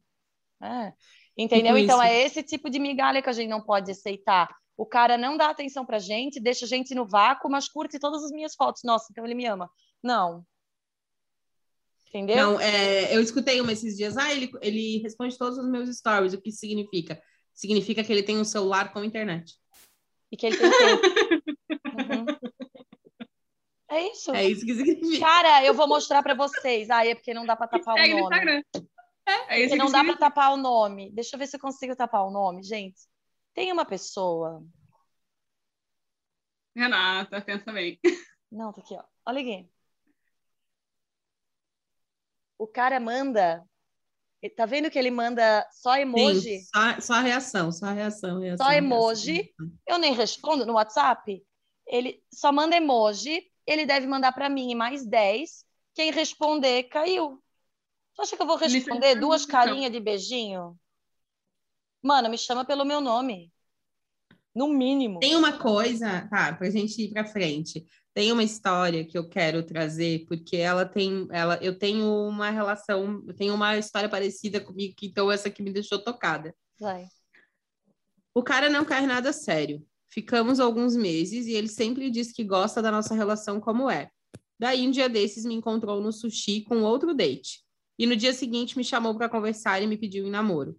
É. 0.62 0.92
Entendeu? 1.36 1.76
Tipo 1.76 1.84
então 1.84 2.02
é 2.02 2.22
esse 2.22 2.42
tipo 2.42 2.68
de 2.68 2.78
migalha 2.78 3.22
que 3.22 3.30
a 3.30 3.32
gente 3.32 3.48
não 3.48 3.62
pode 3.62 3.90
aceitar. 3.90 4.54
O 4.76 4.84
cara 4.84 5.16
não 5.16 5.36
dá 5.36 5.50
atenção 5.50 5.86
pra 5.86 5.98
gente, 5.98 6.40
deixa 6.40 6.64
a 6.64 6.68
gente 6.68 6.94
no 6.94 7.06
vácuo, 7.06 7.50
mas 7.50 7.68
curte 7.68 7.98
todas 7.98 8.24
as 8.24 8.30
minhas 8.30 8.54
fotos. 8.54 8.82
Nossa, 8.84 9.06
então 9.10 9.24
ele 9.24 9.34
me 9.34 9.46
ama. 9.46 9.70
Não. 10.02 10.44
Entendeu? 12.08 12.36
Não, 12.36 12.60
é, 12.60 13.14
eu 13.14 13.20
escutei 13.20 13.60
uma 13.60 13.72
esses 13.72 13.96
dias. 13.96 14.16
Ah, 14.16 14.32
ele, 14.32 14.50
ele 14.60 14.98
responde 14.98 15.36
todos 15.36 15.58
os 15.58 15.68
meus 15.68 15.88
stories. 15.96 16.32
O 16.32 16.40
que 16.40 16.52
significa? 16.52 17.20
Significa 17.52 18.02
que 18.02 18.12
ele 18.12 18.22
tem 18.22 18.38
um 18.38 18.44
celular 18.44 18.92
com 18.92 19.04
internet. 19.04 19.54
E 20.30 20.36
que 20.36 20.46
ele 20.46 20.56
tem 20.56 20.68
uhum. 21.94 22.26
É 23.88 24.10
isso. 24.10 24.32
É 24.32 24.44
isso 24.44 24.66
que 24.66 24.74
significa. 24.74 25.24
Cara, 25.24 25.64
eu 25.64 25.74
vou 25.74 25.86
mostrar 25.86 26.22
para 26.22 26.34
vocês. 26.34 26.90
Ah, 26.90 27.06
é 27.06 27.14
porque 27.14 27.32
não 27.32 27.46
dá 27.46 27.54
para 27.54 27.68
tapar 27.68 27.94
o 27.94 27.98
nome. 27.98 28.12
No 28.12 28.20
Instagram. 28.20 28.62
É, 29.26 29.54
é 29.54 29.60
isso 29.60 29.68
porque 29.70 29.76
não 29.76 29.90
dá 29.90 30.04
para 30.04 30.16
tapar 30.16 30.52
o 30.52 30.56
nome. 30.56 31.10
Deixa 31.12 31.34
eu 31.34 31.38
ver 31.38 31.46
se 31.46 31.56
eu 31.56 31.60
consigo 31.60 31.94
tapar 31.94 32.26
o 32.26 32.30
nome, 32.30 32.62
gente. 32.62 33.00
Tem 33.54 33.72
uma 33.72 33.84
pessoa. 33.84 34.62
Renata, 36.76 37.40
pensa 37.40 37.72
bem. 37.72 38.00
Não, 38.50 38.72
tá 38.72 38.80
aqui, 38.80 38.94
ó. 38.94 39.04
Olha 39.24 39.40
aqui. 39.40 39.68
O 42.58 42.66
cara 42.66 42.98
manda. 42.98 43.64
Tá 44.56 44.66
vendo 44.66 44.90
que 44.90 44.98
ele 44.98 45.10
manda 45.10 45.66
só 45.72 45.96
emoji? 45.96 46.58
Sim, 46.58 46.64
só, 46.74 47.00
só 47.00 47.14
a 47.14 47.20
reação, 47.20 47.72
só 47.72 47.86
a 47.86 47.92
reação. 47.92 48.40
reação 48.40 48.66
só 48.66 48.72
emoji. 48.72 49.32
Reação. 49.32 49.78
Eu 49.86 49.98
nem 49.98 50.12
respondo 50.12 50.66
no 50.66 50.74
WhatsApp. 50.74 51.42
Ele 51.86 52.22
só 52.30 52.52
manda 52.52 52.76
emoji. 52.76 53.50
Ele 53.66 53.86
deve 53.86 54.06
mandar 54.06 54.32
para 54.32 54.50
mim 54.50 54.74
mais 54.74 55.06
10. 55.06 55.64
Quem 55.94 56.10
responder, 56.10 56.84
caiu. 56.84 57.42
Você 58.14 58.22
acha 58.22 58.36
que 58.36 58.42
eu 58.42 58.46
vou 58.46 58.56
responder 58.56 59.14
duas 59.14 59.46
carinhas 59.46 59.90
de 59.90 60.00
beijinho? 60.00 60.78
Mano, 62.04 62.28
me 62.28 62.36
chama 62.36 62.66
pelo 62.66 62.84
meu 62.84 63.00
nome. 63.00 63.50
No 64.54 64.68
mínimo. 64.68 65.20
Tem 65.20 65.34
uma 65.34 65.58
coisa, 65.58 66.28
tá, 66.28 66.52
pra 66.52 66.68
gente 66.68 67.00
ir 67.02 67.10
pra 67.10 67.24
frente. 67.24 67.86
Tem 68.12 68.30
uma 68.30 68.44
história 68.44 69.06
que 69.06 69.16
eu 69.16 69.26
quero 69.26 69.62
trazer, 69.64 70.26
porque 70.26 70.58
ela 70.58 70.84
tem, 70.84 71.26
ela, 71.30 71.56
eu 71.62 71.78
tenho 71.78 72.04
uma 72.28 72.50
relação, 72.50 73.24
eu 73.26 73.34
tenho 73.34 73.54
uma 73.54 73.78
história 73.78 74.08
parecida 74.08 74.60
comigo, 74.60 74.94
então 75.02 75.32
essa 75.32 75.48
aqui 75.48 75.62
me 75.62 75.72
deixou 75.72 75.98
tocada. 75.98 76.54
Vai. 76.78 77.08
O 78.34 78.42
cara 78.42 78.68
não 78.68 78.84
quer 78.84 79.06
nada 79.06 79.32
sério. 79.32 79.82
Ficamos 80.12 80.60
alguns 80.60 80.94
meses 80.94 81.46
e 81.46 81.52
ele 81.52 81.68
sempre 81.68 82.10
diz 82.10 82.30
que 82.32 82.44
gosta 82.44 82.82
da 82.82 82.90
nossa 82.90 83.14
relação 83.14 83.58
como 83.58 83.88
é. 83.88 84.10
Daí, 84.60 84.86
um 84.86 84.90
dia 84.90 85.08
desses, 85.08 85.46
me 85.46 85.54
encontrou 85.54 86.02
no 86.02 86.12
sushi 86.12 86.60
com 86.60 86.82
outro 86.82 87.14
date. 87.14 87.64
E 87.98 88.06
no 88.06 88.14
dia 88.14 88.34
seguinte 88.34 88.76
me 88.76 88.84
chamou 88.84 89.16
para 89.16 89.28
conversar 89.28 89.82
e 89.82 89.86
me 89.86 89.96
pediu 89.96 90.26
em 90.26 90.30
namoro. 90.30 90.78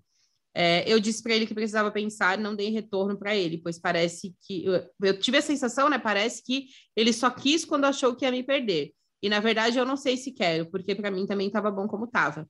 É, 0.58 0.89
eu 0.89 1.01
disse 1.01 1.22
para 1.22 1.36
ele 1.36 1.45
que 1.45 1.53
precisava 1.53 1.91
pensar, 1.91 2.38
não 2.38 2.56
dei 2.56 2.70
retorno 2.70 3.18
para 3.18 3.36
ele, 3.36 3.58
pois 3.58 3.78
parece 3.78 4.34
que 4.39 4.64
eu, 4.64 4.89
eu, 5.03 5.20
tive 5.20 5.38
a 5.38 5.41
sensação, 5.41 5.89
né? 5.89 5.99
Parece 5.99 6.41
que 6.41 6.68
ele 6.95 7.12
só 7.12 7.30
quis 7.30 7.66
quando 7.66 7.84
achou 7.84 8.16
que 8.16 8.24
ia 8.24 8.32
me 8.32 8.41
perder. 8.41 8.93
E 9.22 9.28
na 9.28 9.41
verdade 9.41 9.78
eu 9.78 9.86
não 9.86 9.97
sei 9.97 10.16
se 10.16 10.32
quero, 10.32 10.72
porque 10.72 10.95
para 10.95 11.12
mim 11.12 11.26
também 11.26 11.47
estava 11.47 11.70
bom 11.70 11.88
como 11.88 12.06
estava. 12.06 12.47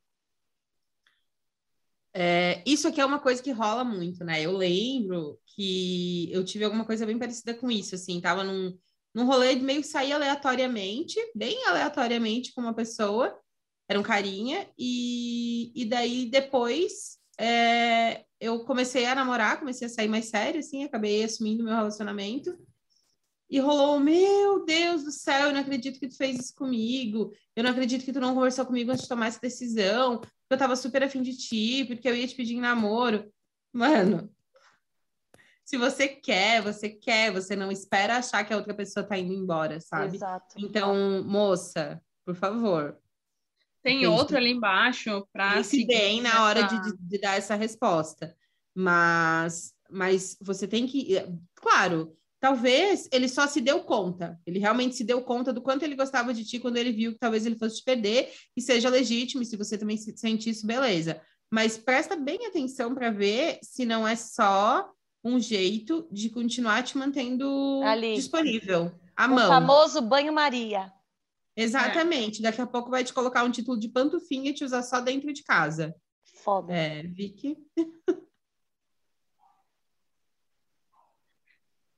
É, 2.14 2.62
isso 2.64 2.88
aqui 2.88 3.02
é 3.02 3.06
uma 3.06 3.18
coisa 3.18 3.42
que 3.42 3.52
rola 3.52 3.84
muito, 3.84 4.24
né? 4.24 4.40
Eu 4.40 4.56
lembro 4.56 5.40
que 5.56 6.30
eu 6.32 6.46
tive 6.46 6.64
alguma 6.64 6.86
coisa 6.86 7.08
bem 7.08 7.18
parecida 7.18 7.56
com 7.56 7.72
isso, 7.72 7.96
assim, 7.96 8.22
tava 8.22 8.44
num, 8.44 8.78
num 9.16 9.26
rolê 9.26 9.56
de 9.56 9.64
meio 9.64 9.82
que 9.82 9.88
sair 9.88 10.14
aleatoriamente, 10.14 11.20
bem 11.34 11.66
aleatoriamente 11.66 12.54
com 12.54 12.62
uma 12.62 12.74
pessoa, 12.74 13.36
era 13.90 14.00
um 14.00 14.04
carinha, 14.04 14.70
e, 14.78 15.72
e 15.76 15.86
daí 15.86 16.28
depois 16.28 17.18
é, 17.40 18.26
eu 18.40 18.64
comecei 18.66 19.06
a 19.06 19.16
namorar, 19.16 19.60
comecei 19.60 19.88
a 19.88 19.90
sair 19.90 20.08
mais 20.08 20.26
sério, 20.26 20.60
assim, 20.60 20.84
acabei 20.84 21.24
assumindo 21.24 21.64
meu 21.64 21.74
relacionamento. 21.74 22.58
E 23.50 23.60
rolou, 23.60 24.00
meu 24.00 24.66
Deus 24.66 25.04
do 25.04 25.12
céu, 25.12 25.48
eu 25.48 25.54
não 25.54 25.62
acredito 25.62 26.00
que 26.00 26.08
tu 26.08 26.18
fez 26.18 26.40
isso 26.40 26.56
comigo, 26.56 27.32
eu 27.56 27.64
não 27.64 27.72
acredito 27.72 28.04
que 28.04 28.12
tu 28.12 28.20
não 28.20 28.34
conversou 28.34 28.66
comigo 28.66 28.92
antes 28.92 29.04
de 29.04 29.10
tomar 29.10 29.28
essa 29.28 29.40
decisão, 29.40 30.20
eu 30.50 30.58
tava 30.58 30.76
super 30.76 31.04
afim 31.04 31.22
de 31.22 31.38
ti, 31.38 31.86
porque 31.86 32.08
eu 32.08 32.16
ia 32.16 32.28
te 32.28 32.36
pedir 32.36 32.56
em 32.56 32.62
namoro. 32.62 33.32
Mano, 33.72 34.34
se 35.64 35.78
você 35.78 36.08
quer, 36.08 36.62
você 36.62 36.90
quer, 36.90 37.32
você 37.32 37.56
não 37.56 37.72
espera 37.72 38.18
achar 38.18 38.44
que 38.44 38.54
a 38.54 38.58
outra 38.58 38.74
pessoa 38.74 39.06
tá 39.06 39.18
indo 39.18 39.34
embora, 39.34 39.80
sabe? 39.80 40.16
Exato. 40.16 40.56
Então, 40.58 41.24
moça, 41.24 42.02
por 42.24 42.36
favor, 42.36 43.00
tem 43.86 43.98
Entendi. 43.98 44.08
outro 44.08 44.36
ali 44.36 44.50
embaixo 44.50 45.28
para 45.32 45.62
se 45.64 45.86
bem 45.86 46.20
na 46.20 46.44
hora 46.44 46.64
de, 46.64 46.82
de, 46.82 46.98
de, 46.98 47.20
dar 47.20 47.38
essa 47.38 47.54
resposta. 47.54 48.36
Mas, 48.76 49.76
mas 49.88 50.36
você 50.42 50.68
tem 50.68 50.88
que. 50.88 51.16
Eh, 51.16 51.30
claro, 51.54 52.18
talvez 52.40 53.08
ele 53.12 53.30
só 53.30 53.46
se 53.46 53.62
deu 53.62 53.84
conta. 53.84 54.40
Ele 54.44 54.58
realmente 54.58 54.96
se 54.96 55.04
deu 55.04 55.22
conta 55.22 55.54
do 55.54 55.62
quanto 55.62 55.84
ele 55.84 55.96
gostava 55.96 56.34
de 56.34 56.44
ti 56.44 56.58
quando 56.58 56.78
ele 56.78 56.92
viu 56.92 57.12
que 57.12 57.20
talvez 57.20 57.46
ele 57.46 57.60
fosse 57.60 57.78
te 57.78 57.84
perder 57.84 58.34
e 58.58 58.62
seja 58.62 58.90
legítimo. 58.90 59.44
E 59.44 59.46
se 59.46 59.56
você 59.56 59.78
também 59.78 59.98
sente 59.98 60.50
isso, 60.50 60.66
beleza. 60.66 61.22
Mas 61.54 61.78
presta 61.78 62.16
bem 62.16 62.48
atenção 62.48 62.96
para 62.96 63.12
ver 63.12 63.60
se 63.62 63.86
não 63.86 64.08
é 64.08 64.16
só 64.16 64.90
um 65.24 65.40
jeito 65.40 66.08
de 66.12 66.32
continuar 66.32 66.82
te 66.82 66.98
mantendo 66.98 67.84
Ali. 67.84 68.16
disponível. 68.16 68.92
A 69.16 69.28
o 69.28 69.36
mão. 69.36 69.48
famoso 69.48 70.02
banho-maria. 70.02 70.92
Exatamente. 71.56 72.40
É. 72.40 72.44
Daqui 72.44 72.62
a 72.62 72.68
pouco 72.68 72.90
vai 72.90 73.04
te 73.04 73.14
colocar 73.14 73.44
um 73.44 73.52
título 73.52 73.80
de 73.80 73.90
pantufinha 73.90 74.50
e 74.50 74.54
te 74.54 74.64
usar 74.64 74.84
só 74.84 75.00
dentro 75.00 75.32
de 75.32 75.44
casa. 75.44 75.96
Foda. 76.44 76.74
É, 76.74 77.04
Vicky. 77.04 77.58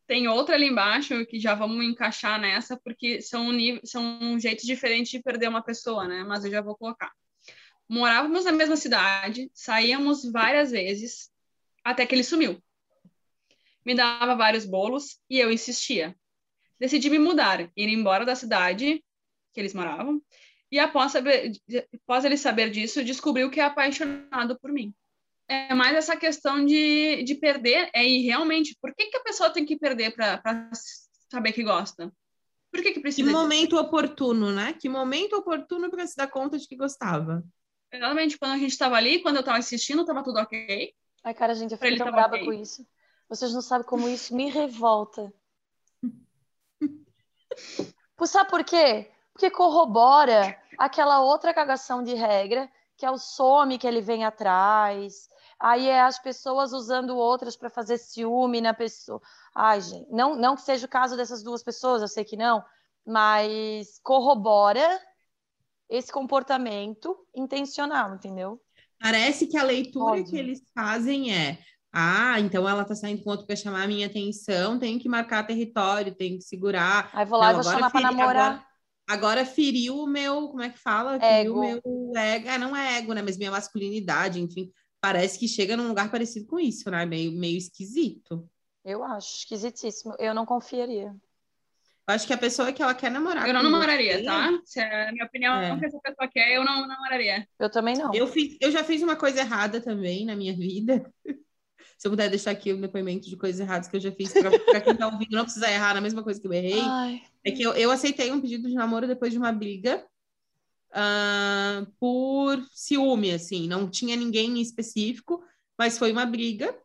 Tem 0.05 0.27
outra 0.29 0.55
ali 0.55 0.67
embaixo 0.67 1.25
que 1.25 1.37
já 1.37 1.53
vamos 1.53 1.83
encaixar 1.83 2.39
nessa, 2.39 2.77
porque 2.77 3.21
são, 3.21 3.49
são 3.83 4.39
jeitos 4.39 4.65
diferentes 4.65 5.11
de 5.11 5.21
perder 5.21 5.49
uma 5.49 5.61
pessoa, 5.61 6.07
né? 6.07 6.23
Mas 6.23 6.45
eu 6.45 6.51
já 6.51 6.61
vou 6.61 6.77
colocar. 6.77 7.11
Morávamos 7.89 8.45
na 8.45 8.53
mesma 8.53 8.77
cidade, 8.77 9.51
saíamos 9.53 10.23
várias 10.31 10.71
vezes, 10.71 11.29
até 11.83 12.05
que 12.05 12.15
ele 12.15 12.23
sumiu. 12.23 12.61
Me 13.85 13.95
dava 13.95 14.33
vários 14.35 14.65
bolos 14.65 15.19
e 15.29 15.39
eu 15.39 15.51
insistia. 15.51 16.15
Decidi 16.79 17.09
me 17.09 17.19
mudar, 17.19 17.61
ir 17.75 17.89
embora 17.89 18.25
da 18.25 18.35
cidade 18.35 19.03
que 19.57 19.61
eles 19.61 19.73
moravam. 19.73 20.21
E 20.71 20.77
após, 20.77 21.13
saber, 21.13 21.51
após 22.03 22.23
ele 22.23 22.37
saber 22.37 22.69
disso, 22.69 23.03
descobriu 23.03 23.49
que 23.49 23.59
é 23.59 23.63
apaixonado 23.63 24.59
por 24.59 24.71
mim. 24.71 24.93
É 25.47 25.73
mais 25.73 25.95
essa 25.95 26.15
questão 26.15 26.63
de, 26.63 27.23
de 27.23 27.35
perder, 27.35 27.89
é 27.91 28.05
ir 28.05 28.23
realmente, 28.23 28.77
por 28.79 28.93
que, 28.93 29.07
que 29.07 29.17
a 29.17 29.23
pessoa 29.23 29.49
tem 29.49 29.65
que 29.65 29.79
perder 29.79 30.13
para 30.13 30.69
saber 31.31 31.53
que 31.53 31.63
gosta? 31.63 32.13
Por 32.69 32.83
que, 32.83 32.91
que 32.91 32.99
precisa? 32.99 33.27
Que 33.27 33.35
momento 33.35 33.71
disso? 33.71 33.81
oportuno, 33.81 34.51
né? 34.51 34.73
Que 34.73 34.89
momento 34.89 35.37
oportuno 35.37 35.89
para 35.89 36.05
se 36.05 36.15
dar 36.15 36.27
conta 36.27 36.59
de 36.59 36.67
que 36.67 36.75
gostava. 36.75 37.43
Exatamente, 37.91 38.37
quando 38.37 38.51
a 38.51 38.57
gente 38.57 38.73
estava 38.73 38.97
ali, 38.97 39.21
quando 39.21 39.37
eu 39.37 39.39
estava 39.39 39.57
assistindo, 39.57 40.01
estava 40.01 40.21
tudo 40.21 40.39
ok. 40.39 40.93
Ai, 41.23 41.33
cara, 41.33 41.55
gente, 41.55 41.71
eu 41.71 41.77
fico 41.77 41.97
tão 41.97 42.11
brava 42.11 42.35
okay. 42.35 42.45
com 42.45 42.53
isso. 42.53 42.85
Vocês 43.27 43.53
não 43.53 43.61
sabem 43.61 43.87
como 43.87 44.07
isso 44.07 44.35
me 44.35 44.49
revolta. 44.49 45.33
Sabe 48.25 48.49
por 48.49 48.63
quê? 48.65 49.09
Porque 49.37 49.51
corrobora 49.51 50.57
aquela 50.79 51.21
outra 51.21 51.53
cagação 51.53 52.03
de 52.03 52.15
regra, 52.15 52.67
que 52.97 53.05
é 53.05 53.11
o 53.11 53.19
some 53.19 53.77
que 53.77 53.85
ele 53.85 54.01
vem 54.01 54.25
atrás, 54.25 55.29
aí 55.59 55.87
é 55.87 56.01
as 56.01 56.17
pessoas 56.17 56.73
usando 56.73 57.15
outras 57.15 57.55
para 57.55 57.69
fazer 57.69 57.99
ciúme 57.99 58.59
na 58.59 58.73
pessoa. 58.73 59.21
Ai, 59.53 59.79
gente, 59.79 60.09
não, 60.09 60.35
não 60.35 60.55
que 60.55 60.63
seja 60.63 60.87
o 60.87 60.89
caso 60.89 61.15
dessas 61.15 61.43
duas 61.43 61.61
pessoas, 61.61 62.01
eu 62.01 62.07
sei 62.07 62.25
que 62.25 62.35
não, 62.35 62.65
mas 63.05 63.99
corrobora 64.01 64.99
esse 65.87 66.11
comportamento 66.11 67.15
intencional, 67.35 68.15
entendeu? 68.15 68.59
Parece 68.99 69.45
que 69.45 69.55
a 69.55 69.63
leitura 69.63 70.23
que 70.23 70.35
eles 70.35 70.63
fazem 70.73 71.31
é 71.31 71.59
ah, 71.93 72.39
então 72.39 72.67
ela 72.67 72.83
tá 72.83 72.95
saindo 72.95 73.23
com 73.23 73.29
outro 73.29 73.45
para 73.45 73.55
chamar 73.55 73.83
a 73.83 73.87
minha 73.87 74.07
atenção, 74.07 74.77
tem 74.77 74.99
que 74.99 75.07
marcar 75.07 75.45
território, 75.45 76.13
tem 76.13 76.37
que 76.37 76.43
segurar. 76.43 77.09
Aí 77.13 77.25
vou 77.25 77.39
lá 77.39 77.53
não, 77.53 77.59
e 77.59 77.63
vou 77.63 77.71
chamar 77.71 77.91
para 77.91 78.01
namorar. 78.01 78.29
Agora, 78.29 78.66
Agora 79.07 79.45
feriu 79.45 79.97
o 79.99 80.05
meu, 80.07 80.49
como 80.49 80.61
é 80.61 80.69
que 80.69 80.77
fala? 80.77 81.17
Feriu 81.19 81.55
o 81.55 81.59
meu 81.61 81.77
ego. 82.15 82.49
É, 82.49 82.57
não 82.57 82.75
é 82.75 82.97
ego, 82.97 83.13
né? 83.13 83.21
Mas 83.21 83.37
minha 83.37 83.51
masculinidade, 83.51 84.41
enfim. 84.41 84.71
Parece 84.99 85.39
que 85.39 85.47
chega 85.47 85.77
num 85.77 85.87
lugar 85.87 86.11
parecido 86.11 86.45
com 86.47 86.59
isso, 86.59 86.89
né? 86.91 87.05
Meio, 87.05 87.31
meio 87.31 87.57
esquisito. 87.57 88.49
Eu 88.83 89.03
acho 89.03 89.37
esquisitíssimo. 89.39 90.13
Eu 90.19 90.33
não 90.33 90.45
confiaria. 90.45 91.15
Eu 92.09 92.13
acho 92.15 92.25
que 92.25 92.33
a 92.33 92.37
pessoa 92.37 92.71
que 92.71 92.81
ela 92.81 92.93
quer 92.95 93.11
namorar. 93.11 93.47
Eu 93.47 93.53
não 93.53 93.63
namoraria, 93.63 94.17
você- 94.19 94.23
tá? 94.23 94.49
Se 94.65 94.79
a 94.79 95.11
minha 95.11 95.25
opinião 95.25 95.55
É. 95.59 95.71
é. 95.71 95.77
que 95.79 95.85
essa 95.85 95.99
pessoa 95.99 96.27
quer, 96.29 96.55
eu 96.55 96.63
não 96.63 96.87
namoraria. 96.87 97.47
Eu 97.59 97.69
também 97.69 97.95
não. 97.97 98.13
Eu, 98.13 98.27
fiz, 98.27 98.57
eu 98.61 98.71
já 98.71 98.83
fiz 98.83 99.01
uma 99.03 99.15
coisa 99.15 99.39
errada 99.41 99.79
também 99.81 100.25
na 100.25 100.35
minha 100.35 100.53
vida. 100.55 101.13
Se 101.97 102.07
eu 102.07 102.11
puder 102.11 102.29
deixar 102.29 102.51
aqui 102.51 102.71
um 102.73 102.79
depoimento 102.81 103.27
de 103.27 103.35
coisas 103.35 103.59
erradas 103.59 103.87
que 103.87 103.95
eu 103.95 103.99
já 103.99 104.11
fiz, 104.11 104.31
para 104.31 104.81
quem 104.81 104.95
tá 104.95 105.07
ouvindo 105.07 105.31
não 105.31 105.43
precisa 105.43 105.69
errar 105.71 105.95
na 105.95 106.01
mesma 106.01 106.23
coisa 106.23 106.39
que 106.39 106.45
eu 106.45 106.53
errei. 106.53 106.79
Ai, 106.79 107.21
É 107.43 107.51
que 107.51 107.63
eu, 107.63 107.73
eu 107.73 107.89
aceitei 107.89 108.31
um 108.31 108.39
pedido 108.39 108.67
de 108.67 108.75
namoro 108.75 109.07
depois 109.07 109.31
de 109.31 109.37
uma 109.39 109.51
briga 109.51 110.05
ah, 110.91 111.85
por 111.99 112.63
ciúme, 112.71 113.31
assim. 113.31 113.67
Não 113.67 113.89
tinha 113.89 114.15
ninguém 114.15 114.57
em 114.57 114.61
específico, 114.61 115.43
mas 115.77 115.97
foi 115.97 116.11
uma 116.11 116.25
briga. 116.25 116.75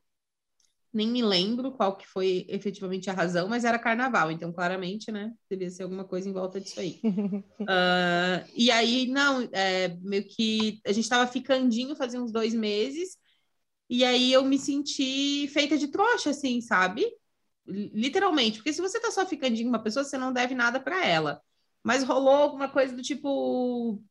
Nem 0.95 1.09
me 1.09 1.23
lembro 1.23 1.73
qual 1.73 1.97
que 1.97 2.07
foi 2.07 2.45
efetivamente 2.49 3.09
a 3.09 3.15
razão, 3.15 3.49
mas 3.49 3.65
era 3.65 3.79
carnaval, 3.79 4.31
então 4.31 4.53
claramente, 4.53 5.11
né, 5.11 5.33
devia 5.49 5.71
ser 5.71 5.85
alguma 5.85 6.05
coisa 6.05 6.29
em 6.29 6.35
volta 6.35 6.61
disso 6.61 6.79
aí. 6.81 7.01
Ah, 7.67 8.45
e 8.55 8.71
aí, 8.71 9.07
não, 9.07 9.49
é, 9.53 9.97
meio 10.03 10.25
que 10.25 10.81
a 10.85 10.93
gente 10.93 11.09
tava 11.09 11.31
ficandinho 11.31 11.97
fazia 11.97 12.21
uns 12.21 12.31
dois 12.31 12.53
meses, 12.53 13.17
e 13.97 14.05
aí 14.05 14.33
eu 14.33 14.45
me 14.45 14.59
senti 14.59 15.49
feita 15.49 15.77
de 15.79 15.89
trouxa, 15.89 16.31
assim, 16.31 16.61
sabe? 16.61 17.07
Li- 17.67 17.91
Literalmente, 17.95 18.59
porque 18.59 18.73
se 18.73 18.81
você 18.83 19.01
tá 19.01 19.11
só 19.11 19.27
ficandinho 19.27 19.67
com 19.71 19.77
uma 19.77 19.83
pessoa, 19.83 20.05
você 20.05 20.19
não 20.19 20.33
deve 20.33 20.55
nada 20.55 20.81
para 20.81 21.05
ela. 21.07 21.43
Mas 21.85 22.05
rolou 22.05 22.35
alguma 22.35 22.69
coisa 22.71 22.95
do 22.97 23.03
tipo. 23.03 24.03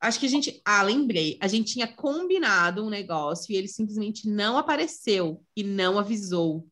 Acho 0.00 0.20
que 0.20 0.26
a 0.26 0.28
gente. 0.28 0.60
Ah, 0.64 0.82
lembrei. 0.82 1.38
A 1.40 1.48
gente 1.48 1.72
tinha 1.72 1.86
combinado 1.88 2.84
um 2.84 2.90
negócio 2.90 3.52
e 3.52 3.56
ele 3.56 3.68
simplesmente 3.68 4.28
não 4.28 4.58
apareceu 4.58 5.42
e 5.56 5.62
não 5.64 5.98
avisou. 5.98 6.68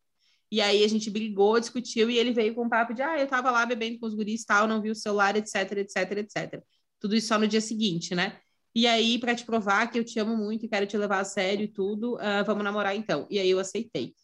E 0.50 0.60
aí 0.60 0.84
a 0.84 0.88
gente 0.88 1.10
brigou, 1.10 1.60
discutiu 1.60 2.10
e 2.10 2.18
ele 2.18 2.32
veio 2.32 2.54
com 2.54 2.64
um 2.66 2.70
papo 2.70 2.94
de: 2.94 3.02
ah, 3.02 3.18
eu 3.20 3.28
tava 3.28 3.50
lá 3.50 3.66
bebendo 3.66 4.00
com 4.00 4.06
os 4.06 4.14
guris 4.14 4.44
tal, 4.44 4.68
não 4.68 4.82
vi 4.82 4.90
o 4.90 4.94
celular, 4.96 5.36
etc, 5.36 5.54
etc, 5.78 5.96
etc. 6.18 6.64
Tudo 7.00 7.16
isso 7.16 7.28
só 7.28 7.38
no 7.38 7.48
dia 7.48 7.60
seguinte, 7.62 8.14
né? 8.14 8.40
E 8.74 8.86
aí, 8.86 9.18
para 9.18 9.34
te 9.34 9.44
provar 9.44 9.90
que 9.90 9.98
eu 9.98 10.04
te 10.04 10.18
amo 10.18 10.36
muito 10.36 10.64
e 10.64 10.68
quero 10.68 10.86
te 10.86 10.96
levar 10.96 11.20
a 11.20 11.24
sério 11.24 11.64
e 11.64 11.68
tudo, 11.68 12.16
ah, 12.20 12.42
vamos 12.42 12.64
namorar 12.64 12.96
então. 12.96 13.26
E 13.30 13.38
aí 13.38 13.50
eu 13.50 13.58
aceitei. 13.58 14.14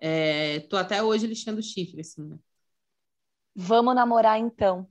É, 0.00 0.60
tô 0.62 0.76
até 0.76 1.02
hoje 1.02 1.26
lixando 1.26 1.62
chifre, 1.62 2.00
assim, 2.02 2.24
né? 2.28 2.38
Vamos 3.56 3.94
namorar 3.94 4.38
então. 4.38 4.88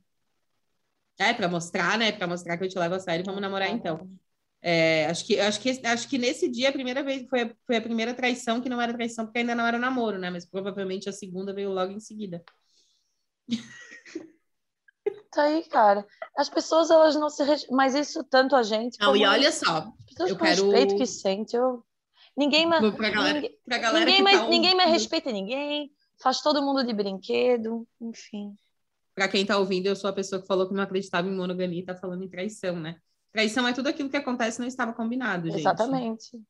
É, 1.17 1.33
para 1.33 1.47
mostrar, 1.47 1.97
né? 1.97 2.11
Para 2.11 2.27
mostrar 2.27 2.57
que 2.57 2.65
eu 2.65 2.69
te 2.69 2.77
levo 2.77 2.95
a 2.95 2.99
sério, 2.99 3.23
vamos 3.25 3.41
namorar 3.41 3.69
então. 3.69 4.09
É, 4.61 5.05
acho 5.07 5.25
que, 5.25 5.39
acho 5.39 5.61
que, 5.61 5.69
acho 5.85 6.09
que 6.09 6.17
nesse 6.17 6.49
dia, 6.49 6.69
a 6.69 6.73
primeira 6.73 7.03
vez, 7.03 7.25
foi, 7.29 7.43
a- 7.43 7.55
foi 7.65 7.77
a 7.77 7.81
primeira 7.81 8.13
traição 8.13 8.61
que 8.61 8.69
não 8.69 8.81
era 8.81 8.93
traição, 8.93 9.25
porque 9.25 9.39
ainda 9.39 9.55
não 9.55 9.65
era 9.67 9.79
namoro, 9.79 10.17
né? 10.19 10.29
Mas 10.29 10.45
provavelmente 10.45 11.07
a 11.09 11.13
segunda 11.13 11.53
veio 11.53 11.71
logo 11.71 11.91
em 11.93 11.99
seguida. 11.99 12.43
Tá 15.35 15.43
aí, 15.43 15.63
cara. 15.65 16.07
As 16.37 16.47
pessoas, 16.49 16.89
elas 16.89 17.15
não 17.15 17.29
se. 17.29 17.43
res- 17.43 17.67
Mas 17.69 17.93
isso 17.93 18.23
tanto 18.23 18.55
a 18.55 18.63
gente. 18.63 18.97
Não, 18.99 19.07
como 19.07 19.17
e 19.17 19.25
olha 19.27 19.51
só, 19.51 19.79
As 19.79 20.05
pessoas 20.09 20.29
eu 20.29 20.37
com 20.37 20.45
quero- 20.45 20.69
respeito 20.71 20.95
que 20.95 21.05
sente. 21.05 21.55
Eu... 21.55 21.83
Ninguém 22.37 22.65
mais. 22.65 22.81
pra 22.95 23.09
galera, 23.09 23.33
Ninguém, 23.41 23.59
pra 23.65 23.77
galera 23.77 23.99
ninguém, 24.05 24.15
que 24.17 24.23
mais, 24.23 24.39
tá 24.39 24.47
ninguém 24.47 24.75
mais 24.75 24.89
respeita 24.91 25.31
ninguém. 25.31 25.91
Faz 26.21 26.41
todo 26.41 26.61
mundo 26.61 26.85
de 26.85 26.93
brinquedo. 26.93 27.85
Enfim. 27.99 28.55
Pra 29.13 29.27
quem 29.27 29.45
tá 29.45 29.57
ouvindo, 29.57 29.87
eu 29.87 29.95
sou 29.95 30.09
a 30.09 30.13
pessoa 30.13 30.41
que 30.41 30.47
falou 30.47 30.67
que 30.67 30.73
não 30.73 30.83
acreditava 30.83 31.27
em 31.27 31.35
monogamia 31.35 31.79
e 31.81 31.85
tá 31.85 31.95
falando 31.95 32.23
em 32.23 32.29
traição, 32.29 32.77
né? 32.79 32.97
Traição 33.31 33.67
é 33.67 33.73
tudo 33.73 33.87
aquilo 33.87 34.09
que 34.09 34.17
acontece 34.17 34.57
e 34.57 34.61
não 34.61 34.67
estava 34.67 34.93
combinado, 34.93 35.47
gente. 35.49 35.59
Exatamente. 35.59 36.41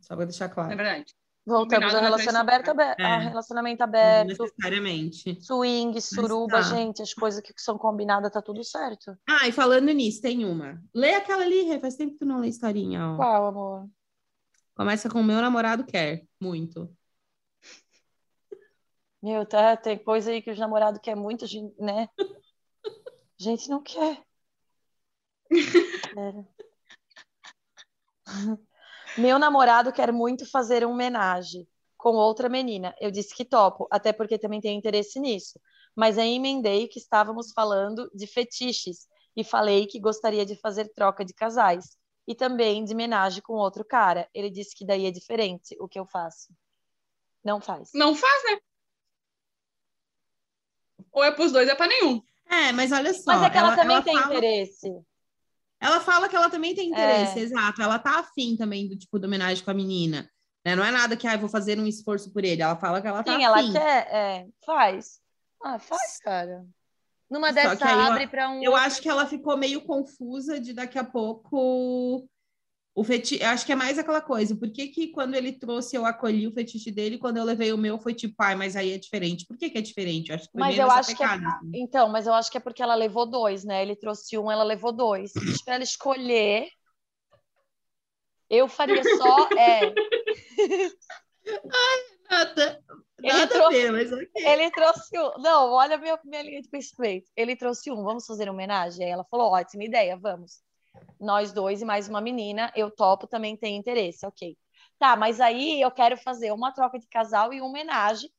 Só 0.00 0.14
pra 0.16 0.24
deixar 0.24 0.44
É 0.46 0.48
claro. 0.48 0.68
verdade. 0.76 1.12
Voltamos 1.46 1.92
ao 1.94 2.00
na 2.00 2.06
relacionamento 2.06 2.64
traição. 2.64 2.72
aberto, 2.84 3.00
É. 3.00 3.04
a 3.04 3.18
relacionamento 3.18 3.78
Não 3.80 3.84
aberto, 3.84 4.28
necessariamente. 4.28 5.38
swing, 5.42 6.00
suruba, 6.00 6.56
tá. 6.56 6.62
gente, 6.62 7.02
as 7.02 7.12
coisas 7.12 7.42
que 7.42 7.52
são 7.58 7.76
combinadas, 7.76 8.32
tá 8.32 8.40
tudo 8.40 8.64
certo. 8.64 9.14
Ah, 9.28 9.46
e 9.46 9.52
falando 9.52 9.90
nisso, 9.92 10.22
tem 10.22 10.44
uma. 10.44 10.82
Lê 10.94 11.14
aquela 11.14 11.42
ali, 11.42 11.62
Rê, 11.64 11.78
faz 11.78 11.96
tempo 11.96 12.12
que 12.14 12.18
tu 12.20 12.24
não 12.26 12.38
lê 12.40 12.48
historinha, 12.48 13.10
ó. 13.10 13.16
Qual, 13.16 13.46
amor? 13.46 13.88
Começa 14.74 15.10
com 15.10 15.22
meu 15.22 15.40
namorado 15.40 15.84
quer, 15.84 16.24
muito. 16.40 16.90
Meu, 19.22 19.46
tá, 19.46 19.76
tem 19.76 19.98
coisa 19.98 20.30
aí 20.30 20.42
que 20.42 20.50
os 20.50 20.58
namorados 20.58 21.00
querem 21.00 21.20
muito, 21.22 21.44
né? 21.78 22.08
Gente 23.38 23.68
não 23.68 23.82
quer. 23.82 24.22
Sério. 26.14 26.46
Meu 29.16 29.38
namorado 29.38 29.92
quer 29.92 30.12
muito 30.12 30.48
fazer 30.50 30.84
um 30.84 30.90
homenagem 30.90 31.68
com 31.96 32.16
outra 32.16 32.48
menina. 32.48 32.94
Eu 33.00 33.10
disse 33.10 33.34
que 33.34 33.44
topo, 33.44 33.86
até 33.90 34.12
porque 34.12 34.38
também 34.38 34.60
tenho 34.60 34.76
interesse 34.76 35.20
nisso. 35.20 35.58
Mas 35.94 36.18
aí 36.18 36.34
emendei 36.34 36.88
que 36.88 36.98
estávamos 36.98 37.52
falando 37.52 38.10
de 38.12 38.26
fetiches 38.26 39.06
e 39.36 39.44
falei 39.44 39.86
que 39.86 40.00
gostaria 40.00 40.44
de 40.44 40.56
fazer 40.56 40.92
troca 40.92 41.24
de 41.24 41.32
casais 41.32 41.96
e 42.26 42.34
também 42.34 42.84
de 42.84 42.92
homenagem 42.92 43.42
com 43.42 43.54
outro 43.54 43.84
cara. 43.84 44.28
Ele 44.34 44.50
disse 44.50 44.74
que 44.74 44.84
daí 44.84 45.06
é 45.06 45.10
diferente 45.10 45.76
o 45.80 45.88
que 45.88 45.98
eu 45.98 46.06
faço. 46.06 46.52
Não 47.44 47.60
faz. 47.60 47.90
Não 47.94 48.14
faz, 48.14 48.44
né? 48.44 48.58
Ou 51.12 51.22
é 51.22 51.30
pros 51.30 51.52
dois, 51.52 51.68
é 51.68 51.74
pra 51.74 51.86
nenhum. 51.86 52.20
É, 52.46 52.72
mas 52.72 52.90
olha 52.90 53.14
só. 53.14 53.32
Mas 53.32 53.42
é 53.42 53.50
que 53.50 53.58
ela, 53.58 53.76
também 53.76 54.02
tem 54.02 54.14
fala, 54.14 54.34
interesse. 54.34 54.90
Ela 55.84 56.00
fala 56.00 56.28
que 56.28 56.34
ela 56.36 56.48
também 56.48 56.74
tem 56.74 56.88
interesse, 56.90 57.38
É. 57.38 57.42
exato. 57.42 57.82
Ela 57.82 57.98
tá 57.98 58.18
afim 58.20 58.56
também 58.56 58.88
do 58.88 58.96
tipo 58.96 59.18
de 59.18 59.26
homenagem 59.26 59.64
com 59.64 59.70
a 59.70 59.74
menina. 59.74 60.28
Né? 60.64 60.74
Não 60.74 60.84
é 60.84 60.90
nada 60.90 61.16
que, 61.16 61.26
ah, 61.26 61.34
eu 61.34 61.38
vou 61.40 61.48
fazer 61.48 61.78
um 61.78 61.86
esforço 61.86 62.32
por 62.32 62.42
ele. 62.44 62.62
Ela 62.62 62.76
fala 62.76 63.02
que 63.02 63.06
ela 63.06 63.22
tá 63.22 63.36
Sim, 63.36 63.44
ela 63.44 63.60
afim. 63.60 63.72
quer, 63.72 64.08
é, 64.10 64.46
faz. 64.64 65.20
Ah, 65.62 65.78
faz, 65.78 66.18
cara. 66.20 66.64
Numa 67.30 67.48
Só 67.48 67.54
dessa 67.54 67.86
abre 67.86 68.26
pra 68.26 68.50
um. 68.50 68.62
Eu 68.62 68.74
acho 68.76 69.00
que 69.02 69.08
ela 69.08 69.26
ficou 69.26 69.56
meio 69.56 69.80
confusa 69.82 70.60
de 70.60 70.72
daqui 70.72 70.98
a 70.98 71.04
pouco 71.04 72.28
o 72.94 73.02
fetiche. 73.02 73.42
Acho 73.42 73.66
que 73.66 73.72
é 73.72 73.76
mais 73.76 73.98
aquela 73.98 74.20
coisa. 74.20 74.56
Por 74.56 74.70
que, 74.70 74.88
que 74.88 75.08
quando 75.08 75.34
ele 75.34 75.52
trouxe 75.52 75.96
eu 75.96 76.06
acolhi 76.06 76.46
o 76.46 76.52
fetiche 76.52 76.90
dele, 76.92 77.18
quando 77.18 77.38
eu 77.38 77.44
levei 77.44 77.72
o 77.72 77.78
meu 77.78 77.98
foi 77.98 78.14
tipo, 78.14 78.34
ai, 78.40 78.54
mas 78.54 78.76
aí 78.76 78.92
é 78.92 78.98
diferente. 78.98 79.44
Por 79.46 79.56
que, 79.58 79.68
que 79.70 79.78
é 79.78 79.80
diferente? 79.80 80.28
Eu 80.30 80.36
acho 80.36 80.44
que 80.46 80.52
foi 80.52 80.60
Mas 80.60 80.78
eu 80.78 80.90
acho 80.90 81.16
que 81.16 81.22
é- 81.22 81.26
assim. 81.26 81.70
Então, 81.74 82.08
mas 82.08 82.26
eu 82.26 82.34
acho 82.34 82.50
que 82.50 82.56
é 82.56 82.60
porque 82.60 82.82
ela 82.82 82.94
levou 82.94 83.26
dois, 83.26 83.64
né? 83.64 83.82
Ele 83.82 83.96
trouxe 83.96 84.38
um, 84.38 84.50
ela 84.50 84.62
levou 84.62 84.92
dois. 84.92 85.32
Pra 85.64 85.74
ela 85.74 85.84
escolher. 85.84 86.68
Eu 88.48 88.68
faria 88.68 89.02
só. 89.02 89.48
É, 89.56 89.92
Nada, 92.30 92.80
Ele 93.22 93.32
nada 93.32 93.44
a 93.44 93.48
trouxe- 93.48 93.76
ver, 93.82 93.92
mas 93.92 94.12
ok. 94.12 94.28
ele 94.36 94.70
trouxe 94.70 95.18
um. 95.18 95.38
Não, 95.38 95.72
olha 95.72 95.94
a 95.96 95.98
minha, 95.98 96.18
minha 96.24 96.42
linha 96.42 96.62
de 96.62 96.68
pensamento. 96.68 97.30
Ele 97.36 97.54
trouxe 97.56 97.90
um, 97.90 98.02
vamos 98.02 98.26
fazer 98.26 98.48
homenagem? 98.48 99.04
Aí 99.04 99.10
ela 99.12 99.24
falou: 99.24 99.52
ótima 99.52 99.84
ideia, 99.84 100.16
vamos. 100.16 100.62
Nós 101.20 101.52
dois 101.52 101.82
e 101.82 101.84
mais 101.84 102.08
uma 102.08 102.20
menina, 102.20 102.72
eu 102.76 102.90
topo, 102.90 103.26
também 103.26 103.56
tem 103.56 103.76
interesse, 103.76 104.26
ok. 104.26 104.56
Tá, 104.98 105.16
mas 105.16 105.40
aí 105.40 105.80
eu 105.80 105.90
quero 105.90 106.16
fazer 106.16 106.52
uma 106.52 106.72
troca 106.72 106.98
de 106.98 107.06
casal 107.08 107.52
e 107.52 107.60
uma 107.60 107.68
homenagem 107.68 108.30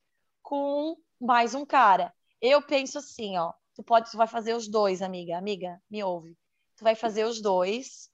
com 0.42 0.96
mais 1.20 1.56
um 1.56 1.66
cara. 1.66 2.14
Eu 2.42 2.62
penso 2.62 2.98
assim, 3.00 3.38
ó, 3.38 3.54
tu 3.74 3.84
pode, 3.84 4.12
tu 4.12 4.18
vai 4.18 4.28
fazer 4.28 4.54
os 4.54 4.68
dois, 4.68 5.02
amiga, 5.02 5.38
amiga, 5.38 5.82
me 5.90 6.04
ouve. 6.04 6.38
Tu 6.78 6.84
vai 6.84 6.96
fazer 6.96 7.26
os 7.26 7.42
dois, 7.42 8.10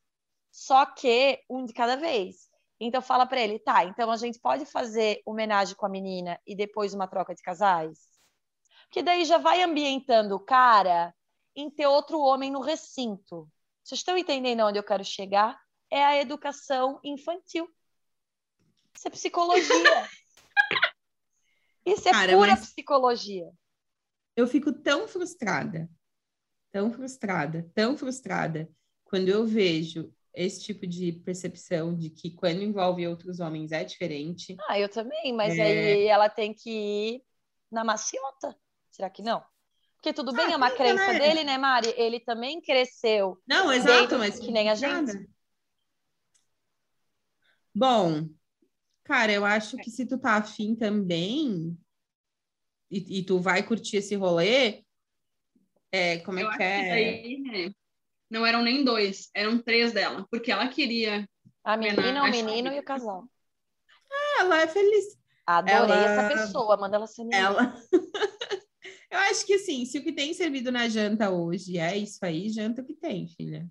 só 0.52 0.86
que 0.86 1.40
um 1.50 1.66
de 1.66 1.74
cada 1.74 1.96
vez. 1.96 2.50
Então 2.80 3.02
fala 3.02 3.26
pra 3.26 3.40
ele, 3.42 3.60
tá, 3.60 3.84
então 3.86 4.10
a 4.10 4.18
gente 4.18 4.40
pode 4.40 4.66
fazer 4.66 5.22
homenagem 5.26 5.76
com 5.76 5.86
a 5.86 5.90
menina 5.90 6.40
e 6.48 6.56
depois 6.56 6.94
uma 6.94 7.08
troca 7.08 7.36
de 7.36 7.44
casais? 7.44 8.00
Porque 8.86 9.04
daí 9.04 9.26
já 9.26 9.38
vai 9.38 9.62
ambientando 9.62 10.36
o 10.36 10.40
cara 10.40 11.14
em 11.56 11.70
ter 11.70 11.88
outro 11.88 12.20
homem 12.20 12.52
no 12.52 12.62
recinto. 12.62 13.48
Vocês 13.84 14.00
estão 14.00 14.18
entendendo 14.18 14.62
onde 14.62 14.78
eu 14.78 14.84
quero 14.84 15.04
chegar? 15.04 15.60
É 15.90 16.04
a 16.04 16.18
educação 16.22 17.00
infantil. 17.04 17.68
Isso 18.96 19.08
é 19.08 19.12
psicologia. 19.12 19.66
Isso 21.86 22.08
é 22.08 22.12
Cara, 22.12 22.34
pura 22.38 22.56
psicologia. 22.56 23.52
eu 24.36 24.48
fico 24.48 24.72
tão 24.72 25.08
frustrada, 25.08 25.90
tão 26.72 26.92
frustrada, 26.94 27.70
tão 27.74 27.98
frustrada 27.98 28.70
quando 29.04 29.30
eu 29.30 29.46
vejo 29.46 30.14
esse 30.34 30.62
tipo 30.64 30.86
de 30.88 31.12
percepção 31.12 31.94
de 31.98 32.10
que 32.10 32.32
quando 32.32 32.62
envolve 32.62 33.06
outros 33.08 33.40
homens 33.40 33.72
é 33.72 33.84
diferente. 33.84 34.56
Ah, 34.70 34.80
eu 34.80 34.88
também, 34.88 35.34
mas 35.34 35.58
É. 35.58 35.64
aí 35.64 36.06
ela 36.06 36.30
tem 36.30 36.54
que 36.54 36.70
ir 36.70 37.24
na 37.70 37.84
maciota. 37.84 38.56
Será 38.92 39.10
que 39.10 39.22
não? 39.22 39.44
Porque 40.02 40.14
tudo 40.14 40.34
bem, 40.34 40.48
Ah, 40.48 40.54
é 40.54 40.58
uma 40.58 40.72
crença 40.72 41.14
né? 41.14 41.20
dele, 41.20 41.44
né, 41.44 41.60
Mari? 41.60 41.94
Ele 41.96 42.20
também 42.20 42.60
cresceu. 42.60 43.38
Não, 43.48 43.72
exato, 43.72 44.18
mas 44.18 44.40
que 44.40 44.52
nem 44.52 44.68
a 44.68 44.74
gente. 44.74 45.30
Bom, 47.74 48.28
cara, 49.04 49.32
eu 49.32 49.46
acho 49.46 49.78
que 49.78 49.92
se 49.92 50.08
tu 50.08 50.18
tá 50.18 50.38
afim 50.38 50.76
também 50.76 51.78
e, 52.90 53.20
e 53.20 53.24
tu 53.24 53.40
vai 53.40 53.62
curtir 53.62 53.98
esse 53.98 54.16
rolê, 54.16 54.84
é, 55.92 56.18
como 56.20 56.40
é 56.40 56.42
Eu 56.42 56.48
que 56.50 56.50
acho 56.50 56.58
que 56.58 56.64
é? 56.64 56.90
daí 56.90 57.40
né, 57.42 57.72
não 58.28 58.44
eram 58.44 58.64
nem 58.64 58.84
dois, 58.84 59.30
eram 59.36 59.62
três 59.62 59.92
dela, 59.94 60.26
porque 60.32 60.52
ela 60.52 60.68
queria. 60.68 61.30
A 61.64 61.78
menina, 61.78 62.24
o 62.24 62.32
menino 62.32 62.74
e 62.74 62.80
o 62.80 62.84
casal. 62.84 63.26
Ela 64.40 64.62
é 64.62 64.68
feliz. 64.68 65.18
Adorei 65.46 65.74
Ela- 65.74 66.06
essa 66.06 66.28
pessoa, 66.28 66.78
manda 66.78 66.96
ela 66.96 67.08
ser 67.08 67.24
minha. 67.24 67.38
Ela, 67.40 67.76
Eu 69.12 69.20
acho 69.20 69.46
que 69.46 69.54
assim, 69.56 69.86
se 69.86 70.00
o 70.00 70.04
que 70.04 70.14
tem 70.14 70.34
servido 70.34 70.72
na 70.72 70.88
janta 70.88 71.30
hoje 71.30 71.78
é 71.78 71.98
isso 71.98 72.18
aí, 72.24 72.50
janta 72.50 72.82
o 72.82 72.86
que 72.86 72.94
tem, 72.96 73.28
filha. 73.28 73.70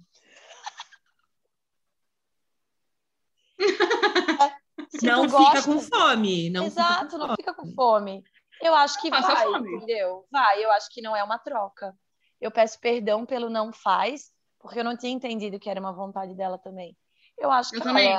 Se 4.90 5.06
não 5.06 5.24
fica 5.24 5.38
gosta- 5.38 5.62
com 5.64 5.80
fome. 5.80 6.50
Não 6.50 6.64
Exato, 6.66 7.04
fica 7.04 7.10
com 7.10 7.18
não 7.18 7.26
fome. 7.26 7.36
fica 7.36 7.54
com 7.54 7.72
fome. 7.74 8.24
Eu 8.60 8.74
acho 8.74 9.00
que 9.00 9.10
Passa 9.10 9.32
vai, 9.34 9.44
fome. 9.46 9.76
entendeu? 9.76 10.26
Vai, 10.30 10.62
eu 10.64 10.70
acho 10.72 10.88
que 10.92 11.00
não 11.00 11.16
é 11.16 11.22
uma 11.24 11.38
troca. 11.38 11.96
Eu 12.40 12.50
peço 12.50 12.78
perdão 12.80 13.24
pelo 13.24 13.48
não 13.48 13.72
faz, 13.72 14.30
porque 14.58 14.78
eu 14.80 14.84
não 14.84 14.96
tinha 14.96 15.12
entendido 15.12 15.58
que 15.58 15.70
era 15.70 15.80
uma 15.80 15.92
vontade 15.92 16.34
dela 16.34 16.58
também. 16.58 16.96
Eu 17.38 17.50
acho 17.50 17.70
que 17.70 17.76
Eu 17.78 17.82
também. 17.82 18.10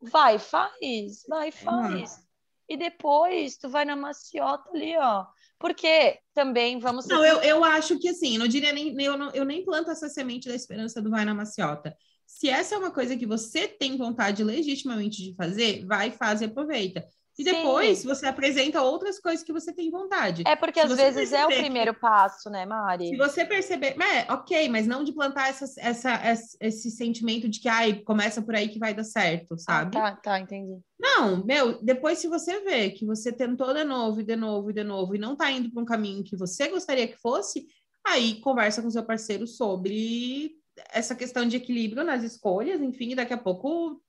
vai, 0.00 0.38
faz, 0.38 1.24
vai, 1.28 1.50
faz. 1.50 2.24
E 2.68 2.76
depois 2.76 3.56
tu 3.56 3.68
vai 3.68 3.84
na 3.84 3.96
maciota 3.96 4.70
ali, 4.70 4.96
ó. 4.98 5.26
Porque 5.58 6.20
também 6.34 6.78
vamos 6.78 7.06
Não, 7.08 7.24
eu, 7.24 7.40
eu 7.42 7.64
acho 7.64 7.98
que 7.98 8.08
assim, 8.08 8.36
não 8.36 8.48
diria 8.48 8.72
nem, 8.72 8.92
nem- 8.94 9.06
eu, 9.06 9.16
não, 9.16 9.30
eu 9.32 9.44
nem 9.44 9.64
planto 9.64 9.90
essa 9.90 10.08
semente 10.08 10.48
da 10.48 10.54
esperança 10.54 11.00
do 11.00 11.10
vai 11.10 11.24
na 11.24 11.34
maciota. 11.34 11.96
Se 12.26 12.48
essa 12.48 12.74
é 12.74 12.78
uma 12.78 12.90
coisa 12.90 13.16
que 13.16 13.26
você 13.26 13.68
tem 13.68 13.96
vontade 13.96 14.42
legitimamente 14.42 15.22
de 15.22 15.34
fazer, 15.36 15.84
vai, 15.86 16.10
faz 16.10 16.40
e 16.40 16.46
aproveita. 16.46 17.06
E 17.38 17.44
Sim. 17.44 17.52
depois 17.52 18.02
você 18.02 18.26
apresenta 18.26 18.80
outras 18.80 19.20
coisas 19.20 19.44
que 19.44 19.52
você 19.52 19.72
tem 19.72 19.90
vontade. 19.90 20.42
É 20.46 20.56
porque 20.56 20.80
Se 20.80 20.86
às 20.86 20.96
vezes 20.96 21.32
é 21.32 21.44
o 21.44 21.48
perceber 21.48 21.54
que- 21.54 21.60
primeiro 21.62 21.94
passo, 21.94 22.48
né, 22.48 22.64
Mari? 22.64 23.08
Se 23.08 23.16
você 23.16 23.44
perceber, 23.44 23.94
é, 24.00 24.32
ok, 24.32 24.68
mas 24.70 24.86
não 24.86 25.04
de 25.04 25.12
plantar 25.12 25.50
essa, 25.50 25.66
essa, 25.78 26.30
esse, 26.32 26.56
esse 26.60 26.90
sentimento 26.90 27.46
de 27.48 27.60
que 27.60 27.68
ai, 27.68 28.00
começa 28.00 28.40
por 28.40 28.54
aí 28.54 28.68
que 28.68 28.78
vai 28.78 28.94
dar 28.94 29.04
certo, 29.04 29.52
Ah, 29.54 29.58
sabe? 29.58 29.92
tá, 29.92 30.16
tá, 30.16 30.40
entendi. 30.40 30.78
Não, 30.98 31.44
meu, 31.44 31.82
depois 31.82 32.18
se 32.18 32.26
você 32.26 32.60
vê 32.60 32.90
que 32.90 33.04
você 33.04 33.30
tentou 33.30 33.74
de 33.74 33.84
novo, 33.84 34.22
e 34.22 34.24
de 34.24 34.34
novo, 34.34 34.70
e 34.70 34.72
de 34.72 34.82
novo, 34.82 35.14
e 35.14 35.18
não 35.18 35.36
tá 35.36 35.50
indo 35.50 35.70
para 35.70 35.82
um 35.82 35.86
caminho 35.86 36.24
que 36.24 36.36
você 36.36 36.68
gostaria 36.68 37.06
que 37.06 37.16
fosse, 37.18 37.66
aí 38.06 38.40
conversa 38.40 38.80
com 38.80 38.90
seu 38.90 39.04
parceiro 39.04 39.46
sobre 39.46 40.52
essa 40.90 41.14
questão 41.14 41.46
de 41.46 41.56
equilíbrio 41.56 42.02
nas 42.02 42.22
escolhas, 42.22 42.80
enfim, 42.80 43.10
e 43.10 43.14
daqui 43.14 43.34
a 43.34 43.38
pouco 43.38 44.00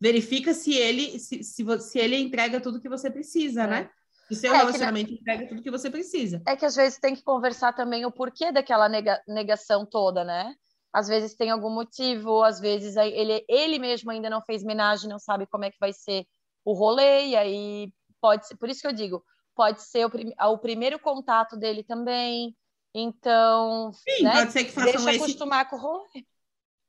verifica 0.00 0.54
se 0.54 0.74
ele 0.74 1.18
se, 1.18 1.42
se, 1.44 1.64
se 1.80 1.98
ele 1.98 2.16
entrega 2.16 2.60
tudo 2.60 2.80
que 2.80 2.88
você 2.88 3.10
precisa, 3.10 3.62
É. 3.64 3.66
né? 3.66 3.90
Se 4.28 4.34
o 4.34 4.36
seu 4.36 4.50
É, 4.50 4.52
na- 4.52 4.58
relacionamento 4.60 5.12
entrega 5.12 5.48
tudo 5.48 5.62
que 5.62 5.70
você 5.70 5.90
precisa. 5.90 6.40
É 6.46 6.56
que 6.56 6.64
às 6.64 6.76
vezes 6.76 6.98
tem 6.98 7.14
que 7.16 7.22
conversar 7.22 7.72
também 7.72 8.06
o 8.06 8.12
porquê 8.12 8.52
daquela 8.52 8.88
nega- 8.88 9.20
negação 9.26 9.84
toda, 9.84 10.24
né? 10.24 10.54
Às 10.92 11.06
vezes 11.08 11.34
tem 11.34 11.50
algum 11.50 11.70
motivo, 11.70 12.42
às 12.42 12.58
vezes 12.60 12.96
ele, 12.96 13.44
ele 13.48 13.78
mesmo 13.78 14.10
ainda 14.10 14.30
não 14.30 14.40
fez 14.42 14.62
homenagem, 14.62 15.08
não 15.08 15.18
sabe 15.18 15.46
como 15.46 15.64
é 15.64 15.70
que 15.70 15.78
vai 15.80 15.92
ser 15.92 16.24
o 16.64 16.72
rolê, 16.72 17.28
e 17.28 17.36
aí 17.36 17.92
pode 18.20 18.46
ser, 18.46 18.56
por 18.56 18.68
isso 18.68 18.80
que 18.82 18.86
eu 18.88 18.92
digo, 18.92 19.24
pode 19.54 19.82
ser 19.82 20.04
o, 20.04 20.10
prim- 20.10 20.34
o 20.38 20.58
primeiro 20.58 20.98
contato 20.98 21.56
dele 21.56 21.82
também. 21.84 22.56
Então, 22.94 23.92
Sim, 23.92 24.24
né? 24.24 24.32
pode 24.32 24.52
ser 24.52 24.64
que 24.64 24.72
façam 24.72 24.92
Deixa 24.92 25.10
esse, 25.12 25.22
acostumar 25.22 25.68
com 25.68 25.76
o 25.76 25.78
rolê. 25.78 26.24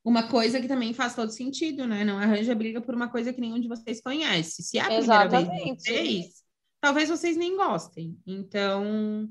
Uma 0.04 0.28
coisa 0.28 0.60
que 0.60 0.66
também 0.68 0.92
faz 0.92 1.14
todo 1.14 1.30
sentido, 1.30 1.86
né? 1.86 2.04
Não 2.04 2.18
arranja 2.18 2.54
briga 2.54 2.80
por 2.80 2.94
uma 2.94 3.08
coisa 3.08 3.32
que 3.32 3.40
nenhum 3.40 3.60
de 3.60 3.68
vocês 3.68 4.00
conhece. 4.00 4.62
Se 4.62 4.78
é 4.78 4.80
a 4.82 4.84
primeira 4.86 5.28
vez 5.28 5.30
de 5.30 5.50
Exatamente. 5.50 5.82
vocês, 5.82 6.44
talvez 6.80 7.08
vocês 7.08 7.36
nem 7.36 7.56
gostem. 7.56 8.20
Então. 8.26 9.28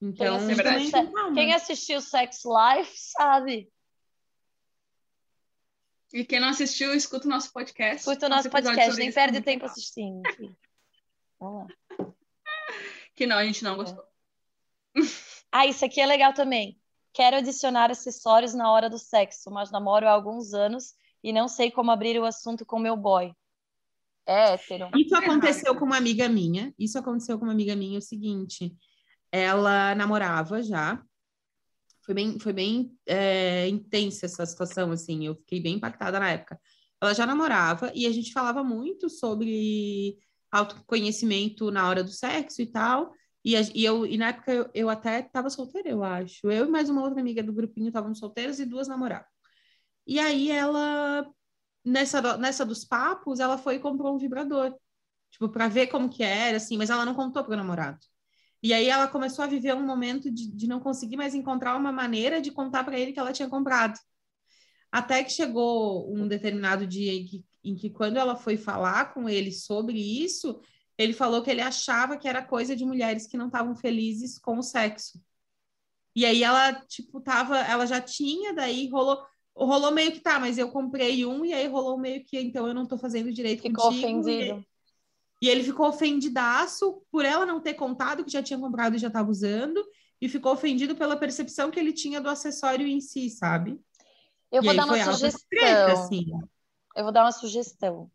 Então, 0.00 0.36
assiste- 0.36 0.62
também 0.62 0.90
com 0.90 1.12
calma. 1.12 1.34
Quem 1.34 1.54
assistiu 1.54 2.00
Sex 2.00 2.42
Life 2.44 2.92
sabe. 2.96 3.70
E 6.12 6.24
quem 6.24 6.38
não 6.40 6.48
assistiu, 6.48 6.94
escuta 6.94 7.26
o 7.26 7.30
nosso 7.30 7.52
podcast. 7.52 7.98
Escuta 7.98 8.26
o 8.26 8.28
nosso 8.28 8.48
episódio 8.48 8.70
podcast, 8.70 8.98
nem 8.98 9.08
é 9.08 9.12
perde 9.12 9.40
tempo 9.40 9.64
legal. 9.64 9.70
assistindo. 9.70 10.22
Vamos 11.38 11.66
lá. 11.98 12.14
Que 13.14 13.26
não, 13.26 13.36
a 13.36 13.44
gente 13.44 13.64
não 13.64 13.76
gostou. 13.76 14.04
Ah, 15.50 15.66
isso 15.66 15.84
aqui 15.84 16.00
é 16.00 16.06
legal 16.06 16.32
também. 16.32 16.78
Quero 17.16 17.36
adicionar 17.36 17.90
acessórios 17.90 18.52
na 18.52 18.70
hora 18.70 18.90
do 18.90 18.98
sexo, 18.98 19.50
mas 19.50 19.70
namoro 19.70 20.06
há 20.06 20.10
alguns 20.10 20.52
anos 20.52 20.92
e 21.24 21.32
não 21.32 21.48
sei 21.48 21.70
como 21.70 21.90
abrir 21.90 22.20
o 22.20 22.26
assunto 22.26 22.66
com 22.66 22.78
meu 22.78 22.94
boy. 22.94 23.32
É 24.26 24.52
hétero. 24.52 24.90
Isso 24.94 25.16
aconteceu 25.16 25.74
com 25.76 25.86
uma 25.86 25.96
amiga 25.96 26.28
minha. 26.28 26.74
Isso 26.78 26.98
aconteceu 26.98 27.38
com 27.38 27.46
uma 27.46 27.54
amiga 27.54 27.74
minha. 27.74 27.96
É 27.96 28.00
o 28.00 28.02
seguinte: 28.02 28.76
ela 29.32 29.94
namorava 29.94 30.62
já. 30.62 31.02
Foi 32.04 32.14
bem, 32.14 32.38
foi 32.38 32.52
bem 32.52 32.94
é, 33.06 33.66
intensa 33.66 34.26
essa 34.26 34.44
situação, 34.44 34.90
assim. 34.90 35.24
Eu 35.24 35.36
fiquei 35.36 35.58
bem 35.58 35.76
impactada 35.76 36.20
na 36.20 36.30
época. 36.30 36.60
Ela 37.00 37.14
já 37.14 37.24
namorava 37.24 37.90
e 37.94 38.06
a 38.06 38.12
gente 38.12 38.30
falava 38.30 38.62
muito 38.62 39.08
sobre 39.08 40.18
autoconhecimento 40.52 41.70
na 41.70 41.88
hora 41.88 42.04
do 42.04 42.10
sexo 42.10 42.60
e 42.60 42.66
tal. 42.66 43.10
E, 43.46 43.56
a- 43.56 43.62
e 43.74 43.84
eu, 43.84 44.06
e 44.06 44.18
na 44.18 44.30
época 44.30 44.52
eu, 44.52 44.70
eu 44.74 44.90
até 44.90 45.20
estava 45.20 45.50
solteira, 45.50 45.88
eu 45.90 46.02
acho. 46.04 46.50
Eu 46.50 46.66
e 46.66 46.70
mais 46.70 46.90
uma 46.90 47.02
outra 47.02 47.20
amiga 47.20 47.42
do 47.44 47.52
grupinho 47.54 47.88
estávamos 47.88 48.18
solteiras 48.18 48.58
e 48.60 48.66
duas 48.66 48.88
namoravam. 48.88 49.26
E 50.06 50.18
aí 50.20 50.50
ela, 50.50 51.26
nessa, 51.84 52.38
nessa 52.38 52.64
dos 52.66 52.84
papos, 52.84 53.40
ela 53.40 53.58
foi 53.58 53.76
e 53.76 53.80
comprou 53.80 54.14
um 54.14 54.18
vibrador. 54.18 54.74
Tipo, 55.30 55.48
para 55.50 55.68
ver 55.68 55.88
como 55.88 56.10
que 56.10 56.22
era, 56.24 56.58
assim, 56.58 56.78
mas 56.78 56.90
ela 56.90 57.04
não 57.06 57.14
contou 57.14 57.44
pro 57.44 57.56
namorado. 57.56 58.00
E 58.62 58.74
aí 58.74 58.88
ela 58.88 59.08
começou 59.08 59.44
a 59.44 59.48
viver 59.48 59.74
um 59.74 59.86
momento 59.86 60.30
de, 60.30 60.50
de 60.50 60.66
não 60.68 60.80
conseguir 60.80 61.16
mais 61.16 61.34
encontrar 61.34 61.76
uma 61.76 61.92
maneira 61.92 62.40
de 62.42 62.52
contar 62.52 62.84
para 62.84 62.98
ele 62.98 63.12
que 63.12 63.20
ela 63.20 63.32
tinha 63.32 63.48
comprado. 63.48 63.98
Até 64.90 65.22
que 65.24 65.30
chegou 65.30 66.12
um 66.14 66.26
determinado 66.26 66.86
dia 66.86 67.12
em 67.12 67.24
que, 67.26 67.44
em 67.62 67.74
que, 67.76 67.90
quando 67.90 68.16
ela 68.16 68.36
foi 68.36 68.56
falar 68.56 69.12
com 69.12 69.28
ele 69.28 69.52
sobre 69.52 69.98
isso, 69.98 70.60
ele 70.98 71.12
falou 71.12 71.42
que 71.42 71.50
ele 71.50 71.60
achava 71.60 72.16
que 72.16 72.28
era 72.28 72.42
coisa 72.44 72.74
de 72.74 72.84
mulheres 72.84 73.26
que 73.26 73.36
não 73.36 73.46
estavam 73.46 73.74
felizes 73.74 74.38
com 74.38 74.58
o 74.58 74.62
sexo. 74.62 75.20
E 76.14 76.24
aí 76.24 76.42
ela, 76.42 76.72
tipo, 76.72 77.20
tava, 77.20 77.58
ela 77.58 77.86
já 77.86 78.00
tinha, 78.00 78.54
daí 78.54 78.88
rolou, 78.88 79.22
rolou 79.54 79.90
meio 79.92 80.12
que 80.12 80.20
tá, 80.20 80.40
mas 80.40 80.56
eu 80.56 80.70
comprei 80.70 81.26
um, 81.26 81.44
e 81.44 81.52
aí 81.52 81.66
rolou 81.66 81.98
meio 81.98 82.24
que, 82.24 82.38
então 82.40 82.66
eu 82.66 82.72
não 82.72 82.86
tô 82.86 82.96
fazendo 82.96 83.30
direito 83.32 83.62
Ficou 83.62 83.88
contigo. 83.88 84.28
E- 84.28 84.42
ofendido. 84.42 84.66
e 85.42 85.48
ele 85.48 85.62
ficou 85.62 85.88
ofendidaço 85.88 87.02
por 87.10 87.24
ela 87.24 87.44
não 87.44 87.60
ter 87.60 87.74
contado 87.74 88.24
que 88.24 88.30
já 88.30 88.42
tinha 88.42 88.58
comprado 88.58 88.96
e 88.96 88.98
já 88.98 89.08
estava 89.08 89.30
usando, 89.30 89.84
e 90.18 90.28
ficou 90.28 90.52
ofendido 90.52 90.96
pela 90.96 91.16
percepção 91.18 91.70
que 91.70 91.78
ele 91.78 91.92
tinha 91.92 92.20
do 92.20 92.30
acessório 92.30 92.86
em 92.86 93.00
si, 93.00 93.28
sabe? 93.28 93.78
Eu 94.50 94.62
E 94.62 94.66
vou 94.66 94.74
dar 94.74 94.86
uma 94.86 94.96
sugestão. 95.04 95.40
treta, 95.50 95.92
assim. 95.92 96.26
Eu 96.94 97.04
vou 97.04 97.12
dar 97.12 97.24
uma 97.24 97.32
sugestão. 97.32 98.10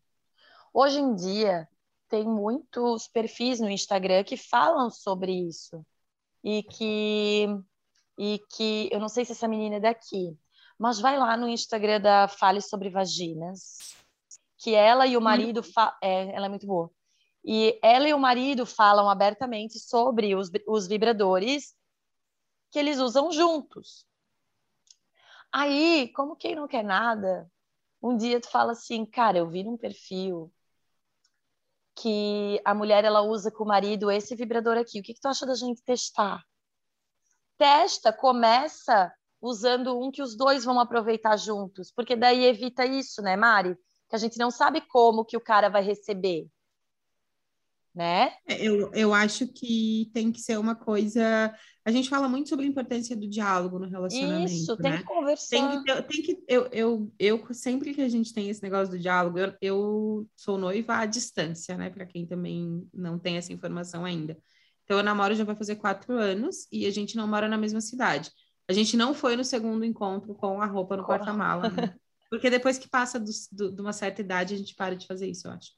Hoje 0.74 0.98
em 0.98 1.14
dia, 1.14 1.68
tem 2.12 2.26
muitos 2.26 3.08
perfis 3.08 3.58
no 3.58 3.70
Instagram 3.70 4.22
que 4.22 4.36
falam 4.36 4.90
sobre 4.90 5.32
isso. 5.32 5.82
E 6.44 6.62
que, 6.62 7.46
e 8.18 8.38
que 8.54 8.90
eu 8.92 9.00
não 9.00 9.08
sei 9.08 9.24
se 9.24 9.32
essa 9.32 9.48
menina 9.48 9.76
é 9.76 9.80
daqui, 9.80 10.36
mas 10.78 11.00
vai 11.00 11.16
lá 11.16 11.38
no 11.38 11.48
Instagram 11.48 12.02
da 12.02 12.28
Fale 12.28 12.60
sobre 12.60 12.90
Vaginas, 12.90 13.78
que 14.58 14.74
ela 14.74 15.06
e 15.06 15.16
o 15.16 15.22
marido. 15.22 15.62
Fa 15.62 15.96
é, 16.02 16.36
ela 16.36 16.46
é 16.46 16.48
muito 16.50 16.66
boa. 16.66 16.90
E 17.42 17.80
ela 17.82 18.06
e 18.06 18.12
o 18.12 18.18
marido 18.18 18.66
falam 18.66 19.08
abertamente 19.08 19.78
sobre 19.78 20.34
os, 20.34 20.50
os 20.68 20.86
vibradores 20.86 21.74
que 22.70 22.78
eles 22.78 22.98
usam 22.98 23.32
juntos. 23.32 24.06
Aí, 25.50 26.12
como 26.14 26.36
quem 26.36 26.54
não 26.56 26.68
quer 26.68 26.84
nada, 26.84 27.50
um 28.02 28.18
dia 28.18 28.38
tu 28.38 28.50
fala 28.50 28.72
assim, 28.72 29.06
cara, 29.06 29.38
eu 29.38 29.48
vi 29.48 29.64
num 29.64 29.78
perfil 29.78 30.52
que 31.96 32.60
a 32.64 32.74
mulher 32.74 33.04
ela 33.04 33.22
usa 33.22 33.50
com 33.50 33.64
o 33.64 33.68
marido 33.68 34.10
esse 34.10 34.34
vibrador 34.34 34.76
aqui. 34.76 35.00
O 35.00 35.02
que, 35.02 35.14
que 35.14 35.20
tu 35.20 35.28
acha 35.28 35.46
da 35.46 35.54
gente 35.54 35.82
testar? 35.82 36.42
Testa, 37.58 38.12
começa 38.12 39.12
usando 39.40 39.98
um 40.00 40.10
que 40.10 40.22
os 40.22 40.36
dois 40.36 40.64
vão 40.64 40.78
aproveitar 40.78 41.36
juntos, 41.36 41.92
porque 41.94 42.14
daí 42.16 42.44
evita 42.44 42.86
isso, 42.86 43.20
né, 43.20 43.36
Mari? 43.36 43.76
Que 44.08 44.16
a 44.16 44.18
gente 44.18 44.38
não 44.38 44.50
sabe 44.50 44.80
como 44.82 45.24
que 45.24 45.36
o 45.36 45.40
cara 45.40 45.68
vai 45.68 45.82
receber, 45.82 46.46
né? 47.94 48.32
É, 48.46 48.66
Eu, 48.66 48.90
eu 48.94 49.14
acho 49.14 49.46
que 49.48 50.10
tem 50.12 50.32
que 50.32 50.40
ser 50.40 50.58
uma 50.58 50.74
coisa. 50.74 51.54
A 51.84 51.90
gente 51.90 52.08
fala 52.08 52.28
muito 52.28 52.48
sobre 52.48 52.64
a 52.64 52.68
importância 52.68 53.16
do 53.16 53.28
diálogo 53.28 53.78
no 53.78 53.88
relacionamento. 53.88 54.50
Isso, 54.52 54.76
tem 54.76 54.90
né? 54.90 54.98
que 54.98 55.04
conversar. 55.04 55.48
Tem 55.48 55.68
que, 55.70 55.84
ter- 55.84 56.02
tem 56.06 56.22
que 56.22 56.44
eu, 56.48 56.68
eu, 56.72 57.12
eu, 57.18 57.54
sempre 57.54 57.92
que 57.92 58.00
a 58.00 58.08
gente 58.08 58.32
tem 58.32 58.48
esse 58.48 58.62
negócio 58.62 58.90
do 58.92 58.98
diálogo, 58.98 59.38
eu, 59.38 59.54
eu 59.60 60.28
sou 60.36 60.56
noiva 60.56 60.96
à 60.96 61.06
distância, 61.06 61.76
né? 61.76 61.90
Para 61.90 62.06
quem 62.06 62.26
também 62.26 62.88
não 62.92 63.18
tem 63.18 63.36
essa 63.36 63.52
informação 63.52 64.04
ainda. 64.04 64.36
Então, 64.84 64.98
eu 64.98 65.04
namoro 65.04 65.34
já 65.34 65.44
vai 65.44 65.54
fazer 65.54 65.76
quatro 65.76 66.14
anos 66.16 66.66
e 66.72 66.86
a 66.86 66.90
gente 66.90 67.16
não 67.16 67.26
mora 67.26 67.48
na 67.48 67.56
mesma 67.56 67.80
cidade. 67.80 68.30
A 68.68 68.72
gente 68.72 68.96
não 68.96 69.12
foi 69.14 69.36
no 69.36 69.44
segundo 69.44 69.84
encontro 69.84 70.34
com 70.34 70.60
a 70.60 70.66
roupa 70.66 70.96
no 70.96 71.04
porta-mala, 71.06 71.68
né? 71.68 71.94
Porque 72.30 72.48
depois 72.48 72.78
que 72.78 72.88
passa 72.88 73.20
dos- 73.20 73.48
do- 73.52 73.70
de 73.70 73.80
uma 73.80 73.92
certa 73.92 74.20
idade, 74.20 74.54
a 74.54 74.56
gente 74.58 74.74
para 74.74 74.96
de 74.96 75.06
fazer 75.06 75.28
isso, 75.28 75.46
eu 75.46 75.52
acho. 75.52 75.72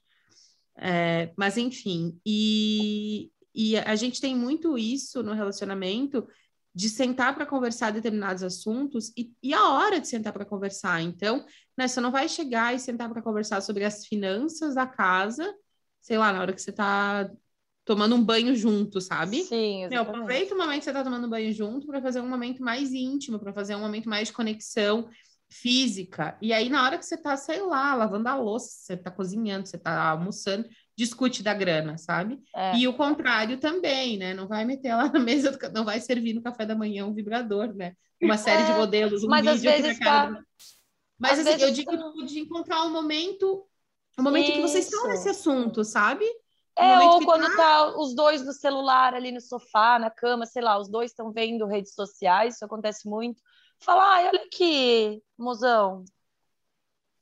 É, 0.77 1.31
mas, 1.37 1.57
enfim, 1.57 2.19
e, 2.25 3.31
e 3.53 3.77
a 3.77 3.95
gente 3.95 4.19
tem 4.19 4.35
muito 4.35 4.77
isso 4.77 5.23
no 5.23 5.33
relacionamento 5.33 6.27
de 6.73 6.89
sentar 6.89 7.33
para 7.33 7.45
conversar 7.45 7.91
determinados 7.91 8.43
assuntos 8.43 9.13
e, 9.15 9.33
e 9.41 9.53
a 9.53 9.69
hora 9.69 9.99
de 9.99 10.07
sentar 10.09 10.33
para 10.33 10.43
conversar. 10.43 11.01
Então, 11.01 11.45
né, 11.77 11.87
você 11.87 12.01
não 12.01 12.11
vai 12.11 12.27
chegar 12.27 12.75
e 12.75 12.79
sentar 12.79 13.09
para 13.09 13.21
conversar 13.21 13.61
sobre 13.61 13.85
as 13.85 14.05
finanças 14.05 14.75
da 14.75 14.85
casa, 14.85 15.55
sei 16.01 16.17
lá, 16.17 16.33
na 16.33 16.41
hora 16.41 16.53
que 16.53 16.61
você 16.61 16.71
está 16.71 17.29
tomando 17.85 18.15
um 18.15 18.23
banho 18.23 18.53
junto, 18.55 18.99
sabe? 18.99 19.43
Sim, 19.43 19.87
Meu, 19.87 20.01
aproveita 20.01 20.53
o 20.53 20.57
momento 20.57 20.79
que 20.79 20.85
você 20.85 20.91
tá 20.93 21.03
tomando 21.03 21.29
banho 21.29 21.53
junto 21.53 21.87
para 21.87 22.01
fazer 22.01 22.19
um 22.19 22.27
momento 22.27 22.61
mais 22.61 22.91
íntimo, 22.91 23.39
para 23.39 23.53
fazer 23.53 23.75
um 23.75 23.79
momento 23.79 24.09
mais 24.09 24.27
de 24.27 24.33
conexão 24.33 25.07
física. 25.61 26.37
E 26.41 26.51
aí, 26.51 26.69
na 26.69 26.83
hora 26.83 26.97
que 26.97 27.05
você 27.05 27.17
tá, 27.17 27.35
sei 27.37 27.61
lá, 27.61 27.95
lavando 27.95 28.27
a 28.27 28.35
louça, 28.35 28.67
você 28.69 28.97
tá 28.97 29.09
cozinhando, 29.09 29.67
você 29.67 29.77
tá 29.77 30.09
almoçando, 30.09 30.67
discute 30.97 31.41
da 31.41 31.53
grana, 31.53 31.97
sabe? 31.97 32.39
É. 32.55 32.77
E 32.77 32.87
o 32.87 32.93
contrário 32.93 33.57
também, 33.59 34.17
né? 34.17 34.33
Não 34.33 34.47
vai 34.47 34.65
meter 34.65 34.93
lá 34.93 35.09
na 35.09 35.19
mesa, 35.19 35.51
do... 35.51 35.57
não 35.73 35.85
vai 35.85 35.99
servir 35.99 36.33
no 36.33 36.41
café 36.41 36.65
da 36.65 36.75
manhã 36.75 37.05
um 37.05 37.13
vibrador, 37.13 37.73
né? 37.73 37.93
Uma 38.21 38.37
série 38.37 38.63
é, 38.63 38.65
de 38.65 38.73
modelos, 38.73 39.23
um 39.23 39.27
mas 39.27 39.45
vídeo 39.45 39.53
às 39.53 39.61
vezes 39.61 39.99
tá... 39.99 40.25
Do... 40.27 40.39
Mas 41.17 41.39
às 41.39 41.47
assim, 41.47 41.63
eu 41.63 41.71
digo 41.71 41.91
tá... 41.91 42.25
de 42.25 42.39
encontrar 42.39 42.83
um 42.83 42.91
momento, 42.91 43.65
um 44.19 44.23
momento 44.23 44.45
Isso. 44.45 44.53
que 44.53 44.61
vocês 44.61 44.85
estão 44.85 45.07
nesse 45.07 45.29
assunto, 45.29 45.83
sabe? 45.83 46.25
É, 46.77 46.99
ou 46.99 47.23
quando 47.23 47.43
tá... 47.43 47.55
tá... 47.55 47.97
os 47.97 48.13
dois 48.13 48.45
no 48.45 48.51
celular 48.51 49.13
ali 49.13 49.31
no 49.31 49.39
sofá, 49.39 49.97
na 49.97 50.09
cama, 50.09 50.45
sei 50.45 50.61
lá, 50.61 50.77
os 50.77 50.89
dois 50.89 51.11
estão 51.11 51.31
vendo 51.31 51.65
redes 51.65 51.93
sociais, 51.93 52.55
isso 52.55 52.65
acontece 52.65 53.07
muito. 53.07 53.41
Fala, 53.79 54.15
ai, 54.15 54.27
olha 54.27 54.43
aqui, 54.43 55.21
mozão. 55.37 56.03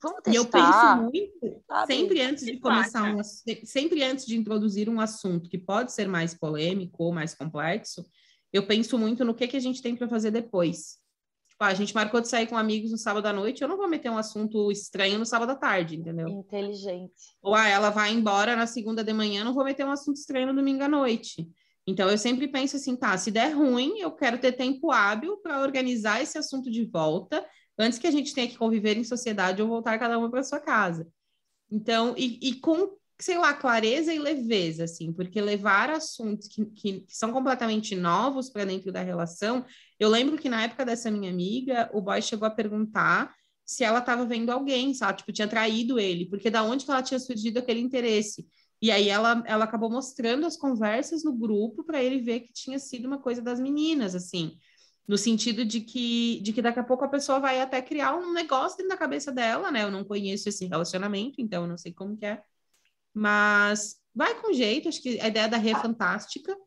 Vamos 0.01 0.21
testar. 0.21 0.33
E 0.33 0.35
eu 0.35 0.45
penso 0.45 1.01
muito, 1.01 1.63
sabe? 1.65 1.95
sempre 1.95 2.21
antes 2.21 2.45
de 2.45 2.59
começar 2.59 3.15
um, 3.15 3.23
sempre 3.23 4.03
antes 4.03 4.25
de 4.25 4.35
introduzir 4.35 4.89
um 4.89 4.99
assunto 4.99 5.49
que 5.49 5.57
pode 5.57 5.93
ser 5.93 6.07
mais 6.07 6.33
polêmico 6.33 7.03
ou 7.03 7.13
mais 7.13 7.33
complexo, 7.33 8.05
eu 8.51 8.67
penso 8.67 8.97
muito 8.97 9.23
no 9.23 9.33
que, 9.33 9.47
que 9.47 9.57
a 9.57 9.61
gente 9.61 9.81
tem 9.81 9.95
para 9.95 10.09
fazer 10.09 10.29
depois. 10.29 11.01
Tipo, 11.49 11.63
a 11.63 11.73
gente 11.73 11.95
marcou 11.95 12.19
de 12.19 12.27
sair 12.27 12.47
com 12.47 12.57
amigos 12.57 12.91
no 12.91 12.97
sábado 12.97 13.25
à 13.27 13.33
noite, 13.33 13.61
eu 13.61 13.67
não 13.67 13.77
vou 13.77 13.87
meter 13.87 14.09
um 14.09 14.17
assunto 14.17 14.71
estranho 14.71 15.17
no 15.17 15.25
sábado 15.25 15.51
à 15.51 15.55
tarde, 15.55 15.95
entendeu? 15.95 16.27
Inteligente. 16.27 17.13
Ou 17.41 17.55
ah, 17.55 17.67
ela 17.67 17.89
vai 17.89 18.11
embora 18.11 18.55
na 18.55 18.67
segunda 18.67 19.03
de 19.03 19.13
manhã, 19.13 19.43
não 19.43 19.53
vou 19.53 19.63
meter 19.63 19.85
um 19.85 19.91
assunto 19.91 20.17
estranho 20.17 20.47
no 20.47 20.55
domingo 20.55 20.83
à 20.83 20.89
noite. 20.89 21.49
Então 21.85 22.09
eu 22.09 22.17
sempre 22.17 22.47
penso 22.47 22.77
assim, 22.77 22.95
tá, 22.95 23.17
se 23.17 23.29
der 23.29 23.53
ruim, 23.53 23.99
eu 23.99 24.11
quero 24.11 24.37
ter 24.37 24.53
tempo 24.53 24.91
hábil 24.91 25.37
para 25.37 25.61
organizar 25.61 26.21
esse 26.21 26.37
assunto 26.37 26.71
de 26.71 26.85
volta, 26.85 27.45
antes 27.77 27.99
que 27.99 28.07
a 28.07 28.11
gente 28.11 28.33
tenha 28.33 28.47
que 28.47 28.57
conviver 28.57 28.97
em 28.97 29.03
sociedade 29.03 29.61
ou 29.61 29.67
voltar 29.67 29.99
cada 29.99 30.17
uma 30.17 30.29
para 30.29 30.43
sua 30.43 30.59
casa. 30.59 31.07
Então, 31.69 32.13
e, 32.17 32.39
e, 32.41 32.53
com, 32.59 32.95
sei 33.19 33.37
lá, 33.37 33.53
clareza 33.53 34.13
e 34.13 34.19
leveza, 34.19 34.83
assim, 34.83 35.11
porque 35.11 35.41
levar 35.41 35.89
assuntos 35.89 36.47
que, 36.47 36.65
que, 36.67 36.99
que 37.01 37.15
são 37.15 37.31
completamente 37.31 37.95
novos 37.95 38.49
para 38.49 38.65
dentro 38.65 38.91
da 38.91 39.01
relação. 39.01 39.65
Eu 39.99 40.09
lembro 40.09 40.37
que 40.37 40.49
na 40.49 40.63
época 40.63 40.85
dessa 40.85 41.09
minha 41.09 41.31
amiga, 41.31 41.89
o 41.93 42.01
boy 42.01 42.21
chegou 42.21 42.47
a 42.47 42.51
perguntar 42.51 43.33
se 43.65 43.83
ela 43.83 43.99
estava 43.99 44.25
vendo 44.25 44.51
alguém, 44.51 44.93
sabe? 44.93 45.19
Tipo, 45.19 45.31
tinha 45.31 45.47
traído 45.47 45.99
ele, 45.99 46.27
porque 46.29 46.49
da 46.49 46.63
onde 46.63 46.85
que 46.85 46.91
ela 46.91 47.01
tinha 47.01 47.19
surgido 47.19 47.59
aquele 47.59 47.79
interesse. 47.79 48.45
E 48.83 48.91
aí 48.91 49.07
ela, 49.07 49.41
ela 49.47 49.63
acabou 49.63 49.89
mostrando 49.89 50.45
as 50.45 50.57
conversas 50.57 51.23
no 51.23 51.31
grupo 51.31 51.85
para 51.85 52.03
ele 52.03 52.19
ver 52.19 52.41
que 52.41 52.51
tinha 52.51 52.77
sido 52.77 53.05
uma 53.05 53.17
coisa 53.17 53.41
das 53.41 53.57
meninas, 53.57 54.13
assim 54.13 54.59
no 55.07 55.17
sentido 55.17 55.65
de 55.65 55.81
que, 55.81 56.39
de 56.41 56.53
que 56.53 56.61
daqui 56.61 56.79
a 56.79 56.83
pouco 56.83 57.03
a 57.03 57.09
pessoa 57.09 57.39
vai 57.39 57.59
até 57.59 57.81
criar 57.81 58.15
um 58.15 58.31
negócio 58.31 58.77
dentro 58.77 58.91
da 58.91 58.97
cabeça 58.97 59.31
dela, 59.31 59.69
né? 59.69 59.83
Eu 59.83 59.91
não 59.91 60.03
conheço 60.03 60.47
esse 60.47 60.65
relacionamento, 60.65 61.41
então 61.41 61.63
eu 61.63 61.67
não 61.67 61.77
sei 61.77 61.93
como 61.93 62.15
que 62.15 62.25
é. 62.25 62.41
Mas 63.13 64.01
vai 64.15 64.39
com 64.41 64.53
jeito, 64.53 64.87
acho 64.87 65.01
que 65.01 65.19
a 65.19 65.27
ideia 65.27 65.47
da 65.49 65.57
Rê 65.57 65.71
é 65.71 65.79
fantástica, 65.79 66.57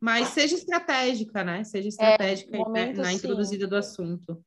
mas 0.00 0.28
seja 0.28 0.54
estratégica, 0.54 1.44
né? 1.44 1.62
Seja 1.62 1.88
estratégica 1.88 2.56
é, 2.56 2.58
momento, 2.58 3.02
na 3.02 3.12
introduzida 3.12 3.66
do 3.66 3.76
assunto. 3.76 4.42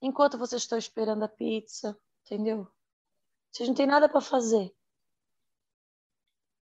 Enquanto 0.00 0.38
vocês 0.38 0.62
estão 0.62 0.78
esperando 0.78 1.24
a 1.24 1.28
pizza, 1.28 1.96
entendeu? 2.24 2.66
Vocês 3.50 3.68
não 3.68 3.74
têm 3.74 3.86
nada 3.86 4.08
para 4.08 4.20
fazer. 4.20 4.72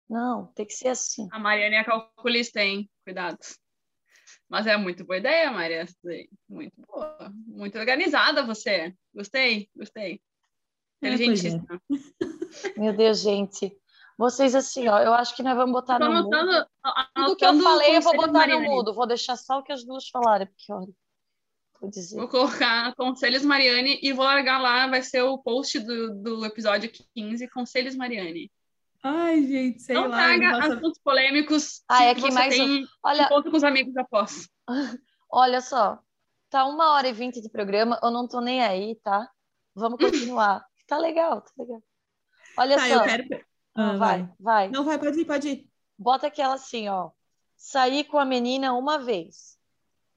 Não, 0.08 0.46
tem 0.54 0.66
que 0.66 0.74
ser 0.74 0.88
assim. 0.88 1.28
A 1.32 1.38
Mariana 1.38 1.76
é 1.76 1.84
calculista, 1.84 2.62
hein? 2.62 2.88
Cuidado. 3.04 3.38
Mas 4.48 4.66
é 4.66 4.76
muito 4.76 5.04
boa 5.04 5.18
ideia, 5.18 5.50
Maria. 5.50 5.86
Muito 6.48 6.80
boa. 6.86 7.32
Muito 7.46 7.78
organizada 7.78 8.44
você. 8.44 8.94
Gostei, 9.12 9.68
gostei. 9.74 10.20
É, 11.02 11.08
Inteligentíssima. 11.08 11.82
É, 12.76 12.80
Meu 12.80 12.96
Deus, 12.96 13.20
gente. 13.20 13.76
Vocês, 14.18 14.54
assim, 14.54 14.88
ó, 14.88 14.98
eu 15.00 15.12
acho 15.12 15.36
que 15.36 15.42
nós 15.42 15.56
vamos 15.56 15.72
botar 15.72 15.98
no 15.98 16.06
anotando, 16.06 16.52
mudo. 16.52 16.66
Tudo 17.14 17.36
que 17.36 17.44
eu 17.44 17.60
falei, 17.60 17.96
eu 17.96 18.00
vou 18.00 18.16
botar 18.16 18.46
no 18.46 18.60
mudo. 18.62 18.94
Vou 18.94 19.06
deixar 19.06 19.36
só 19.36 19.58
o 19.58 19.62
que 19.62 19.72
as 19.72 19.84
duas 19.84 20.08
falaram, 20.08 20.46
porque, 20.46 20.72
olha, 20.72 20.92
vou 21.78 21.90
dizer. 21.90 22.16
Vou 22.16 22.28
colocar 22.28 22.94
Conselhos 22.94 23.44
Mariane 23.44 23.98
e 24.02 24.12
vou 24.14 24.24
largar 24.24 24.58
lá, 24.58 24.86
vai 24.86 25.02
ser 25.02 25.20
o 25.22 25.36
post 25.36 25.78
do, 25.80 26.14
do 26.22 26.46
episódio 26.46 26.90
15, 27.14 27.48
Conselhos 27.50 27.94
Mariane. 27.94 28.50
Ai, 29.08 29.40
gente, 29.46 29.82
sei 29.82 29.94
não 29.94 30.08
lá. 30.08 30.36
Não 30.36 30.38
traga 30.38 30.74
assuntos 30.74 30.98
polêmicos 30.98 31.80
ah, 31.88 32.02
é 32.06 32.14
que 32.14 32.28
mais 32.32 32.52
tem 32.52 32.82
um... 32.82 32.86
Olha... 33.04 33.22
encontro 33.22 33.52
com 33.52 33.56
os 33.56 33.62
amigos 33.62 33.96
após. 33.96 34.48
Olha 35.30 35.60
só, 35.60 36.00
tá 36.50 36.64
uma 36.64 36.90
hora 36.90 37.06
e 37.06 37.12
vinte 37.12 37.40
de 37.40 37.48
programa, 37.48 38.00
eu 38.02 38.10
não 38.10 38.26
tô 38.26 38.40
nem 38.40 38.64
aí, 38.64 38.96
tá? 39.04 39.30
Vamos 39.76 40.00
continuar. 40.00 40.66
tá 40.88 40.98
legal, 40.98 41.40
tá 41.40 41.52
legal. 41.56 41.80
Olha 42.58 42.76
tá, 42.76 42.88
só. 42.88 42.94
Eu 42.94 43.02
quero... 43.04 43.46
Ah, 43.76 43.90
ah, 43.90 43.96
vai, 43.96 44.28
vai. 44.40 44.68
Não, 44.70 44.82
vai, 44.82 44.98
pode 44.98 45.20
ir, 45.20 45.24
pode 45.24 45.48
ir. 45.50 45.70
Bota 45.96 46.26
aquela 46.26 46.54
assim, 46.54 46.88
ó. 46.88 47.10
Saí 47.56 48.02
com 48.02 48.18
a 48.18 48.24
menina 48.24 48.72
uma 48.72 48.98
vez. 48.98 49.56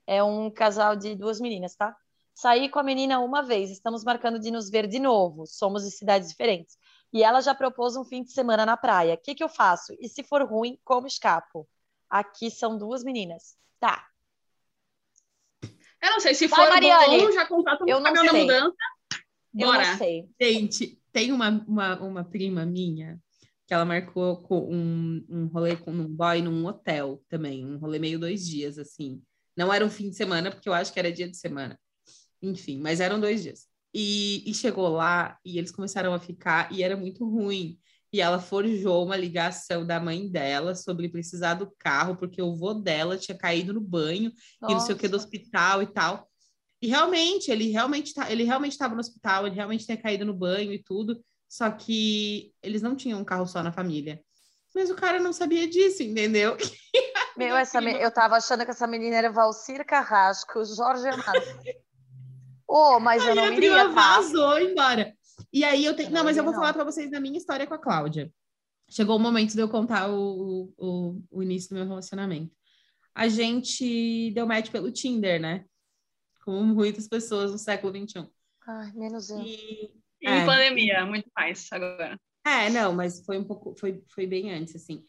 É 0.07 0.23
um 0.23 0.49
casal 0.49 0.95
de 0.95 1.15
duas 1.15 1.39
meninas, 1.39 1.75
tá? 1.75 1.95
Saí 2.33 2.69
com 2.69 2.79
a 2.79 2.83
menina 2.83 3.19
uma 3.19 3.43
vez. 3.43 3.69
Estamos 3.69 4.03
marcando 4.03 4.39
de 4.39 4.49
nos 4.49 4.67
ver 4.67 4.87
de 4.87 4.97
novo. 4.97 5.45
Somos 5.45 5.83
de 5.83 5.91
cidades 5.91 6.29
diferentes 6.29 6.75
e 7.11 7.23
ela 7.23 7.41
já 7.41 7.55
propôs 7.55 7.95
um 7.95 8.03
fim 8.03 8.23
de 8.23 8.31
semana 8.31 8.65
na 8.65 8.77
praia. 8.77 9.15
O 9.15 9.17
que, 9.17 9.35
que 9.35 9.43
eu 9.43 9.49
faço? 9.49 9.95
E 9.99 10.07
se 10.07 10.23
for 10.23 10.43
ruim, 10.43 10.79
como 10.83 11.07
escapo? 11.07 11.67
Aqui 12.09 12.49
são 12.49 12.77
duas 12.77 13.03
meninas. 13.03 13.57
Tá. 13.79 14.07
Eu 16.01 16.11
não 16.11 16.19
sei, 16.19 16.33
se 16.33 16.47
for 16.47 16.69
Mariane, 16.69 17.19
bom, 17.19 17.31
já 17.31 17.45
contato 17.45 17.83
eu 17.87 17.99
não 17.99 18.15
sei. 18.15 18.41
mudança. 18.41 18.75
Bora. 19.53 19.83
Eu 19.83 19.87
não 19.87 19.97
sei. 19.97 20.29
Gente, 20.41 21.01
tem 21.11 21.31
uma, 21.31 21.49
uma, 21.67 21.99
uma 21.99 22.23
prima 22.23 22.65
minha 22.65 23.19
que 23.67 23.73
ela 23.73 23.85
marcou 23.85 24.41
com 24.41 24.67
um, 24.73 25.23
um 25.29 25.45
rolê 25.45 25.75
com 25.75 25.91
um 25.91 26.07
boy 26.07 26.41
num 26.41 26.65
hotel 26.65 27.23
também, 27.29 27.63
um 27.63 27.77
rolê 27.77 27.99
meio 27.99 28.17
dois 28.17 28.43
dias, 28.43 28.79
assim. 28.79 29.21
Não 29.55 29.71
era 29.71 29.85
um 29.85 29.89
fim 29.91 30.09
de 30.09 30.15
semana, 30.15 30.49
porque 30.49 30.67
eu 30.67 30.73
acho 30.73 30.91
que 30.91 30.97
era 30.97 31.11
dia 31.11 31.29
de 31.29 31.37
semana. 31.37 31.79
Enfim, 32.41 32.79
mas 32.79 32.99
eram 32.99 33.19
dois 33.19 33.43
dias. 33.43 33.68
E, 33.93 34.43
e, 34.49 34.53
chegou 34.53 34.87
lá 34.89 35.37
e 35.43 35.57
eles 35.57 35.71
começaram 35.71 36.13
a 36.13 36.19
ficar 36.19 36.71
e 36.71 36.83
era 36.83 36.95
muito 36.95 37.27
ruim. 37.27 37.79
E 38.11 38.21
ela 38.21 38.39
forjou 38.39 39.05
uma 39.05 39.15
ligação 39.15 39.85
da 39.85 39.99
mãe 39.99 40.29
dela 40.29 40.75
sobre 40.75 41.09
precisar 41.09 41.55
do 41.55 41.71
carro, 41.77 42.15
porque 42.15 42.41
o 42.41 42.55
vô 42.55 42.73
dela 42.73 43.17
tinha 43.17 43.37
caído 43.37 43.73
no 43.73 43.81
banho 43.81 44.31
Nossa. 44.61 44.71
e 44.71 44.75
não 44.75 44.79
sei 44.79 44.95
o 44.95 44.97
que 44.97 45.07
do 45.07 45.17
hospital 45.17 45.81
e 45.83 45.87
tal. 45.87 46.27
E 46.81 46.87
realmente, 46.87 47.51
ele 47.51 47.69
realmente 47.71 48.13
tá, 48.13 48.31
ele 48.31 48.43
realmente 48.43 48.71
estava 48.71 48.93
no 48.93 49.01
hospital, 49.01 49.45
ele 49.45 49.55
realmente 49.55 49.85
tinha 49.85 49.97
caído 49.97 50.25
no 50.25 50.33
banho 50.33 50.71
e 50.71 50.81
tudo, 50.81 51.21
só 51.47 51.69
que 51.69 52.53
eles 52.63 52.81
não 52.81 52.95
tinham 52.95 53.19
um 53.19 53.25
carro 53.25 53.45
só 53.45 53.61
na 53.61 53.71
família. 53.71 54.21
Mas 54.73 54.89
o 54.89 54.95
cara 54.95 55.19
não 55.19 55.33
sabia 55.33 55.67
disso, 55.67 56.03
entendeu? 56.03 56.55
Meu, 57.35 57.55
essa 57.55 57.79
me... 57.81 57.93
eu 57.93 58.11
tava 58.11 58.35
achando 58.35 58.65
que 58.65 58.71
essa 58.71 58.87
menina 58.87 59.15
era 59.15 59.31
Valcir 59.31 59.85
Carrasco, 59.85 60.63
Jorge 60.65 61.07
Amado. 61.07 61.39
Oh, 62.71 62.99
mas 62.99 63.23
aí 63.23 63.29
eu 63.29 63.35
não 63.35 63.43
a 63.45 63.47
iria, 63.47 63.57
prima 63.57 63.77
tá? 63.77 63.87
vazou 63.87 64.59
embora. 64.59 65.11
E 65.51 65.63
aí 65.63 65.83
eu 65.83 65.95
tenho. 65.95 66.11
Não, 66.11 66.23
mas 66.23 66.37
eu 66.37 66.43
vou 66.43 66.53
não. 66.53 66.59
falar 66.59 66.71
para 66.71 66.83
vocês 66.83 67.09
da 67.09 67.19
minha 67.19 67.35
história 67.35 67.65
com 67.65 67.73
a 67.73 67.79
Cláudia. 67.79 68.31
Chegou 68.87 69.15
o 69.15 69.19
momento 69.19 69.53
de 69.53 69.59
eu 69.59 69.67
contar 69.67 70.07
o, 70.11 70.71
o, 70.77 71.21
o 71.31 71.41
início 71.43 71.69
do 71.69 71.75
meu 71.75 71.87
relacionamento. 71.87 72.55
A 73.15 73.27
gente 73.27 74.31
deu 74.35 74.45
match 74.45 74.69
pelo 74.69 74.91
Tinder, 74.91 75.41
né? 75.41 75.65
Como 76.45 76.75
muitas 76.75 77.07
pessoas 77.07 77.51
no 77.51 77.57
século 77.57 77.91
XXI. 77.91 78.29
Ai, 78.67 78.91
menos 78.93 79.31
eu. 79.31 79.39
E, 79.41 79.91
em 80.21 80.27
é, 80.27 80.45
pandemia, 80.45 81.05
muito 81.05 81.29
mais 81.35 81.67
agora. 81.71 82.19
É, 82.45 82.69
não, 82.69 82.93
mas 82.93 83.23
foi 83.25 83.37
um 83.37 83.43
pouco, 83.43 83.75
foi, 83.79 84.03
foi 84.13 84.27
bem 84.27 84.51
antes, 84.51 84.75
assim. 84.75 85.03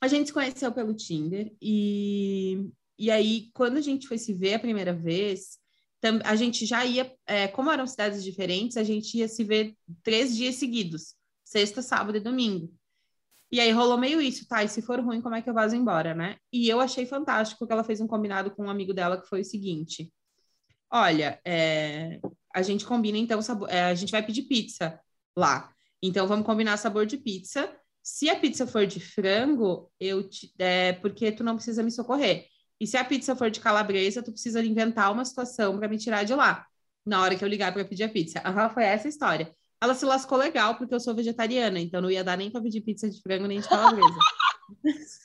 A 0.00 0.06
gente 0.06 0.28
se 0.28 0.32
conheceu 0.32 0.72
pelo 0.72 0.94
Tinder 0.94 1.52
e, 1.60 2.70
e 2.98 3.10
aí, 3.10 3.50
quando 3.52 3.76
a 3.76 3.80
gente 3.80 4.06
foi 4.06 4.16
se 4.16 4.32
ver 4.32 4.54
a 4.54 4.60
primeira 4.60 4.92
vez, 4.92 5.59
a 6.24 6.34
gente 6.34 6.64
já 6.66 6.84
ia, 6.84 7.12
é, 7.26 7.48
como 7.48 7.70
eram 7.70 7.86
cidades 7.86 8.24
diferentes, 8.24 8.76
a 8.76 8.84
gente 8.84 9.18
ia 9.18 9.28
se 9.28 9.44
ver 9.44 9.74
três 10.02 10.36
dias 10.36 10.56
seguidos, 10.56 11.14
sexta, 11.44 11.82
sábado 11.82 12.16
e 12.16 12.20
domingo. 12.20 12.72
E 13.52 13.58
aí 13.58 13.70
rolou 13.72 13.98
meio 13.98 14.20
isso, 14.20 14.46
tá? 14.46 14.62
E 14.62 14.68
se 14.68 14.80
for 14.80 15.00
ruim, 15.00 15.20
como 15.20 15.34
é 15.34 15.42
que 15.42 15.50
eu 15.50 15.54
vazo 15.54 15.74
embora, 15.74 16.14
né? 16.14 16.36
E 16.52 16.68
eu 16.68 16.80
achei 16.80 17.04
fantástico 17.04 17.66
que 17.66 17.72
ela 17.72 17.82
fez 17.82 18.00
um 18.00 18.06
combinado 18.06 18.50
com 18.52 18.66
um 18.66 18.70
amigo 18.70 18.94
dela 18.94 19.20
que 19.20 19.28
foi 19.28 19.40
o 19.40 19.44
seguinte: 19.44 20.12
olha, 20.90 21.40
é, 21.44 22.20
a 22.54 22.62
gente 22.62 22.84
combina 22.86 23.18
então, 23.18 23.42
sabor, 23.42 23.68
é, 23.68 23.84
a 23.84 23.94
gente 23.94 24.12
vai 24.12 24.24
pedir 24.24 24.42
pizza 24.42 25.00
lá. 25.36 25.72
Então 26.02 26.26
vamos 26.26 26.46
combinar 26.46 26.76
sabor 26.76 27.06
de 27.06 27.16
pizza. 27.16 27.74
Se 28.02 28.30
a 28.30 28.38
pizza 28.38 28.66
for 28.66 28.86
de 28.86 29.00
frango, 29.00 29.90
eu 30.00 30.28
te, 30.28 30.52
é 30.58 30.92
porque 30.94 31.32
tu 31.32 31.44
não 31.44 31.56
precisa 31.56 31.82
me 31.82 31.90
socorrer. 31.90 32.46
E 32.80 32.86
se 32.86 32.96
a 32.96 33.04
pizza 33.04 33.36
for 33.36 33.50
de 33.50 33.60
calabresa, 33.60 34.22
tu 34.22 34.32
precisa 34.32 34.64
inventar 34.64 35.12
uma 35.12 35.24
situação 35.24 35.78
para 35.78 35.86
me 35.86 35.98
tirar 35.98 36.24
de 36.24 36.34
lá. 36.34 36.66
Na 37.04 37.20
hora 37.22 37.36
que 37.36 37.44
eu 37.44 37.48
ligar 37.48 37.72
para 37.72 37.84
pedir 37.84 38.04
a 38.04 38.08
pizza. 38.08 38.40
Aham, 38.44 38.70
foi 38.70 38.84
essa 38.84 39.06
a 39.06 39.10
história. 39.10 39.54
Ela 39.82 39.94
se 39.94 40.04
lascou 40.04 40.38
legal 40.38 40.76
porque 40.76 40.94
eu 40.94 41.00
sou 41.00 41.14
vegetariana, 41.14 41.78
então 41.78 42.00
não 42.00 42.10
ia 42.10 42.24
dar 42.24 42.36
nem 42.36 42.50
para 42.50 42.60
pedir 42.62 42.80
pizza 42.80 43.08
de 43.08 43.20
frango 43.20 43.46
nem 43.46 43.60
de 43.60 43.68
calabresa. 43.68 44.18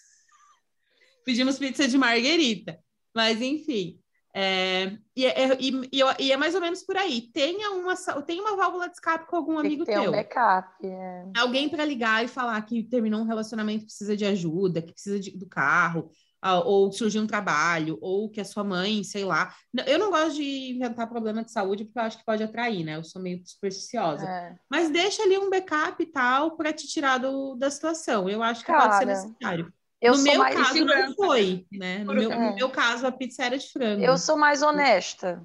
Pedimos 1.25 1.57
pizza 1.57 1.87
de 1.87 1.97
marguerita. 1.97 2.77
Mas, 3.13 3.41
enfim. 3.41 3.99
É, 4.37 4.97
e, 5.15 5.25
é, 5.25 5.57
e, 5.61 5.71
e, 6.19 6.31
é 6.31 6.35
mais 6.35 6.53
ou 6.55 6.59
menos 6.59 6.83
por 6.83 6.97
aí. 6.97 7.31
Tenha 7.33 7.71
uma, 7.71 7.95
tenha 8.23 8.41
uma 8.41 8.57
válvula 8.57 8.89
de 8.89 8.95
escape 8.95 9.27
com 9.27 9.37
algum 9.37 9.57
amigo 9.57 9.85
teu. 9.85 10.09
um 10.09 10.11
backup. 10.11 10.85
É. 10.85 11.25
Alguém 11.37 11.69
para 11.69 11.85
ligar 11.85 12.23
e 12.23 12.27
falar 12.27 12.61
que 12.63 12.83
terminou 12.83 13.21
um 13.21 13.25
relacionamento 13.25 13.85
precisa 13.85 14.15
de 14.15 14.25
ajuda, 14.25 14.81
que 14.81 14.91
precisa 14.91 15.17
de, 15.17 15.31
do 15.31 15.47
carro, 15.47 16.11
ou 16.43 16.91
surgiu 16.91 17.21
um 17.21 17.27
trabalho, 17.27 17.97
ou 18.01 18.29
que 18.29 18.39
a 18.39 18.45
sua 18.45 18.63
mãe, 18.63 19.03
sei 19.03 19.23
lá. 19.23 19.53
Eu 19.87 19.97
não 19.97 20.11
gosto 20.11 20.35
de 20.35 20.71
inventar 20.71 21.09
problema 21.09 21.43
de 21.43 21.51
saúde 21.51 21.85
porque 21.85 21.99
eu 21.99 22.03
acho 22.03 22.17
que 22.17 22.25
pode 22.25 22.43
atrair, 22.43 22.83
né? 22.83 22.97
Eu 22.97 23.03
sou 23.03 23.21
meio 23.21 23.41
supersticiosa. 23.45 24.25
É. 24.25 24.55
Mas 24.69 24.89
deixa 24.89 25.23
ali 25.23 25.37
um 25.37 25.49
backup 25.49 26.01
e 26.01 26.05
tal 26.05 26.55
para 26.55 26.71
te 26.71 26.87
tirar 26.87 27.17
do, 27.17 27.55
da 27.55 27.69
situação. 27.69 28.29
Eu 28.29 28.43
acho 28.43 28.61
que 28.61 28.67
Cara, 28.67 28.83
pode 28.83 28.97
ser 28.97 29.05
necessário. 29.05 29.73
No 30.03 30.17
meu 30.21 30.41
caso, 30.41 30.85
não 30.85 31.15
foi, 31.15 31.65
né? 31.71 32.03
No 32.03 32.13
meu, 32.13 32.29
no 32.29 32.35
É. 32.35 32.55
meu 32.55 32.69
caso, 32.69 33.07
a 33.07 33.11
pizza 33.11 33.43
era 33.43 33.57
de 33.57 33.71
frango. 33.71 34.03
Eu 34.03 34.17
sou 34.17 34.37
mais 34.37 34.61
honesta. 34.61 35.41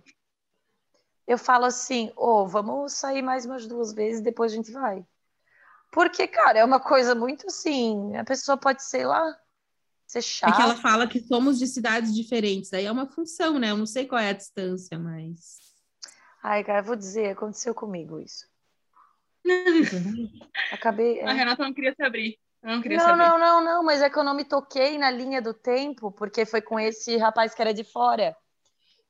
Eu 1.26 1.38
falo 1.38 1.64
assim, 1.64 2.12
ô, 2.16 2.46
vamos 2.46 2.92
sair 2.92 3.22
mais 3.22 3.46
umas 3.46 3.66
duas 3.66 3.92
vezes, 3.92 4.20
depois 4.20 4.52
a 4.52 4.56
gente 4.56 4.72
vai. 4.72 5.04
Porque, 5.92 6.26
cara, 6.26 6.58
é 6.58 6.64
uma 6.64 6.80
coisa 6.80 7.14
muito 7.14 7.46
assim, 7.46 8.16
a 8.16 8.24
pessoa 8.24 8.56
pode, 8.56 8.82
sei 8.82 9.06
lá, 9.06 9.36
ser 10.10 10.18
É 10.18 10.22
chata. 10.22 10.56
que 10.56 10.62
ela 10.62 10.76
fala 10.76 11.06
que 11.06 11.20
somos 11.20 11.58
de 11.58 11.66
cidades 11.66 12.14
diferentes. 12.14 12.72
Aí 12.72 12.84
é 12.84 12.92
uma 12.92 13.06
função, 13.06 13.58
né? 13.58 13.70
Eu 13.70 13.76
não 13.76 13.86
sei 13.86 14.06
qual 14.06 14.20
é 14.20 14.30
a 14.30 14.34
distância, 14.34 14.98
mas. 14.98 15.58
Ai, 16.42 16.64
cara, 16.64 16.80
eu 16.80 16.84
vou 16.84 16.96
dizer, 16.96 17.30
aconteceu 17.30 17.74
comigo 17.74 18.18
isso. 18.20 18.48
Acabei. 20.72 21.20
A 21.22 21.30
é. 21.30 21.34
Renata 21.34 21.62
não 21.62 21.72
queria 21.74 21.94
se 21.94 22.02
abrir. 22.02 22.38
Não 22.62 22.82
queria 22.82 22.98
Não, 22.98 23.04
saber. 23.06 23.18
não, 23.18 23.38
não, 23.38 23.64
não, 23.64 23.82
mas 23.84 24.02
é 24.02 24.10
que 24.10 24.18
eu 24.18 24.24
não 24.24 24.34
me 24.34 24.44
toquei 24.44 24.98
na 24.98 25.10
linha 25.10 25.40
do 25.40 25.54
tempo, 25.54 26.12
porque 26.12 26.44
foi 26.44 26.60
com 26.60 26.78
esse 26.78 27.16
rapaz 27.16 27.54
que 27.54 27.62
era 27.62 27.72
de 27.72 27.84
fora. 27.84 28.36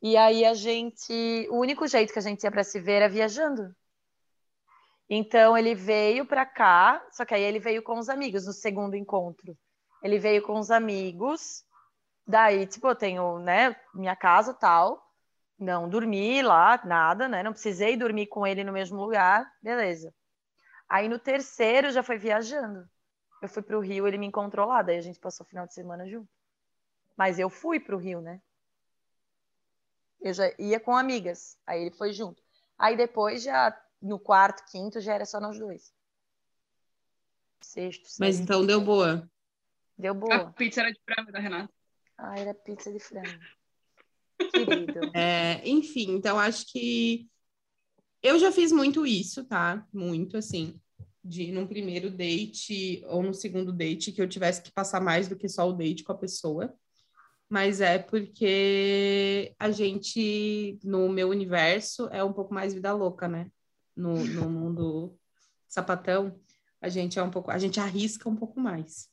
E 0.01 0.17
aí 0.17 0.45
a 0.45 0.55
gente, 0.55 1.49
o 1.51 1.59
único 1.59 1.87
jeito 1.87 2.13
que 2.13 2.19
a 2.19 2.23
gente 2.23 2.45
ia 2.45 2.51
para 2.51 2.63
se 2.65 2.79
ver 2.81 2.93
era 2.93 3.09
viajando. 3.09 3.75
Então 5.09 5.59
ele 5.59 5.75
veio 5.75 6.25
para 6.25 6.47
cá, 6.47 7.05
só 7.11 7.25
que 7.25 7.35
aí 7.35 7.43
ele 7.43 7.59
veio 7.59 7.83
com 7.83 7.99
os 7.99 8.09
amigos 8.09 8.47
no 8.47 8.53
segundo 8.53 8.95
encontro. 8.95 9.57
Ele 10.03 10.19
veio 10.19 10.43
com 10.43 10.59
os 10.59 10.71
amigos, 10.71 11.65
daí, 12.27 12.67
tipo, 12.67 12.89
eu 12.89 12.95
tenho, 12.95 13.39
né, 13.39 13.77
minha 13.95 14.17
casa 14.17 14.55
tal, 14.55 15.07
não 15.59 15.89
dormi 15.89 16.43
lá, 16.43 16.81
nada, 16.85 17.29
né, 17.29 17.43
não 17.43 17.53
precisei 17.53 17.97
dormir 17.97 18.27
com 18.27 18.47
ele 18.47 18.65
no 18.65 18.73
mesmo 18.73 18.99
lugar, 18.99 19.51
beleza. 19.63 20.15
Aí 20.89 21.09
no 21.09 21.19
terceiro 21.19 21.93
já 21.93 22.03
foi 22.03 22.19
viajando. 22.19 22.89
Eu 23.41 23.49
fui 23.49 23.63
pro 23.63 23.81
Rio, 23.81 24.07
ele 24.07 24.19
me 24.19 24.27
encontrou 24.27 24.67
lá, 24.67 24.83
daí 24.83 24.99
a 24.99 25.03
gente 25.03 25.21
passou 25.21 25.47
o 25.47 25.49
final 25.49 25.67
de 25.67 25.73
semana 25.73 26.09
junto. 26.09 26.29
Mas 27.17 27.39
eu 27.39 27.49
fui 27.49 27.79
pro 27.79 27.97
Rio, 27.97 28.21
né? 28.21 28.41
Eu 30.21 30.35
já 30.35 30.53
ia 30.59 30.79
com 30.81 30.97
amigas, 30.97 31.59
aí 31.67 31.83
ele 31.83 31.91
foi 31.91 32.13
junto. 32.13 32.43
Aí 32.79 32.97
depois 32.97 33.43
já 33.43 33.79
no 34.01 34.19
quarto, 34.19 34.65
quinto 34.71 35.01
já 35.01 35.15
era 35.15 35.25
só 35.25 35.41
nós 35.41 35.59
dois. 35.59 35.93
Sexto, 37.61 38.05
Mas 38.19 38.37
sétimo, 38.37 38.43
então 38.43 38.67
deu 38.67 38.81
boa. 38.81 39.31
Deu 40.01 40.13
A 40.13 40.15
boa. 40.15 40.53
pizza 40.53 40.81
era 40.81 40.91
de 40.91 41.01
frango 41.05 41.31
da 41.31 41.39
Renata. 41.39 41.73
Ah, 42.17 42.39
era 42.39 42.55
pizza 42.55 42.91
de 42.91 42.99
frango. 42.99 43.29
Querido. 44.51 45.01
É, 45.15 45.69
enfim, 45.69 46.13
então 46.13 46.39
acho 46.39 46.67
que 46.73 47.29
eu 48.23 48.39
já 48.39 48.51
fiz 48.51 48.73
muito 48.73 49.07
isso, 49.07 49.45
tá? 49.45 49.87
Muito 49.93 50.37
assim, 50.37 50.81
de 51.23 51.53
num 51.53 51.67
primeiro 51.67 52.11
date 52.11 53.05
ou 53.07 53.23
no 53.23 53.35
segundo 53.35 53.73
date 53.73 54.13
que 54.13 54.21
eu 54.21 54.29
tivesse 54.29 54.63
que 54.63 54.73
passar 54.73 55.01
mais 55.01 55.29
do 55.29 55.37
que 55.37 55.49
só 55.49 55.69
o 55.69 55.73
date 55.73 56.03
com 56.03 56.13
a 56.13 56.19
pessoa. 56.19 56.75
Mas 57.49 57.81
é 57.81 57.99
porque 57.99 59.55
a 59.59 59.71
gente, 59.71 60.79
no 60.85 61.09
meu 61.09 61.29
universo, 61.29 62.09
é 62.13 62.23
um 62.23 62.33
pouco 62.33 62.55
mais 62.55 62.73
vida 62.73 62.93
louca, 62.93 63.29
né? 63.29 63.51
No, 63.95 64.25
no 64.25 64.49
mundo 64.49 65.19
sapatão, 65.69 66.41
a 66.81 66.89
gente 66.89 67.19
é 67.19 67.23
um 67.23 67.31
pouco, 67.31 67.51
a 67.51 67.59
gente 67.59 67.81
arrisca 67.81 68.29
um 68.29 68.37
pouco 68.37 68.61
mais. 68.61 69.11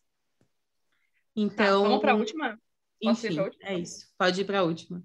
Então, 1.40 1.84
Tá, 1.84 1.88
vamos 1.88 2.02
para 2.02 2.14
a 2.14 2.16
última? 2.16 2.60
Posso 3.02 3.28
ir 3.28 3.34
enfim, 3.34 3.42
última? 3.42 3.70
é 3.70 3.78
isso. 3.78 4.08
Pode 4.18 4.42
ir 4.42 4.46
para 4.46 4.60
a 4.60 4.64
última. 4.64 5.04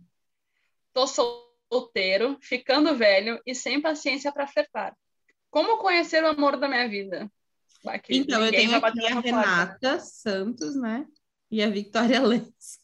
Tô 0.94 1.06
solteiro, 1.06 2.38
ficando 2.40 2.96
velho 2.96 3.38
e 3.46 3.54
sem 3.54 3.82
paciência 3.82 4.32
para 4.32 4.46
flertar. 4.46 4.96
Como 5.50 5.76
conhecer 5.76 6.24
o 6.24 6.28
amor 6.28 6.56
da 6.56 6.66
minha 6.66 6.88
vida? 6.88 7.30
Bah, 7.84 7.98
que 7.98 8.16
Então, 8.16 8.44
eu 8.44 8.50
tenho 8.50 8.74
aqui 8.74 9.06
a 9.06 9.12
porta. 9.12 9.20
Renata 9.20 10.00
Santos, 10.00 10.74
né? 10.74 11.06
E 11.50 11.62
a 11.62 11.68
Victoria 11.68 12.22
Lenz. 12.22 12.80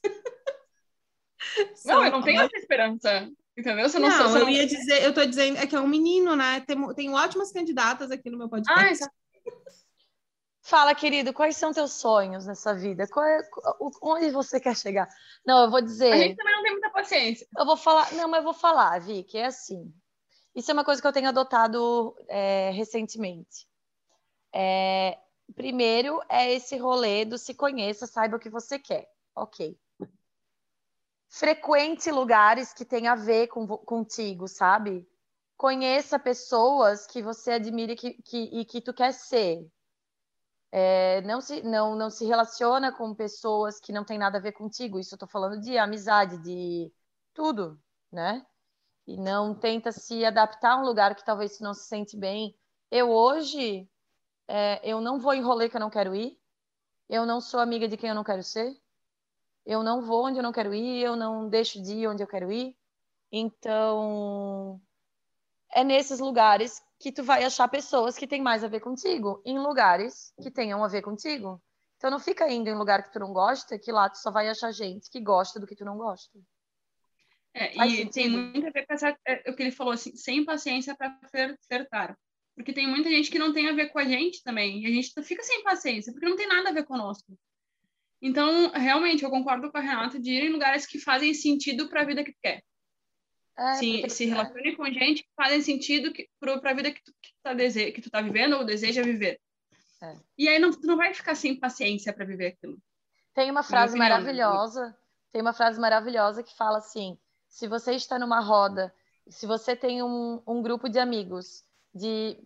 Não, 1.86 2.04
eu 2.04 2.10
não 2.10 2.22
tenho 2.22 2.42
essa 2.42 2.56
esperança. 2.56 3.30
Entendeu? 3.56 3.88
Você 3.88 3.98
não, 3.98 4.08
Não, 4.08 4.28
você 4.28 4.38
eu 4.38 4.44
não... 4.44 4.50
ia 4.50 4.66
dizer, 4.66 5.02
eu 5.02 5.14
tô 5.14 5.24
dizendo, 5.24 5.56
é 5.56 5.66
que 5.66 5.74
é 5.74 5.80
um 5.80 5.88
menino, 5.88 6.36
né? 6.36 6.60
Tem, 6.60 6.94
tem 6.94 7.14
ótimas 7.14 7.50
candidatas 7.50 8.10
aqui 8.10 8.28
no 8.28 8.38
meu 8.38 8.48
podcast. 8.48 8.84
Ah, 8.84 8.90
exato. 8.90 9.14
Fala, 10.68 10.94
querido, 10.94 11.32
quais 11.32 11.56
são 11.56 11.72
teus 11.72 11.94
sonhos 11.94 12.44
nessa 12.44 12.74
vida? 12.74 13.04
É- 13.04 13.48
onde 14.02 14.30
você 14.30 14.60
quer 14.60 14.76
chegar? 14.76 15.08
Não, 15.42 15.64
eu 15.64 15.70
vou 15.70 15.80
dizer. 15.80 16.12
A 16.12 16.18
gente 16.18 16.36
também 16.36 16.54
não 16.54 16.62
tem 16.62 16.72
muita 16.72 16.90
paciência. 16.90 17.48
Eu 17.56 17.64
vou 17.64 17.74
falar, 17.74 18.12
não, 18.12 18.28
mas 18.28 18.40
eu 18.40 18.44
vou 18.44 18.52
falar, 18.52 19.00
Vi, 19.00 19.24
que 19.24 19.38
é 19.38 19.46
assim. 19.46 19.90
Isso 20.54 20.70
é 20.70 20.74
uma 20.74 20.84
coisa 20.84 21.00
que 21.00 21.08
eu 21.08 21.12
tenho 21.12 21.30
adotado 21.30 22.14
é, 22.28 22.70
recentemente. 22.72 23.66
É, 24.52 25.18
primeiro 25.56 26.20
é 26.28 26.52
esse 26.52 26.76
rolê 26.76 27.24
do 27.24 27.38
se 27.38 27.54
conheça, 27.54 28.06
saiba 28.06 28.36
o 28.36 28.40
que 28.40 28.50
você 28.50 28.78
quer. 28.78 29.10
Ok. 29.34 29.74
Frequente 31.30 32.10
lugares 32.10 32.74
que 32.74 32.84
tem 32.84 33.08
a 33.08 33.14
ver 33.14 33.46
com, 33.46 33.66
contigo, 33.66 34.46
sabe? 34.46 35.08
Conheça 35.56 36.18
pessoas 36.18 37.06
que 37.06 37.22
você 37.22 37.52
admira 37.52 37.92
e 37.92 37.96
que, 37.96 38.22
que, 38.22 38.38
e 38.52 38.64
que 38.66 38.82
tu 38.82 38.92
quer 38.92 39.14
ser. 39.14 39.66
É, 40.70 41.22
não, 41.22 41.40
se, 41.40 41.62
não, 41.62 41.94
não 41.94 42.10
se 42.10 42.26
relaciona 42.26 42.92
com 42.92 43.14
pessoas 43.14 43.80
que 43.80 43.92
não 43.92 44.04
tem 44.04 44.18
nada 44.18 44.38
a 44.38 44.40
ver 44.40 44.52
contigo. 44.52 44.98
Isso 44.98 45.14
eu 45.14 45.18
tô 45.18 45.26
falando 45.26 45.60
de 45.60 45.78
amizade, 45.78 46.38
de 46.38 46.92
tudo, 47.32 47.80
né? 48.12 48.46
E 49.06 49.16
não 49.16 49.54
tenta 49.54 49.90
se 49.90 50.24
adaptar 50.24 50.72
a 50.72 50.76
um 50.78 50.84
lugar 50.84 51.14
que 51.14 51.24
talvez 51.24 51.58
não 51.60 51.72
se 51.72 51.86
sente 51.86 52.16
bem. 52.16 52.54
Eu 52.90 53.10
hoje, 53.10 53.88
é, 54.46 54.80
eu 54.82 55.00
não 55.00 55.18
vou 55.18 55.34
em 55.34 55.42
rolê 55.42 55.68
que 55.68 55.76
eu 55.76 55.80
não 55.80 55.90
quero 55.90 56.14
ir. 56.14 56.38
Eu 57.08 57.24
não 57.24 57.40
sou 57.40 57.60
amiga 57.60 57.88
de 57.88 57.96
quem 57.96 58.10
eu 58.10 58.14
não 58.14 58.24
quero 58.24 58.42
ser. 58.42 58.76
Eu 59.64 59.82
não 59.82 60.02
vou 60.02 60.26
onde 60.26 60.38
eu 60.38 60.42
não 60.42 60.52
quero 60.52 60.74
ir. 60.74 61.02
Eu 61.02 61.16
não 61.16 61.48
deixo 61.48 61.82
de 61.82 61.94
ir 61.94 62.08
onde 62.08 62.22
eu 62.22 62.26
quero 62.26 62.52
ir. 62.52 62.76
Então, 63.32 64.80
é 65.70 65.84
nesses 65.84 66.18
lugares 66.20 66.82
que 66.98 67.12
tu 67.12 67.22
vai 67.22 67.44
achar 67.44 67.68
pessoas 67.68 68.16
que 68.16 68.26
têm 68.26 68.42
mais 68.42 68.64
a 68.64 68.68
ver 68.68 68.80
contigo, 68.80 69.40
em 69.44 69.58
lugares 69.58 70.32
que 70.42 70.50
tenham 70.50 70.82
a 70.82 70.88
ver 70.88 71.02
contigo. 71.02 71.62
Então 71.96 72.10
não 72.10 72.18
fica 72.18 72.50
indo 72.50 72.68
em 72.68 72.76
lugar 72.76 73.02
que 73.02 73.12
tu 73.12 73.18
não 73.18 73.32
gosta, 73.32 73.78
que 73.78 73.92
lá 73.92 74.08
tu 74.08 74.18
só 74.18 74.30
vai 74.30 74.48
achar 74.48 74.72
gente 74.72 75.10
que 75.10 75.20
gosta 75.20 75.58
do 75.58 75.66
que 75.66 75.76
tu 75.76 75.84
não 75.84 75.96
gosta. 75.96 76.38
É, 77.54 77.72
e 77.72 77.96
sentido? 77.96 78.12
tem 78.12 78.28
muito 78.28 78.66
a 78.66 78.70
ver 78.70 78.86
com 78.86 78.94
essa, 78.94 79.16
é, 79.26 79.50
o 79.50 79.54
que 79.54 79.62
ele 79.62 79.72
falou, 79.72 79.92
assim, 79.92 80.14
sem 80.14 80.44
paciência 80.44 80.96
para 80.96 81.18
flertar. 81.66 82.16
Porque 82.54 82.72
tem 82.72 82.86
muita 82.86 83.08
gente 83.08 83.30
que 83.30 83.38
não 83.38 83.52
tem 83.52 83.68
a 83.68 83.72
ver 83.72 83.88
com 83.88 83.98
a 83.98 84.04
gente 84.04 84.42
também. 84.42 84.82
E 84.82 84.86
a 84.86 84.90
gente 84.90 85.12
fica 85.22 85.42
sem 85.42 85.62
paciência, 85.62 86.12
porque 86.12 86.28
não 86.28 86.36
tem 86.36 86.46
nada 86.46 86.70
a 86.70 86.72
ver 86.72 86.84
conosco. 86.84 87.36
Então, 88.20 88.70
realmente, 88.72 89.22
eu 89.22 89.30
concordo 89.30 89.70
com 89.70 89.78
a 89.78 89.80
Renata 89.80 90.18
de 90.18 90.32
ir 90.32 90.44
em 90.44 90.52
lugares 90.52 90.86
que 90.86 90.98
fazem 90.98 91.32
sentido 91.32 91.88
para 91.88 92.02
a 92.02 92.04
vida 92.04 92.24
que 92.24 92.32
tu 92.32 92.38
quer. 92.42 92.62
É, 93.58 93.74
se, 93.74 94.08
se 94.08 94.24
relacione 94.26 94.76
com 94.76 94.86
gente 94.86 95.24
que 95.24 95.30
fazem 95.36 95.60
sentido 95.60 96.12
para 96.38 96.70
a 96.70 96.74
vida 96.74 96.92
que 96.92 97.02
tu, 97.02 97.12
que, 97.20 97.30
tu 97.30 97.38
tá 97.42 97.52
dese... 97.52 97.90
que 97.90 98.00
tu 98.00 98.08
tá 98.08 98.20
vivendo 98.20 98.56
ou 98.56 98.64
deseja 98.64 99.02
viver. 99.02 99.40
É. 100.00 100.16
E 100.38 100.48
aí 100.48 100.58
não, 100.60 100.70
tu 100.70 100.86
não 100.86 100.96
vai 100.96 101.12
ficar 101.12 101.34
sem 101.34 101.58
paciência 101.58 102.12
para 102.12 102.24
viver 102.24 102.46
aquilo. 102.48 102.78
Tem 103.34 103.50
uma 103.50 103.64
frase 103.64 103.94
opinião, 103.94 104.08
né? 104.08 104.24
maravilhosa, 104.24 104.96
tem 105.32 105.40
uma 105.40 105.52
frase 105.52 105.80
maravilhosa 105.80 106.42
que 106.42 106.56
fala 106.56 106.78
assim: 106.78 107.18
se 107.48 107.66
você 107.66 107.92
está 107.94 108.18
numa 108.18 108.40
roda, 108.40 108.94
se 109.28 109.44
você 109.46 109.74
tem 109.74 110.02
um, 110.02 110.40
um 110.46 110.62
grupo 110.62 110.88
de 110.88 110.98
amigos, 110.98 111.64
de 111.92 112.38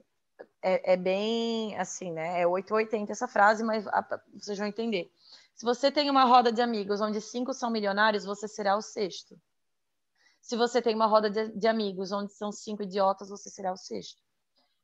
é, 0.62 0.94
é 0.94 0.96
bem 0.96 1.76
assim, 1.78 2.10
né? 2.10 2.40
É 2.40 2.46
880 2.46 3.12
essa 3.12 3.28
frase, 3.28 3.62
mas 3.62 3.86
a- 3.86 4.22
vocês 4.32 4.56
vão 4.56 4.66
entender. 4.66 5.10
Se 5.54 5.64
você 5.64 5.92
tem 5.92 6.08
uma 6.08 6.24
roda 6.24 6.50
de 6.50 6.62
amigos 6.62 7.00
onde 7.00 7.20
cinco 7.20 7.52
são 7.52 7.70
milionários, 7.70 8.24
você 8.24 8.48
será 8.48 8.76
o 8.76 8.82
sexto. 8.82 9.38
Se 10.42 10.56
você 10.56 10.82
tem 10.82 10.94
uma 10.94 11.06
roda 11.06 11.30
de, 11.30 11.56
de 11.56 11.68
amigos 11.68 12.10
onde 12.12 12.32
são 12.34 12.50
cinco 12.50 12.82
idiotas, 12.82 13.30
você 13.30 13.48
será 13.48 13.72
o 13.72 13.76
sexto. 13.76 14.20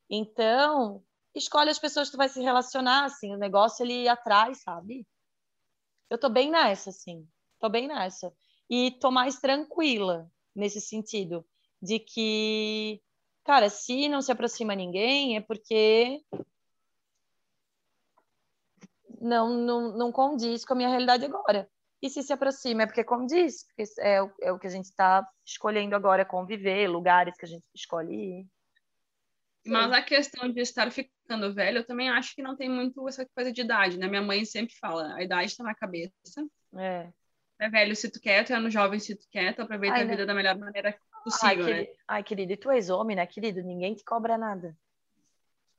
Então, 0.08 1.04
escolhe 1.34 1.68
as 1.68 1.78
pessoas 1.78 2.08
que 2.08 2.12
tu 2.12 2.16
vai 2.16 2.28
se 2.28 2.40
relacionar, 2.40 3.04
assim, 3.04 3.34
o 3.34 3.38
negócio 3.38 3.84
ele 3.84 4.08
atrai, 4.08 4.54
sabe? 4.54 5.06
Eu 6.08 6.16
tô 6.16 6.30
bem 6.30 6.50
nessa, 6.50 6.90
assim. 6.90 7.28
Tô 7.58 7.68
bem 7.68 7.88
nessa. 7.88 8.32
E 8.70 8.92
tô 8.92 9.10
mais 9.10 9.40
tranquila 9.40 10.30
nesse 10.54 10.80
sentido, 10.80 11.44
de 11.82 11.98
que, 11.98 13.02
cara, 13.44 13.68
se 13.68 14.08
não 14.08 14.22
se 14.22 14.30
aproxima 14.30 14.74
ninguém, 14.74 15.36
é 15.36 15.40
porque 15.40 16.24
não, 19.20 19.50
não, 19.54 19.96
não 19.96 20.12
condiz 20.12 20.64
com 20.64 20.74
a 20.74 20.76
minha 20.76 20.88
realidade 20.88 21.24
agora. 21.24 21.68
E 22.00 22.08
se 22.08 22.22
se 22.22 22.32
aproxima. 22.32 22.82
É 22.82 22.86
porque, 22.86 23.04
como 23.04 23.26
diz, 23.26 23.66
é, 23.98 24.22
o, 24.22 24.32
é 24.40 24.52
o 24.52 24.58
que 24.58 24.66
a 24.66 24.70
gente 24.70 24.86
está 24.86 25.26
escolhendo 25.44 25.94
agora, 25.96 26.24
conviver, 26.24 26.88
lugares 26.88 27.36
que 27.36 27.44
a 27.44 27.48
gente 27.48 27.64
escolhe 27.74 28.14
ir. 28.14 28.46
Mas 29.66 29.92
a 29.92 30.02
questão 30.02 30.50
de 30.50 30.60
estar 30.60 30.90
ficando 30.90 31.52
velho, 31.52 31.78
eu 31.78 31.86
também 31.86 32.08
acho 32.08 32.34
que 32.34 32.42
não 32.42 32.56
tem 32.56 32.70
muito 32.70 33.06
essa 33.06 33.26
coisa 33.34 33.52
de 33.52 33.60
idade, 33.60 33.98
né? 33.98 34.06
Minha 34.08 34.22
mãe 34.22 34.44
sempre 34.44 34.74
fala, 34.76 35.14
a 35.14 35.22
idade 35.22 35.50
está 35.50 35.62
na 35.62 35.74
cabeça. 35.74 36.12
É. 36.76 37.10
É 37.60 37.68
velho 37.68 37.94
se 37.94 38.10
tu 38.10 38.20
quer, 38.20 38.44
tu 38.44 38.52
é 38.52 38.58
no 38.58 38.70
jovem 38.70 39.00
se 39.00 39.16
tu 39.16 39.26
quer, 39.30 39.54
tu 39.54 39.62
aproveita 39.62 39.96
Ai, 39.96 40.02
a 40.02 40.06
vida 40.06 40.18
né? 40.18 40.26
da 40.26 40.34
melhor 40.34 40.56
maneira 40.56 40.96
possível, 41.24 41.66
Ai, 41.66 41.72
né? 41.72 41.86
Ai, 42.06 42.22
querido, 42.22 42.52
e 42.52 42.56
tu 42.56 42.70
és 42.70 42.88
homem, 42.88 43.16
né, 43.16 43.26
querido? 43.26 43.62
Ninguém 43.62 43.94
te 43.94 44.04
cobra 44.04 44.38
nada. 44.38 44.76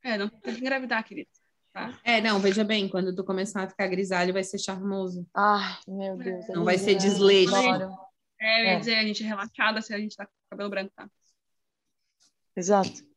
É, 0.03 0.17
não 0.17 0.29
tem 0.29 0.53
que 0.53 0.61
engravidar, 0.61 1.03
querido. 1.03 1.29
Tá? 1.71 1.99
É, 2.03 2.19
não, 2.19 2.39
veja 2.39 2.63
bem, 2.63 2.89
quando 2.89 3.15
tu 3.15 3.23
começar 3.23 3.63
a 3.63 3.69
ficar 3.69 3.87
grisalho, 3.87 4.33
vai 4.33 4.43
ser 4.43 4.57
charmoso. 4.57 5.27
Ai, 5.35 5.77
meu 5.87 6.17
Deus. 6.17 6.49
É. 6.49 6.53
Não 6.53 6.65
vai 6.65 6.77
ser 6.77 6.95
desleixo. 6.95 7.55
É, 8.41 8.61
eu 8.61 8.65
ia 8.65 8.71
é. 8.71 8.79
dizer, 8.79 8.95
a 8.95 9.03
gente 9.03 9.23
é 9.23 9.27
relaxada 9.27 9.81
se 9.81 9.93
a 9.93 9.97
gente 9.97 10.15
tá 10.15 10.25
com 10.25 10.31
o 10.31 10.49
cabelo 10.49 10.69
branco, 10.69 10.91
tá? 10.95 11.09
Exato. 12.55 13.07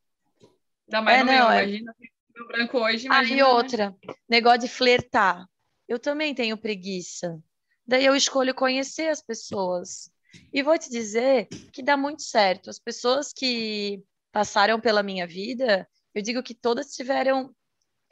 Ainda 0.89 1.03
mais 1.03 1.21
é, 1.21 1.25
não, 1.25 1.33
meu, 1.33 1.51
é... 1.51 1.63
imagina 1.65 1.95
cabelo 2.33 2.49
branco 2.49 2.79
hoje. 2.79 3.09
Ah, 3.11 3.25
e 3.25 3.37
né? 3.37 3.45
outra, 3.45 3.91
né? 3.91 4.15
negócio 4.29 4.61
de 4.61 4.69
flertar. 4.69 5.47
Eu 5.87 5.99
também 5.99 6.35
tenho 6.35 6.57
preguiça. 6.57 7.39
Daí 7.87 8.05
eu 8.05 8.15
escolho 8.15 8.55
conhecer 8.55 9.09
as 9.09 9.23
pessoas. 9.23 10.11
E 10.53 10.63
vou 10.63 10.79
te 10.79 10.89
dizer 10.89 11.47
que 11.73 11.83
dá 11.83 11.97
muito 11.97 12.23
certo. 12.23 12.71
As 12.71 12.79
pessoas 12.79 13.33
que 13.33 14.03
passaram 14.33 14.81
pela 14.81 15.03
minha 15.03 15.27
vida, 15.27 15.87
eu 16.15 16.23
digo 16.23 16.43
que 16.43 16.55
todas 16.55 16.95
tiveram 16.95 17.55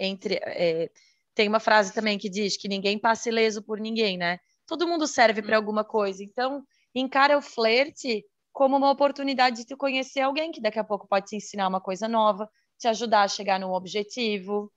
entre. 0.01 0.41
É, 0.43 0.91
tem 1.35 1.49
uma 1.49 1.61
frase 1.61 1.93
também 1.95 2.19
que 2.19 2.29
diz 2.29 2.57
que 2.57 2.69
ninguém 2.69 2.99
passa 2.99 3.29
ileso 3.29 3.63
por 3.63 3.79
ninguém, 3.79 4.19
né? 4.19 4.39
Todo 4.67 4.87
mundo 4.87 5.07
serve 5.07 5.43
para 5.43 5.57
alguma 5.57 5.85
coisa. 5.85 6.23
Então, 6.25 6.65
encara 6.95 7.39
o 7.39 7.43
flerte 7.43 8.25
como 8.53 8.77
uma 8.77 8.91
oportunidade 8.91 9.59
de 9.59 9.67
tu 9.67 9.77
conhecer 9.77 10.21
alguém 10.21 10.51
que 10.51 10.61
daqui 10.61 10.79
a 10.79 10.85
pouco 10.85 11.07
pode 11.07 11.27
te 11.27 11.37
ensinar 11.37 11.69
uma 11.69 11.81
coisa 11.81 12.09
nova, 12.09 12.49
te 12.79 12.89
ajudar 12.89 13.23
a 13.23 13.29
chegar 13.29 13.61
num 13.61 13.73
objetivo. 13.73 14.73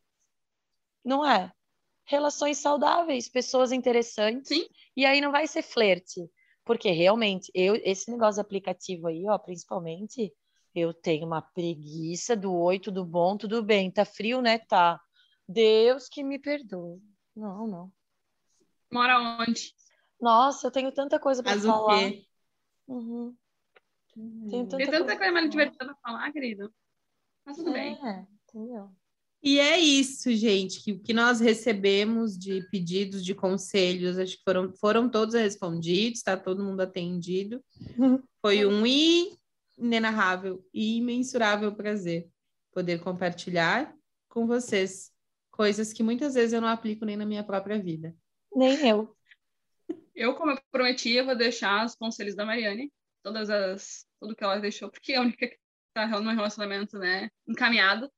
Não 1.04 1.26
é? 1.26 1.52
Relações 2.06 2.58
saudáveis, 2.58 3.30
pessoas 3.30 3.72
interessantes. 3.72 4.50
Sim. 4.50 4.68
E 4.96 5.06
aí 5.06 5.22
não 5.22 5.32
vai 5.32 5.48
ser 5.48 5.64
flerte. 5.64 6.22
Porque 6.66 6.92
realmente, 6.92 7.52
eu, 7.54 7.76
esse 7.84 8.10
negócio 8.10 8.42
aplicativo 8.42 9.08
aí, 9.08 9.28
ó, 9.28 9.38
principalmente, 9.38 10.34
eu 10.74 10.94
tenho 10.94 11.26
uma 11.26 11.42
preguiça 11.42 12.36
do 12.36 12.54
oi, 12.54 12.80
tudo 12.80 13.06
bom, 13.06 13.38
tudo 13.38 13.62
bem. 13.62 13.92
Tá 13.92 14.06
frio, 14.06 14.42
né? 14.42 14.60
Tá. 14.60 15.00
Deus 15.48 16.08
que 16.10 16.24
me 16.24 16.40
perdoe. 16.40 17.02
Não, 17.36 17.68
não. 17.68 17.92
Mora 18.92 19.20
onde? 19.40 19.74
Nossa, 20.20 20.68
eu 20.68 20.72
tenho 20.72 20.92
tanta 20.92 21.20
coisa 21.20 21.42
para 21.44 21.60
falar. 21.60 21.96
O 21.96 22.00
quê? 22.00 22.26
Uhum. 22.88 23.36
Tem 24.14 24.66
tanta, 24.66 24.78
Tem 24.78 24.90
tanta 24.90 25.18
coisa, 25.18 25.32
mais 25.32 25.50
divertida 25.50 25.86
para 25.86 25.96
falar, 25.96 26.32
querido. 26.32 26.74
Mas 27.46 27.58
tudo 27.58 27.72
é, 27.72 27.74
bem. 27.74 28.28
Entendeu? 28.48 28.90
E 29.42 29.60
é 29.60 29.78
isso, 29.78 30.32
gente, 30.34 30.82
que, 30.82 30.98
que 31.00 31.14
nós 31.14 31.42
recebemos 31.42 32.38
de 32.38 32.62
pedidos, 32.70 33.26
de 33.26 33.36
conselhos, 33.36 34.18
acho 34.18 34.38
que 34.38 34.44
foram, 34.44 34.74
foram 34.78 35.10
todos 35.10 35.36
respondidos, 35.36 36.20
está 36.20 36.38
todo 36.38 36.64
mundo 36.64 36.80
atendido. 36.80 37.62
Foi 38.42 38.66
um 38.66 38.86
inenarrável 39.78 40.66
e 40.74 40.98
imensurável 40.98 41.76
prazer 41.76 42.30
poder 42.72 43.02
compartilhar 43.02 43.94
com 44.30 44.48
vocês 44.48 45.13
coisas 45.54 45.94
que 45.94 46.04
muitas 46.04 46.34
vezes 46.34 46.52
eu 46.52 46.60
não 46.60 46.68
aplico 46.68 47.06
nem 47.06 47.16
na 47.16 47.26
minha 47.26 47.44
própria 47.44 47.80
vida. 47.80 48.14
Nem 48.54 48.88
eu. 48.88 49.16
Eu, 50.16 50.36
como 50.36 50.52
eu 50.52 50.60
prometi, 50.72 51.12
eu 51.12 51.26
vou 51.26 51.36
deixar 51.36 51.86
os 51.86 51.96
conselhos 51.96 52.36
da 52.36 52.46
Mariane, 52.46 52.92
todas 53.24 53.50
as 53.50 54.06
tudo 54.20 54.36
que 54.36 54.44
ela 54.44 54.60
deixou, 54.60 54.90
porque 54.90 55.14
é 55.14 55.18
a 55.18 55.22
única 55.22 55.48
que 55.48 55.58
está 55.90 56.08
no 56.20 56.32
relacionamento, 56.32 56.98
né, 56.98 57.30
encaminhado. 57.48 58.12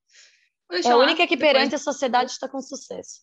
É 0.72 0.90
a 0.90 0.98
única 0.98 1.28
que 1.28 1.38
perante 1.38 1.72
depois... 1.72 1.82
a 1.82 1.91
sociedade 1.91 2.32
está 2.32 2.48
com 2.48 2.62
sucesso. 2.62 3.22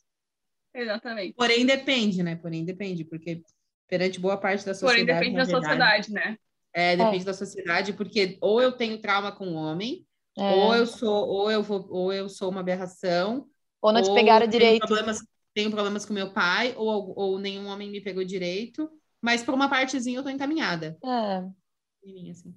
Exatamente. 0.75 1.35
Porém, 1.35 1.67
depende, 1.67 2.23
né? 2.23 2.37
Porém, 2.37 2.65
depende, 2.65 3.05
porque 3.05 3.43
perante 3.89 4.21
boa 4.21 4.37
parte 4.37 4.65
da 4.65 4.75
sociedade. 4.75 5.07
Porém, 5.07 5.33
depende 5.35 5.37
da 5.37 5.45
verdade, 5.45 6.07
sociedade, 6.07 6.13
né? 6.13 6.39
É, 6.73 6.97
depende 6.97 7.23
é. 7.23 7.27
da 7.27 7.35
sociedade, 7.35 7.93
porque 7.93 8.39
ou 8.41 8.61
eu 8.61 8.73
tenho 8.73 9.01
trauma 9.01 9.33
com 9.33 9.49
o 9.49 9.55
homem, 9.55 10.07
é. 10.39 10.55
ou 10.55 10.75
eu 10.75 10.87
sou, 10.87 11.29
ou 11.29 11.51
eu 11.51 11.63
vou, 11.63 11.87
ou 11.91 12.13
eu 12.13 12.29
sou 12.29 12.51
uma 12.51 12.61
aberração. 12.61 13.49
Ou 13.83 13.93
não 13.93 14.01
te 14.01 14.15
pegaram 14.15 14.47
direito. 14.47 14.87
Problemas, 14.87 15.19
tenho 15.53 15.71
problemas 15.71 16.07
com 16.07 16.15
meu 16.15 16.33
pai, 16.33 16.73
ou, 16.77 17.13
ou 17.19 17.39
nenhum 17.39 17.67
homem 17.67 17.91
me 17.91 18.01
pegou 18.01 18.25
direito. 18.25 18.89
Mas 19.21 19.43
por 19.43 19.55
uma 19.55 19.69
partezinha 19.69 20.19
eu 20.19 20.23
tô 20.23 20.29
encaminhada. 20.29 20.97
É. 21.05 22.31
Assim. 22.31 22.55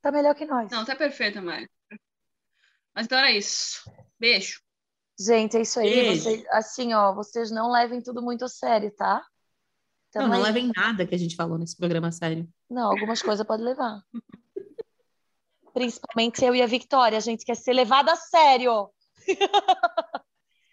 Tá 0.00 0.12
melhor 0.12 0.34
que 0.34 0.46
nós. 0.46 0.70
Não, 0.70 0.84
tá 0.84 0.94
perfeita, 0.94 1.42
Mari. 1.42 1.68
Mas 2.94 3.06
então 3.06 3.18
era 3.18 3.30
isso. 3.30 3.90
Beijo. 4.18 4.60
Gente, 5.18 5.56
é 5.56 5.62
isso 5.62 5.80
aí. 5.80 6.16
Vocês, 6.16 6.44
assim, 6.50 6.94
ó, 6.94 7.12
vocês 7.14 7.50
não 7.50 7.70
levem 7.70 8.00
tudo 8.00 8.22
muito 8.22 8.44
a 8.44 8.48
sério, 8.48 8.90
tá? 8.92 9.24
Também... 10.12 10.30
Não, 10.30 10.36
não 10.38 10.44
levem 10.44 10.70
nada 10.74 11.06
que 11.06 11.14
a 11.14 11.18
gente 11.18 11.36
falou 11.36 11.58
nesse 11.58 11.76
programa 11.76 12.08
a 12.08 12.12
sério. 12.12 12.48
Não, 12.70 12.90
algumas 12.90 13.22
coisas 13.22 13.46
pode 13.46 13.62
levar. 13.62 14.00
Principalmente 15.72 16.44
eu 16.44 16.54
e 16.54 16.62
a 16.62 16.66
Victoria, 16.66 17.18
a 17.18 17.20
gente 17.20 17.44
quer 17.44 17.56
ser 17.56 17.72
levada 17.72 18.12
a 18.12 18.16
sério. 18.16 18.90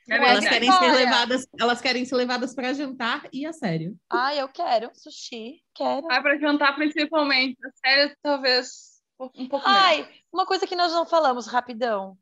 É 0.09 0.17
elas 0.17 0.45
querem 0.45 0.69
ser 0.69 0.91
levadas, 0.91 1.47
elas 1.57 1.81
querem 1.81 2.03
ser 2.03 2.15
levadas 2.15 2.53
para 2.53 2.73
jantar 2.73 3.27
e 3.31 3.45
a 3.45 3.53
sério. 3.53 3.97
Ah, 4.09 4.35
eu 4.35 4.49
quero 4.49 4.91
sushi, 4.93 5.63
quero. 5.73 6.05
Ah, 6.11 6.21
para 6.21 6.37
jantar 6.37 6.75
principalmente, 6.75 7.57
a 7.65 7.71
sério 7.71 8.15
talvez 8.21 9.01
um 9.35 9.47
pouco 9.47 9.65
Ai, 9.65 10.01
menos. 10.01 10.17
uma 10.31 10.45
coisa 10.45 10.67
que 10.67 10.75
nós 10.75 10.91
não 10.91 11.05
falamos 11.05 11.47
rapidão. 11.47 12.17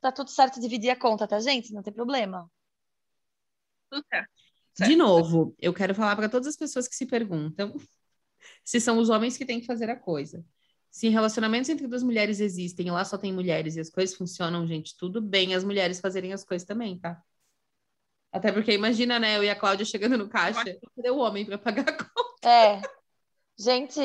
Tá 0.00 0.12
tudo 0.12 0.30
certo 0.30 0.60
dividir 0.60 0.90
a 0.90 0.96
conta, 0.96 1.26
tá, 1.26 1.40
gente? 1.40 1.72
Não 1.72 1.82
tem 1.82 1.92
problema. 1.92 2.48
Tudo 3.90 4.04
certo. 4.08 4.30
certo. 4.74 4.90
De 4.90 4.96
novo, 4.96 5.56
eu 5.58 5.72
quero 5.72 5.94
falar 5.94 6.14
para 6.14 6.28
todas 6.28 6.46
as 6.46 6.56
pessoas 6.56 6.86
que 6.86 6.94
se 6.94 7.06
perguntam 7.06 7.74
se 8.62 8.80
são 8.80 8.98
os 8.98 9.08
homens 9.08 9.36
que 9.36 9.46
têm 9.46 9.60
que 9.60 9.66
fazer 9.66 9.88
a 9.88 9.96
coisa. 9.96 10.44
Se 10.90 11.08
relacionamentos 11.08 11.68
entre 11.68 11.86
duas 11.86 12.02
mulheres 12.02 12.40
existem 12.40 12.88
e 12.88 12.90
lá 12.90 13.04
só 13.04 13.18
tem 13.18 13.32
mulheres 13.32 13.76
e 13.76 13.80
as 13.80 13.90
coisas 13.90 14.16
funcionam, 14.16 14.66
gente, 14.66 14.96
tudo 14.96 15.20
bem 15.20 15.54
as 15.54 15.62
mulheres 15.62 16.00
fazerem 16.00 16.32
as 16.32 16.44
coisas 16.44 16.66
também, 16.66 16.98
tá? 16.98 17.22
Até 18.32 18.52
porque 18.52 18.72
imagina, 18.72 19.18
né, 19.18 19.36
eu 19.36 19.44
e 19.44 19.50
a 19.50 19.56
Cláudia 19.56 19.86
chegando 19.86 20.18
no 20.18 20.28
caixa, 20.28 20.78
cadê 20.96 21.10
o 21.10 21.18
homem 21.18 21.44
para 21.46 21.58
pagar 21.58 21.88
a 21.88 21.92
conta? 21.92 22.48
É. 22.48 22.82
Gente, 23.58 24.00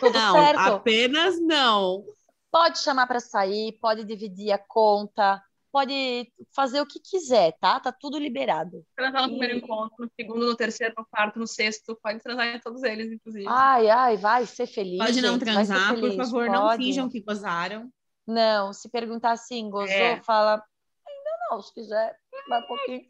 tudo 0.00 0.12
não, 0.12 0.34
certo. 0.34 0.58
Apenas 0.60 1.40
não. 1.40 2.04
Pode 2.50 2.78
chamar 2.78 3.06
para 3.06 3.20
sair, 3.20 3.78
pode 3.80 4.04
dividir 4.04 4.50
a 4.52 4.58
conta, 4.58 5.42
pode 5.72 6.30
fazer 6.54 6.80
o 6.80 6.86
que 6.86 7.00
quiser, 7.00 7.52
tá? 7.60 7.78
Tá 7.80 7.92
tudo 7.92 8.18
liberado. 8.18 8.84
Transar 8.96 9.22
no 9.22 9.28
e... 9.28 9.38
primeiro 9.38 9.56
encontro, 9.58 9.96
no 9.98 10.10
segundo, 10.18 10.46
no 10.46 10.56
terceiro, 10.56 10.94
no 10.96 11.06
quarto, 11.06 11.38
no 11.38 11.46
sexto, 11.46 11.98
pode 12.02 12.20
transar 12.20 12.46
em 12.48 12.60
todos 12.60 12.82
eles, 12.82 13.12
inclusive. 13.12 13.46
Ai, 13.48 13.88
ai, 13.88 14.16
vai 14.16 14.46
ser 14.46 14.66
feliz. 14.66 14.98
Pode 14.98 15.20
não 15.20 15.34
gente, 15.34 15.44
transar, 15.44 15.98
por 15.98 16.16
favor, 16.16 16.46
pode. 16.46 16.50
não 16.50 16.76
finjam 16.76 17.08
que 17.08 17.20
gozaram. 17.20 17.90
Não, 18.26 18.72
se 18.72 18.88
perguntar 18.88 19.32
assim, 19.32 19.70
gozou, 19.70 19.94
é. 19.94 20.22
fala, 20.22 20.62
ainda 21.06 21.30
não, 21.50 21.62
se 21.62 21.72
quiser, 21.72 22.16
vai 22.48 22.60
um 22.60 22.66
pouquinho. 22.66 23.02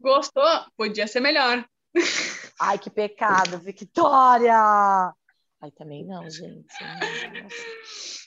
Gostou? 0.00 0.44
Podia 0.76 1.06
ser 1.06 1.20
melhor. 1.20 1.64
Ai, 2.60 2.78
que 2.78 2.90
pecado, 2.90 3.58
Victoria! 3.58 5.12
Ai, 5.60 5.70
também 5.76 6.04
não, 6.04 6.28
gente. 6.30 6.66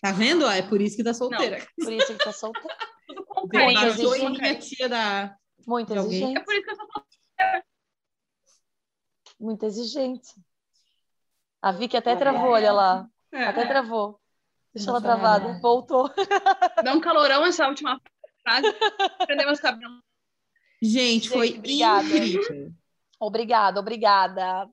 Tá 0.01 0.11
vendo? 0.11 0.45
É 0.47 0.61
por 0.61 0.81
isso 0.81 0.97
que 0.97 1.03
tá 1.03 1.13
solteira. 1.13 1.59
Não, 1.59 1.85
por 1.85 1.93
isso 1.93 2.07
que 2.07 2.23
tá 2.23 2.33
solteira. 2.33 2.75
Tudo 3.13 3.25
com 3.25 3.47
carinho. 3.47 3.95
Muito 4.19 4.41
minha 4.41 4.59
tia 4.59 4.87
da... 4.87 5.35
Muito 5.67 5.93
exigente. 5.93 6.37
É 6.37 6.43
por 6.43 6.53
isso 6.53 6.63
que 6.63 6.71
eu 6.71 6.75
solteira. 6.75 7.65
Muito 9.39 9.65
exigente. 9.65 10.33
A 11.61 11.71
Vicky 11.71 11.97
até 11.97 12.15
travou, 12.15 12.51
olha 12.51 12.71
lá. 12.71 13.07
É. 13.31 13.43
Até 13.45 13.67
travou. 13.67 14.19
Deixa 14.73 14.89
ela 14.89 15.01
travada. 15.01 15.59
Voltou. 15.61 16.09
Dá 16.83 16.93
um 16.93 17.01
calorão 17.01 17.45
essa 17.45 17.67
última 17.67 17.99
frase. 18.41 18.67
Prendemos 19.25 19.59
cabelo. 19.59 20.01
Gente, 20.81 21.29
foi 21.29 21.47
Gente, 21.47 21.59
obrigada. 21.59 22.03
incrível. 22.07 22.71
Obrigada, 23.19 23.79
obrigada. 23.79 24.69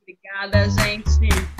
Obrigada, 0.00 0.68
gente. 0.70 1.51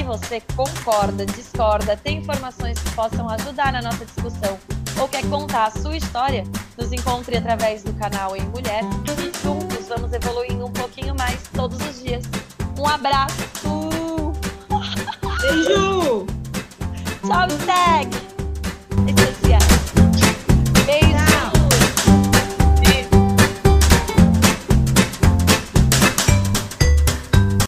Se 0.00 0.04
você 0.04 0.42
concorda, 0.56 1.26
discorda, 1.26 1.94
tem 1.94 2.18
informações 2.18 2.78
que 2.78 2.90
possam 2.92 3.28
ajudar 3.28 3.70
na 3.70 3.82
nossa 3.82 4.06
discussão 4.06 4.58
ou 4.98 5.06
quer 5.06 5.22
contar 5.28 5.66
a 5.66 5.70
sua 5.70 5.94
história, 5.94 6.42
nos 6.78 6.90
encontre 6.90 7.36
através 7.36 7.82
do 7.82 7.92
canal 7.94 8.34
Em 8.34 8.40
Mulher 8.46 8.82
e 9.04 9.42
juntos 9.42 9.88
vamos 9.88 10.12
evoluindo 10.14 10.64
um 10.64 10.72
pouquinho 10.72 11.14
mais 11.14 11.42
todos 11.54 11.78
os 11.86 12.02
dias. 12.02 12.24
Um 12.78 12.86
abraço! 12.86 14.32
Beijo! 15.42 16.26
Tchau, 17.26 17.50
Stag! 17.60 18.08
redes 19.06 19.26
sociais. 19.26 19.70